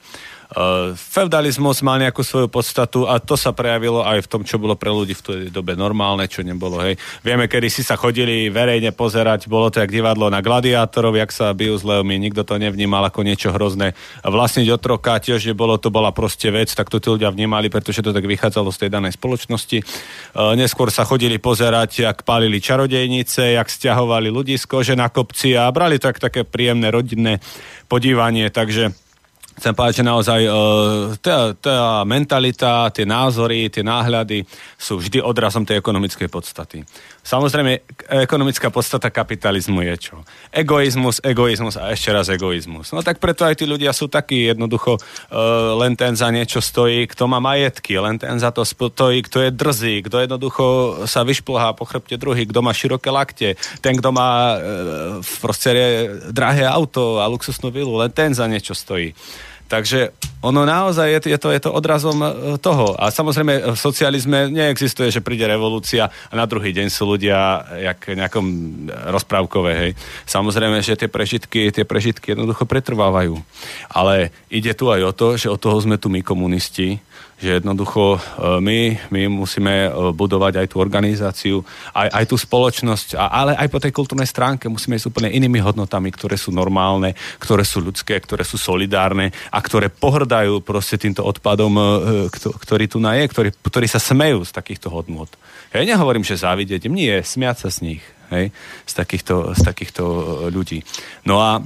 Uh, 0.48 0.96
feudalizmus 0.96 1.84
mal 1.84 2.00
nejakú 2.00 2.24
svoju 2.24 2.48
podstatu 2.48 3.04
a 3.04 3.20
to 3.20 3.36
sa 3.36 3.52
prejavilo 3.52 4.00
aj 4.00 4.24
v 4.24 4.30
tom, 4.32 4.42
čo 4.48 4.56
bolo 4.56 4.80
pre 4.80 4.88
ľudí 4.88 5.12
v 5.12 5.20
tej 5.20 5.40
dobe 5.52 5.76
normálne, 5.76 6.24
čo 6.24 6.40
nebolo. 6.40 6.80
Hej. 6.80 6.96
Vieme, 7.20 7.52
kedy 7.52 7.68
si 7.68 7.84
sa 7.84 8.00
chodili 8.00 8.48
verejne 8.48 8.96
pozerať, 8.96 9.44
bolo 9.44 9.68
to 9.68 9.84
jak 9.84 9.92
divadlo 9.92 10.32
na 10.32 10.40
gladiátorov, 10.40 11.20
jak 11.20 11.36
sa 11.36 11.52
bijú 11.52 11.76
s 11.76 11.84
leomi, 11.84 12.16
nikto 12.16 12.48
to 12.48 12.56
nevnímal 12.56 13.04
ako 13.04 13.28
niečo 13.28 13.52
hrozné. 13.52 13.92
Vlastniť 14.24 14.72
otroka 14.72 15.20
tiež 15.20 15.52
nebolo, 15.52 15.76
to 15.76 15.92
bola 15.92 16.16
proste 16.16 16.48
vec, 16.48 16.72
tak 16.72 16.88
to 16.88 16.96
tí 16.96 17.12
ľudia 17.12 17.28
vnímali, 17.28 17.68
pretože 17.68 18.00
to 18.00 18.16
tak 18.16 18.24
vychádzalo 18.24 18.72
z 18.72 18.88
tej 18.88 18.90
danej 18.96 19.20
spoločnosti. 19.20 19.84
Uh, 20.32 20.56
neskôr 20.56 20.88
sa 20.88 21.04
chodili 21.04 21.36
pozerať, 21.36 22.08
jak 22.08 22.24
pálili 22.24 22.56
čarodejnice, 22.56 23.52
jak 23.52 23.68
stiahovali 23.68 24.32
ľudí 24.32 24.56
z 24.56 24.64
kože 24.64 24.96
na 24.96 25.12
kopci 25.12 25.60
a 25.60 25.68
brali 25.68 26.00
tak 26.00 26.16
také 26.16 26.48
príjemné 26.48 26.88
rodinné 26.88 27.44
podívanie, 27.84 28.48
takže 28.48 29.07
chcem 29.58 29.74
povedať, 29.74 30.00
že 30.00 30.04
naozaj 30.06 30.40
uh, 30.46 30.54
tá, 31.18 31.52
tá 31.58 32.06
mentalita, 32.06 32.88
tie 32.94 33.02
názory, 33.02 33.68
tie 33.68 33.82
náhľady 33.82 34.46
sú 34.78 35.02
vždy 35.02 35.18
odrazom 35.20 35.66
tej 35.66 35.82
ekonomickej 35.82 36.30
podstaty. 36.30 36.86
Samozrejme, 37.26 37.84
ekonomická 38.24 38.72
podstata 38.72 39.12
kapitalizmu 39.12 39.84
je 39.92 39.94
čo? 40.00 40.16
Egoizmus, 40.48 41.20
egoizmus 41.20 41.76
a 41.76 41.92
ešte 41.92 42.08
raz 42.08 42.32
egoizmus. 42.32 42.94
No 42.94 43.04
tak 43.04 43.20
preto 43.20 43.44
aj 43.44 43.60
tí 43.60 43.68
ľudia 43.68 43.92
sú 43.92 44.08
takí 44.08 44.48
jednoducho 44.48 44.96
uh, 44.96 45.76
len 45.76 45.98
ten 45.98 46.16
za 46.16 46.30
niečo 46.32 46.62
stojí, 46.62 47.04
kto 47.10 47.28
má 47.28 47.42
majetky, 47.42 48.00
len 48.00 48.16
ten 48.16 48.38
za 48.40 48.48
to 48.54 48.64
stojí, 48.64 49.20
kto 49.26 49.44
je 49.44 49.50
drzý, 49.52 49.94
kto 50.06 50.16
jednoducho 50.24 50.64
sa 51.04 51.26
vyšplhá 51.26 51.76
po 51.76 51.84
chrbte 51.84 52.16
druhý, 52.16 52.46
kto 52.46 52.64
má 52.64 52.72
široké 52.72 53.10
lakte, 53.10 53.58
ten, 53.82 53.98
kto 53.98 54.08
má 54.14 54.56
v 55.18 55.32
proste 55.42 55.70
drahé 56.30 56.64
auto 56.64 57.18
a 57.18 57.26
luxusnú 57.26 57.72
vilu, 57.72 57.98
len 57.98 58.12
ten 58.12 58.32
za 58.32 58.46
niečo 58.46 58.72
stojí. 58.72 59.12
Takže 59.68 60.16
ono 60.40 60.64
naozaj 60.64 61.08
je, 61.12 61.20
je, 61.34 61.38
to, 61.38 61.52
je 61.52 61.60
to 61.60 61.70
odrazom 61.70 62.18
e, 62.24 62.28
toho. 62.56 62.96
A 62.96 63.12
samozrejme 63.12 63.74
v 63.74 63.78
socializme 63.78 64.48
neexistuje, 64.48 65.12
že 65.12 65.20
príde 65.20 65.44
revolúcia 65.44 66.08
a 66.08 66.32
na 66.32 66.48
druhý 66.48 66.72
deň 66.72 66.88
sú 66.88 67.04
ľudia 67.04 67.68
jak 67.76 68.08
nejakom 68.08 68.46
rozprávkové. 69.12 69.72
Hej. 69.76 69.90
Samozrejme, 70.24 70.80
že 70.80 70.96
tie 70.96 71.10
prežitky, 71.12 71.68
tie 71.68 71.84
prežitky 71.84 72.32
jednoducho 72.32 72.64
pretrvávajú. 72.64 73.36
Ale 73.92 74.32
ide 74.48 74.72
tu 74.72 74.88
aj 74.88 75.04
o 75.04 75.12
to, 75.12 75.28
že 75.36 75.52
od 75.52 75.60
toho 75.60 75.76
sme 75.84 76.00
tu 76.00 76.08
my 76.08 76.24
komunisti, 76.24 76.96
že 77.38 77.62
jednoducho 77.62 78.18
e, 78.18 78.20
my, 78.58 78.78
my 79.14 79.22
musíme 79.30 79.74
e, 79.86 79.90
budovať 80.10 80.58
aj 80.58 80.66
tú 80.74 80.76
organizáciu, 80.82 81.56
aj, 81.94 82.10
aj 82.10 82.24
tú 82.26 82.36
spoločnosť, 82.36 83.14
ale 83.14 83.54
aj 83.54 83.68
po 83.70 83.78
tej 83.78 83.94
kultúrnej 83.94 84.26
stránke 84.26 84.66
musíme 84.66 84.98
ísť 84.98 85.06
úplne 85.06 85.30
inými 85.30 85.62
hodnotami, 85.62 86.10
ktoré 86.10 86.34
sú 86.34 86.50
normálne, 86.50 87.14
ktoré 87.38 87.62
sú 87.62 87.78
ľudské, 87.78 88.18
ktoré 88.18 88.42
sú 88.42 88.58
solidárne 88.58 89.30
a 89.54 89.58
ktoré 89.62 89.86
pohrdajú 89.86 90.66
proste 90.66 90.98
týmto 90.98 91.22
odpadom, 91.22 91.72
e, 91.78 91.82
ktorý 92.34 92.84
tu 92.90 92.98
na 92.98 93.14
je, 93.22 93.30
ktorí, 93.30 93.50
ktorí 93.54 93.86
sa 93.86 94.02
smejú 94.02 94.42
z 94.42 94.50
takýchto 94.50 94.90
hodnot. 94.90 95.30
Ja 95.70 95.86
nehovorím, 95.86 96.26
že 96.26 96.34
závidieť 96.34 96.90
nie, 96.90 97.22
smiať 97.22 97.56
sa 97.64 97.70
z 97.70 97.78
nich 97.86 98.02
hej, 98.30 98.52
z 98.86 98.92
takýchto, 98.92 99.56
z 99.56 99.60
takýchto 99.64 100.02
e, 100.04 100.22
ľudí. 100.52 100.84
No 101.24 101.40
a 101.40 101.60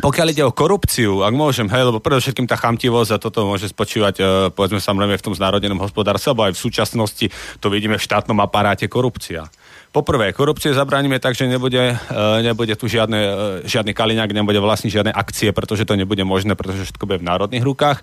pokiaľ 0.00 0.26
ide 0.32 0.44
o 0.44 0.52
korupciu, 0.52 1.24
ak 1.24 1.32
môžem, 1.32 1.68
hej, 1.72 1.88
lebo 1.88 2.04
predovšetkým 2.04 2.44
tá 2.44 2.56
chamtivosť 2.60 3.16
a 3.16 3.22
toto 3.22 3.48
môže 3.48 3.72
spočívať, 3.72 4.14
e, 4.20 4.22
povedzme 4.52 4.80
samozrejme 4.80 5.16
v 5.16 5.24
tom 5.24 5.34
znárodenom 5.36 5.80
hospodárstve, 5.80 6.32
alebo 6.36 6.44
aj 6.48 6.54
v 6.56 6.62
súčasnosti 6.62 7.26
to 7.60 7.66
vidíme 7.72 7.96
v 7.96 8.04
štátnom 8.04 8.36
aparáte 8.44 8.84
korupcia. 8.92 9.48
Poprvé, 9.90 10.30
korupcie 10.30 10.70
zabránime 10.70 11.18
tak, 11.18 11.34
že 11.34 11.48
nebude, 11.48 11.96
e, 11.96 12.22
nebude 12.44 12.76
tu 12.76 12.86
žiadne, 12.86 13.20
e, 13.20 13.32
žiadny 13.66 13.96
Kaliňák, 13.96 14.30
nebude 14.36 14.60
vlastniť 14.60 14.92
žiadne 14.92 15.12
akcie, 15.16 15.50
pretože 15.50 15.88
to 15.88 15.96
nebude 15.96 16.22
možné, 16.22 16.54
pretože 16.54 16.92
všetko 16.92 17.04
bude 17.08 17.18
v 17.24 17.28
národných 17.28 17.64
rukách. 17.64 17.98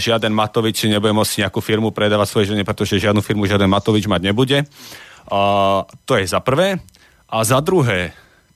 Žiaden 0.00 0.32
Matovič 0.32 0.86
nebude 0.88 1.12
môcť 1.12 1.46
nejakú 1.46 1.60
firmu 1.60 1.90
predávať 1.90 2.26
svojej 2.32 2.48
žene, 2.54 2.62
pretože 2.64 3.02
žiadnu 3.02 3.20
firmu 3.20 3.44
žiaden 3.44 3.68
Matovič 3.68 4.08
mať 4.08 4.32
nebude. 4.32 4.64
To 6.06 6.12
je 6.16 6.24
za 6.26 6.40
prvé. 6.40 6.80
A 7.30 7.46
za 7.46 7.62
druhé, 7.62 8.10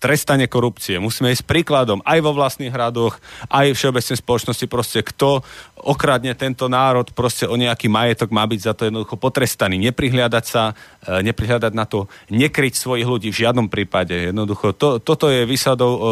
trestanie 0.04 0.44
korupcie. 0.44 1.00
Musíme 1.00 1.32
ísť 1.32 1.48
príkladom 1.48 2.04
aj 2.04 2.18
vo 2.20 2.36
vlastných 2.36 2.68
hradoch, 2.68 3.16
aj 3.48 3.72
všeobecnej 3.72 4.20
spoločnosti. 4.20 4.66
Proste 4.68 5.00
kto 5.00 5.40
okradne 5.84 6.32
tento 6.32 6.66
národ, 6.66 7.04
proste 7.12 7.44
o 7.44 7.54
nejaký 7.54 7.92
majetok 7.92 8.32
má 8.32 8.42
byť 8.48 8.60
za 8.60 8.72
to 8.72 8.88
jednoducho 8.88 9.20
potrestaný. 9.20 9.76
Neprihliadať 9.92 10.44
sa, 10.44 10.72
e, 11.04 11.20
neprihliadať 11.20 11.72
na 11.76 11.84
to, 11.84 12.08
nekryť 12.32 12.74
svojich 12.74 13.04
ľudí 13.04 13.28
v 13.28 13.40
žiadnom 13.44 13.68
prípade. 13.68 14.32
Jednoducho 14.32 14.72
to, 14.72 14.98
toto 14.98 15.28
je 15.28 15.44
výsadou 15.44 15.92
e, 15.92 16.00
e, 16.00 16.08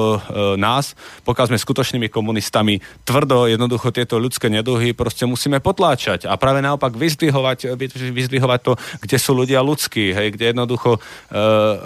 nás, 0.61 0.93
pokiaľ 1.25 1.51
sme 1.51 1.59
skutočnými 1.59 2.13
komunistami, 2.13 2.85
tvrdo 3.03 3.49
jednoducho 3.49 3.89
tieto 3.91 4.21
ľudské 4.21 4.53
neduhy 4.53 4.93
proste 4.93 5.25
musíme 5.25 5.59
potláčať 5.65 6.29
a 6.29 6.37
práve 6.37 6.61
naopak 6.61 6.93
vyzdvihovať, 6.93 7.75
vyzdvihovať 8.13 8.61
to, 8.61 8.73
kde 9.01 9.17
sú 9.17 9.33
ľudia 9.33 9.65
ľudskí, 9.65 10.13
hej, 10.13 10.37
kde 10.37 10.53
jednoducho, 10.53 11.01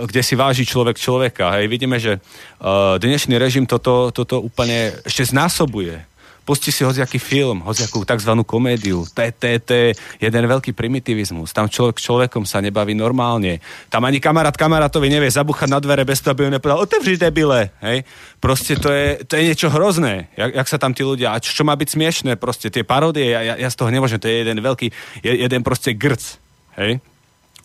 kde 0.02 0.22
si 0.26 0.34
váži 0.34 0.66
človek 0.66 0.98
človeka. 0.98 1.54
Hej. 1.54 1.70
Vidíme, 1.70 1.96
že 2.02 2.18
uh, 2.18 2.98
dnešný 2.98 3.38
režim 3.38 3.64
toto, 3.68 4.10
toto 4.10 4.42
úplne 4.42 4.96
ešte 5.06 5.30
znásobuje. 5.30 6.15
Pusti 6.46 6.70
si 6.70 6.86
hociaký 6.86 7.18
film, 7.18 7.66
hociakú 7.66 8.06
tzv. 8.06 8.30
komédiu. 8.46 9.02
Je 9.10 9.98
jeden 10.22 10.44
veľký 10.46 10.70
primitivizmus. 10.78 11.50
Tam 11.50 11.66
človek 11.66 11.98
človekom 11.98 12.46
sa 12.46 12.62
nebaví 12.62 12.94
normálne. 12.94 13.58
Tam 13.90 14.06
ani 14.06 14.22
kamarát 14.22 14.54
kamarátovi 14.54 15.10
nevie 15.10 15.26
zabuchať 15.26 15.66
na 15.66 15.82
dvere 15.82 16.06
bez 16.06 16.22
toho, 16.22 16.38
aby 16.38 16.46
ho 16.46 16.54
nepovedal, 16.54 16.86
otevři 16.86 17.18
debile. 17.18 17.74
Hej? 17.82 18.06
Proste 18.38 18.78
to 18.78 18.94
je, 18.94 19.26
to 19.26 19.34
je 19.34 19.42
niečo 19.42 19.66
hrozné. 19.74 20.30
Jak, 20.38 20.54
jak 20.54 20.68
sa 20.70 20.78
tam 20.78 20.94
tí 20.94 21.02
ľudia, 21.02 21.34
a 21.34 21.42
čo, 21.42 21.50
čo 21.50 21.66
má 21.66 21.74
byť 21.74 21.88
smiešné, 21.98 22.38
proste 22.38 22.70
tie 22.70 22.86
parodie, 22.86 23.26
ja, 23.26 23.42
ja, 23.42 23.54
ja 23.58 23.66
z 23.66 23.82
toho 23.82 23.90
nemôžem, 23.90 24.22
to 24.22 24.30
je 24.30 24.46
jeden 24.46 24.62
veľký, 24.62 24.94
jeden 25.26 25.66
proste 25.66 25.98
grc. 25.98 26.38
Hej? 26.78 27.02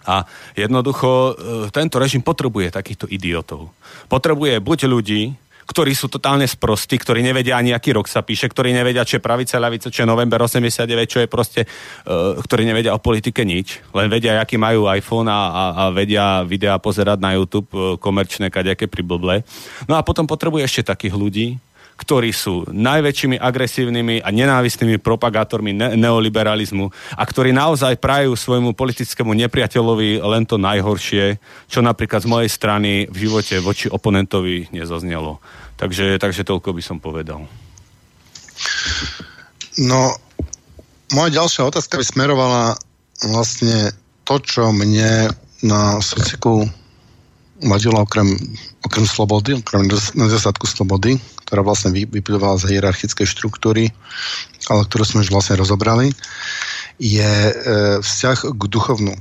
A 0.09 0.25
jednoducho 0.57 1.09
e, 1.09 1.33
tento 1.69 2.01
režim 2.01 2.25
potrebuje 2.25 2.73
takýchto 2.73 3.05
idiotov. 3.05 3.69
Potrebuje 4.09 4.57
buď 4.57 4.89
ľudí, 4.89 5.37
ktorí 5.71 5.95
sú 5.95 6.11
totálne 6.11 6.43
sprostí, 6.43 6.99
ktorí 6.99 7.23
nevedia 7.23 7.55
ani 7.55 7.71
aký 7.71 7.95
rok 7.95 8.11
sa 8.11 8.19
píše, 8.19 8.51
ktorí 8.51 8.75
nevedia, 8.75 9.07
čo 9.07 9.17
je 9.17 9.23
pravica, 9.23 9.55
ľavica, 9.55 9.87
čo 9.87 10.03
je 10.03 10.11
november 10.11 10.43
89, 10.43 10.83
čo 11.07 11.23
je 11.23 11.27
proste, 11.31 11.63
uh, 11.63 12.35
ktorí 12.43 12.67
nevedia 12.67 12.91
o 12.91 12.99
politike 12.99 13.47
nič, 13.47 13.79
len 13.95 14.11
vedia, 14.11 14.35
aký 14.43 14.59
majú 14.59 14.91
iPhone 14.91 15.31
a, 15.31 15.39
a, 15.47 15.63
a 15.71 15.83
vedia 15.95 16.43
videá 16.43 16.75
pozerať 16.75 17.23
na 17.23 17.39
YouTube 17.39 17.71
uh, 17.71 17.95
komerčné, 17.95 18.51
kadejaké 18.51 18.91
priblblé. 18.91 19.47
No 19.87 19.95
a 19.95 20.03
potom 20.03 20.27
potrebuje 20.27 20.67
ešte 20.67 20.91
takých 20.91 21.15
ľudí, 21.15 21.47
ktorí 22.01 22.33
sú 22.33 22.65
najväčšími 22.73 23.37
agresívnymi 23.37 24.25
a 24.25 24.33
nenávistnými 24.33 24.97
propagátormi 24.97 25.69
ne- 25.69 25.93
neoliberalizmu 25.93 26.89
a 27.13 27.21
ktorí 27.21 27.53
naozaj 27.53 28.01
prajú 28.01 28.33
svojmu 28.33 28.73
politickému 28.73 29.37
nepriateľovi 29.45 30.17
len 30.17 30.43
to 30.49 30.57
najhoršie, 30.57 31.37
čo 31.69 31.85
napríklad 31.85 32.25
z 32.25 32.31
mojej 32.33 32.49
strany 32.49 33.05
v 33.05 33.29
živote 33.29 33.61
voči 33.61 33.85
oponentovi 33.85 34.73
nezaznelo. 34.73 35.37
Takže, 35.77 36.17
takže 36.17 36.41
toľko 36.41 36.73
by 36.73 36.81
som 36.81 36.97
povedal. 36.97 37.45
No, 39.77 40.17
moja 41.13 41.29
ďalšia 41.29 41.69
otázka 41.69 42.01
by 42.01 42.05
smerovala 42.05 42.77
vlastne 43.29 43.93
to, 44.25 44.41
čo 44.41 44.73
mne 44.73 45.29
na 45.61 46.01
sociku 46.01 46.65
vadilo 47.61 48.01
okrem, 48.01 48.33
okrem 48.81 49.05
slobody, 49.05 49.61
okrem 49.61 49.85
nedostatku 50.17 50.65
slobody, 50.65 51.21
ktorá 51.51 51.67
vlastne 51.67 51.91
vyplývala 51.91 52.55
z 52.55 52.79
hierarchickej 52.79 53.27
štruktúry, 53.27 53.91
ale 54.71 54.87
ktorú 54.87 55.03
sme 55.03 55.19
už 55.27 55.35
vlastne 55.35 55.59
rozobrali, 55.59 56.15
je 56.95 57.27
e, 57.27 57.53
vzťah 57.99 58.55
k 58.55 58.61
duchovnu. 58.71 59.11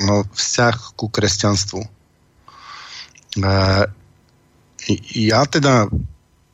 No, 0.00 0.24
vzťah 0.32 0.96
ku 0.96 1.12
kresťanstvu. 1.12 1.84
E, 1.84 1.88
ja 5.12 5.44
teda 5.44 5.92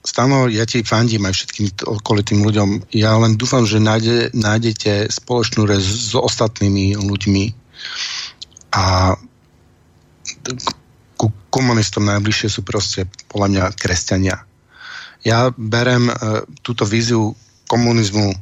Stano, 0.03 0.51
ja 0.51 0.67
ti 0.67 0.83
fandím 0.83 1.31
aj 1.31 1.33
všetkým 1.33 1.67
okolitým 1.87 2.43
ľuďom. 2.43 2.93
Ja 2.93 3.15
len 3.17 3.39
dúfam, 3.39 3.65
že 3.65 3.79
nájde, 3.79 4.35
nájdete 4.35 5.09
spoločnú 5.15 5.65
rez 5.65 5.81
s 5.81 6.13
ostatnými 6.13 6.99
ľuďmi 6.99 7.45
a 8.75 9.15
ku 11.17 11.27
komunistom 11.49 12.05
najbližšie 12.05 12.49
sú 12.51 12.61
proste 12.67 13.07
podľa 13.33 13.49
mňa 13.49 13.65
kresťania. 13.79 14.45
Ja 15.25 15.49
berem 15.57 16.13
e, 16.13 16.15
túto 16.61 16.85
víziu 16.85 17.33
komunizmu 17.65 18.37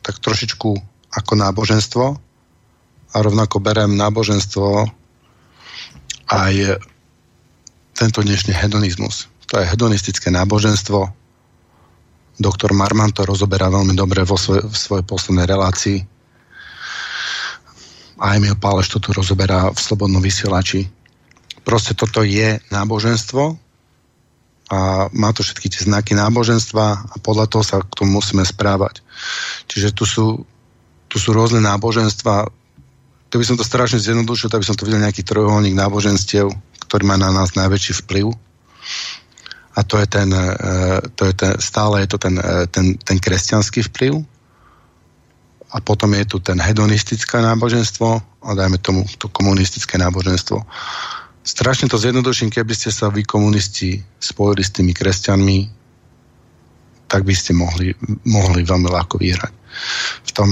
tak 0.00 0.16
trošičku 0.24 0.70
ako 1.12 1.32
náboženstvo 1.36 2.04
a 3.12 3.16
rovnako 3.20 3.60
berem 3.60 4.00
náboženstvo 4.00 4.88
aj 6.32 6.80
tento 7.92 8.20
dnešný 8.24 8.56
hedonizmus. 8.56 9.28
To 9.52 9.60
je 9.60 9.68
hedonistické 9.68 10.32
náboženstvo. 10.32 11.04
Doktor 12.36 12.72
Marman 12.72 13.12
to 13.12 13.24
rozoberá 13.24 13.68
veľmi 13.72 13.96
dobre 13.96 14.24
vo 14.24 14.36
svoj, 14.36 14.68
v 14.68 14.76
svojej 14.76 15.04
poslednej 15.04 15.46
relácii. 15.48 15.98
A 18.20 18.36
Emil 18.36 18.56
Páleš 18.56 18.96
to 18.96 18.98
tu 19.00 19.12
rozoberá 19.12 19.68
v 19.68 19.78
Slobodnom 19.80 20.20
vysielači. 20.24 20.88
Proste 21.64 21.92
toto 21.92 22.24
je 22.24 22.56
náboženstvo, 22.72 23.65
a 24.66 25.06
má 25.14 25.30
to 25.30 25.46
všetky 25.46 25.70
tie 25.70 25.86
znaky 25.86 26.18
náboženstva 26.18 26.84
a 27.06 27.14
podľa 27.22 27.46
toho 27.46 27.62
sa 27.62 27.76
k 27.78 27.94
tomu 28.02 28.18
musíme 28.18 28.42
správať. 28.42 28.98
Čiže 29.70 29.94
tu 29.94 30.02
sú, 30.02 30.42
tu 31.06 31.16
sú 31.22 31.30
rôzne 31.30 31.62
náboženstva. 31.62 32.50
Keby 33.30 33.44
som 33.46 33.54
to 33.54 33.62
strašne 33.62 34.02
zjednodušil, 34.02 34.50
tak 34.50 34.66
by 34.66 34.66
som 34.66 34.74
to 34.74 34.82
videl 34.82 34.98
nejaký 34.98 35.22
trojuholník 35.22 35.78
náboženstiev, 35.78 36.50
ktorý 36.82 37.02
má 37.06 37.14
na 37.14 37.30
nás 37.30 37.54
najväčší 37.54 38.02
vplyv. 38.06 38.34
A 39.76 39.80
to 39.86 40.02
je 40.02 40.06
ten, 40.10 40.34
e, 40.34 40.54
to 41.14 41.30
je 41.30 41.34
ten 41.36 41.52
stále 41.62 42.02
je 42.02 42.08
to 42.10 42.18
ten, 42.18 42.34
e, 42.34 42.66
ten, 42.66 42.98
ten 42.98 43.18
kresťanský 43.22 43.86
vplyv. 43.94 44.18
A 45.70 45.76
potom 45.78 46.10
je 46.14 46.24
tu 46.26 46.42
ten 46.42 46.58
hedonistické 46.58 47.38
náboženstvo 47.38 48.08
a 48.18 48.48
dajme 48.54 48.82
tomu 48.82 49.06
to 49.18 49.30
komunistické 49.30 49.98
náboženstvo 49.98 50.58
strašne 51.46 51.86
to 51.86 51.94
zjednoduším, 51.96 52.50
keby 52.50 52.74
ste 52.74 52.90
sa 52.90 53.06
vy 53.06 53.22
komunisti 53.22 54.02
spojili 54.18 54.66
s 54.66 54.74
tými 54.74 54.90
kresťanmi, 54.90 55.58
tak 57.06 57.22
by 57.22 57.34
ste 57.38 57.54
mohli, 57.54 57.94
mohli 58.26 58.66
veľmi 58.66 58.90
ľahko 58.90 59.22
vyhrať. 59.22 59.52
V 60.26 60.30
tom, 60.34 60.50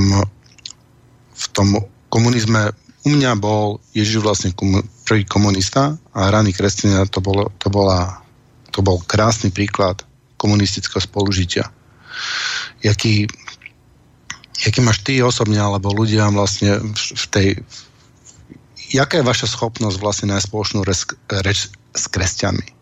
v 1.35 1.47
tom 1.51 1.83
komunizme 2.07 2.71
u 3.05 3.11
mňa 3.11 3.35
bol 3.37 3.83
Ježiš 3.91 4.23
vlastne 4.23 4.55
komu, 4.55 4.87
prvý 5.05 5.27
komunista 5.27 5.99
a 6.15 6.31
raný 6.31 6.55
kresťania 6.55 7.11
to, 7.11 7.19
bolo, 7.19 7.51
to, 7.59 7.69
bola, 7.69 8.23
to 8.71 8.81
bol 8.81 9.03
krásny 9.05 9.51
príklad 9.51 10.07
komunistického 10.39 11.03
spolužitia. 11.03 11.69
Jaký, 12.81 13.27
jaký 14.63 14.79
máš 14.81 15.03
ty 15.03 15.19
osobne, 15.21 15.59
alebo 15.59 15.91
ľudia 15.93 16.31
vlastne 16.31 16.81
v, 16.81 16.97
v 16.97 17.25
tej, 17.29 17.49
jaká 18.93 19.21
je 19.21 19.25
vaša 19.25 19.49
schopnosť 19.49 19.97
vlastne 19.97 20.27
nájsť 20.35 20.49
spoločnú 20.51 20.81
reč, 20.85 21.71
s 21.95 22.05
kresťanmi? 22.11 22.75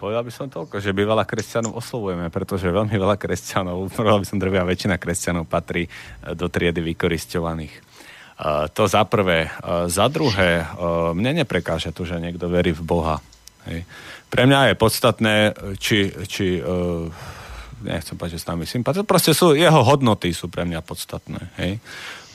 Povedal 0.00 0.24
by 0.24 0.32
som 0.32 0.48
toľko, 0.48 0.80
že 0.80 0.96
by 0.96 1.04
veľa 1.04 1.24
kresťanov 1.28 1.76
oslovujeme, 1.76 2.32
pretože 2.32 2.72
veľmi 2.72 2.96
veľa 2.96 3.20
kresťanov, 3.20 3.88
povedal 3.96 4.20
by 4.24 4.26
som 4.28 4.40
drvia 4.40 4.64
väčšina 4.64 4.96
kresťanov 4.96 5.44
patrí 5.44 5.84
e, 5.86 5.90
do 6.32 6.48
triedy 6.48 6.80
vykoristovaných. 6.80 7.84
Uh, 8.38 8.70
to 8.70 8.86
za 8.86 9.02
prvé. 9.02 9.50
Za 9.90 10.06
druhé, 10.06 10.62
uh, 10.62 11.10
mne 11.10 11.42
neprekáža 11.42 11.90
to, 11.90 12.06
že 12.06 12.22
niekto 12.22 12.46
verí 12.46 12.70
v 12.70 12.86
Boha. 12.86 13.18
Pre 14.30 14.42
mňa 14.46 14.70
je 14.70 14.74
podstatné, 14.78 15.34
či, 15.82 16.06
či 16.30 16.62
nechcem 17.82 18.14
povedať, 18.14 18.38
že 18.38 18.42
s 18.46 18.48
nami 18.48 18.64
sympatizuje, 18.64 19.10
proste 19.10 19.34
sú, 19.34 19.58
jeho 19.58 19.82
hodnoty 19.82 20.30
sú 20.30 20.46
pre 20.46 20.62
mňa 20.64 20.80
podstatné. 20.86 21.40
Hej 21.58 21.82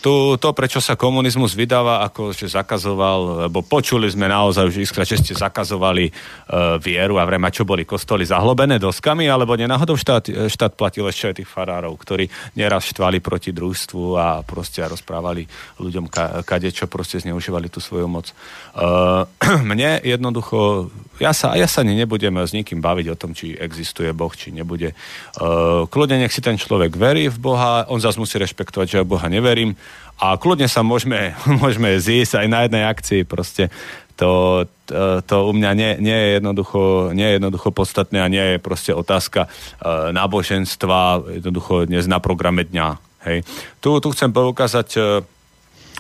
tu, 0.04 0.36
to, 0.36 0.52
prečo 0.52 0.84
sa 0.84 1.00
komunizmus 1.00 1.56
vydáva, 1.56 2.04
ako 2.04 2.36
že 2.36 2.52
zakazoval, 2.52 3.48
lebo 3.48 3.64
počuli 3.64 4.12
sme 4.12 4.28
naozaj 4.28 4.68
už 4.68 4.84
iskra, 4.84 5.08
že 5.08 5.16
ste 5.16 5.32
zakazovali 5.32 6.12
uh, 6.12 6.76
vieru 6.76 7.16
a 7.16 7.24
vrema, 7.24 7.48
čo 7.48 7.64
boli 7.64 7.88
kostoly 7.88 8.28
zahlobené 8.28 8.84
doskami, 8.84 9.32
alebo 9.32 9.56
nenáhodou 9.56 9.96
štát, 9.96 10.52
štát 10.52 10.76
platil 10.76 11.08
ešte 11.08 11.32
aj 11.32 11.36
tých 11.40 11.48
farárov, 11.48 11.96
ktorí 11.96 12.28
neraz 12.60 12.92
štvali 12.92 13.24
proti 13.24 13.56
družstvu 13.56 14.04
a 14.20 14.44
proste 14.44 14.84
rozprávali 14.84 15.48
ľuďom 15.80 16.12
ka, 16.12 16.44
kade, 16.44 16.68
čo 16.76 16.92
proste 16.92 17.24
zneužívali 17.24 17.72
tú 17.72 17.80
svoju 17.80 18.12
moc. 18.12 18.36
Uh, 18.76 19.24
mne 19.72 20.04
jednoducho, 20.04 20.92
ja 21.22 21.30
sa, 21.30 21.54
ja 21.54 21.70
sa 21.70 21.86
nebudem 21.86 22.34
s 22.42 22.58
nikým 22.58 22.82
baviť 22.82 23.06
o 23.14 23.20
tom, 23.20 23.38
či 23.38 23.54
existuje 23.54 24.10
Boh, 24.18 24.34
či 24.34 24.50
nebude. 24.50 24.98
Uh, 25.38 25.86
kľudne 25.86 26.18
nech 26.26 26.34
si 26.34 26.42
ten 26.42 26.58
človek 26.58 26.98
verí 26.98 27.30
v 27.30 27.38
Boha, 27.38 27.86
on 27.86 28.02
zase 28.02 28.18
musí 28.18 28.42
rešpektovať, 28.42 28.88
že 28.90 28.98
ja 29.02 29.06
Boha 29.06 29.30
neverím 29.30 29.78
a 30.18 30.34
kľudne 30.42 30.66
sa 30.66 30.82
môžeme, 30.82 31.38
môžeme 31.62 31.94
zísť 32.02 32.42
aj 32.42 32.48
na 32.50 32.60
jednej 32.66 32.84
akcii 32.90 33.22
proste. 33.30 33.70
To, 34.14 34.62
to, 34.86 35.26
to 35.26 35.36
u 35.50 35.54
mňa 35.58 35.72
nie, 35.74 35.92
nie, 35.98 36.14
je 36.14 36.30
jednoducho, 36.38 36.82
nie 37.18 37.26
je 37.26 37.36
jednoducho 37.42 37.70
podstatné 37.74 38.22
a 38.22 38.30
nie 38.30 38.46
je 38.46 38.58
proste 38.62 38.94
otázka 38.94 39.50
uh, 39.50 40.14
náboženstva 40.14 41.34
jednoducho 41.42 41.90
dnes 41.90 42.06
na 42.10 42.22
programe 42.22 42.66
dňa. 42.66 42.88
Hej. 43.26 43.42
Tu, 43.82 43.90
tu 44.02 44.08
chcem 44.14 44.30
poukázať 44.30 44.90
uh, 44.98 45.06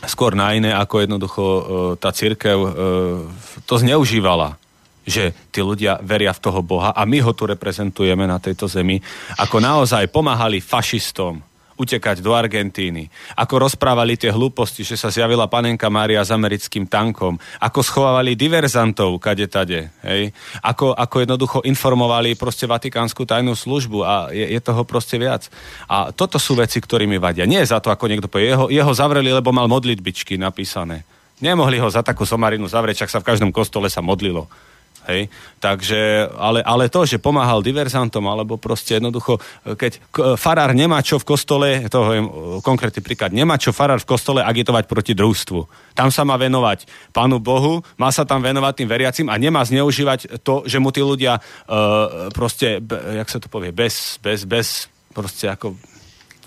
skôr 0.06 0.38
na 0.38 0.53
iné, 0.53 0.76
ako 0.76 0.95
jednoducho 0.99 1.44
tá 1.95 2.11
církev 2.11 2.60
to 3.64 3.76
zneužívala 3.80 4.60
že 5.04 5.36
tí 5.52 5.60
ľudia 5.60 6.00
veria 6.00 6.32
v 6.32 6.44
toho 6.44 6.60
Boha 6.64 6.96
a 6.96 7.04
my 7.04 7.20
ho 7.20 7.32
tu 7.36 7.44
reprezentujeme 7.48 8.24
na 8.24 8.40
tejto 8.40 8.68
zemi, 8.72 9.00
ako 9.38 9.60
naozaj 9.60 10.10
pomáhali 10.10 10.64
fašistom, 10.64 11.44
utekať 11.74 12.22
do 12.22 12.32
Argentíny. 12.38 13.10
Ako 13.34 13.66
rozprávali 13.66 14.14
tie 14.14 14.30
hlúposti, 14.30 14.86
že 14.86 14.94
sa 14.94 15.10
zjavila 15.10 15.50
panenka 15.50 15.90
Mária 15.90 16.22
s 16.22 16.30
americkým 16.30 16.86
tankom. 16.86 17.42
Ako 17.58 17.82
schovávali 17.82 18.38
diverzantov 18.38 19.18
kade 19.18 19.50
tade. 19.50 19.90
Hej? 20.06 20.32
Ako, 20.62 20.94
ako 20.94 21.16
jednoducho 21.26 21.58
informovali 21.66 22.38
proste 22.38 22.70
Vatikánsku 22.70 23.26
tajnú 23.26 23.58
službu 23.58 24.00
a 24.06 24.14
je, 24.30 24.54
je 24.54 24.60
toho 24.62 24.86
proste 24.86 25.18
viac. 25.18 25.50
A 25.90 26.14
toto 26.14 26.38
sú 26.38 26.54
veci, 26.54 26.78
ktorými 26.78 27.18
vadia. 27.18 27.50
Nie 27.50 27.66
za 27.66 27.82
to, 27.82 27.90
ako 27.90 28.06
niekto 28.06 28.30
povie. 28.30 28.54
Jeho, 28.54 28.70
jeho 28.70 28.94
zavreli, 28.94 29.34
lebo 29.34 29.50
mal 29.50 29.66
modlitbičky 29.66 30.38
napísané. 30.38 31.04
Nemohli 31.42 31.82
ho 31.82 31.90
za 31.90 32.06
takú 32.06 32.24
somarinu 32.24 32.70
zavrieť, 32.70 33.04
čak 33.04 33.12
sa 33.12 33.20
v 33.20 33.28
každom 33.34 33.52
kostole 33.52 33.90
sa 33.90 34.00
modlilo. 34.00 34.46
Hej? 35.08 35.28
Takže, 35.60 36.32
ale, 36.36 36.60
ale 36.64 36.92
to, 36.92 37.08
že 37.08 37.20
pomáhal 37.20 37.64
diverzantom, 37.64 38.24
alebo 38.28 38.60
proste 38.60 39.00
jednoducho, 39.00 39.40
keď 39.64 40.00
farár 40.36 40.76
nemá 40.76 41.00
čo 41.00 41.20
v 41.20 41.28
kostole, 41.28 41.68
to 41.88 42.00
je 42.12 42.20
konkrétny 42.64 43.00
príklad, 43.00 43.32
nemá 43.32 43.56
čo 43.56 43.76
farár 43.76 44.00
v 44.04 44.10
kostole 44.10 44.40
agitovať 44.44 44.88
proti 44.88 45.16
družstvu. 45.16 45.60
Tam 45.96 46.12
sa 46.12 46.28
má 46.28 46.36
venovať 46.36 46.88
Pánu 47.16 47.40
Bohu, 47.40 47.80
má 47.96 48.12
sa 48.12 48.28
tam 48.28 48.44
venovať 48.44 48.84
tým 48.84 48.90
veriacim 48.92 49.28
a 49.32 49.40
nemá 49.40 49.64
zneužívať 49.64 50.44
to, 50.44 50.68
že 50.68 50.80
mu 50.80 50.92
tí 50.92 51.00
ľudia 51.00 51.40
uh, 51.40 52.32
proste, 52.36 52.80
jak 52.92 53.30
sa 53.32 53.40
to 53.40 53.48
povie, 53.48 53.72
bez, 53.72 54.20
bez, 54.20 54.44
bez, 54.44 54.92
proste 55.16 55.48
ako, 55.48 55.76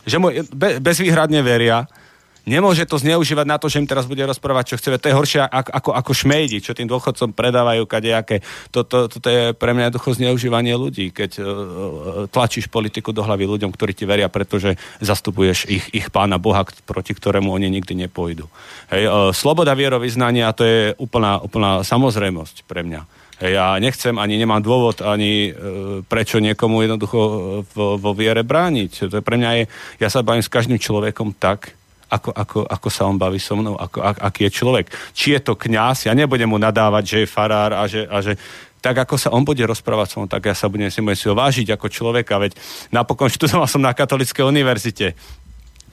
že 0.06 0.16
mu 0.20 0.30
be, 0.30 0.78
bezvýhradne 0.78 1.40
veria, 1.42 1.88
Nemôže 2.46 2.86
to 2.86 2.94
zneužívať 2.94 3.42
na 3.42 3.58
to, 3.58 3.66
že 3.66 3.82
im 3.82 3.90
teraz 3.90 4.06
bude 4.06 4.22
rozprávať, 4.22 4.64
čo 4.70 4.78
chce. 4.78 5.02
To 5.02 5.10
je 5.10 5.18
horšie 5.18 5.42
ako, 5.42 5.70
ako, 5.74 5.90
ako 5.98 6.12
šmejdi, 6.14 6.62
čo 6.62 6.78
tým 6.78 6.86
dôchodcom 6.86 7.34
predávajú 7.34 7.82
kadejaké. 7.90 8.38
Toto, 8.70 9.10
toto 9.10 9.26
je 9.26 9.50
pre 9.50 9.74
mňa 9.74 9.90
jednoducho 9.90 10.14
zneužívanie 10.14 10.78
ľudí, 10.78 11.10
keď 11.10 11.30
uh, 11.42 11.46
tlačíš 12.30 12.70
politiku 12.70 13.10
do 13.10 13.26
hlavy 13.26 13.50
ľuďom, 13.50 13.74
ktorí 13.74 13.98
ti 13.98 14.06
veria, 14.06 14.30
pretože 14.30 14.78
zastupuješ 15.02 15.66
ich, 15.66 15.90
ich 15.90 16.06
pána 16.14 16.38
Boha, 16.38 16.62
proti 16.86 17.18
ktorému 17.18 17.50
oni 17.50 17.66
nikdy 17.66 18.06
nepôjdu. 18.06 18.46
Hej, 18.94 19.10
uh, 19.10 19.34
sloboda 19.34 19.74
vierovýznania 19.74 20.54
to 20.54 20.62
je 20.62 20.94
úplná, 21.02 21.42
úplná 21.42 21.82
samozrejmosť 21.82 22.62
pre 22.62 22.86
mňa. 22.86 23.26
Ja 23.42 23.76
nechcem, 23.76 24.16
ani 24.16 24.40
nemám 24.40 24.64
dôvod, 24.64 25.04
ani 25.04 25.52
e, 25.52 26.00
prečo 26.08 26.40
niekomu 26.40 26.88
jednoducho 26.88 27.20
vo, 27.68 28.00
vo 28.00 28.10
viere 28.16 28.40
brániť. 28.40 29.12
To 29.12 29.20
je 29.20 29.24
pre 29.24 29.36
mňa 29.36 29.50
je, 29.60 29.64
ja 30.00 30.08
sa 30.08 30.24
bavím 30.24 30.40
s 30.40 30.48
každým 30.48 30.80
človekom 30.80 31.36
tak, 31.36 31.76
ako, 32.06 32.30
ako, 32.30 32.58
ako 32.66 32.88
sa 32.90 33.06
on 33.10 33.18
baví 33.18 33.42
so 33.42 33.58
mnou, 33.58 33.74
ako, 33.74 33.98
ak, 33.98 34.16
aký 34.22 34.46
je 34.46 34.56
človek. 34.62 34.86
Či 35.10 35.38
je 35.38 35.40
to 35.42 35.58
kňaz, 35.58 36.06
ja 36.06 36.14
nebudem 36.14 36.46
mu 36.46 36.58
nadávať, 36.58 37.04
že 37.04 37.16
je 37.22 37.28
farár 37.28 37.74
a 37.74 37.84
že, 37.90 38.06
a 38.06 38.22
že 38.22 38.38
tak 38.78 39.02
ako 39.02 39.18
sa 39.18 39.34
on 39.34 39.42
bude 39.42 39.62
rozprávať 39.66 40.06
so 40.14 40.16
mnou, 40.22 40.30
tak 40.30 40.46
ja 40.46 40.54
sa 40.54 40.70
budem 40.70 40.86
si, 40.86 41.02
budem 41.02 41.18
si 41.18 41.26
ho 41.26 41.34
vážiť 41.34 41.74
ako 41.74 41.86
človeka, 41.90 42.38
veď 42.38 42.54
napokon 42.94 43.26
študoval 43.34 43.66
som 43.66 43.82
na 43.82 43.90
Katolíckej 43.90 44.46
univerzite. 44.46 45.18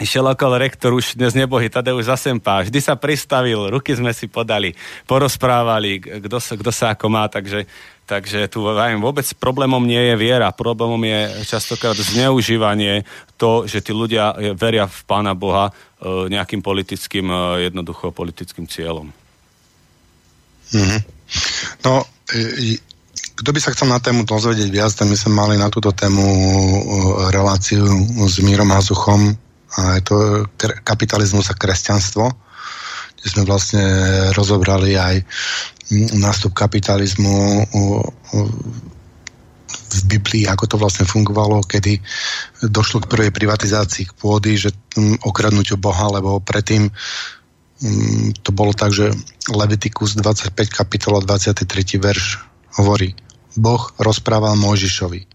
Išiel 0.02 0.26
okolo 0.26 0.58
rektor 0.58 0.90
už 0.90 1.14
dnes 1.22 1.38
nebohy, 1.38 1.70
Tadeusz 1.70 2.10
Zasempá, 2.10 2.66
vždy 2.66 2.82
sa 2.82 2.98
pristavil, 2.98 3.70
ruky 3.70 3.94
sme 3.94 4.10
si 4.10 4.26
podali, 4.26 4.74
porozprávali, 5.06 6.02
kto 6.02 6.38
sa, 6.42 6.54
kto 6.58 6.72
sa 6.74 6.86
ako 6.98 7.06
má, 7.14 7.30
takže 7.30 7.66
Takže 8.04 8.52
tu 8.52 8.68
viem, 8.68 9.00
vôbec 9.00 9.24
problémom 9.40 9.80
nie 9.80 10.12
je 10.12 10.16
viera, 10.20 10.52
problémom 10.52 11.00
je 11.00 11.48
častokrát 11.48 11.96
zneužívanie 11.96 13.08
to, 13.40 13.64
že 13.64 13.80
tí 13.80 13.96
ľudia 13.96 14.36
veria 14.60 14.92
v 14.92 15.00
Pána 15.08 15.32
Boha 15.32 15.72
nejakým 16.04 16.60
politickým, 16.60 17.28
e, 17.32 17.70
jednoducho 17.72 18.12
politickým 18.12 18.68
cieľom. 18.68 19.08
Mm-hmm. 20.74 21.00
No, 21.86 22.04
e, 22.32 22.78
kto 23.34 23.50
by 23.50 23.60
sa 23.60 23.74
chcel 23.74 23.90
na 23.90 23.98
tému 23.98 24.28
dozvedieť 24.28 24.70
viac, 24.70 24.92
tak 24.94 25.10
my 25.10 25.18
sme 25.18 25.34
mali 25.34 25.56
na 25.58 25.72
túto 25.72 25.90
tému 25.90 26.24
reláciu 27.34 27.82
s 28.30 28.38
Mírom 28.40 28.70
Hazuchom 28.70 29.34
a 29.74 29.98
je 29.98 30.02
to 30.06 30.16
kapitalizmus 30.86 31.50
a 31.50 31.58
kresťanstvo, 31.58 32.30
kde 33.18 33.28
sme 33.28 33.44
vlastne 33.50 33.84
rozobrali 34.38 34.94
aj 34.94 35.26
nástup 36.14 36.54
kapitalizmu 36.54 37.66
v 39.94 40.18
Biblii, 40.18 40.44
ako 40.50 40.66
to 40.66 40.76
vlastne 40.82 41.06
fungovalo, 41.06 41.62
kedy 41.62 42.02
došlo 42.66 43.06
k 43.06 43.10
prvej 43.12 43.32
privatizácii 43.32 44.18
pôdy, 44.18 44.58
že 44.58 44.74
okradnutiu 45.22 45.78
Boha, 45.78 46.10
lebo 46.10 46.42
predtým 46.42 46.90
to 48.42 48.50
bolo 48.56 48.72
tak, 48.72 48.96
že 48.96 49.12
Leviticus 49.52 50.16
25 50.16 50.56
kapitola 50.72 51.20
23 51.20 51.68
verš 52.00 52.42
hovorí, 52.80 53.14
Boh 53.54 53.84
rozprával 54.02 54.58
Mojžišovi. 54.58 55.30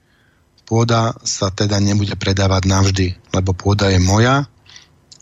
Pôda 0.67 1.17
sa 1.25 1.49
teda 1.49 1.81
nebude 1.81 2.19
predávať 2.19 2.63
navždy, 2.69 3.07
lebo 3.33 3.55
pôda 3.55 3.89
je 3.89 4.01
moja 4.03 4.45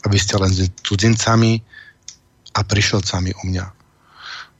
a 0.02 0.06
vy 0.06 0.18
ste 0.18 0.38
len 0.38 0.50
cudzincami 0.82 1.62
a 2.56 2.60
prišelcami 2.64 3.30
u 3.36 3.42
mňa. 3.52 3.75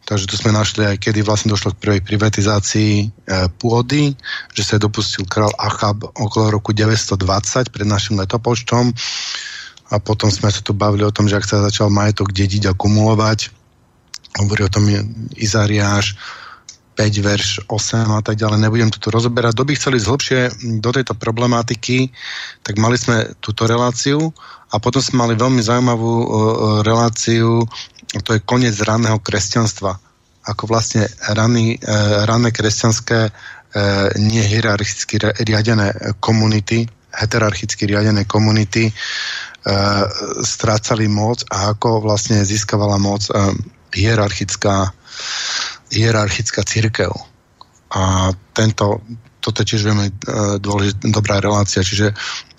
Takže 0.06 0.30
tu 0.30 0.38
sme 0.38 0.54
našli 0.54 0.86
aj, 0.86 1.02
kedy 1.02 1.26
vlastne 1.26 1.50
došlo 1.50 1.74
k 1.74 1.82
prvej 1.82 2.00
privatizácii 2.06 2.92
e, 3.02 3.06
pôdy, 3.58 4.14
že 4.54 4.62
sa 4.62 4.78
dopustil 4.78 5.26
král 5.26 5.50
Achab 5.58 6.06
okolo 6.14 6.54
roku 6.54 6.70
920 6.70 7.74
pred 7.74 7.86
našim 7.90 8.14
letopočtom. 8.14 8.94
A 9.90 9.94
potom 9.98 10.30
sme 10.30 10.54
sa 10.54 10.62
tu 10.62 10.78
bavili 10.78 11.02
o 11.02 11.10
tom, 11.10 11.26
že 11.26 11.34
ak 11.34 11.46
sa 11.46 11.58
začal 11.58 11.90
majetok 11.90 12.30
dediť 12.30 12.70
a 12.70 12.78
kumulovať, 12.78 13.50
hovorí 14.38 14.62
o 14.62 14.70
tom 14.70 14.86
Izariáš, 15.34 16.14
5, 16.96 17.20
verš 17.20 17.48
8 17.68 18.08
a 18.08 18.24
tak 18.24 18.40
ďalej, 18.40 18.56
nebudem 18.56 18.88
tu 18.88 19.12
rozoberať. 19.12 19.52
Kto 19.52 19.68
by 19.68 19.72
chceli 19.76 19.98
zhlbšie 20.00 20.40
do 20.80 20.90
tejto 20.96 21.12
problematiky, 21.12 22.08
tak 22.64 22.80
mali 22.80 22.96
sme 22.96 23.36
túto 23.44 23.68
reláciu. 23.68 24.32
A 24.72 24.80
potom 24.80 24.98
sme 24.98 25.22
mali 25.22 25.38
veľmi 25.38 25.62
zaujímavú 25.62 26.14
uh, 26.16 26.26
reláciu, 26.82 27.62
to 28.22 28.30
je 28.36 28.44
koniec 28.44 28.76
ranného 28.80 29.18
kresťanstva. 29.18 29.98
Ako 30.46 30.70
vlastne 30.70 31.10
rany, 31.26 31.74
uh, 31.74 32.22
ranné 32.28 32.54
kresťanské 32.54 33.30
uh, 33.30 33.32
nehierarchicky 34.14 35.18
riadené 35.42 36.14
komunity, 36.22 36.86
heterarchicky 37.10 37.88
riadené 37.88 38.28
komunity 38.28 38.92
uh, 38.92 40.04
strácali 40.44 41.10
moc 41.10 41.42
a 41.50 41.74
ako 41.74 42.04
vlastne 42.04 42.44
získavala 42.46 43.00
moc 43.00 43.26
uh, 43.32 43.50
hierarchická 43.90 44.92
hierarchická 45.90 46.60
církev. 46.66 47.10
A 47.94 48.34
tento, 48.52 49.00
toto 49.38 49.62
je 49.62 49.74
tiež 49.74 49.82
veľmi 49.86 50.08
uh, 50.10 50.14
dôležitá, 50.58 51.08
dobrá 51.08 51.38
relácia, 51.38 51.86
čiže 51.86 52.12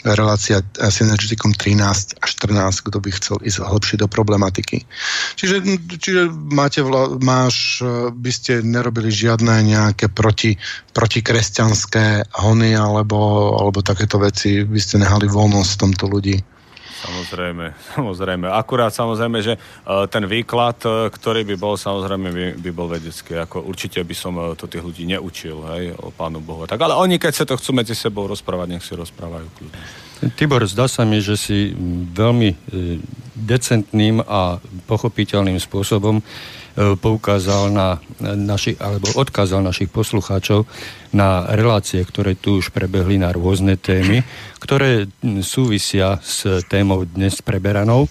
relácia 0.06 0.62
Synergeticum 0.78 1.58
13 1.58 2.22
a 2.22 2.26
14, 2.26 2.86
kto 2.86 2.98
by 3.02 3.10
chcel 3.18 3.38
ísť 3.42 3.66
hlbšie 3.66 3.98
do 3.98 4.08
problematiky. 4.10 4.86
Čiže, 5.34 5.64
čiže 5.98 6.22
máte 6.30 6.86
vla, 6.86 7.18
máš, 7.18 7.82
e, 7.82 8.14
by 8.14 8.32
ste 8.34 8.62
nerobili 8.62 9.10
žiadne 9.10 9.66
nejaké 9.66 10.14
proti, 10.14 10.60
protikresťanské 10.94 12.30
hony 12.38 12.78
alebo, 12.78 13.54
alebo 13.58 13.82
takéto 13.82 14.22
veci, 14.22 14.62
by 14.62 14.80
ste 14.82 15.02
nehali 15.02 15.26
voľnosť 15.26 15.72
v 15.74 15.82
tomto 15.82 16.06
ľudí. 16.06 16.38
Samozrejme, 16.98 17.78
samozrejme. 17.94 18.50
Akurát 18.50 18.90
samozrejme, 18.90 19.38
že 19.46 19.54
uh, 19.56 20.10
ten 20.10 20.26
výklad, 20.26 20.82
uh, 20.86 21.14
ktorý 21.14 21.46
by 21.46 21.56
bol, 21.56 21.78
samozrejme 21.78 22.28
by, 22.34 22.46
by 22.58 22.72
bol 22.74 22.90
vedecký. 22.90 23.38
Ako 23.38 23.62
určite 23.62 24.02
by 24.02 24.16
som 24.18 24.34
uh, 24.38 24.58
to 24.58 24.66
tých 24.66 24.82
ľudí 24.82 25.06
neučil, 25.06 25.62
hej, 25.78 25.94
o 26.02 26.10
Pánu 26.10 26.42
Bohu. 26.42 26.66
Tak, 26.66 26.82
ale 26.82 26.98
oni, 26.98 27.22
keď 27.22 27.34
sa 27.34 27.46
to 27.46 27.54
chcú 27.54 27.78
medzi 27.78 27.94
sebou 27.94 28.26
rozprávať, 28.26 28.68
nech 28.74 28.86
si 28.86 28.98
rozprávajú 28.98 29.48
kľudne. 29.62 29.82
Tibor, 30.34 30.66
zdá 30.66 30.90
sa 30.90 31.06
mi, 31.06 31.22
že 31.22 31.38
si 31.38 31.78
veľmi 32.18 32.58
decentným 33.38 34.26
a 34.26 34.58
pochopiteľným 34.90 35.62
spôsobom 35.62 36.26
poukázal 36.78 37.74
na 37.74 37.98
našich, 38.22 38.78
alebo 38.78 39.10
odkázal 39.18 39.66
našich 39.66 39.90
poslucháčov 39.90 40.70
na 41.10 41.50
relácie, 41.50 42.06
ktoré 42.06 42.38
tu 42.38 42.62
už 42.62 42.70
prebehli 42.70 43.18
na 43.18 43.34
rôzne 43.34 43.82
témy, 43.82 44.22
ktoré 44.62 45.10
súvisia 45.42 46.22
s 46.22 46.46
témou 46.70 47.04
dnes 47.10 47.42
preberanou. 47.42 48.06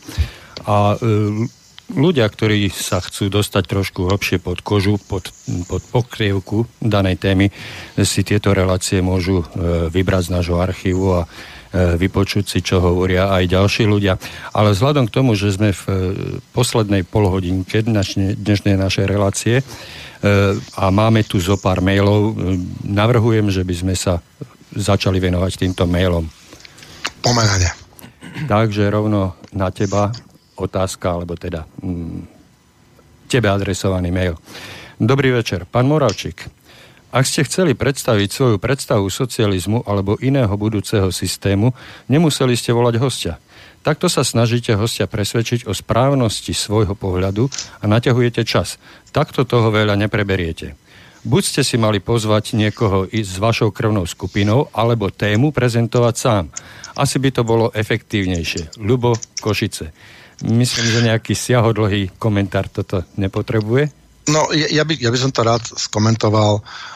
A 0.66 0.98
e, 0.98 1.47
ľudia, 1.94 2.26
ktorí 2.26 2.66
sa 2.74 2.98
chcú 2.98 3.30
dostať 3.30 3.62
trošku 3.70 4.10
hlbšie 4.10 4.43
pod 4.43 4.59
kožu, 4.66 4.98
pod, 4.98 5.30
pod 5.70 5.82
pokrievku 5.94 6.66
danej 6.82 7.22
témy, 7.22 7.47
si 8.02 8.26
tieto 8.26 8.51
relácie 8.51 8.98
môžu 8.98 9.47
e, 9.47 9.47
vybrať 9.94 10.26
z 10.26 10.34
nášho 10.34 10.59
archívu 10.59 11.22
a 11.22 11.22
E, 11.24 11.55
vypočuť 11.77 12.44
si, 12.48 12.59
čo 12.65 12.81
hovoria 12.81 13.28
aj 13.28 13.53
ďalší 13.53 13.85
ľudia. 13.85 14.16
Ale 14.57 14.73
vzhľadom 14.73 15.07
k 15.07 15.15
tomu, 15.15 15.36
že 15.36 15.53
sme 15.53 15.77
v 15.77 15.85
e, 15.86 15.94
poslednej 16.57 17.05
polhodinke 17.05 17.85
dnešnej, 17.85 18.77
našej 18.81 19.07
relácie 19.07 19.61
e, 19.61 19.65
a 20.57 20.85
máme 20.89 21.23
tu 21.28 21.36
zo 21.36 21.61
pár 21.61 21.85
mailov, 21.85 22.32
navrhujem, 22.81 23.53
že 23.53 23.62
by 23.62 23.74
sme 23.77 23.94
sa 23.94 24.24
začali 24.73 25.20
venovať 25.20 25.53
týmto 25.69 25.85
mailom. 25.85 26.24
Pomenane. 27.20 27.70
Takže 28.44 28.93
rovno 28.93 29.36
na 29.57 29.73
teba 29.73 30.12
otázka, 30.57 31.16
alebo 31.16 31.36
teda 31.36 31.65
mm, 31.81 32.20
tebe 33.28 33.48
adresovaný 33.48 34.12
mail. 34.12 34.36
Dobrý 34.97 35.32
večer, 35.32 35.69
pán 35.69 35.89
Moravčík. 35.89 36.55
Ak 37.16 37.24
ste 37.24 37.48
chceli 37.48 37.72
predstaviť 37.72 38.28
svoju 38.28 38.56
predstavu 38.60 39.09
socializmu 39.09 39.88
alebo 39.88 40.20
iného 40.20 40.52
budúceho 40.52 41.09
systému, 41.09 41.72
nemuseli 42.12 42.52
ste 42.52 42.76
volať 42.76 43.01
hostia. 43.01 43.40
Takto 43.80 44.12
sa 44.12 44.20
snažíte 44.20 44.76
hostia 44.76 45.09
presvedčiť 45.09 45.64
o 45.64 45.72
správnosti 45.72 46.52
svojho 46.52 46.93
pohľadu 46.93 47.48
a 47.80 47.84
naťahujete 47.88 48.44
čas. 48.44 48.76
Takto 49.16 49.48
toho 49.48 49.72
veľa 49.72 49.97
nepreberiete. 49.97 50.76
Buď 51.24 51.43
ste 51.43 51.62
si 51.64 51.80
mali 51.80 52.05
pozvať 52.05 52.52
niekoho 52.52 53.09
i 53.09 53.24
s 53.24 53.40
vašou 53.40 53.72
krvnou 53.72 54.05
skupinou, 54.05 54.68
alebo 54.76 55.09
tému 55.09 55.56
prezentovať 55.56 56.14
sám. 56.20 56.44
Asi 57.01 57.16
by 57.16 57.32
to 57.32 57.43
bolo 57.48 57.72
efektívnejšie. 57.72 58.76
Ľubo 58.76 59.16
Košice. 59.40 59.88
Myslím, 60.44 60.86
že 60.93 61.06
nejaký 61.09 61.32
siahodlhý 61.32 62.12
komentár 62.20 62.68
toto 62.68 63.09
nepotrebuje. 63.16 64.05
No, 64.26 64.51
ja 64.52 64.82
by, 64.82 64.93
ja 64.98 65.09
by 65.09 65.18
som 65.22 65.30
to 65.30 65.47
rád 65.47 65.62
skomentoval. 65.62 66.59
Uh, 66.59 66.95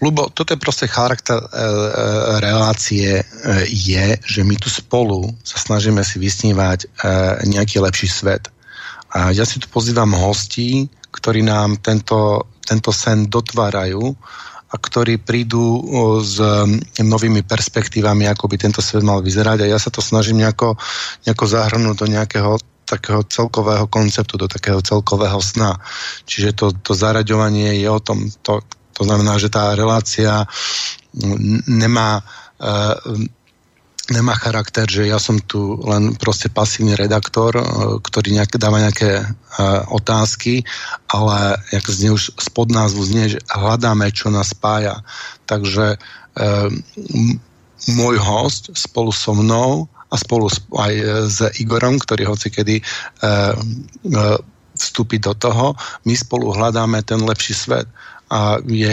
Lubo, 0.00 0.32
toto 0.32 0.56
je 0.56 0.60
proste 0.60 0.88
charakter 0.88 1.36
uh, 1.36 2.40
relácie 2.40 3.20
uh, 3.20 3.24
je, 3.68 4.16
že 4.24 4.40
my 4.40 4.56
tu 4.56 4.72
spolu 4.72 5.28
sa 5.44 5.60
snažíme 5.60 6.00
si 6.00 6.16
vysnívať 6.16 6.88
nejaký 7.44 7.84
lepší 7.84 8.08
svet. 8.08 8.48
A 9.12 9.32
ja 9.32 9.44
si 9.44 9.60
tu 9.60 9.68
pozývam 9.68 10.12
hostí, 10.12 10.88
ktorí 11.12 11.40
nám 11.44 11.80
tento, 11.80 12.48
tento 12.64 12.92
sen 12.92 13.28
dotvárajú 13.28 14.12
a 14.68 14.74
ktorí 14.76 15.16
prídu 15.24 15.80
s 16.20 16.36
novými 17.00 17.40
perspektívami, 17.40 18.28
ako 18.28 18.52
by 18.52 18.56
tento 18.60 18.84
svet 18.84 19.00
mal 19.00 19.24
vyzerať 19.24 19.64
a 19.64 19.70
ja 19.72 19.80
sa 19.80 19.88
to 19.88 20.04
snažím 20.04 20.44
nejako, 20.44 20.76
nejako 21.24 21.44
zahrnúť 21.48 21.96
do 21.96 22.06
nejakého 22.08 22.52
takého 22.88 23.20
celkového 23.28 23.84
konceptu, 23.88 24.40
do 24.40 24.48
takého 24.48 24.80
celkového 24.80 25.36
sna. 25.44 25.76
Čiže 26.24 26.56
to, 26.56 26.66
to 26.72 26.96
zaraďovanie 26.96 27.76
je 27.84 27.88
o 27.88 28.00
tom, 28.00 28.32
to, 28.40 28.64
to 28.98 29.06
znamená, 29.06 29.38
že 29.38 29.46
tá 29.46 29.78
relácia 29.78 30.42
nemá 31.70 32.26
uh, 32.58 32.98
nemá 34.08 34.32
charakter, 34.40 34.88
že 34.88 35.04
ja 35.04 35.20
som 35.20 35.36
tu 35.36 35.76
len 35.84 36.16
proste 36.16 36.48
pasívny 36.48 36.96
redaktor, 36.96 37.52
e, 37.60 37.64
ktorý 38.00 38.40
nejak, 38.40 38.56
dáva 38.56 38.80
nejaké 38.80 39.20
uh, 39.20 39.84
otázky, 39.92 40.64
ale 41.12 41.60
jak 41.68 41.84
znie 41.84 42.16
už 42.16 42.32
spod 42.40 42.72
názvu 42.72 43.04
znie, 43.04 43.36
že 43.36 43.40
hľadáme, 43.52 44.08
čo 44.16 44.32
nás 44.32 44.56
spája. 44.56 45.04
Takže 45.44 46.00
uh, 46.00 46.68
môj 48.00 48.16
host 48.16 48.72
spolu 48.72 49.12
so 49.12 49.36
mnou 49.36 49.92
a 50.08 50.14
spolu 50.16 50.48
aj 50.72 50.92
s 51.28 51.38
Igorom, 51.60 52.00
ktorý 52.00 52.32
hoci 52.32 52.48
kedy 52.48 52.80
uh, 52.80 53.52
uh, 53.52 54.40
vstúpi 54.72 55.20
do 55.20 55.36
toho, 55.36 55.76
my 56.08 56.14
spolu 56.16 56.54
hľadáme 56.56 57.04
ten 57.04 57.20
lepší 57.20 57.52
svet 57.52 57.84
a 58.30 58.60
je 58.64 58.92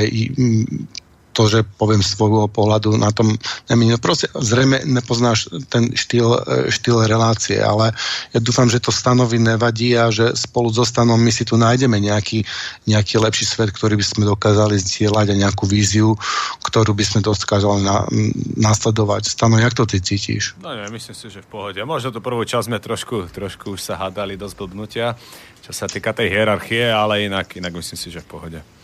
to, 1.36 1.52
že 1.52 1.68
poviem 1.76 1.99
svojho 1.99 2.48
pohľadu 2.48 2.95
na 2.95 3.12
tom 3.12 3.36
nemýlim. 3.68 3.99
Proste 3.99 4.32
zrejme 4.32 4.88
nepoznáš 4.88 5.52
ten 5.68 5.91
štýl, 5.91 6.32
e, 6.32 6.72
štýl 6.72 7.03
relácie, 7.03 7.60
ale 7.60 7.91
ja 8.32 8.40
dúfam, 8.40 8.72
že 8.72 8.80
to 8.80 8.95
stanovi 8.95 9.36
nevadí 9.36 9.91
a 9.99 10.07
že 10.07 10.32
spolu 10.40 10.72
so 10.72 10.88
stanom 10.88 11.20
my 11.20 11.36
si 11.36 11.44
tu 11.44 11.60
nájdeme 11.60 11.99
nejaký, 11.99 12.48
nejaký 12.88 13.20
lepší 13.20 13.44
svet, 13.44 13.76
ktorý 13.76 13.99
by 13.99 14.06
sme 14.07 14.24
dokázali 14.24 14.80
zdieľať 14.80 15.36
a 15.36 15.40
nejakú 15.44 15.68
víziu, 15.68 16.16
ktorú 16.64 16.95
by 16.95 17.03
sme 17.03 17.20
dokázali 17.20 17.84
na, 17.84 18.07
nasledovať. 18.56 19.28
Stano, 19.28 19.60
jak 19.60 19.76
to 19.76 19.84
ty 19.84 19.99
cítiš? 19.99 20.56
No 20.64 20.72
nie, 20.72 20.88
myslím 20.95 21.20
si, 21.20 21.28
že 21.28 21.44
v 21.44 21.52
pohode. 21.52 21.80
Možno 21.84 22.16
tú 22.16 22.24
prvú 22.24 22.48
časť 22.48 22.72
sme 22.72 22.80
trošku, 22.80 23.28
trošku 23.36 23.76
už 23.76 23.84
sa 23.84 23.99
hádali 23.99 24.40
do 24.40 24.48
zblbnutia, 24.48 25.20
čo 25.60 25.76
sa 25.76 25.91
týka 25.91 26.16
tej 26.16 26.32
hierarchie, 26.32 26.88
ale 26.88 27.28
inak, 27.28 27.52
inak 27.60 27.76
myslím 27.76 27.99
si, 27.99 28.07
že 28.07 28.24
v 28.24 28.30
pohode. 28.32 28.74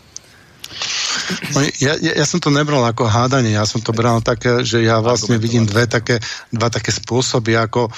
Ja, 1.82 1.94
ja, 2.00 2.12
ja 2.18 2.26
som 2.26 2.40
to 2.40 2.48
nebral 2.48 2.82
ako 2.84 3.04
hádanie, 3.08 3.56
ja 3.56 3.66
som 3.68 3.84
to 3.84 3.92
bral 3.92 4.24
také, 4.24 4.64
že 4.64 4.80
ja 4.80 4.98
vlastne 5.04 5.36
vidím 5.36 5.68
dve 5.68 5.84
také, 5.84 6.18
dva 6.48 6.72
také 6.72 6.90
spôsoby, 6.94 7.58
ako, 7.58 7.92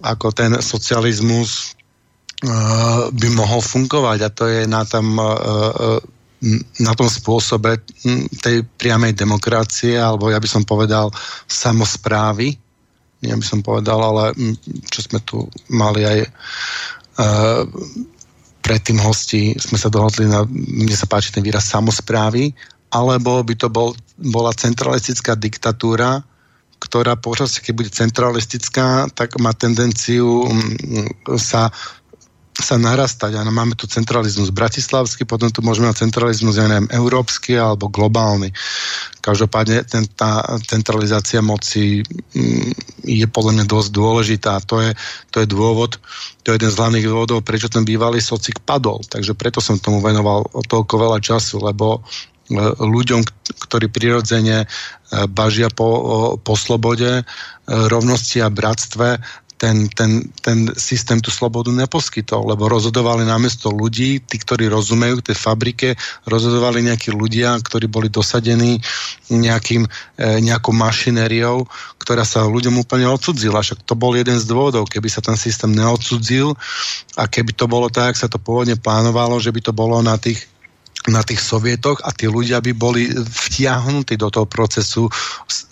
ako 0.00 0.26
ten 0.32 0.56
socializmus 0.60 1.76
uh, 2.44 3.12
by 3.12 3.28
mohol 3.32 3.60
fungovať 3.60 4.18
a 4.24 4.30
to 4.32 4.44
je 4.48 4.60
na 4.64 4.82
tam 4.88 5.16
uh, 5.18 6.00
na 6.80 6.92
tom 6.96 7.04
spôsobe 7.04 7.84
tej 8.40 8.64
priamej 8.80 9.12
demokracie, 9.12 10.00
alebo 10.00 10.32
ja 10.32 10.40
by 10.40 10.48
som 10.48 10.64
povedal 10.64 11.12
samozprávy, 11.44 12.56
ja 13.20 13.36
by 13.36 13.44
som 13.44 13.60
povedal, 13.60 14.00
ale 14.00 14.32
čo 14.88 15.04
sme 15.04 15.20
tu 15.20 15.44
mali 15.68 16.00
aj 16.08 16.18
uh, 16.24 17.68
predtým 18.70 19.02
hosti, 19.02 19.58
sme 19.58 19.74
sa 19.74 19.90
dohodli 19.90 20.30
na, 20.30 20.46
mne 20.46 20.94
sa 20.94 21.10
páči 21.10 21.34
ten 21.34 21.42
výraz 21.42 21.66
samozprávy, 21.66 22.54
alebo 22.94 23.42
by 23.42 23.54
to 23.58 23.66
bol, 23.66 23.98
bola 24.14 24.54
centralistická 24.54 25.34
diktatúra, 25.34 26.22
ktorá 26.78 27.18
počas, 27.18 27.58
keď 27.58 27.72
bude 27.74 27.90
centralistická, 27.90 29.10
tak 29.10 29.34
má 29.42 29.50
tendenciu 29.58 30.46
sa 31.34 31.74
sa 32.60 32.80
narastať. 32.80 33.36
Ano, 33.36 33.52
máme 33.52 33.74
tu 33.74 33.90
centralizmus 33.90 34.54
bratislavský, 34.54 35.24
potom 35.24 35.48
tu 35.48 35.60
môžeme 35.60 35.88
mať 35.88 36.06
centralizmus, 36.06 36.56
ja 36.56 36.68
neviem, 36.68 36.88
európsky 36.92 37.56
alebo 37.56 37.92
globálny. 37.92 38.52
Každopádne 39.20 39.84
ten, 39.84 40.08
tá 40.16 40.40
centralizácia 40.64 41.44
moci 41.44 42.00
mm, 42.06 43.04
je 43.04 43.26
podľa 43.28 43.52
mňa 43.60 43.66
dosť 43.66 43.88
dôležitá. 43.92 44.52
To 44.68 44.80
je, 44.80 44.90
to 45.34 45.44
je 45.44 45.46
dôvod, 45.48 46.00
to 46.44 46.52
je 46.52 46.56
jeden 46.60 46.72
z 46.72 46.78
hlavných 46.78 47.08
dôvodov, 47.08 47.44
prečo 47.44 47.68
ten 47.68 47.84
bývalý 47.84 48.22
socik 48.22 48.62
padol. 48.64 49.02
Takže 49.04 49.36
preto 49.36 49.58
som 49.58 49.80
tomu 49.80 50.00
venoval 50.00 50.48
toľko 50.68 50.94
veľa 50.96 51.18
času, 51.20 51.60
lebo 51.60 51.98
e, 51.98 52.00
ľuďom, 52.78 53.20
ktorí 53.68 53.92
prirodzene 53.92 54.64
e, 54.64 54.66
bažia 55.28 55.68
po, 55.68 56.40
po 56.40 56.54
slobode, 56.56 57.20
e, 57.20 57.22
rovnosti 57.66 58.40
a 58.40 58.48
bratstve, 58.48 59.20
ten, 59.60 59.92
ten, 59.92 60.24
ten 60.40 60.72
systém 60.72 61.20
tú 61.20 61.28
slobodu 61.28 61.68
neposkytol, 61.68 62.48
lebo 62.48 62.64
rozhodovali 62.64 63.28
namiesto 63.28 63.68
ľudí, 63.68 64.24
tí, 64.24 64.40
ktorí 64.40 64.72
rozumejú 64.72 65.20
tej 65.20 65.36
fabrike, 65.36 66.00
rozhodovali 66.24 66.80
nejakí 66.88 67.12
ľudia, 67.12 67.60
ktorí 67.60 67.84
boli 67.84 68.08
dosadení 68.08 68.80
nejakým, 69.28 69.84
e, 70.16 70.40
nejakou 70.40 70.72
mašinériou, 70.72 71.68
ktorá 72.00 72.24
sa 72.24 72.48
ľuďom 72.48 72.80
úplne 72.80 73.04
odsudzila. 73.12 73.60
Však 73.60 73.84
to 73.84 73.92
bol 73.92 74.16
jeden 74.16 74.40
z 74.40 74.48
dôvodov, 74.48 74.88
keby 74.88 75.12
sa 75.12 75.20
ten 75.20 75.36
systém 75.36 75.76
neodsudzil 75.76 76.56
a 77.20 77.28
keby 77.28 77.52
to 77.52 77.68
bolo 77.68 77.92
tak, 77.92 78.16
jak 78.16 78.26
sa 78.26 78.28
to 78.32 78.40
pôvodne 78.40 78.80
plánovalo, 78.80 79.36
že 79.38 79.52
by 79.52 79.60
to 79.60 79.76
bolo 79.76 80.00
na 80.00 80.16
tých 80.16 80.49
na 81.08 81.24
tých 81.24 81.40
sovietoch 81.40 82.04
a 82.04 82.12
tí 82.12 82.28
ľudia 82.28 82.60
by 82.60 82.72
boli 82.76 83.08
vtiahnutí 83.24 84.20
do 84.20 84.28
toho 84.28 84.44
procesu 84.44 85.08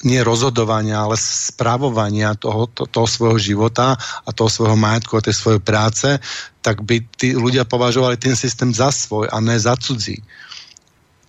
nie 0.08 0.24
rozhodovania, 0.24 1.04
ale 1.04 1.20
správovania 1.20 2.32
toho, 2.32 2.64
to, 2.72 2.88
toho 2.88 3.04
svojho 3.04 3.36
života 3.36 3.92
a 4.24 4.30
toho 4.32 4.48
svojho 4.48 4.80
majetku 4.80 5.20
a 5.20 5.24
tej 5.24 5.36
svojej 5.36 5.60
práce, 5.60 6.08
tak 6.64 6.80
by 6.80 7.04
tí 7.20 7.36
ľudia 7.36 7.68
považovali 7.68 8.16
ten 8.16 8.32
systém 8.32 8.72
za 8.72 8.88
svoj 8.88 9.28
a 9.28 9.36
ne 9.44 9.60
za 9.60 9.76
cudzí. 9.76 10.16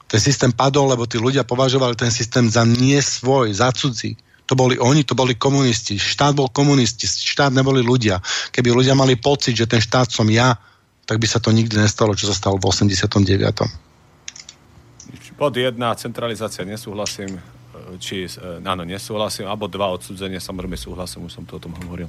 Ten 0.07 0.21
systém 0.23 0.55
padol, 0.55 0.95
lebo 0.95 1.03
tí 1.03 1.19
ľudia 1.19 1.43
považovali 1.43 1.99
ten 1.99 2.09
systém 2.09 2.47
za 2.47 2.63
nie 2.63 2.97
svoj, 3.03 3.51
za 3.51 3.69
cudzí. 3.75 4.15
To 4.49 4.57
boli 4.57 4.79
oni, 4.81 5.05
to 5.05 5.13
boli 5.13 5.37
komunisti. 5.37 6.01
Štát 6.01 6.33
bol 6.33 6.49
komunisti, 6.49 7.05
štát 7.05 7.53
neboli 7.53 7.85
ľudia. 7.85 8.17
Keby 8.49 8.73
ľudia 8.73 8.97
mali 8.97 9.13
pocit, 9.19 9.53
že 9.53 9.69
ten 9.69 9.77
štát 9.77 10.09
som 10.09 10.25
ja, 10.25 10.57
tak 11.09 11.17
by 11.17 11.25
sa 11.25 11.41
to 11.41 11.49
nikdy 11.49 11.73
nestalo, 11.73 12.13
čo 12.13 12.29
sa 12.29 12.37
stalo 12.37 12.61
v 12.61 12.69
89. 12.69 13.09
Bod 15.33 15.57
1, 15.57 15.73
centralizácia 15.97 16.61
nesúhlasím, 16.69 17.33
e, 17.33 17.41
či 17.97 18.29
e, 18.29 18.61
áno, 18.61 18.85
nesúhlasím, 18.85 19.49
alebo 19.49 19.65
dva, 19.65 19.89
odsudzenie, 19.89 20.37
samozrejme 20.37 20.77
súhlasím, 20.77 21.25
už 21.25 21.33
som 21.33 21.49
to 21.49 21.57
o 21.57 21.63
tom 21.63 21.73
hovoril. 21.81 22.05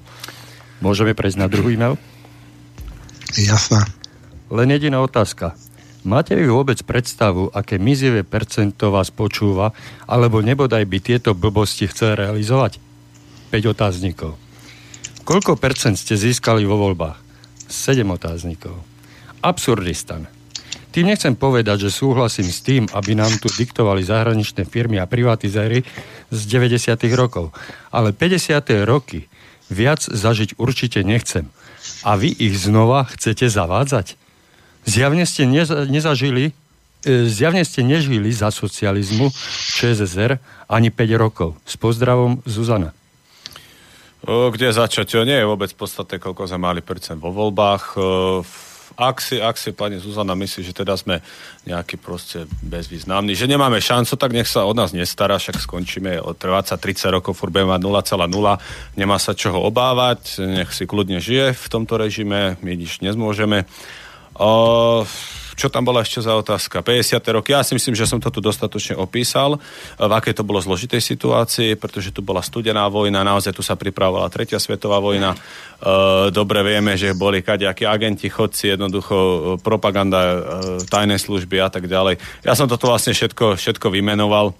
Môžeme 0.84 1.16
prejsť 1.16 1.38
na 1.40 1.48
druhý 1.48 1.80
e-mail? 1.80 1.96
Jasná. 3.40 3.88
Len 4.52 4.68
jediná 4.68 5.00
otázka. 5.00 5.56
Máte 6.04 6.36
vy 6.36 6.50
vôbec 6.50 6.82
predstavu, 6.84 7.48
aké 7.54 7.80
mizivé 7.80 8.20
percento 8.20 8.92
vás 8.92 9.08
počúva, 9.08 9.72
alebo 10.04 10.44
nebodaj 10.44 10.84
by 10.84 10.98
tieto 11.00 11.32
blbosti 11.32 11.88
chcel 11.88 12.20
realizovať? 12.20 12.76
5 13.48 13.72
otáznikov. 13.72 14.36
Koľko 15.24 15.56
percent 15.56 15.96
ste 15.96 16.18
získali 16.18 16.66
vo 16.66 16.76
voľbách? 16.76 17.29
7 17.70 18.04
otáznikov. 18.10 18.82
Absurdistan. 19.40 20.26
Tým 20.90 21.06
nechcem 21.06 21.38
povedať, 21.38 21.86
že 21.86 21.94
súhlasím 21.94 22.50
s 22.50 22.66
tým, 22.66 22.90
aby 22.90 23.14
nám 23.14 23.30
tu 23.38 23.46
diktovali 23.46 24.02
zahraničné 24.02 24.66
firmy 24.66 24.98
a 24.98 25.06
privatizéry 25.06 25.86
z 26.34 26.40
90. 26.50 26.98
rokov. 27.14 27.54
Ale 27.94 28.10
50. 28.10 28.58
roky 28.82 29.30
viac 29.70 30.02
zažiť 30.02 30.58
určite 30.58 31.06
nechcem. 31.06 31.46
A 32.02 32.18
vy 32.18 32.34
ich 32.34 32.58
znova 32.58 33.06
chcete 33.06 33.46
zavádzať? 33.46 34.18
Zjavne 34.82 35.22
ste 35.30 35.46
neza, 35.46 35.86
nezažili, 35.86 36.50
e, 37.06 37.30
zjavne 37.30 37.62
ste 37.62 37.86
nežili 37.86 38.34
za 38.34 38.50
socializmu 38.50 39.30
ČSSR 39.78 40.42
ani 40.66 40.90
5 40.90 41.14
rokov. 41.14 41.54
S 41.62 41.78
pozdravom 41.78 42.42
Zuzana. 42.50 42.90
Kde 44.26 44.68
začať? 44.68 45.24
Nie 45.24 45.40
je 45.40 45.48
vôbec 45.48 45.72
podstatné, 45.72 46.20
koľko 46.20 46.44
sme 46.44 46.60
mali 46.60 46.80
percent 46.84 47.16
vo 47.16 47.32
voľbách. 47.32 47.96
Ak 49.00 49.16
si, 49.24 49.40
ak 49.40 49.56
si 49.56 49.72
pani 49.72 49.96
Zuzana 49.96 50.36
myslí, 50.36 50.60
že 50.60 50.76
teda 50.76 50.92
sme 50.92 51.24
nejaký 51.64 51.96
proste 51.96 52.44
bezvýznamný, 52.60 53.32
že 53.32 53.48
nemáme 53.48 53.80
šancu, 53.80 54.12
tak 54.20 54.36
nech 54.36 54.44
sa 54.44 54.68
od 54.68 54.76
nás 54.76 54.92
nestará, 54.92 55.40
však 55.40 55.56
skončíme 55.56 56.20
od 56.20 56.36
20-30 56.36 57.16
rokov, 57.16 57.32
furt 57.32 57.48
budeme 57.48 57.72
mať 57.72 57.80
0,0, 57.80 59.00
nemá 59.00 59.16
sa 59.16 59.32
čoho 59.32 59.56
obávať, 59.64 60.44
nech 60.44 60.68
si 60.76 60.84
kľudne 60.84 61.16
žije 61.16 61.56
v 61.56 61.66
tomto 61.72 61.96
režime, 61.96 62.60
my 62.60 62.76
nič 62.76 63.00
nezmôžeme. 63.00 63.64
Uh, 64.36 65.08
čo 65.60 65.68
tam 65.68 65.84
bola 65.84 66.00
ešte 66.00 66.24
za 66.24 66.32
otázka? 66.40 66.80
50. 66.80 67.20
roky. 67.36 67.52
Ja 67.52 67.60
si 67.60 67.76
myslím, 67.76 67.92
že 67.92 68.08
som 68.08 68.16
to 68.16 68.32
tu 68.32 68.40
dostatočne 68.40 68.96
opísal, 68.96 69.60
v 70.00 70.12
akej 70.16 70.40
to 70.40 70.48
bolo 70.48 70.56
zložitej 70.56 71.04
situácii, 71.04 71.76
pretože 71.76 72.16
tu 72.16 72.24
bola 72.24 72.40
studená 72.40 72.88
vojna, 72.88 73.20
naozaj 73.20 73.52
tu 73.52 73.60
sa 73.60 73.76
pripravovala 73.76 74.32
tretia 74.32 74.56
svetová 74.56 74.96
vojna. 75.04 75.36
E, 75.36 75.38
dobre 76.32 76.64
vieme, 76.64 76.96
že 76.96 77.12
boli 77.12 77.44
kadejakí 77.44 77.84
agenti, 77.84 78.32
chodci, 78.32 78.72
jednoducho 78.72 79.16
e, 79.16 79.36
propaganda, 79.60 80.20
e, 80.24 80.36
tajné 80.88 81.20
služby 81.20 81.60
a 81.60 81.68
tak 81.68 81.84
ďalej. 81.84 82.16
Ja 82.40 82.56
som 82.56 82.64
toto 82.64 82.88
vlastne 82.88 83.12
všetko, 83.12 83.60
všetko 83.60 83.92
vymenoval. 83.92 84.56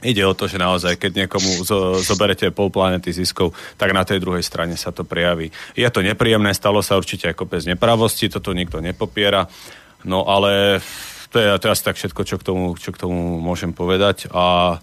Ide 0.00 0.24
o 0.24 0.32
to, 0.32 0.48
že 0.48 0.56
naozaj, 0.56 0.96
keď 0.96 1.28
niekomu 1.28 1.60
zo, 1.60 2.00
zoberete 2.00 2.48
pol 2.56 2.72
planety 2.72 3.12
ziskov, 3.12 3.52
tak 3.76 3.92
na 3.92 4.00
tej 4.00 4.16
druhej 4.16 4.40
strane 4.40 4.72
sa 4.72 4.88
to 4.88 5.04
prejaví. 5.04 5.52
Je 5.76 5.84
to 5.92 6.00
nepríjemné, 6.00 6.56
stalo 6.56 6.80
sa 6.80 6.96
určite 6.96 7.28
ako 7.28 7.44
bez 7.44 7.68
nepravosti, 7.68 8.32
toto 8.32 8.56
nikto 8.56 8.80
nepopiera. 8.80 9.44
No 10.04 10.24
ale 10.28 10.80
to 11.30 11.38
je, 11.38 11.46
asi 11.70 11.82
tak 11.84 11.96
všetko, 11.96 12.20
čo 12.26 12.36
k 12.38 12.46
tomu, 12.46 12.74
čo 12.74 12.90
k 12.90 13.00
tomu 13.00 13.38
môžem 13.38 13.70
povedať. 13.70 14.26
A 14.34 14.78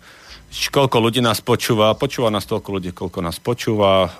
koľko 0.48 0.98
ľudí 1.04 1.20
nás 1.20 1.44
počúva, 1.44 1.92
počúva 2.00 2.32
nás 2.32 2.48
toľko 2.48 2.70
ľudí, 2.80 2.92
koľko 2.96 3.20
nás 3.20 3.38
počúva. 3.40 4.12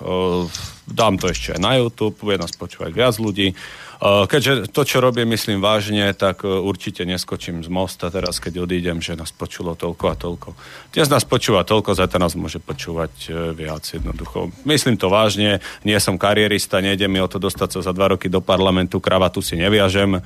Dám 0.88 1.20
to 1.20 1.28
ešte 1.28 1.56
aj 1.56 1.60
na 1.60 1.80
YouTube, 1.80 2.16
bude 2.20 2.40
nás 2.40 2.52
počúvať 2.52 2.90
viac 2.92 3.16
ľudí. 3.16 3.56
Keďže 3.98 4.70
to, 4.70 4.86
čo 4.86 5.02
robím, 5.02 5.34
myslím 5.34 5.58
vážne, 5.58 6.14
tak 6.14 6.46
určite 6.46 7.02
neskočím 7.02 7.66
z 7.66 7.68
mosta 7.72 8.14
teraz, 8.14 8.38
keď 8.38 8.62
odídem, 8.62 9.02
že 9.02 9.18
nás 9.18 9.34
počulo 9.34 9.74
toľko 9.74 10.04
a 10.06 10.14
toľko. 10.14 10.48
Dnes 10.94 11.10
nás 11.10 11.26
počúva 11.26 11.66
toľko, 11.66 11.98
zajtra 11.98 12.22
nás 12.22 12.38
môže 12.38 12.62
počúvať 12.62 13.10
e, 13.26 13.30
viac 13.58 13.82
jednoducho. 13.82 14.54
Myslím 14.62 14.94
to 14.94 15.10
vážne, 15.10 15.58
nie 15.82 15.98
som 15.98 16.14
karierista, 16.14 16.78
nejde 16.78 17.10
mi 17.10 17.18
o 17.18 17.26
to 17.26 17.42
dostať 17.42 17.74
sa 17.74 17.90
za 17.90 17.92
dva 17.92 18.14
roky 18.14 18.30
do 18.30 18.38
parlamentu, 18.38 19.02
kravatu 19.02 19.42
si 19.42 19.58
neviažem, 19.58 20.14
e, 20.14 20.20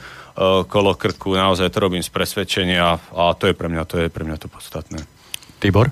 kolo 0.69 0.93
krku, 0.93 1.33
naozaj 1.33 1.73
to 1.73 1.81
robím 1.81 2.05
z 2.05 2.13
presvedčenia 2.13 3.01
a 3.01 3.33
to 3.33 3.49
je 3.49 3.57
pre 3.57 3.73
mňa 3.73 3.89
to, 3.89 4.05
je 4.05 4.13
pre 4.13 4.29
mňa 4.29 4.37
to 4.37 4.53
podstatné. 4.53 5.22
Tibor? 5.63 5.87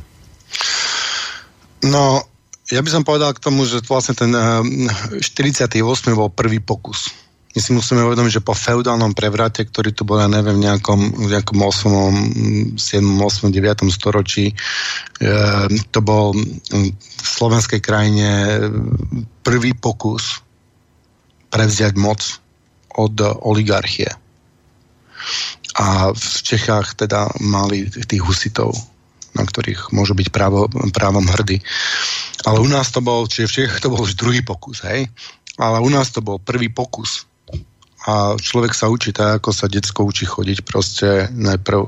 No, 1.87 2.27
ja 2.67 2.83
by 2.83 2.91
som 2.91 3.07
povedal 3.07 3.31
k 3.33 3.43
tomu, 3.43 3.63
že 3.63 3.87
vlastne 3.87 4.19
ten 4.19 4.35
48. 4.35 5.79
bol 6.13 6.29
prvý 6.29 6.59
pokus 6.59 7.15
my 7.51 7.59
si 7.59 7.75
musíme 7.75 8.07
uvedomiť, 8.07 8.39
že 8.39 8.47
po 8.47 8.55
feudálnom 8.55 9.11
prevrate, 9.11 9.67
ktorý 9.67 9.91
tu 9.91 10.07
bol, 10.07 10.23
ja 10.23 10.31
neviem, 10.31 10.55
v 10.63 10.71
nejakom, 10.71 11.01
nejakom 11.27 11.59
8., 11.59 12.79
7., 12.79 13.03
8., 13.03 13.51
9. 13.51 13.91
storočí, 13.91 14.55
e, 14.55 14.57
to 15.91 15.99
bol 15.99 16.31
v 16.31 17.27
slovenskej 17.27 17.83
krajine 17.83 18.31
prvý 19.43 19.75
pokus 19.75 20.47
prevziať 21.51 21.99
moc 21.99 22.23
od 22.95 23.19
oligarchie. 23.43 24.15
A 25.75 26.15
v 26.15 26.27
Čechách 26.47 26.95
teda 26.95 27.35
mali 27.43 27.91
tých 27.91 28.23
husitov, 28.23 28.79
na 29.35 29.45
ktorých 29.47 29.95
môžu 29.95 30.19
byť 30.19 30.29
právo, 30.35 30.67
právom 30.91 31.27
hrdí. 31.27 31.63
Ale 32.49 32.59
u 32.59 32.69
nás 32.69 32.91
to 32.91 33.05
bol, 33.05 33.29
čiže 33.29 33.47
v 33.47 33.55
Čechách 33.63 33.81
to 33.85 33.93
bol 33.93 34.03
už 34.03 34.19
druhý 34.19 34.43
pokus, 34.43 34.83
hej? 34.83 35.07
Ale 35.61 35.79
u 35.83 35.91
nás 35.93 36.09
to 36.11 36.25
bol 36.25 36.41
prvý 36.41 36.73
pokus 36.73 37.29
a 38.09 38.33
človek 38.41 38.73
sa 38.73 38.89
učí 38.89 39.13
tak, 39.13 39.45
ako 39.45 39.51
sa 39.53 39.69
detsko 39.69 40.09
učí 40.09 40.25
chodiť 40.25 40.59
proste 40.65 41.29
najprv 41.37 41.85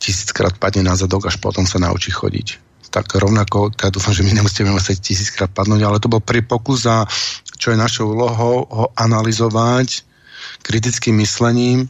tisíckrát 0.00 0.56
padne 0.56 0.84
na 0.84 0.96
zadok, 0.96 1.28
až 1.28 1.36
potom 1.36 1.68
sa 1.68 1.76
naučí 1.76 2.12
chodiť. 2.12 2.60
Tak 2.88 3.10
rovnako, 3.18 3.74
ja 3.74 3.90
dúfam, 3.90 4.14
že 4.14 4.22
my 4.22 4.32
nemusíme 4.38 4.70
musieť 4.70 5.02
tisíckrát 5.02 5.50
padnúť, 5.50 5.82
ale 5.82 6.00
to 6.00 6.08
bol 6.08 6.22
prvý 6.22 6.46
pokus 6.46 6.86
a 6.86 7.04
čo 7.58 7.72
je 7.74 7.80
našou 7.80 8.12
úlohou, 8.12 8.64
ho 8.68 8.86
analyzovať 8.96 10.04
kritickým 10.62 11.20
myslením, 11.20 11.88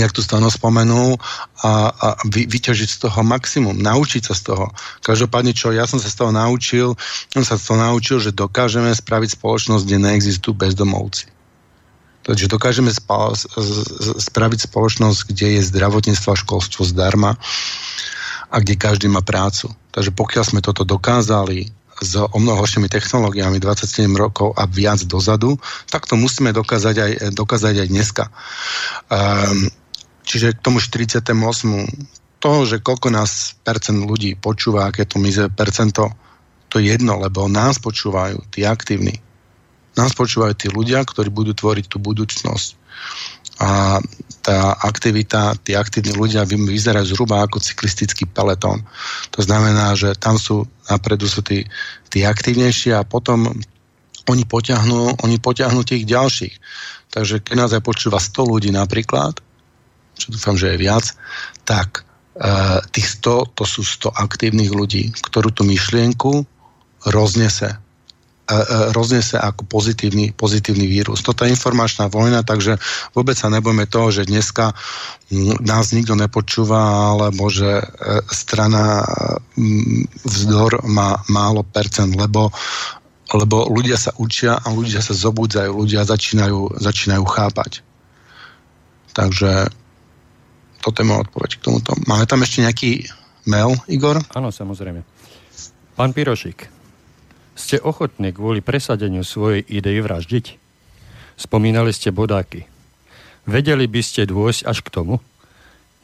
jak 0.00 0.12
tu 0.12 0.22
Stano 0.22 0.50
spomenul, 0.50 1.14
a, 1.62 1.70
a 1.90 2.06
vy, 2.26 2.50
vyťažiť 2.50 2.88
z 2.90 2.98
toho 3.06 3.20
maximum, 3.22 3.78
naučiť 3.78 4.22
sa 4.26 4.34
z 4.34 4.42
toho. 4.50 4.66
Každopádne, 5.06 5.54
čo 5.54 5.70
ja 5.70 5.86
som 5.86 6.02
sa 6.02 6.10
z 6.10 6.16
toho 6.18 6.32
naučil, 6.34 6.98
som 7.30 7.44
sa 7.46 7.54
z 7.54 7.62
toho 7.70 7.78
naučil, 7.78 8.18
že 8.18 8.34
dokážeme 8.34 8.90
spraviť 8.90 9.38
spoločnosť, 9.38 9.82
kde 9.86 9.98
neexistujú 10.02 10.54
bezdomovci. 10.58 11.30
Takže 12.24 12.48
dokážeme 12.48 12.88
spa- 12.88 13.36
spraviť 14.16 14.60
spoločnosť, 14.66 15.18
kde 15.28 15.60
je 15.60 15.68
zdravotníctvo 15.68 16.28
a 16.32 16.40
školstvo 16.40 16.82
zdarma 16.88 17.36
a 18.48 18.56
kde 18.64 18.80
každý 18.80 19.12
má 19.12 19.20
prácu. 19.20 19.68
Takže 19.92 20.10
pokiaľ 20.16 20.44
sme 20.48 20.60
toto 20.64 20.88
dokázali 20.88 21.68
s 22.00 22.18
o 22.18 22.38
mnoho 22.42 22.58
horšími 22.58 22.90
technológiami 22.90 23.62
27 23.62 24.10
rokov 24.18 24.50
a 24.58 24.66
viac 24.66 24.98
dozadu, 25.06 25.54
tak 25.86 26.10
to 26.10 26.18
musíme 26.18 26.50
dokázať 26.50 26.96
aj, 26.98 27.10
dokázať 27.38 27.86
aj 27.86 27.88
dneska. 27.92 28.24
Um, 29.06 29.70
čiže 30.24 30.56
k 30.56 30.64
tomu 30.64 30.80
48. 30.80 31.30
To, 32.40 32.52
že 32.68 32.84
koľko 32.84 33.08
nás 33.08 33.56
percent 33.64 34.04
ľudí 34.04 34.36
počúva, 34.36 34.88
aké 34.88 35.08
to 35.08 35.16
mize 35.16 35.40
percento, 35.56 36.12
to 36.68 36.82
je 36.82 36.92
jedno, 36.92 37.16
lebo 37.16 37.48
nás 37.48 37.80
počúvajú 37.80 38.50
tí 38.52 38.66
aktívni 38.66 39.16
nás 39.94 40.12
počúvajú 40.14 40.54
tí 40.58 40.68
ľudia, 40.70 41.06
ktorí 41.06 41.30
budú 41.30 41.54
tvoriť 41.54 41.86
tú 41.86 42.02
budúcnosť. 42.02 42.68
A 43.62 44.02
tá 44.42 44.74
aktivita, 44.82 45.54
tí 45.62 45.78
aktívni 45.78 46.10
ľudia 46.10 46.42
vyzerajú 46.42 47.14
zhruba 47.14 47.46
ako 47.46 47.62
cyklistický 47.62 48.26
peletón. 48.26 48.82
To 49.30 49.40
znamená, 49.46 49.94
že 49.94 50.18
tam 50.18 50.34
sú, 50.34 50.66
napredu 50.90 51.30
sú 51.30 51.46
tí, 51.46 51.62
tí 52.10 52.26
aktívnejší 52.26 52.90
a 52.98 53.06
potom 53.06 53.54
oni 54.26 54.42
potiahnú, 54.42 55.22
oni 55.22 55.36
potiahnú 55.38 55.86
tých 55.86 56.02
ďalších. 56.02 56.54
Takže 57.14 57.46
keď 57.46 57.54
nás 57.54 57.70
aj 57.70 57.82
počúva 57.86 58.18
100 58.18 58.42
ľudí 58.42 58.70
napríklad, 58.74 59.38
čo 60.18 60.34
dúfam, 60.34 60.54
že 60.58 60.74
je 60.74 60.82
viac, 60.82 61.04
tak 61.66 62.02
e, 62.38 62.80
tých 62.90 63.20
100 63.22 63.56
to 63.58 63.64
sú 63.66 63.82
100 63.82 64.14
aktívnych 64.14 64.70
ľudí, 64.70 65.14
ktorú 65.22 65.50
tú 65.50 65.66
myšlienku 65.66 66.46
roznese 67.10 67.84
rozniesie 68.92 69.40
ako 69.40 69.64
pozitívny, 69.64 70.36
pozitívny 70.36 70.84
vírus. 70.84 71.24
Toto 71.24 71.48
je 71.48 71.52
informačná 71.52 72.12
vojna, 72.12 72.44
takže 72.44 72.76
vôbec 73.16 73.40
sa 73.40 73.48
nebojme 73.48 73.88
toho, 73.88 74.12
že 74.12 74.28
dneska 74.28 74.76
nás 75.64 75.96
nikto 75.96 76.12
nepočúva, 76.12 77.16
alebo 77.16 77.48
že 77.48 77.80
e, 77.80 77.84
strana 78.28 79.00
vzdor 80.28 80.84
má 80.84 81.24
málo 81.32 81.64
percent, 81.64 82.12
lebo 82.12 82.52
lebo 83.32 83.66
ľudia 83.66 83.98
sa 83.98 84.12
učia 84.20 84.60
a 84.62 84.68
ľudia 84.70 85.00
sa 85.00 85.16
zobudzajú, 85.16 85.72
ľudia 85.72 86.06
začínajú, 86.06 86.78
začínajú 86.78 87.24
chápať. 87.24 87.80
Takže 89.16 89.72
toto 90.84 91.00
je 91.00 91.08
moja 91.08 91.24
odpoveď 91.24 91.50
k 91.56 91.64
tomuto. 91.64 91.96
Máme 92.04 92.28
tam 92.28 92.44
ešte 92.44 92.60
nejaký 92.60 93.08
mail, 93.48 93.72
Igor? 93.88 94.20
Áno, 94.36 94.52
samozrejme. 94.52 95.00
Pán 95.96 96.12
Pirošik, 96.12 96.68
ste 97.56 97.80
ochotní 97.80 98.36
kvôli 98.36 98.60
presadeniu 98.60 99.24
svojej 99.24 99.64
idei 99.64 100.04
vraždiť? 100.04 100.60
Spomínali 101.40 101.88
ste 101.96 102.12
bodáky. 102.12 102.68
Vedeli 103.48 103.88
by 103.88 104.00
ste 104.04 104.28
dôjsť 104.28 104.60
až 104.68 104.84
k 104.84 104.92
tomu? 104.92 105.24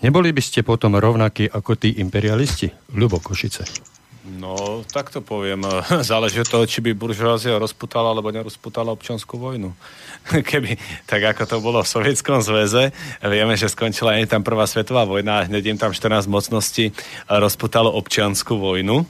Neboli 0.01 0.33
by 0.33 0.41
ste 0.41 0.65
potom 0.65 0.97
rovnakí 0.97 1.45
ako 1.45 1.77
tí 1.77 2.01
imperialisti? 2.01 2.73
Ľubo 2.97 3.21
Košice. 3.21 3.90
No, 4.39 4.87
tak 4.87 5.11
to 5.11 5.19
poviem. 5.19 5.67
Záleží 6.07 6.39
od 6.39 6.47
toho, 6.47 6.65
či 6.69 6.79
by 6.79 6.95
buržoázia 6.95 7.59
rozputala 7.59 8.15
alebo 8.15 8.31
nerozputala 8.31 8.95
občanskú 8.95 9.41
vojnu. 9.41 9.75
Keby, 10.51 10.79
tak 11.09 11.35
ako 11.35 11.43
to 11.49 11.57
bolo 11.59 11.83
v 11.83 11.91
Sovietskom 11.91 12.39
zväze, 12.45 12.95
vieme, 13.25 13.59
že 13.59 13.67
skončila 13.67 14.21
aj 14.21 14.31
tam 14.31 14.47
prvá 14.47 14.69
svetová 14.71 15.03
vojna 15.03 15.43
a 15.43 15.47
hneď 15.51 15.75
im 15.75 15.79
tam 15.81 15.91
14 15.91 16.31
mocností 16.31 16.95
rozputalo 17.27 17.91
občianskú 17.91 18.55
vojnu 18.61 19.03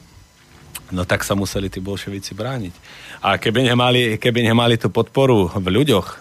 no 0.91 1.07
tak 1.07 1.23
sa 1.23 1.39
museli 1.39 1.71
tí 1.71 1.79
bolševici 1.79 2.35
brániť. 2.35 2.75
A 3.23 3.39
keby 3.39 3.63
nemali, 3.63 4.19
keby 4.19 4.43
nemali 4.43 4.75
tú 4.75 4.91
podporu 4.91 5.47
v 5.47 5.67
ľuďoch, 5.71 6.19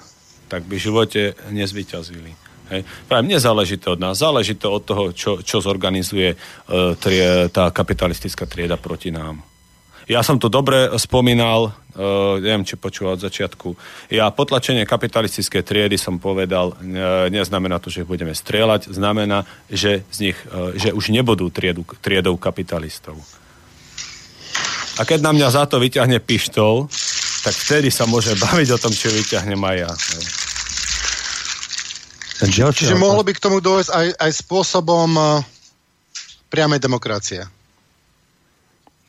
tak 0.50 0.66
by 0.66 0.78
v 0.78 0.86
živote 0.86 1.22
nezvyťazili. 1.50 2.49
Hej. 2.70 2.86
Práve 3.10 3.26
nezáleží 3.26 3.82
to 3.82 3.98
od 3.98 4.00
nás, 4.00 4.22
záleží 4.22 4.54
to 4.54 4.70
od 4.70 4.84
toho, 4.86 5.04
čo, 5.10 5.42
čo 5.42 5.58
zorganizuje 5.58 6.38
uh, 6.38 6.94
trie, 7.02 7.50
tá 7.50 7.74
kapitalistická 7.74 8.46
trieda 8.46 8.78
proti 8.78 9.10
nám. 9.10 9.42
Ja 10.10 10.26
som 10.26 10.42
to 10.42 10.50
dobre 10.50 10.90
spomínal, 10.98 11.70
uh, 11.70 12.38
neviem, 12.42 12.66
či 12.66 12.78
počúval 12.78 13.18
od 13.18 13.26
začiatku. 13.26 13.78
Ja 14.14 14.30
potlačenie 14.34 14.86
kapitalistické 14.86 15.62
triedy 15.66 15.98
som 15.98 16.22
povedal, 16.22 16.74
uh, 16.74 17.30
neznamená 17.34 17.82
to, 17.82 17.90
že 17.90 18.06
budeme 18.06 18.34
strieľať, 18.38 18.90
znamená, 18.94 19.50
že, 19.70 20.06
z 20.14 20.30
nich, 20.30 20.38
uh, 20.50 20.74
že 20.78 20.94
už 20.94 21.10
nebudú 21.10 21.50
triedu, 21.50 21.86
triedou 22.02 22.38
kapitalistov. 22.38 23.18
A 25.00 25.08
keď 25.08 25.26
na 25.26 25.32
mňa 25.34 25.48
za 25.50 25.64
to 25.66 25.82
vyťahne 25.82 26.20
pištol, 26.22 26.86
tak 27.40 27.56
vtedy 27.56 27.90
sa 27.90 28.06
môže 28.06 28.36
baviť 28.46 28.70
o 28.76 28.82
tom, 28.82 28.94
čo 28.94 29.10
vyťahne 29.10 29.58
aj 29.58 29.78
ja. 29.78 29.92
Čiže, 32.40 32.72
čiže 32.72 32.96
mohlo 32.96 33.20
by 33.20 33.36
k 33.36 33.44
tomu 33.44 33.60
dojsť 33.60 33.90
aj, 33.92 34.08
aj 34.16 34.32
spôsobom 34.32 35.10
uh, 35.12 35.44
priamej 36.48 36.80
demokracie. 36.80 37.44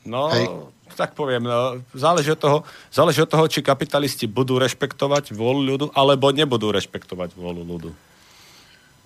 No, 0.03 0.27
Hej. 0.33 0.51
tak 0.99 1.15
poviem, 1.15 1.47
no, 1.47 1.79
záleží, 1.95 2.35
od 2.35 2.41
toho, 2.41 2.57
záleží 2.91 3.23
od 3.23 3.31
toho, 3.31 3.45
či 3.47 3.63
kapitalisti 3.63 4.27
budú 4.27 4.59
rešpektovať 4.59 5.31
vôľu 5.31 5.61
ľudu, 5.63 5.85
alebo 5.95 6.33
nebudú 6.35 6.75
rešpektovať 6.75 7.37
vôľu 7.37 7.63
ľudu. 7.63 7.89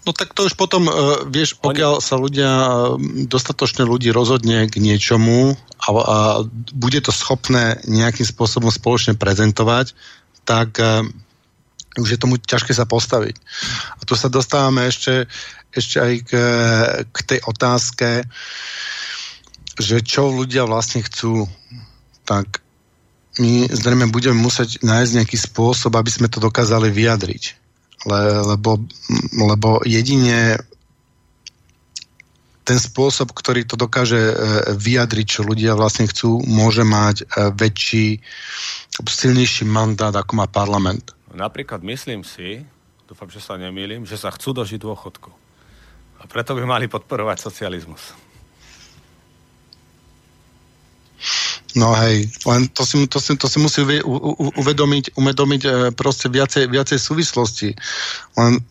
No 0.06 0.14
tak 0.14 0.38
to 0.38 0.50
už 0.50 0.58
potom, 0.58 0.90
uh, 0.90 1.22
vieš, 1.30 1.58
pokiaľ 1.62 2.02
Oni... 2.02 2.06
sa 2.06 2.16
ľudia, 2.18 2.50
uh, 2.50 2.98
dostatočne 3.30 3.86
ľudí 3.86 4.10
rozhodne 4.10 4.66
k 4.66 4.82
niečomu 4.82 5.54
a, 5.78 5.88
a 5.94 6.18
bude 6.74 6.98
to 7.06 7.14
schopné 7.14 7.78
nejakým 7.86 8.26
spôsobom 8.26 8.74
spoločne 8.74 9.14
prezentovať, 9.14 9.94
tak 10.50 10.78
uh, 10.82 11.06
už 11.96 12.10
je 12.16 12.22
tomu 12.22 12.36
ťažké 12.38 12.76
sa 12.76 12.84
postaviť. 12.88 13.36
A 14.00 14.02
tu 14.04 14.14
sa 14.20 14.28
dostávame 14.28 14.88
ešte, 14.88 15.28
ešte 15.72 15.98
aj 16.00 16.14
k, 16.28 16.32
k 17.08 17.18
tej 17.24 17.40
otázke, 17.48 18.28
že 19.80 20.04
čo 20.04 20.32
ľudia 20.32 20.68
vlastne 20.68 21.04
chcú. 21.04 21.48
Tak 22.28 22.60
my 23.40 23.68
zrejme 23.68 24.12
budeme 24.12 24.40
musieť 24.40 24.80
nájsť 24.84 25.12
nejaký 25.20 25.38
spôsob, 25.40 25.96
aby 25.96 26.12
sme 26.12 26.28
to 26.32 26.40
dokázali 26.40 26.92
vyjadriť 26.92 27.66
le, 28.06 28.22
lebo, 28.54 28.78
lebo 29.34 29.82
jedine 29.84 30.58
ten 32.66 32.82
spôsob, 32.82 33.30
ktorý 33.30 33.66
to 33.70 33.78
dokáže 33.78 34.18
e, 34.18 34.34
vyjadriť, 34.74 35.26
čo 35.26 35.42
ľudia 35.46 35.78
vlastne 35.78 36.10
chcú, 36.10 36.42
môže 36.50 36.82
mať 36.82 37.22
e, 37.22 37.26
väčší, 37.54 38.26
silnejší 39.06 39.70
mandát, 39.70 40.14
ako 40.14 40.42
má 40.42 40.50
parlament. 40.50 41.14
Napríklad 41.36 41.84
myslím 41.84 42.24
si, 42.24 42.64
dúfam, 43.12 43.28
že 43.28 43.44
sa 43.44 43.60
nemýlim, 43.60 44.08
že 44.08 44.16
sa 44.16 44.32
chcú 44.32 44.56
dožiť 44.56 44.80
dôchodku. 44.80 45.28
A 46.20 46.32
preto 46.32 46.56
by 46.56 46.64
mali 46.64 46.88
podporovať 46.88 47.44
socializmus. 47.44 48.16
No 51.76 51.92
hej, 51.92 52.32
len 52.48 52.72
to 52.72 52.88
si, 52.88 53.04
to 53.12 53.20
si, 53.20 53.36
to 53.36 53.52
si 53.52 53.60
musí 53.60 53.84
uvedomiť, 54.56 55.20
uvedomiť 55.20 55.62
e, 55.68 55.70
proste 55.92 56.32
viacej, 56.32 56.72
viacej 56.72 56.96
súvislosti. 56.96 57.76
Len 58.40 58.64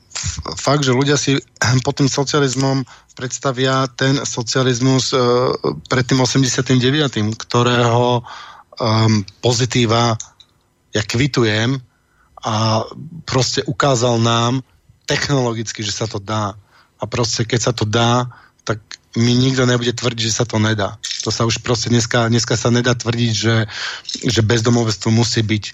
fakt, 0.56 0.88
že 0.88 0.96
ľudia 0.96 1.20
si 1.20 1.36
pod 1.84 2.00
tým 2.00 2.08
socializmom 2.08 2.80
predstavia 3.14 3.86
ten 3.94 4.18
socializmus 4.26 5.14
uh, 5.14 5.54
pred 5.86 6.02
tým 6.02 6.18
89., 6.18 6.66
ktorého 7.38 8.26
um, 8.26 9.22
pozitíva 9.38 10.18
ja 10.90 11.02
kvitujem 11.06 11.78
a 12.44 12.84
proste 13.24 13.64
ukázal 13.64 14.20
nám 14.20 14.60
technologicky, 15.08 15.80
že 15.80 15.96
sa 15.96 16.04
to 16.04 16.20
dá. 16.20 16.52
A 17.00 17.04
proste 17.08 17.48
keď 17.48 17.60
sa 17.60 17.72
to 17.72 17.88
dá, 17.88 18.28
tak 18.68 18.80
mi 19.16 19.32
nikto 19.32 19.64
nebude 19.64 19.96
tvrdiť, 19.96 20.24
že 20.28 20.36
sa 20.42 20.44
to 20.44 20.60
nedá. 20.60 21.00
To 21.24 21.30
sa 21.32 21.48
už 21.48 21.64
proste 21.64 21.88
dneska, 21.88 22.28
dneska 22.28 22.58
sa 22.58 22.68
nedá 22.68 22.92
tvrdiť, 22.92 23.32
že, 23.32 23.56
že 24.28 24.40
bezdomovectvo 24.44 25.08
musí 25.08 25.40
byť. 25.40 25.64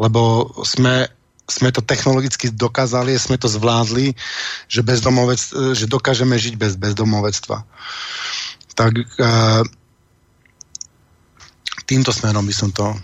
Lebo 0.00 0.50
sme, 0.64 1.06
sme 1.46 1.70
to 1.70 1.84
technologicky 1.84 2.50
dokázali, 2.50 3.14
sme 3.14 3.38
to 3.38 3.46
zvládli, 3.46 4.16
že, 4.66 4.80
že 5.76 5.86
dokážeme 5.86 6.34
žiť 6.34 6.54
bez 6.56 6.74
bezdomovectva. 6.80 7.62
Tak 8.76 8.92
uh, 8.92 9.62
týmto 11.86 12.10
smerom 12.12 12.44
by 12.44 12.54
som 12.56 12.72
to 12.72 12.96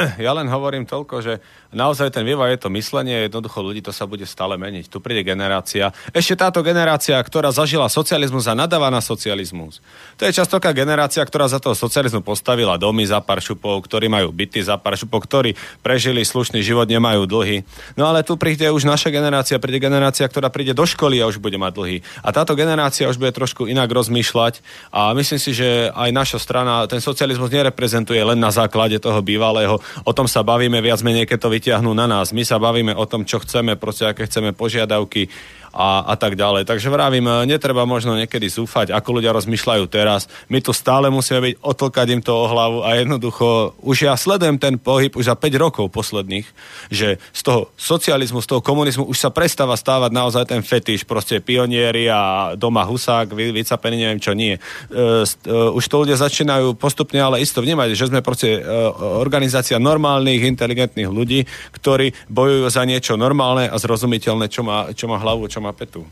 ja 0.26 0.32
len 0.32 0.48
hovorím 0.48 0.88
toľko, 0.88 1.20
že 1.20 1.32
naozaj 1.70 2.10
ten 2.14 2.24
vývoj 2.24 2.56
je 2.56 2.60
to 2.66 2.68
myslenie, 2.72 3.28
jednoducho 3.28 3.60
ľudí 3.60 3.84
to 3.84 3.92
sa 3.92 4.08
bude 4.08 4.24
stále 4.24 4.56
meniť. 4.56 4.88
Tu 4.88 4.98
príde 4.98 5.22
generácia. 5.22 5.92
Ešte 6.10 6.34
táto 6.40 6.64
generácia, 6.64 7.20
ktorá 7.20 7.52
zažila 7.52 7.86
socializmus 7.92 8.48
a 8.48 8.56
nadáva 8.56 8.88
na 8.88 9.04
socializmus. 9.04 9.84
To 10.16 10.24
je 10.24 10.32
častoká 10.32 10.72
generácia, 10.72 11.22
ktorá 11.22 11.46
za 11.46 11.60
toho 11.60 11.76
socializmu 11.76 12.24
postavila 12.24 12.80
domy 12.80 13.04
za 13.04 13.20
pár 13.20 13.44
šupov, 13.44 13.84
ktorí 13.84 14.08
majú 14.08 14.32
byty 14.32 14.64
za 14.64 14.80
pár 14.80 14.96
šupov, 14.96 15.28
ktorí 15.28 15.54
prežili 15.84 16.24
slušný 16.24 16.64
život, 16.64 16.88
nemajú 16.88 17.28
dlhy. 17.28 17.62
No 17.94 18.08
ale 18.08 18.24
tu 18.24 18.40
príde 18.40 18.66
už 18.72 18.88
naša 18.88 19.12
generácia, 19.12 19.60
príde 19.60 19.82
generácia, 19.82 20.26
ktorá 20.26 20.48
príde 20.48 20.72
do 20.72 20.84
školy 20.88 21.20
a 21.20 21.28
už 21.28 21.38
bude 21.38 21.60
mať 21.60 21.72
dlhy. 21.76 21.96
A 22.24 22.28
táto 22.32 22.56
generácia 22.56 23.08
už 23.08 23.20
bude 23.20 23.36
trošku 23.36 23.68
inak 23.68 23.90
rozmýšľať 23.92 24.64
a 24.90 25.12
myslím 25.12 25.40
si, 25.40 25.52
že 25.52 25.92
aj 25.92 26.10
naša 26.10 26.38
strana 26.40 26.88
ten 26.88 26.98
socializmus 26.98 27.52
nereprezentuje 27.52 28.18
len 28.18 28.38
na 28.40 28.50
základe 28.50 28.96
toho 28.98 29.20
bývalého 29.20 29.78
o 30.04 30.12
tom 30.12 30.26
sa 30.26 30.42
bavíme 30.42 30.78
viac 30.82 31.00
menej, 31.04 31.26
keď 31.26 31.38
to 31.46 31.52
vyťahnú 31.52 31.92
na 31.94 32.06
nás. 32.06 32.32
My 32.34 32.42
sa 32.46 32.58
bavíme 32.60 32.94
o 32.96 33.04
tom, 33.06 33.26
čo 33.26 33.42
chceme, 33.42 33.76
proste 33.76 34.08
aké 34.08 34.26
chceme 34.26 34.54
požiadavky 34.56 35.30
a, 35.70 36.02
a 36.06 36.14
tak 36.18 36.34
ďalej. 36.34 36.66
Takže 36.66 36.90
vravím, 36.90 37.26
e, 37.26 37.46
netreba 37.46 37.86
možno 37.86 38.18
niekedy 38.18 38.50
zúfať, 38.50 38.90
ako 38.90 39.22
ľudia 39.22 39.34
rozmýšľajú 39.34 39.84
teraz. 39.86 40.26
My 40.50 40.58
tu 40.58 40.74
stále 40.74 41.08
musíme 41.08 41.40
byť, 41.40 41.54
otlkať 41.62 42.06
im 42.10 42.22
to 42.22 42.32
o 42.34 42.46
hlavu 42.50 42.78
a 42.82 42.98
jednoducho, 42.98 43.78
už 43.82 44.10
ja 44.10 44.14
sledujem 44.18 44.58
ten 44.58 44.76
pohyb 44.76 45.14
už 45.14 45.30
za 45.30 45.36
5 45.38 45.62
rokov 45.62 45.86
posledných, 45.94 46.46
že 46.90 47.22
z 47.30 47.40
toho 47.40 47.70
socializmu, 47.78 48.42
z 48.42 48.48
toho 48.50 48.60
komunizmu 48.62 49.06
už 49.06 49.18
sa 49.18 49.30
prestáva 49.30 49.78
stávať 49.78 50.10
naozaj 50.10 50.44
ten 50.50 50.62
fetiš, 50.62 51.06
proste 51.06 51.38
pionieri 51.38 52.10
a 52.10 52.52
doma 52.58 52.82
husák, 52.82 53.30
vy, 53.30 53.54
vycapený, 53.54 53.96
neviem 54.06 54.20
čo 54.22 54.34
nie. 54.34 54.58
Uh, 54.90 55.22
uh, 55.22 55.70
už 55.76 55.84
to 55.86 56.02
ľudia 56.02 56.18
začínajú 56.18 56.74
postupne 56.74 57.22
ale 57.22 57.42
isto 57.44 57.62
vnímať, 57.62 57.94
že 57.94 58.08
sme 58.10 58.24
proste 58.24 58.62
organizácia 59.00 59.76
normálnych, 59.76 60.46
inteligentných 60.46 61.10
ľudí, 61.10 61.44
ktorí 61.76 62.12
bojujú 62.28 62.66
za 62.70 62.82
niečo 62.88 63.14
normálne 63.20 63.68
a 63.68 63.76
zrozumiteľné, 63.76 64.48
čo 64.48 64.64
má, 64.64 64.90
čo 64.96 65.06
má 65.06 65.20
hlavu, 65.20 65.46
čo 65.46 65.59
má 65.60 65.72
petu. 65.76 66.02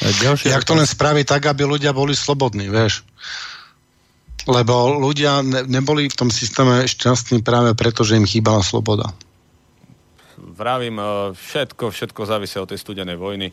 ďalšie... 0.00 0.52
Jak 0.52 0.68
to 0.68 0.76
len 0.76 0.86
spraví 0.86 1.24
tak, 1.24 1.48
aby 1.48 1.64
ľudia 1.64 1.96
boli 1.96 2.12
slobodní, 2.12 2.68
vieš? 2.68 3.02
Lebo 4.46 4.94
ľudia 4.94 5.42
ne, 5.42 5.66
neboli 5.66 6.06
v 6.06 6.14
tom 6.14 6.30
systéme 6.30 6.86
šťastní 6.86 7.42
práve 7.42 7.74
preto, 7.74 8.06
že 8.06 8.20
im 8.20 8.28
chýbala 8.28 8.62
sloboda 8.62 9.10
vravím, 10.56 10.96
e, 10.96 11.04
všetko, 11.36 11.92
všetko 11.92 12.20
závisí 12.24 12.56
od 12.56 12.72
tej 12.72 12.80
studenej 12.80 13.20
vojny. 13.20 13.52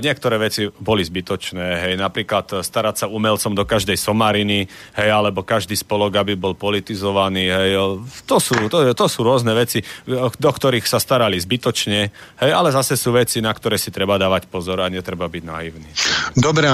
niektoré 0.00 0.40
veci 0.40 0.72
boli 0.80 1.04
zbytočné, 1.04 1.84
hej, 1.84 1.94
napríklad 2.00 2.64
starať 2.64 3.04
sa 3.04 3.06
umelcom 3.06 3.52
do 3.52 3.68
každej 3.68 4.00
somariny, 4.00 4.66
hej, 4.96 5.08
alebo 5.12 5.44
každý 5.44 5.76
spolok, 5.76 6.16
aby 6.24 6.32
bol 6.34 6.56
politizovaný, 6.56 7.52
hej, 7.52 7.70
to 8.24 8.40
sú, 8.40 8.56
to, 8.72 8.96
to 8.96 9.06
sú 9.06 9.20
rôzne 9.20 9.52
veci, 9.52 9.84
do 10.40 10.50
ktorých 10.50 10.88
sa 10.88 10.96
starali 10.96 11.36
zbytočne, 11.36 12.00
hej, 12.40 12.50
ale 12.50 12.72
zase 12.72 12.96
sú 12.96 13.12
veci, 13.12 13.44
na 13.44 13.52
ktoré 13.52 13.76
si 13.76 13.92
treba 13.92 14.16
dávať 14.16 14.48
pozor 14.48 14.80
a 14.80 14.88
netreba 14.88 15.28
byť 15.28 15.42
naivný. 15.44 15.90
Dobre, 16.32 16.66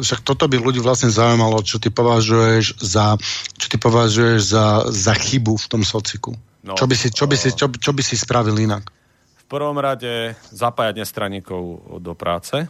však 0.00 0.24
toto 0.24 0.48
by 0.48 0.56
ľudí 0.56 0.80
vlastne 0.80 1.12
zaujímalo, 1.12 1.60
čo 1.60 1.76
ty 1.76 1.92
považuješ 1.92 2.80
za, 2.80 3.20
čo 3.60 3.66
ty 3.68 3.76
považuješ 3.76 4.40
za, 4.40 4.66
za 4.88 5.12
chybu 5.12 5.60
v 5.60 5.66
tom 5.68 5.82
sociku. 5.84 6.32
No, 6.64 6.72
čo, 6.80 6.88
by 6.88 6.96
si, 6.96 7.12
čo, 7.12 7.28
by 7.28 7.36
si, 7.36 7.52
čo, 7.52 7.68
čo 7.68 7.92
by 7.92 8.00
si 8.00 8.16
spravil 8.16 8.56
inak? 8.56 8.88
V 9.36 9.44
prvom 9.44 9.76
rade 9.76 10.32
zapájať 10.48 11.04
nestraníkov 11.04 11.62
do 12.00 12.16
práce. 12.16 12.64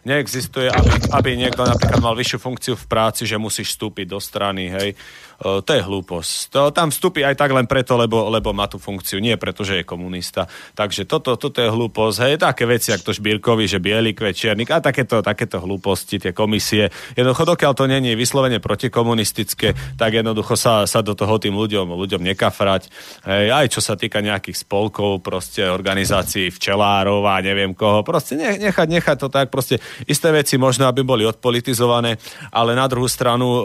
Neexistuje, 0.00 0.72
aby, 0.72 0.88
aby 1.12 1.30
niekto 1.36 1.60
napríklad 1.60 2.00
mal 2.00 2.16
vyššiu 2.16 2.38
funkciu 2.40 2.74
v 2.80 2.88
práci, 2.88 3.28
že 3.28 3.36
musíš 3.36 3.76
vstúpiť 3.76 4.08
do 4.08 4.16
strany, 4.16 4.72
hej 4.72 4.96
to 5.40 5.70
je 5.72 5.80
hlúposť. 5.80 6.52
To, 6.52 6.68
tam 6.68 6.92
vstúpi 6.92 7.24
aj 7.24 7.32
tak 7.32 7.56
len 7.56 7.64
preto, 7.64 7.96
lebo, 7.96 8.28
lebo 8.28 8.52
má 8.52 8.68
tú 8.68 8.76
funkciu, 8.76 9.24
nie 9.24 9.40
preto, 9.40 9.64
že 9.64 9.80
je 9.80 9.88
komunista. 9.88 10.44
Takže 10.76 11.08
toto, 11.08 11.40
toto 11.40 11.64
je 11.64 11.72
hlúposť. 11.72 12.16
Hej, 12.28 12.34
také 12.44 12.68
veci, 12.68 12.92
ako 12.92 13.08
to 13.08 13.16
Šbírkovi, 13.16 13.64
že 13.64 13.80
bielý 13.80 14.12
kvet, 14.12 14.36
čiernik 14.36 14.68
a 14.68 14.84
takéto, 14.84 15.24
takéto 15.24 15.56
hlúposti, 15.64 16.20
tie 16.20 16.36
komisie. 16.36 16.92
Jednoducho, 17.16 17.56
dokiaľ 17.56 17.72
to 17.72 17.88
není 17.88 18.12
vyslovene 18.12 18.60
protikomunistické, 18.60 19.72
tak 19.96 20.20
jednoducho 20.20 20.60
sa, 20.60 20.84
sa 20.84 21.00
do 21.00 21.16
toho 21.16 21.40
tým 21.40 21.56
ľuďom, 21.56 21.88
ľuďom 21.88 22.20
nekafrať. 22.20 22.92
Hej, 23.24 23.46
aj 23.48 23.66
čo 23.72 23.80
sa 23.80 23.96
týka 23.96 24.20
nejakých 24.20 24.60
spolkov, 24.60 25.24
proste 25.24 25.64
organizácií 25.64 26.52
včelárov 26.52 27.24
a 27.24 27.40
neviem 27.40 27.72
koho. 27.72 28.04
Proste 28.04 28.36
nechať, 28.36 28.88
nechať 28.92 29.16
to 29.16 29.32
tak. 29.32 29.48
Proste 29.48 29.80
isté 30.04 30.28
veci 30.28 30.60
možno, 30.60 30.84
aby 30.84 31.00
boli 31.00 31.24
odpolitizované, 31.24 32.20
ale 32.52 32.76
na 32.76 32.84
druhú 32.84 33.08
stranu 33.08 33.48
e, 33.48 33.62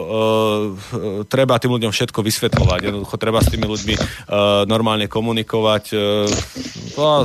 treba 1.28 1.60
tým 1.66 1.74
ľuďom 1.82 1.90
všetko 1.90 2.22
vysvetľovať. 2.22 2.80
Jednoducho 2.86 3.18
treba 3.18 3.42
s 3.42 3.50
tými 3.50 3.66
ľuďmi 3.66 3.94
uh, 3.98 4.62
normálne 4.70 5.10
komunikovať. 5.10 5.84
Uh, 5.98 6.30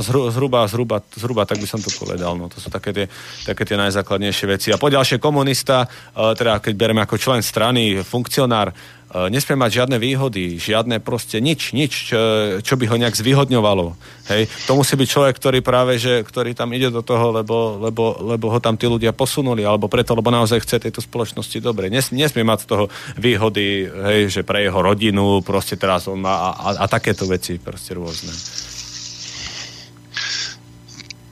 zhruba, 0.02 0.66
zhruba, 0.66 0.98
zhruba, 1.14 1.42
tak 1.46 1.62
by 1.62 1.66
som 1.70 1.78
to 1.78 1.94
povedal. 1.94 2.34
No, 2.34 2.50
to 2.50 2.58
sú 2.58 2.66
také 2.66 2.90
tie, 2.90 3.06
také 3.46 3.62
tie 3.62 3.78
najzákladnejšie 3.78 4.46
veci. 4.50 4.68
A 4.74 4.82
poďalšie 4.82 5.22
komunista, 5.22 5.86
uh, 5.86 6.34
teda 6.34 6.58
keď 6.58 6.74
bereme 6.74 7.06
ako 7.06 7.22
člen 7.22 7.38
strany, 7.38 8.02
funkcionár, 8.02 8.74
nesmie 9.12 9.60
mať 9.60 9.70
žiadne 9.84 9.96
výhody, 10.00 10.56
žiadne 10.56 10.96
proste 11.04 11.36
nič, 11.44 11.76
nič, 11.76 11.92
čo, 12.12 12.20
čo 12.64 12.74
by 12.80 12.88
ho 12.88 12.96
nejak 12.96 13.12
zvyhodňovalo. 13.12 13.92
Hej. 14.32 14.48
To 14.64 14.80
musí 14.80 14.96
byť 14.96 15.08
človek, 15.08 15.34
ktorý 15.36 15.58
práve, 15.60 16.00
že, 16.00 16.24
ktorý 16.24 16.56
tam 16.56 16.72
ide 16.72 16.88
do 16.88 17.04
toho, 17.04 17.28
lebo, 17.28 17.76
lebo, 17.76 18.16
lebo 18.24 18.48
ho 18.48 18.56
tam 18.56 18.80
tí 18.80 18.88
ľudia 18.88 19.12
posunuli, 19.12 19.68
alebo 19.68 19.92
preto, 19.92 20.16
lebo 20.16 20.32
naozaj 20.32 20.64
chce 20.64 20.88
tejto 20.88 21.04
spoločnosti 21.04 21.60
dobre. 21.60 21.92
Nes, 21.92 22.08
nesmie 22.08 22.40
mať 22.40 22.64
z 22.64 22.66
toho 22.72 22.84
výhody, 23.20 23.84
hej, 23.84 24.32
že 24.32 24.40
pre 24.48 24.64
jeho 24.64 24.80
rodinu, 24.80 25.44
proste 25.44 25.76
teraz 25.76 26.08
on 26.08 26.16
má 26.16 26.48
a, 26.48 26.50
a, 26.56 26.68
a 26.80 26.84
takéto 26.88 27.28
veci 27.28 27.60
proste 27.60 27.92
rôzne. 27.92 28.32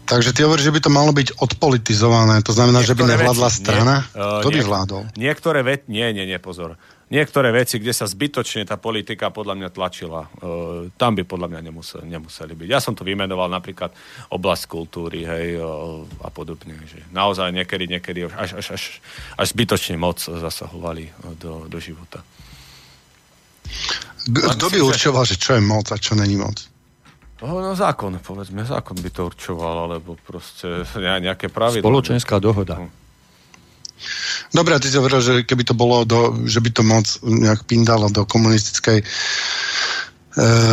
Takže 0.04 0.34
ty 0.34 0.42
hovoríš, 0.42 0.66
že 0.68 0.74
by 0.74 0.80
to 0.82 0.90
malo 0.90 1.14
byť 1.14 1.38
odpolitizované, 1.38 2.42
to 2.42 2.50
znamená, 2.50 2.82
niektoré 2.82 2.92
že 2.92 2.98
by 2.98 3.02
nevládla 3.14 3.48
veci, 3.48 3.58
strana? 3.62 3.94
Nie, 4.02 4.18
uh, 4.18 4.42
Kto 4.42 4.50
by 4.50 4.62
vládol? 4.66 5.02
Niektoré 5.14 5.60
veci, 5.62 5.86
nie, 5.86 6.10
nie, 6.10 6.26
nie, 6.26 6.36
pozor 6.42 6.76
niektoré 7.10 7.50
veci, 7.50 7.82
kde 7.82 7.90
sa 7.90 8.06
zbytočne 8.06 8.62
tá 8.64 8.78
politika 8.78 9.28
podľa 9.34 9.54
mňa 9.58 9.68
tlačila, 9.74 10.30
uh, 10.30 10.88
tam 10.94 11.18
by 11.18 11.26
podľa 11.26 11.50
mňa 11.50 11.60
nemuseli, 11.68 12.06
nemuseli 12.06 12.54
byť. 12.54 12.68
Ja 12.70 12.80
som 12.80 12.94
to 12.94 13.02
vymenoval 13.02 13.50
napríklad 13.50 13.90
oblasť 14.30 14.64
kultúry 14.70 15.26
hej, 15.26 15.58
uh, 15.58 16.06
a 16.22 16.30
podobne. 16.30 16.78
Že 16.86 17.10
naozaj 17.10 17.50
niekedy, 17.50 17.90
niekedy 17.90 18.30
až, 18.30 18.62
až, 18.62 18.78
až, 18.78 18.82
až 19.36 19.46
zbytočne 19.50 19.98
moc 19.98 20.22
zasahovali 20.22 21.10
do, 21.36 21.66
do 21.66 21.78
života. 21.82 22.22
Kto 24.30 24.66
by 24.70 24.78
určoval, 24.82 25.26
že 25.26 25.36
čo 25.36 25.58
je 25.58 25.62
moc 25.62 25.90
a 25.90 25.98
čo 25.98 26.14
není 26.14 26.38
moc? 26.38 26.70
No, 27.40 27.56
no 27.64 27.72
zákon, 27.72 28.20
povedzme, 28.20 28.68
zákon 28.68 29.00
by 29.00 29.10
to 29.10 29.32
určoval, 29.32 29.88
alebo 29.88 30.12
proste 30.20 30.84
nejaké 30.96 31.48
pravidlo. 31.48 31.88
Spoločenská 31.88 32.36
dohoda. 32.36 32.84
Hm. 32.84 32.92
Dobre, 34.50 34.74
a 34.74 34.82
ty 34.82 34.90
si 34.90 34.98
hovoril, 34.98 35.22
že 35.22 35.34
keby 35.46 35.62
to 35.62 35.78
bolo, 35.78 36.02
do, 36.02 36.34
že 36.42 36.58
by 36.58 36.70
to 36.74 36.82
moc 36.82 37.06
nejak 37.22 37.62
pindalo 37.70 38.10
do 38.10 38.26
komunistickej 38.26 38.98
e, 38.98 39.04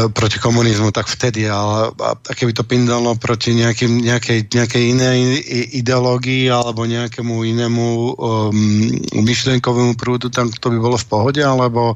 proti 0.10 0.38
komunizmu, 0.42 0.90
tak 0.90 1.06
vtedy, 1.06 1.46
ale 1.46 1.94
a, 1.94 2.12
a 2.18 2.32
keby 2.34 2.58
to 2.58 2.66
pindalo 2.66 3.14
proti 3.22 3.54
nejakým, 3.54 4.02
nejakej, 4.02 4.50
nejakej 4.50 4.84
inej 4.98 5.20
ideológii 5.78 6.50
alebo 6.50 6.90
nejakému 6.90 7.46
inému 7.46 7.86
um, 8.18 8.58
myšlienkovému 9.14 9.94
prúdu, 9.94 10.34
tam 10.34 10.50
to 10.50 10.74
by 10.74 10.78
bolo 10.82 10.98
v 10.98 11.08
pohode, 11.08 11.42
alebo 11.46 11.94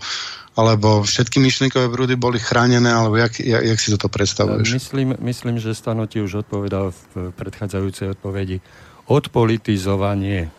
alebo 0.52 1.00
všetky 1.00 1.40
myšlienkové 1.40 1.88
prúdy 1.88 2.20
boli 2.20 2.36
chránené, 2.36 2.92
alebo 2.92 3.16
jak, 3.16 3.40
jak, 3.40 3.64
jak 3.64 3.80
si 3.80 3.88
toto 3.96 4.12
predstavuješ? 4.12 4.68
Myslím, 4.76 5.16
myslím, 5.24 5.56
že 5.64 5.72
Stano 5.72 6.04
ti 6.12 6.20
už 6.20 6.44
odpovedal 6.44 6.92
v 6.92 7.32
predchádzajúcej 7.32 8.20
odpovedi. 8.20 8.60
Odpolitizovanie 9.08 10.52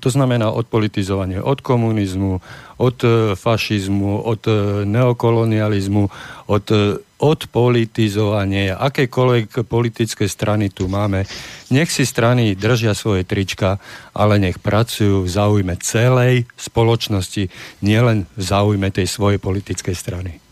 to 0.00 0.10
znamená 0.10 0.50
odpolitizovanie 0.50 1.42
od 1.42 1.60
komunizmu, 1.60 2.40
od 2.78 2.96
e, 3.04 3.08
fašizmu, 3.36 4.22
od 4.24 4.42
e, 4.46 4.52
neokolonializmu, 4.84 6.04
od 6.46 6.66
e, 6.70 6.98
odpolitizovanie 7.24 8.76
akékoľvek 8.76 9.64
politické 9.64 10.28
strany 10.28 10.68
tu 10.68 10.90
máme. 10.90 11.24
Nech 11.72 11.88
si 11.88 12.04
strany 12.04 12.52
držia 12.52 12.92
svoje 12.92 13.24
trička, 13.24 13.80
ale 14.12 14.36
nech 14.36 14.60
pracujú 14.60 15.24
v 15.24 15.30
záujme 15.30 15.74
celej 15.80 16.44
spoločnosti, 16.58 17.48
nielen 17.80 18.28
v 18.36 18.42
záujme 18.42 18.92
tej 18.92 19.08
svojej 19.08 19.40
politickej 19.40 19.96
strany. 19.96 20.44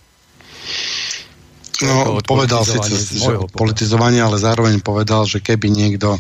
No, 1.83 2.23
povedal 2.23 2.63
si 2.63 2.79
že 3.19 3.43
politizovanie, 3.51 4.23
ale 4.23 4.39
zároveň 4.39 4.79
povedal, 4.79 5.27
že 5.27 5.43
keby 5.43 5.67
niekto 5.67 6.15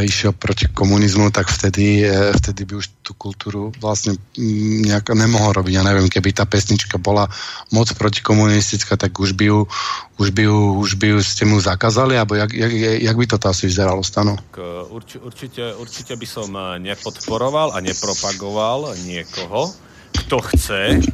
išiel 0.00 0.32
proti 0.32 0.72
komunizmu, 0.72 1.28
tak 1.28 1.52
vtedy, 1.52 2.08
e, 2.08 2.32
vtedy 2.40 2.64
by 2.64 2.80
už 2.80 2.88
tú 3.04 3.12
kultúru 3.12 3.68
vlastne 3.76 4.16
mm, 4.16 4.88
nejak 4.88 5.12
nemohol 5.12 5.52
robiť. 5.52 5.72
Ja 5.76 5.84
neviem, 5.84 6.08
keby 6.08 6.32
tá 6.32 6.48
pesnička 6.48 6.96
bola 6.96 7.28
moc 7.68 7.92
protikomunistická, 7.92 8.96
tak 8.96 9.12
už 9.20 9.36
by 9.36 9.52
ju, 9.52 9.58
už 10.16 10.28
by 10.32 10.42
ju, 10.48 10.58
už 10.80 10.90
by 10.96 11.06
ju 11.12 11.18
ste 11.20 11.44
mu 11.44 11.60
zakázali, 11.60 12.16
alebo 12.16 12.40
jak, 12.40 12.56
jak, 12.56 12.72
jak 13.04 13.16
by 13.20 13.26
to 13.28 13.36
asi 13.44 13.68
vyzeralo, 13.68 14.00
Stano? 14.00 14.40
Urči, 14.88 15.20
určite, 15.20 15.76
určite 15.76 16.16
by 16.16 16.26
som 16.28 16.48
e, 16.56 16.80
nepodporoval 16.80 17.76
a 17.76 17.78
nepropagoval 17.84 18.96
niekoho, 19.04 19.68
kto 20.12 20.36
chce, 20.40 21.04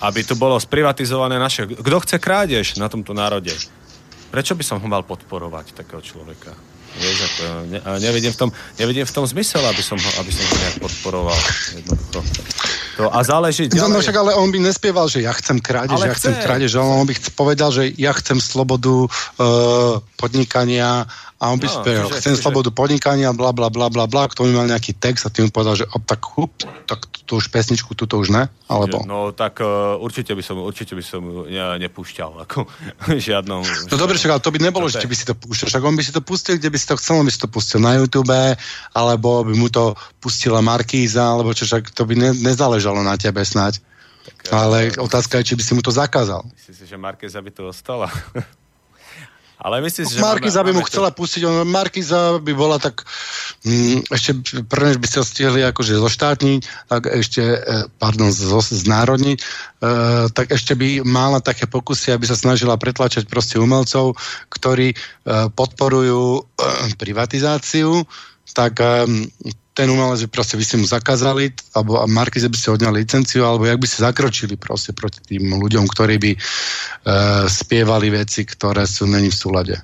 aby 0.00 0.20
tu 0.24 0.32
bolo 0.36 0.56
sprivatizované 0.56 1.36
naše... 1.36 1.68
Kto 1.68 1.96
chce 2.00 2.16
krádež 2.16 2.80
na 2.80 2.88
tomto 2.88 3.12
národe? 3.12 3.52
Prečo 4.32 4.56
by 4.56 4.64
som 4.64 4.80
ho 4.80 4.88
mal 4.88 5.04
podporovať, 5.04 5.76
takého 5.76 6.00
človeka? 6.00 6.73
Vieš, 6.94 7.18
ako, 7.26 7.42
ne, 7.74 7.78
a 7.82 7.90
nevidím, 7.98 8.30
v 8.30 8.38
tom, 8.38 8.50
nevidím 8.78 9.06
v 9.06 9.14
tom 9.14 9.26
zmysel, 9.26 9.66
aby 9.66 9.82
som 9.82 9.98
ho, 9.98 10.10
aby 10.22 10.30
som 10.30 10.46
ho 10.46 10.54
nejak 10.62 10.76
podporoval. 10.78 11.38
Jednoducho. 11.74 12.42
To, 12.94 13.10
a 13.10 13.18
záleží... 13.26 13.66
No, 13.74 13.90
no 13.90 13.98
však 13.98 14.14
ale 14.14 14.38
on 14.38 14.54
by 14.54 14.62
nespieval, 14.62 15.10
že 15.10 15.26
ja 15.26 15.34
chcem 15.34 15.58
krádež, 15.58 15.98
Ale 15.98 16.06
ja 16.06 16.14
chcem 16.14 16.30
chce. 16.38 16.42
krádež, 16.46 16.70
ale 16.78 16.86
on 16.94 17.06
by 17.10 17.14
povedal, 17.34 17.70
že 17.74 17.90
ja 17.98 18.14
chcem 18.14 18.38
slobodu 18.38 19.10
uh, 19.10 19.98
podnikania 20.14 21.02
a 21.44 21.52
on 21.52 21.60
by 21.60 21.68
No, 21.68 21.76
spieval, 21.76 22.08
čiže- 22.08 22.18
chcem 22.24 22.32
čiže- 22.32 22.42
slobodu 22.48 22.72
podnikania, 22.72 23.28
bla 23.36 23.52
bla 23.52 23.68
bla 23.68 23.92
bla 23.92 24.08
bla, 24.08 24.24
k 24.24 24.32
tomu 24.32 24.56
mal 24.56 24.64
nejaký 24.64 24.96
text 24.96 25.28
a 25.28 25.30
tým 25.30 25.52
povedal, 25.52 25.76
že 25.76 25.84
op, 25.92 26.00
tak 26.08 26.24
hup, 26.24 26.56
tak 26.88 27.04
tu 27.28 27.36
už 27.36 27.52
pesničku, 27.52 27.92
tu 27.92 28.08
to 28.08 28.16
už 28.16 28.32
ne, 28.32 28.48
alebo... 28.64 29.04
No 29.04 29.32
tak 29.36 29.60
uh, 29.60 29.96
určite 30.00 30.32
by 30.32 30.40
som, 30.40 30.56
určite 30.60 30.96
by 30.96 31.04
som 31.04 31.20
ne, 31.44 31.76
nepúšťal, 31.84 32.48
ako 32.48 32.64
žiadnom... 33.28 33.60
No 33.92 33.94
dobre, 34.00 34.16
však 34.16 34.32
ale 34.32 34.40
to 34.40 34.48
by 34.48 34.60
nebolo, 34.60 34.88
že 34.88 35.04
by 35.04 35.16
si 35.16 35.28
to 35.28 35.36
púšťal. 35.36 35.68
Však 35.68 35.84
on 35.84 35.96
by 35.96 36.04
si 36.04 36.12
to 36.16 36.24
pustil, 36.24 36.56
kde 36.56 36.72
by 36.72 36.78
si 36.80 36.88
to 36.88 36.96
chcel, 36.96 37.20
on 37.20 37.28
by 37.28 37.32
si 37.32 37.40
to 37.40 37.48
pustil 37.52 37.80
na 37.80 37.96
YouTube, 37.96 38.32
alebo 38.92 39.44
by 39.44 39.52
mu 39.52 39.68
to 39.68 39.92
pustila 40.16 40.64
Markíza, 40.64 41.36
alebo 41.36 41.52
čo, 41.52 41.68
však 41.68 41.92
to 41.92 42.08
by 42.08 42.16
ne, 42.16 42.30
nezáležalo 42.32 43.04
na 43.04 43.20
tebe 43.20 43.44
snáď. 43.44 43.84
Ale 44.48 44.92
otázka 44.96 45.40
je, 45.40 45.52
či 45.52 45.54
by 45.56 45.62
si 45.64 45.72
mu 45.76 45.80
to 45.84 45.92
zakázal. 45.92 46.44
Myslíš 46.56 46.76
si, 46.76 46.84
že 46.84 46.96
Markéza 46.96 47.40
by 47.40 47.50
to 47.52 47.68
ostala? 47.68 48.08
Ale 49.58 49.80
myslíš, 49.80 50.18
že... 50.18 50.20
Markiza 50.20 50.60
by 50.66 50.72
mu 50.74 50.82
máme 50.82 50.90
chcela 50.90 51.10
pustiť, 51.14 51.42
on, 51.46 51.64
Markiza 51.66 52.42
by 52.42 52.52
bola 52.52 52.82
tak, 52.82 53.06
mm, 53.62 54.10
ešte 54.10 54.30
prvne, 54.66 54.98
by 54.98 55.08
ho 55.08 55.24
stihli 55.24 55.60
akože 55.62 55.94
zoštátniť, 55.94 56.60
tak 56.90 57.02
ešte, 57.08 57.42
e, 57.42 57.58
pardon, 57.96 58.34
zo, 58.34 58.60
znárodniť, 58.60 59.38
e, 59.38 59.44
tak 60.34 60.50
ešte 60.50 60.74
by 60.74 61.06
mala 61.06 61.38
také 61.38 61.70
pokusy, 61.70 62.10
aby 62.10 62.26
sa 62.26 62.36
snažila 62.36 62.74
pretlačať 62.74 63.30
proste 63.30 63.62
umelcov, 63.62 64.18
ktorí 64.50 64.92
e, 64.92 64.96
podporujú 65.54 66.22
e, 66.38 66.42
privatizáciu, 66.98 68.02
tak 68.52 68.82
e, 68.82 69.06
ten 69.74 69.90
umelec 69.90 70.22
by 70.24 70.28
proste 70.30 70.54
by 70.54 70.64
ste 70.64 70.78
mu 70.78 70.86
zakázali, 70.86 71.50
alebo 71.74 71.98
Markize 72.06 72.46
by 72.46 72.54
ste 72.54 72.78
odňali 72.78 73.02
licenciu, 73.02 73.42
alebo 73.42 73.66
jak 73.66 73.82
by 73.82 73.88
ste 73.90 74.06
zakročili 74.06 74.54
proste 74.54 74.94
proti 74.94 75.18
tým 75.34 75.50
ľuďom, 75.50 75.90
ktorí 75.90 76.14
by 76.22 76.32
e, 76.32 76.38
spievali 77.50 78.14
veci, 78.14 78.46
ktoré 78.46 78.86
sú 78.86 79.10
není 79.10 79.34
v 79.34 79.40
súlade. 79.42 79.74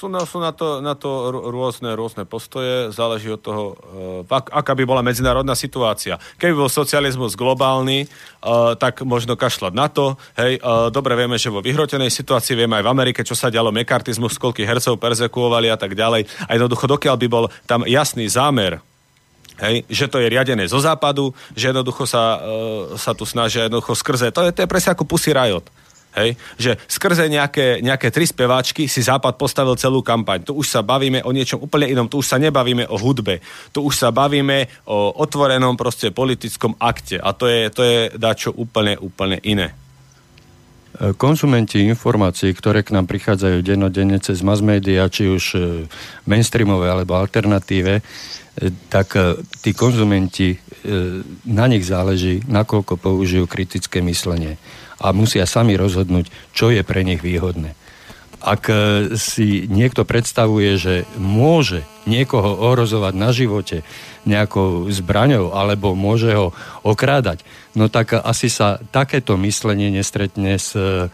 Sú 0.00 0.08
na, 0.08 0.24
sú 0.24 0.40
na 0.40 0.48
to, 0.48 0.80
na 0.80 0.96
to 0.96 1.28
rô- 1.28 1.52
rôzne, 1.52 1.92
rôzne 1.92 2.24
postoje, 2.24 2.88
záleží 2.88 3.28
od 3.28 3.36
toho, 3.36 3.76
uh, 4.24 4.32
ak, 4.32 4.48
aká 4.48 4.72
by 4.72 4.88
bola 4.88 5.04
medzinárodná 5.04 5.52
situácia. 5.52 6.16
Keby 6.40 6.56
bol 6.56 6.72
socializmus 6.72 7.36
globálny, 7.36 8.08
uh, 8.08 8.72
tak 8.80 9.04
možno 9.04 9.36
kašľať 9.36 9.76
na 9.76 9.92
to. 9.92 10.16
Hej, 10.40 10.56
uh, 10.64 10.88
dobre 10.88 11.20
vieme, 11.20 11.36
že 11.36 11.52
vo 11.52 11.60
vyhrotenej 11.60 12.08
situácii 12.08 12.56
vieme 12.56 12.80
aj 12.80 12.88
v 12.88 12.92
Amerike, 12.96 13.20
čo 13.20 13.36
sa 13.36 13.52
dialo, 13.52 13.76
mekartizmus, 13.76 14.40
koľkých 14.40 14.64
hercov 14.64 14.96
persekuovali 14.96 15.68
a 15.68 15.76
tak 15.76 15.92
ďalej. 15.92 16.24
A 16.48 16.56
jednoducho, 16.56 16.88
dokiaľ 16.88 17.20
by 17.20 17.28
bol 17.28 17.52
tam 17.68 17.84
jasný 17.84 18.24
zámer, 18.24 18.80
Hej, 19.60 19.84
že 19.92 20.08
to 20.08 20.16
je 20.16 20.32
riadené 20.32 20.64
zo 20.64 20.80
západu, 20.80 21.36
že 21.52 21.76
jednoducho 21.76 22.08
sa, 22.08 22.40
uh, 22.40 22.96
sa 22.96 23.12
tu 23.12 23.28
snažia 23.28 23.68
jednoducho 23.68 23.92
skrze, 23.92 24.32
to 24.32 24.48
je, 24.48 24.56
to 24.56 24.64
je 24.64 24.70
presne 24.72 24.96
ako 24.96 25.04
Pussy 25.04 25.36
Riot. 25.36 25.68
Hej, 26.10 26.34
že 26.58 26.74
skrze 26.90 27.30
nejaké, 27.30 27.78
nejaké 27.86 28.10
tri 28.10 28.26
speváčky 28.26 28.90
si 28.90 28.98
Západ 28.98 29.38
postavil 29.38 29.78
celú 29.78 30.02
kampaň. 30.02 30.42
Tu 30.42 30.50
už 30.50 30.66
sa 30.66 30.82
bavíme 30.82 31.22
o 31.22 31.30
niečom 31.30 31.62
úplne 31.62 31.86
inom, 31.86 32.10
tu 32.10 32.18
už 32.18 32.26
sa 32.26 32.38
nebavíme 32.42 32.90
o 32.90 32.98
hudbe, 32.98 33.38
tu 33.70 33.86
už 33.86 33.94
sa 33.94 34.10
bavíme 34.10 34.66
o 34.90 35.14
otvorenom 35.22 35.78
proste 35.78 36.10
politickom 36.10 36.74
akte 36.82 37.22
a 37.22 37.30
to 37.30 37.46
je, 37.46 37.70
to 37.70 37.82
je 37.86 37.98
dačo 38.18 38.50
úplne, 38.50 38.98
úplne 38.98 39.38
iné. 39.46 39.70
Konzumenti 41.00 41.80
informácií, 41.86 42.50
ktoré 42.52 42.82
k 42.82 42.92
nám 42.92 43.06
prichádzajú 43.06 43.62
dennodenne 43.62 44.18
cez 44.18 44.42
mass 44.42 44.60
media, 44.60 45.08
či 45.08 45.30
už 45.30 45.44
e, 45.54 45.58
mainstreamové 46.28 46.92
alebo 46.92 47.16
alternatíve, 47.16 47.94
e, 47.96 48.02
tak 48.92 49.16
e, 49.16 49.38
tí 49.64 49.72
konzumenti, 49.72 50.52
e, 50.52 50.58
na 51.48 51.70
nich 51.70 51.88
záleží, 51.88 52.44
nakoľko 52.44 53.00
použijú 53.00 53.48
kritické 53.48 54.04
myslenie. 54.04 54.60
A 55.00 55.16
musia 55.16 55.48
sami 55.48 55.80
rozhodnúť, 55.80 56.28
čo 56.52 56.68
je 56.68 56.84
pre 56.84 57.00
nich 57.00 57.24
výhodné. 57.24 57.72
Ak 58.40 58.72
e, 58.72 58.74
si 59.20 59.68
niekto 59.68 60.08
predstavuje, 60.08 60.80
že 60.80 60.94
môže 61.20 61.84
niekoho 62.08 62.56
ohrozovať 62.72 63.14
na 63.16 63.30
živote 63.36 63.84
nejakou 64.24 64.88
zbraňou 64.88 65.52
alebo 65.52 65.92
môže 65.92 66.32
ho 66.32 66.56
okrádať, 66.80 67.44
no 67.76 67.92
tak 67.92 68.16
asi 68.16 68.48
sa 68.48 68.80
takéto 68.92 69.36
myslenie 69.36 69.92
nestretne 69.92 70.56
s 70.56 70.72
e, 70.72 71.12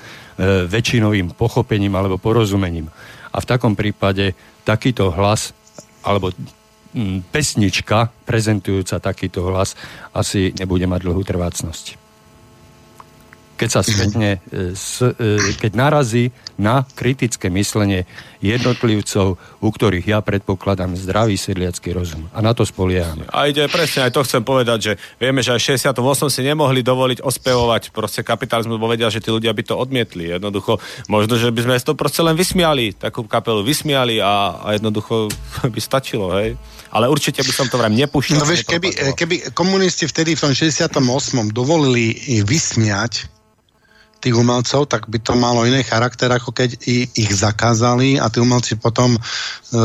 väčšinovým 0.71 1.35
pochopením 1.35 1.99
alebo 1.99 2.15
porozumením. 2.15 2.95
A 3.35 3.43
v 3.43 3.49
takom 3.51 3.75
prípade 3.75 4.39
takýto 4.63 5.11
hlas 5.11 5.51
alebo 6.07 6.31
pesnička 7.35 8.15
prezentujúca 8.23 9.03
takýto 9.03 9.51
hlas 9.51 9.75
asi 10.15 10.55
nebude 10.55 10.87
mať 10.87 11.01
dlhú 11.03 11.27
trvácnosť 11.27 12.06
keď 13.57 13.69
sa 13.73 13.81
stretne, 13.81 14.39
e, 14.53 14.77
e, 14.77 15.55
keď 15.57 15.73
narazí 15.73 16.31
na 16.61 16.85
kritické 16.97 17.49
myslenie 17.53 18.05
jednotlivcov, 18.45 19.41
u 19.61 19.69
ktorých 19.69 20.07
ja 20.13 20.19
predpokladám 20.21 20.97
zdravý 20.97 21.41
sedliacký 21.41 21.97
rozum. 21.97 22.29
A 22.37 22.45
na 22.45 22.53
to 22.53 22.69
spoliehame. 22.69 23.29
A 23.33 23.49
ide 23.49 23.65
presne, 23.69 24.09
aj 24.09 24.13
to 24.13 24.25
chcem 24.25 24.45
povedať, 24.45 24.79
že 24.79 24.93
vieme, 25.17 25.41
že 25.41 25.57
aj 25.57 25.61
v 25.61 25.67
68 25.81 26.33
si 26.33 26.41
nemohli 26.45 26.81
dovoliť 26.85 27.25
ospevovať 27.25 27.83
proste 27.97 28.21
kapitalizmus, 28.21 28.77
bo 28.77 28.89
vedia, 28.89 29.09
že 29.09 29.25
tí 29.25 29.33
ľudia 29.33 29.53
by 29.57 29.63
to 29.65 29.75
odmietli. 29.75 30.37
Jednoducho, 30.37 30.79
možno, 31.09 31.41
že 31.41 31.49
by 31.53 31.61
sme 31.65 31.75
to 31.81 31.97
proste 31.97 32.21
len 32.25 32.37
vysmiali, 32.37 32.93
takú 32.93 33.25
kapelu 33.25 33.65
vysmiali 33.65 34.21
a, 34.21 34.61
a 34.61 34.69
jednoducho 34.77 35.33
by 35.75 35.81
stačilo, 35.81 36.37
hej. 36.37 36.57
Ale 36.93 37.11
určite 37.13 37.45
by 37.45 37.53
som 37.53 37.67
to 37.69 37.77
vrem 37.77 37.93
nepúšťal. 37.99 38.41
No 38.41 38.49
vieš, 38.49 38.65
keby, 38.65 39.17
keby 39.17 39.35
komunisti 39.53 40.09
vtedy 40.09 40.33
v 40.39 40.41
tom 40.49 40.53
68. 40.55 40.97
dovolili 41.53 42.15
vysmiať 42.41 43.37
tých 44.21 44.35
umelcov, 44.35 44.89
tak 44.89 45.07
by 45.07 45.19
to 45.21 45.37
malo 45.37 45.63
iný 45.69 45.85
charakter, 45.85 46.33
ako 46.33 46.51
keď 46.51 46.81
ich 47.15 47.31
zakázali 47.31 48.17
a 48.17 48.27
tí 48.33 48.41
umelci 48.41 48.81
potom 48.81 49.15
e, 49.15 49.21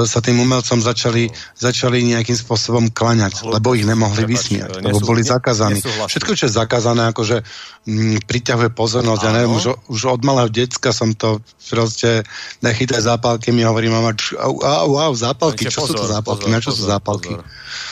sa 0.07 0.23
tým 0.23 0.39
umelcom 0.39 0.79
začali, 0.79 1.29
začali 1.59 2.01
nejakým 2.15 2.33
spôsobom 2.33 2.89
klaňať, 2.95 3.43
Hlúposť, 3.43 3.53
lebo 3.53 3.67
ich 3.75 3.85
nemohli 3.85 4.23
prepáč, 4.23 4.33
vysmiať, 4.33 4.71
e, 4.71 4.77
lebo 4.81 4.97
nesú- 4.97 5.07
boli 5.07 5.21
zakázaní. 5.21 5.79
Všetko, 5.83 6.31
čo 6.33 6.43
je 6.47 6.53
zakázané, 6.57 7.11
akože 7.11 7.43
mm, 7.85 8.25
priťahuje 8.25 8.69
pozornosť. 8.71 9.21
Ja 9.21 9.29
Áno. 9.29 9.35
neviem, 9.37 9.53
už, 9.53 9.65
už 9.91 10.01
od 10.09 10.21
malého 10.23 10.49
decka 10.49 10.95
som 10.95 11.11
to 11.11 11.43
proste 11.69 12.23
nechytaj 12.63 13.03
zápalky, 13.03 13.51
mi 13.51 13.67
hovorí 13.67 13.91
mama, 13.91 14.15
au, 14.39 14.55
au, 14.63 14.91
au, 14.97 15.13
zápalky, 15.13 15.67
čo 15.67 15.83
sú 15.85 15.93
to 15.93 16.07
zápalky, 16.07 16.47
na 16.47 16.63
čo 16.63 16.71
sú 16.71 16.87
zápalky? 16.87 17.35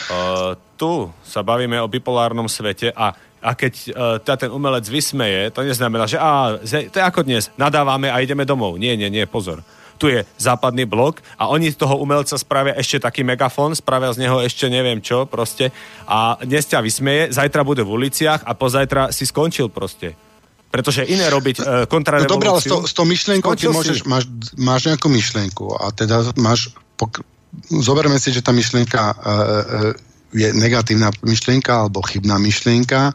Uh, 0.09 0.57
tu 0.79 1.11
sa 1.21 1.43
bavíme 1.43 1.75
o 1.83 1.91
bipolárnom 1.91 2.47
svete 2.47 2.89
a 2.95 3.11
a 3.39 3.55
keď 3.55 3.73
uh, 3.73 3.91
tá 4.19 4.35
ten 4.35 4.51
umelec 4.51 4.83
vysmeje, 4.85 5.49
to 5.51 5.63
neznamená, 5.63 6.05
že 6.05 6.19
á, 6.19 6.59
to 6.63 6.95
je 6.99 7.03
ako 7.03 7.23
dnes, 7.23 7.47
nadávame 7.55 8.11
a 8.11 8.19
ideme 8.19 8.43
domov. 8.43 8.75
Nie, 8.75 8.99
nie, 8.99 9.07
nie, 9.07 9.23
pozor. 9.23 9.63
Tu 9.99 10.15
je 10.15 10.23
západný 10.39 10.87
blok 10.87 11.19
a 11.35 11.51
oni 11.51 11.71
z 11.71 11.79
toho 11.79 11.99
umelca 11.99 12.39
spravia 12.39 12.71
ešte 12.79 13.03
taký 13.03 13.27
megafón, 13.27 13.75
spravia 13.75 14.15
z 14.15 14.23
neho 14.23 14.39
ešte 14.39 14.71
neviem 14.71 15.03
čo 15.03 15.27
proste 15.27 15.75
a 16.07 16.39
dnes 16.39 16.63
ťa 16.71 16.79
vysmeje, 16.79 17.35
zajtra 17.35 17.67
bude 17.67 17.83
v 17.83 17.91
uliciach 17.99 18.47
a 18.47 18.55
pozajtra 18.55 19.11
si 19.11 19.27
skončil 19.27 19.67
proste. 19.67 20.15
Pretože 20.71 21.03
iné 21.03 21.27
robiť 21.27 21.55
uh, 21.59 21.65
No 21.83 21.91
kontrarevolúciu. 21.91 22.31
dobré, 22.31 22.47
ale 22.47 22.61
s, 22.63 22.69
to, 22.69 22.77
s 22.87 22.93
tou 22.95 23.03
myšlienkou 23.03 23.51
ty 23.59 23.67
môžeš, 23.67 24.03
si. 24.03 24.07
máš, 24.07 24.23
máš 24.55 24.87
nejakú 24.87 25.11
myšlienku 25.11 25.65
a 25.75 25.91
teda 25.91 26.31
máš, 26.39 26.71
pok- 26.95 27.25
zoberme 27.67 28.21
si, 28.21 28.29
že 28.29 28.45
tá 28.45 28.53
myšlienka 28.53 29.01
e, 29.01 29.15
e, 29.17 30.08
je 30.29 30.53
negatívna 30.53 31.09
myšlienka 31.25 31.85
alebo 31.85 32.05
chybná 32.05 32.37
myšlienka 32.37 33.13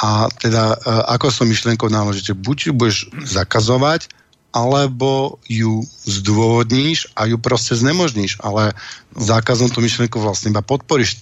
a 0.00 0.08
teda 0.40 0.74
e, 0.74 0.76
ako 1.12 1.26
s 1.28 1.38
tou 1.40 1.46
myšlienkou 1.46 1.88
naložiť, 1.92 2.32
že 2.32 2.34
buď 2.36 2.58
ju 2.68 2.72
budeš 2.72 2.98
zakazovať, 3.28 4.08
alebo 4.52 5.36
ju 5.44 5.84
zdôvodníš 6.08 7.12
a 7.12 7.28
ju 7.28 7.36
proste 7.36 7.76
znemožníš, 7.76 8.40
ale 8.40 8.72
zákazom 9.12 9.68
tú 9.68 9.84
myšlienku 9.84 10.16
vlastne 10.16 10.48
iba 10.48 10.64
podporíš. 10.64 11.20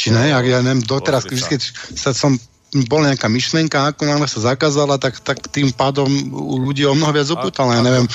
Či 0.00 0.16
ne? 0.16 0.32
Ja, 0.32 0.40
ja 0.40 0.64
neviem, 0.64 0.80
doteraz, 0.80 1.28
vždy, 1.28 1.60
sa 1.92 2.16
som 2.16 2.40
bola 2.86 3.10
nejaká 3.10 3.26
myšlienka, 3.26 3.90
ako 3.90 4.06
náhle 4.06 4.26
sa 4.26 4.54
zakázala, 4.54 4.94
tak, 4.96 5.18
tak 5.18 5.42
tým 5.50 5.74
pádom 5.74 6.06
u 6.30 6.62
ľudí 6.62 6.86
o 6.86 6.94
mnoho 6.94 7.10
viac 7.10 7.26
upútala. 7.26 7.78
Ja 7.78 7.82
neviem, 7.82 8.06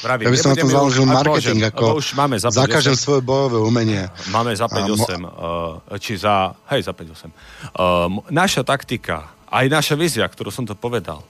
Vravím, 0.00 0.24
ja 0.24 0.30
by 0.32 0.38
som 0.40 0.50
na 0.52 0.56
tom 0.56 0.72
založil 0.72 1.04
už- 1.04 1.12
marketing, 1.12 1.60
môžem, 1.60 1.68
ako 1.68 1.84
už 2.00 2.06
máme 2.16 2.36
za 2.40 2.48
5, 2.48 2.56
zakážem 2.56 2.96
svoje 2.96 3.20
bojové 3.20 3.60
umenie. 3.60 4.08
Máme 4.32 4.56
za 4.56 4.64
A 4.64 4.72
mo- 4.72 5.04
5-8, 5.04 5.20
uh, 5.20 6.00
či 6.00 6.16
za, 6.16 6.56
hej, 6.72 6.80
za 6.80 6.96
5-8. 6.96 7.28
Uh, 7.76 8.08
m- 8.08 8.24
naša 8.32 8.64
taktika, 8.64 9.28
aj 9.52 9.68
naša 9.68 9.94
vízia, 10.00 10.24
ktorú 10.24 10.48
som 10.48 10.64
to 10.64 10.72
povedal, 10.72 11.20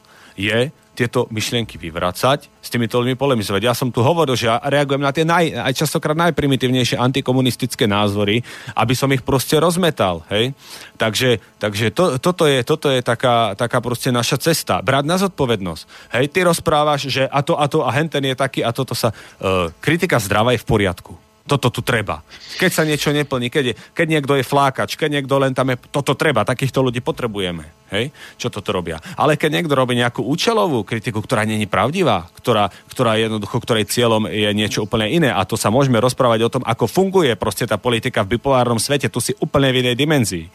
je 0.41 0.73
tieto 1.01 1.25
myšlienky 1.33 1.81
vyvracať, 1.81 2.53
s 2.61 2.69
týmito 2.69 3.01
ľuďmi 3.01 3.17
polemizovať. 3.17 3.63
Ja 3.65 3.73
som 3.73 3.89
tu 3.89 4.05
hovoril, 4.05 4.37
že 4.37 4.53
ja 4.53 4.61
reagujem 4.61 5.01
na 5.01 5.09
tie 5.17 5.25
naj, 5.25 5.49
aj 5.57 5.73
častokrát 5.73 6.13
najprimitívnejšie 6.13 7.01
antikomunistické 7.01 7.89
názory, 7.89 8.45
aby 8.77 8.93
som 8.93 9.09
ich 9.09 9.25
proste 9.25 9.57
rozmetal. 9.57 10.21
Hej? 10.29 10.53
Takže, 11.01 11.41
takže 11.57 11.89
to, 11.97 12.21
toto 12.21 12.45
je, 12.45 12.61
toto 12.61 12.93
je 12.93 13.01
taká, 13.01 13.57
taká 13.57 13.81
proste 13.81 14.13
naša 14.13 14.37
cesta. 14.37 14.85
Brať 14.85 15.05
na 15.09 15.17
zodpovednosť. 15.17 16.13
Hej, 16.21 16.25
ty 16.37 16.45
rozprávaš, 16.45 17.09
že 17.09 17.25
a 17.25 17.41
to, 17.41 17.57
a 17.57 17.65
to, 17.65 17.81
a 17.81 17.91
henten 17.97 18.29
je 18.29 18.37
taký, 18.37 18.61
a 18.61 18.69
toto 18.69 18.93
sa... 18.93 19.17
Uh, 19.41 19.73
kritika 19.81 20.21
zdrava 20.21 20.53
je 20.53 20.61
v 20.61 20.69
poriadku 20.69 21.30
toto 21.47 21.73
tu 21.73 21.81
treba. 21.81 22.23
Keď 22.61 22.71
sa 22.71 22.87
niečo 22.87 23.11
neplní, 23.11 23.51
keď, 23.51 23.65
je, 23.73 23.75
keď 23.95 24.07
niekto 24.07 24.33
je 24.39 24.45
flákač, 24.47 24.95
keď 24.95 25.21
niekto 25.21 25.35
len 25.41 25.53
tam 25.57 25.73
je, 25.73 25.77
toto 25.91 26.15
treba, 26.15 26.47
takýchto 26.47 26.85
ľudí 26.85 27.03
potrebujeme. 27.03 27.67
Hej? 27.91 28.15
Čo 28.39 28.55
toto 28.55 28.71
robia? 28.71 29.03
Ale 29.19 29.35
keď 29.35 29.59
niekto 29.59 29.75
robí 29.75 29.99
nejakú 29.99 30.23
účelovú 30.23 30.87
kritiku, 30.87 31.19
ktorá 31.19 31.43
není 31.43 31.67
pravdivá, 31.67 32.31
ktorá, 32.39 32.71
ktorá 32.87 33.19
jednoducho, 33.19 33.59
ktorej 33.59 33.91
cieľom 33.91 34.31
je 34.31 34.51
niečo 34.55 34.87
úplne 34.87 35.11
iné 35.11 35.31
a 35.35 35.43
to 35.43 35.59
sa 35.59 35.75
môžeme 35.75 35.99
rozprávať 35.99 36.41
o 36.47 36.53
tom, 36.53 36.63
ako 36.63 36.87
funguje 36.87 37.35
proste 37.35 37.67
tá 37.67 37.81
politika 37.81 38.23
v 38.23 38.39
bipolárnom 38.39 38.79
svete, 38.79 39.11
tu 39.11 39.19
si 39.19 39.35
úplne 39.43 39.75
v 39.75 39.83
inej 39.83 39.97
dimenzii. 39.99 40.47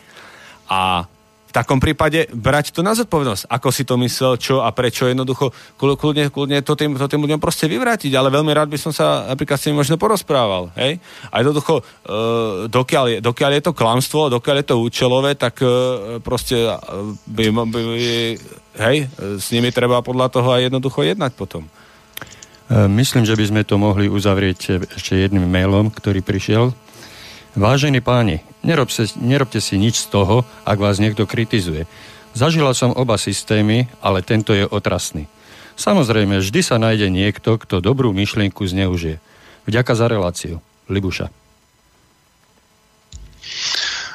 A 0.71 1.05
takom 1.55 1.79
prípade 1.79 2.27
brať 2.35 2.75
to 2.75 2.83
na 2.83 2.91
zodpovednosť. 2.91 3.47
Ako 3.47 3.71
si 3.71 3.87
to 3.87 3.95
myslel, 4.03 4.35
čo 4.35 4.59
a 4.59 4.75
prečo 4.75 5.07
jednoducho 5.07 5.55
kľudne, 5.79 6.27
kľudne 6.27 6.59
to, 6.59 6.75
tým, 6.75 6.99
to 6.99 7.07
tým 7.07 7.23
ľuďom 7.23 7.39
proste 7.39 7.71
vyvrátiť, 7.71 8.11
ale 8.11 8.27
veľmi 8.27 8.51
rád 8.51 8.67
by 8.67 8.75
som 8.75 8.91
sa 8.91 9.31
napríklad 9.31 9.55
s 9.55 9.71
tým 9.71 9.79
možno 9.79 9.95
porozprával. 9.95 10.75
Hej? 10.75 10.99
A 11.31 11.39
jednoducho, 11.39 11.79
e, 11.79 11.83
dokiaľ, 12.67 13.05
je, 13.07 13.17
dokiaľ 13.23 13.51
je 13.55 13.63
to 13.63 13.71
klamstvo, 13.71 14.27
dokiaľ 14.27 14.55
je 14.59 14.67
to 14.67 14.75
účelové, 14.83 15.31
tak 15.39 15.63
e, 15.63 15.67
proste 16.19 16.59
e, 16.59 16.75
by, 17.23 17.45
by, 17.71 17.81
hej, 18.75 18.97
s 19.39 19.47
nimi 19.55 19.71
treba 19.71 20.03
podľa 20.03 20.27
toho 20.27 20.51
aj 20.51 20.67
jednoducho 20.67 21.07
jednať 21.07 21.31
potom. 21.39 21.63
E, 21.63 21.69
myslím, 22.99 23.23
že 23.23 23.39
by 23.39 23.45
sme 23.47 23.61
to 23.63 23.79
mohli 23.79 24.11
uzavrieť 24.11 24.91
ešte 24.99 25.15
jedným 25.15 25.47
mailom, 25.47 25.87
ktorý 25.87 26.19
prišiel 26.19 26.75
Vážení 27.55 28.03
páni, 28.03 28.43
nerobte, 28.67 29.07
nerobte 29.15 29.63
si 29.63 29.79
nič 29.79 30.03
z 30.03 30.11
toho, 30.11 30.43
ak 30.67 30.75
vás 30.75 30.99
niekto 30.99 31.23
kritizuje. 31.23 31.87
Zažila 32.35 32.75
som 32.75 32.91
oba 32.91 33.15
systémy, 33.15 33.87
ale 34.03 34.19
tento 34.19 34.51
je 34.51 34.67
otrasný. 34.67 35.31
Samozrejme, 35.79 36.43
vždy 36.43 36.59
sa 36.59 36.75
nájde 36.75 37.07
niekto, 37.07 37.55
kto 37.55 37.79
dobrú 37.79 38.11
myšlienku 38.11 38.59
zneužije. 38.67 39.23
Vďaka 39.71 39.91
za 39.95 40.11
reláciu. 40.11 40.59
Libuša. 40.91 41.31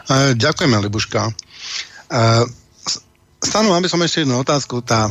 E, 0.08 0.36
ďakujeme, 0.36 0.76
Libuška. 0.84 1.28
E, 1.28 1.32
stanu, 3.40 3.72
aby 3.72 3.88
som 3.88 4.04
ešte 4.04 4.28
jednu 4.28 4.36
otázku. 4.44 4.84
Tá 4.84 5.08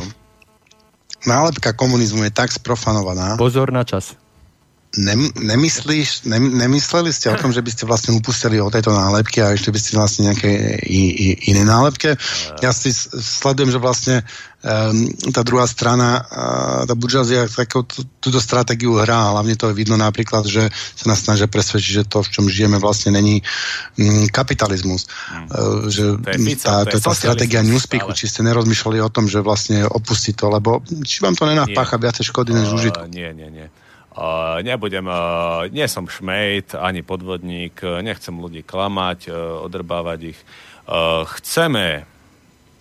nálepka 1.26 1.74
komunizmu 1.74 2.30
je 2.30 2.32
tak 2.32 2.54
sprofanovaná. 2.54 3.34
Pozor 3.34 3.74
na 3.74 3.82
čas. 3.82 4.14
Nem, 4.90 5.30
nemyslíš, 5.38 6.26
nem, 6.26 6.50
nemysleli 6.58 7.14
ste 7.14 7.30
o 7.30 7.38
tom, 7.38 7.54
že 7.54 7.62
by 7.62 7.70
ste 7.70 7.86
vlastne 7.86 8.10
upustili 8.10 8.58
o 8.58 8.74
tejto 8.74 8.90
nálepky 8.90 9.38
a 9.38 9.54
ešte 9.54 9.70
by 9.70 9.78
ste 9.78 9.94
vlastne 9.94 10.22
nejaké 10.26 10.50
i, 10.82 11.02
i, 11.14 11.28
iné 11.54 11.62
nálepke? 11.62 12.18
Ja 12.58 12.74
si 12.74 12.90
sledujem, 12.90 13.70
že 13.70 13.78
vlastne 13.78 14.26
um, 14.66 15.06
tá 15.30 15.46
druhá 15.46 15.70
strana, 15.70 16.26
uh, 16.26 16.82
tá 16.90 16.98
Budžazia 16.98 17.46
takú 17.46 17.86
túto 18.18 18.42
stratégiu 18.42 18.98
hrá, 18.98 19.30
hlavne 19.30 19.54
to 19.54 19.70
je 19.70 19.78
vidno 19.78 19.94
napríklad, 19.94 20.42
že 20.50 20.66
sa 20.74 21.06
nás 21.06 21.22
snažia 21.22 21.46
presvedčiť, 21.46 21.92
že 22.02 22.08
to, 22.10 22.26
v 22.26 22.32
čom 22.34 22.44
žijeme 22.50 22.82
vlastne 22.82 23.14
není 23.14 23.46
um, 23.94 24.26
kapitalizmus. 24.26 25.06
Hmm. 25.06 25.46
Uh, 25.54 25.86
že 25.86 26.18
to 26.18 26.34
je, 26.34 26.58
tá, 26.58 26.82
to 26.82 26.98
je 26.98 27.04
tá 27.06 27.14
stratégia 27.14 27.62
Newspeaku, 27.62 28.10
či 28.10 28.26
ste 28.26 28.42
nerozmýšľali 28.42 28.98
o 29.06 29.12
tom, 29.14 29.30
že 29.30 29.38
vlastne 29.38 29.86
opustiť 29.86 30.34
to, 30.34 30.50
lebo 30.50 30.82
či 31.06 31.22
vám 31.22 31.38
to 31.38 31.46
nenapácha 31.46 31.94
viacej 31.94 32.26
škody 32.26 32.58
než 32.58 32.74
užitku? 32.74 33.06
Nie, 33.06 33.30
nie, 33.30 33.46
nie. 33.54 33.70
Nebudem, 34.66 35.06
nie 35.70 35.86
som 35.86 36.10
šmejt, 36.10 36.74
ani 36.74 37.06
podvodník, 37.06 37.78
nechcem 38.02 38.34
ľudí 38.34 38.66
klamať, 38.66 39.30
odrbávať 39.62 40.34
ich. 40.34 40.40
Chceme 41.38 42.09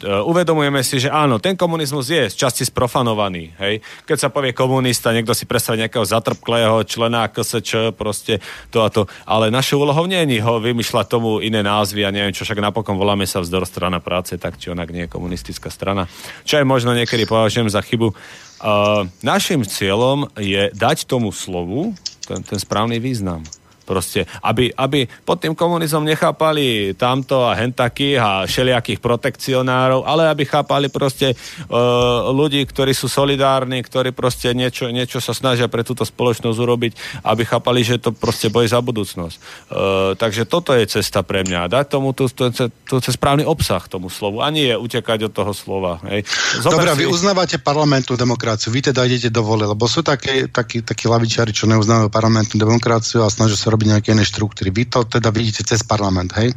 uvedomujeme 0.03 0.79
si, 0.79 1.03
že 1.03 1.11
áno, 1.11 1.43
ten 1.43 1.59
komunizmus 1.59 2.07
je 2.07 2.31
z 2.31 2.35
časti 2.35 2.63
sprofanovaný. 2.63 3.51
Hej? 3.59 3.83
Keď 4.07 4.17
sa 4.17 4.29
povie 4.31 4.55
komunista, 4.55 5.11
niekto 5.11 5.35
si 5.35 5.43
predstaví 5.43 5.83
nejakého 5.83 6.07
zatrpklého 6.07 6.83
člena 6.87 7.27
KSČ, 7.27 7.95
proste 7.95 8.39
to 8.71 8.83
a 8.83 8.89
to. 8.89 9.05
Ale 9.27 9.51
našou 9.51 9.83
úlohou 9.83 10.07
nie 10.07 10.23
je 10.23 10.39
ho 10.39 10.63
vymýšľať 10.63 11.05
tomu 11.11 11.43
iné 11.43 11.59
názvy 11.59 12.07
a 12.07 12.13
neviem 12.15 12.31
čo, 12.31 12.47
však 12.47 12.63
napokon 12.63 12.95
voláme 12.95 13.27
sa 13.27 13.43
vzdor 13.43 13.67
strana 13.67 13.99
práce, 13.99 14.39
tak 14.39 14.55
či 14.55 14.71
onak 14.71 14.91
nie 14.95 15.05
je 15.05 15.11
komunistická 15.11 15.67
strana. 15.67 16.07
Čo 16.47 16.63
aj 16.63 16.65
možno 16.65 16.95
niekedy 16.95 17.27
považujem 17.27 17.67
za 17.67 17.83
chybu. 17.83 18.15
Uh, 18.59 19.07
našim 19.23 19.63
cieľom 19.63 20.27
je 20.35 20.67
dať 20.75 21.07
tomu 21.07 21.31
slovu 21.31 21.95
ten, 22.27 22.43
ten 22.43 22.59
správny 22.59 22.99
význam. 22.99 23.41
Proste, 23.89 24.29
aby, 24.45 24.69
aby 24.69 25.09
pod 25.25 25.41
tým 25.41 25.57
komunizmom 25.57 26.05
nechápali 26.05 26.93
tamto 26.93 27.41
a 27.49 27.57
hentakých 27.57 28.17
a 28.21 28.29
všelijakých 28.45 29.01
protekcionárov, 29.01 30.05
ale 30.05 30.29
aby 30.29 30.45
chápali 30.45 30.93
proste 30.93 31.33
uh, 31.33 32.29
ľudí, 32.29 32.61
ktorí 32.69 32.93
sú 32.93 33.09
solidárni, 33.09 33.81
ktorí 33.81 34.13
proste 34.13 34.53
niečo, 34.53 34.93
niečo 34.93 35.17
sa 35.17 35.33
snažia 35.33 35.65
pre 35.65 35.81
túto 35.81 36.05
spoločnosť 36.05 36.57
urobiť, 36.61 36.91
aby 37.25 37.41
chápali, 37.49 37.81
že 37.81 37.97
to 37.97 38.13
proste 38.13 38.53
boje 38.53 38.69
za 38.69 38.77
budúcnosť. 38.77 39.37
Uh, 39.73 40.13
takže 40.13 40.45
toto 40.45 40.77
je 40.77 40.85
cesta 40.85 41.25
pre 41.25 41.41
mňa. 41.41 41.65
Dať 41.65 41.85
tomu 41.89 42.13
tú, 42.13 42.29
tú, 42.29 42.53
tú, 42.53 42.69
tú 42.69 43.09
správny 43.09 43.41
obsah 43.41 43.81
tomu 43.89 44.13
slovu. 44.13 44.45
Ani 44.45 44.69
je 44.69 44.77
utekať 44.77 45.25
od 45.25 45.33
toho 45.33 45.51
slova. 45.57 45.97
Hej. 46.05 46.29
Dobre, 46.61 46.93
si... 46.93 46.99
vy 47.01 47.05
uznávate 47.09 47.57
parlamentnú 47.57 48.13
demokraciu. 48.13 48.69
Vy 48.69 48.93
teda 48.93 49.09
idete 49.09 49.33
do 49.33 49.41
voli, 49.41 49.65
lebo 49.65 49.89
sú 49.89 50.05
také, 50.05 50.45
takí, 50.45 50.85
takí 50.85 51.09
lavičiari, 51.09 51.49
čo 51.49 51.65
neuznávajú 51.65 52.13
parlamentnú 52.13 52.61
demokraciu 52.61 53.23
a 53.23 53.31
snažia 53.31 53.55
sa 53.55 53.71
robiť 53.71 53.78
nejaké 53.87 54.11
iné 54.11 54.27
štruktúry. 54.27 54.73
Vy 54.73 54.91
to 54.91 55.05
teda 55.05 55.31
vidíte 55.31 55.63
cez 55.63 55.85
parlament, 55.85 56.33
hej? 56.35 56.51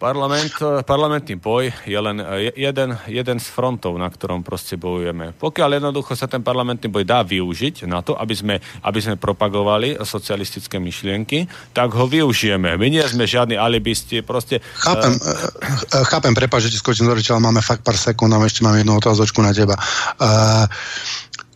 Parlament, 0.00 0.56
parlamentný 0.88 1.36
boj 1.36 1.68
je 1.84 2.00
len 2.00 2.24
jeden, 2.56 2.96
jeden 3.04 3.36
z 3.36 3.46
frontov, 3.52 4.00
na 4.00 4.08
ktorom 4.08 4.40
proste 4.40 4.80
bojujeme. 4.80 5.36
Pokiaľ 5.36 5.76
jednoducho 5.76 6.16
sa 6.16 6.24
ten 6.24 6.40
parlamentný 6.40 6.88
boj 6.88 7.04
dá 7.04 7.20
využiť 7.20 7.84
na 7.84 8.00
to, 8.00 8.16
aby 8.16 8.32
sme, 8.32 8.56
aby 8.80 8.96
sme 8.96 9.20
propagovali 9.20 10.00
socialistické 10.00 10.80
myšlienky, 10.80 11.44
tak 11.76 11.92
ho 11.92 12.08
využijeme. 12.08 12.80
My 12.80 12.88
nie 12.88 13.04
sme 13.04 13.28
žiadni 13.28 13.60
alibisti, 13.60 14.24
proste... 14.24 14.64
Chápem, 14.80 15.20
uh, 15.20 16.08
chápem, 16.08 16.32
prepáč, 16.32 16.72
že 16.72 16.72
ti 16.72 16.78
skočím 16.80 17.04
do 17.04 17.12
reči, 17.12 17.36
ale 17.36 17.44
máme 17.44 17.60
fakt 17.60 17.84
pár 17.84 18.00
sekúnd 18.00 18.32
a 18.32 18.40
ešte 18.40 18.64
mám 18.64 18.80
jednu 18.80 18.96
otázočku 18.96 19.44
na 19.44 19.52
teba. 19.52 19.76
Uh, 20.16 20.64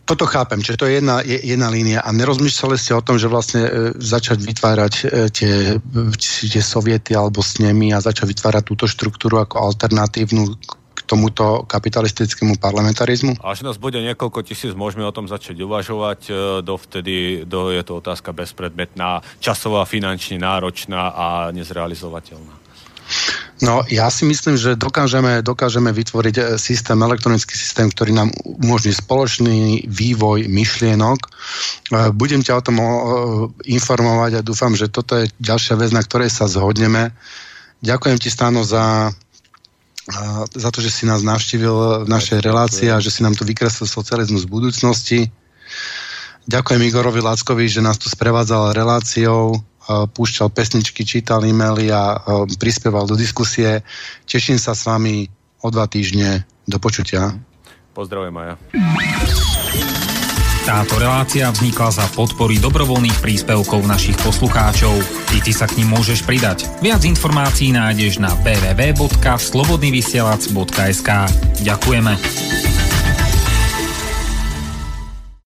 toto 0.05 0.29
chápem, 0.29 0.61
že 0.61 0.77
to 0.77 0.85
je 0.85 1.01
jedna, 1.01 1.25
je, 1.25 1.41
jedna 1.41 1.73
línia 1.73 1.99
a 2.05 2.13
nerozmýšľali 2.13 2.77
ste 2.77 2.93
o 2.93 3.01
tom, 3.01 3.17
že 3.17 3.25
vlastne 3.25 3.61
e, 3.65 3.71
začať 3.97 4.37
vytvárať 4.45 4.93
e, 5.01 5.03
tie, 5.33 5.55
tie 6.21 6.63
soviety 6.63 7.17
alebo 7.17 7.41
s 7.41 7.57
nimi 7.57 7.89
a 7.89 7.97
začať 7.97 8.29
vytvárať 8.29 8.63
túto 8.69 8.85
štruktúru 8.85 9.41
ako 9.41 9.65
alternatívnu 9.65 10.61
k 10.95 10.99
tomuto 11.09 11.65
kapitalistickému 11.65 12.61
parlamentarizmu? 12.61 13.41
Až 13.41 13.65
nás 13.65 13.81
bude 13.81 13.97
niekoľko 13.97 14.45
tisíc, 14.45 14.77
môžeme 14.77 15.03
o 15.03 15.11
tom 15.11 15.25
začať 15.25 15.57
uvažovať. 15.65 16.19
E, 16.29 16.31
dovtedy 16.61 17.43
do, 17.49 17.73
je 17.73 17.81
to 17.81 17.97
otázka 17.97 18.29
bezpredmetná, 18.29 19.25
časová, 19.41 19.89
finančne 19.89 20.37
náročná 20.37 21.17
a 21.17 21.25
nezrealizovateľná. 21.49 22.53
No, 23.63 23.87
ja 23.87 24.11
si 24.11 24.27
myslím, 24.27 24.59
že 24.59 24.75
dokážeme, 24.75 25.39
dokážeme 25.39 25.95
vytvoriť 25.95 26.35
e, 26.35 26.43
systém, 26.59 26.99
elektronický 26.99 27.55
systém, 27.55 27.87
ktorý 27.87 28.11
nám 28.11 28.29
umožní 28.43 28.91
spoločný 28.91 29.87
vývoj 29.87 30.51
myšlienok. 30.51 31.19
E, 31.23 31.29
budem 32.11 32.43
ťa 32.43 32.59
o 32.59 32.65
tom 32.65 32.77
informovať 33.63 34.31
a 34.35 34.45
dúfam, 34.45 34.75
že 34.75 34.91
toto 34.91 35.15
je 35.15 35.31
ďalšia 35.39 35.79
vec, 35.79 35.95
na 35.95 36.03
ktorej 36.03 36.35
sa 36.35 36.51
zhodneme. 36.51 37.15
Ďakujem 37.79 38.17
ti, 38.19 38.27
Stano, 38.27 38.67
za, 38.67 39.15
za 40.51 40.69
to, 40.75 40.83
že 40.83 40.91
si 40.91 41.03
nás 41.07 41.23
navštívil 41.23 42.03
v 42.03 42.09
našej 42.11 42.43
relácii 42.43 42.91
a 42.91 42.99
že 42.99 43.07
si 43.07 43.23
nám 43.23 43.39
tu 43.39 43.47
vykreslil 43.47 43.87
socializmus 43.87 44.43
v 44.43 44.51
budúcnosti. 44.51 45.19
Ďakujem 46.45 46.81
Igorovi 46.91 47.23
Lackovi, 47.23 47.71
že 47.71 47.79
nás 47.79 47.97
tu 47.97 48.11
sprevádzal 48.11 48.75
reláciou 48.75 49.63
púšťal 49.87 50.49
pesničky, 50.49 51.05
čítal 51.05 51.45
e-maily 51.45 51.93
a 51.93 52.17
prispieval 52.57 53.05
do 53.05 53.13
diskusie. 53.13 53.85
Teším 54.25 54.57
sa 54.57 54.73
s 54.73 54.89
vami 54.89 55.29
o 55.61 55.69
dva 55.69 55.85
týždne. 55.89 56.45
Do 56.65 56.81
počutia. 56.81 57.29
Pozdravujem 57.93 58.33
Maja. 58.33 58.57
Táto 60.65 60.97
relácia 60.97 61.45
vznikla 61.53 61.93
za 61.93 62.09
podpory 62.17 62.57
dobrovoľných 62.57 63.21
príspevkov 63.21 63.85
našich 63.85 64.17
poslucháčov. 64.25 64.97
I 65.37 65.45
ty 65.45 65.53
sa 65.53 65.69
k 65.69 65.77
ním 65.77 65.93
môžeš 65.93 66.25
pridať. 66.25 66.65
Viac 66.81 67.05
informácií 67.05 67.69
nájdeš 67.69 68.17
na 68.17 68.33
www.slobodnyvysielac.sk 68.41 71.09
Ďakujeme. 71.61 72.13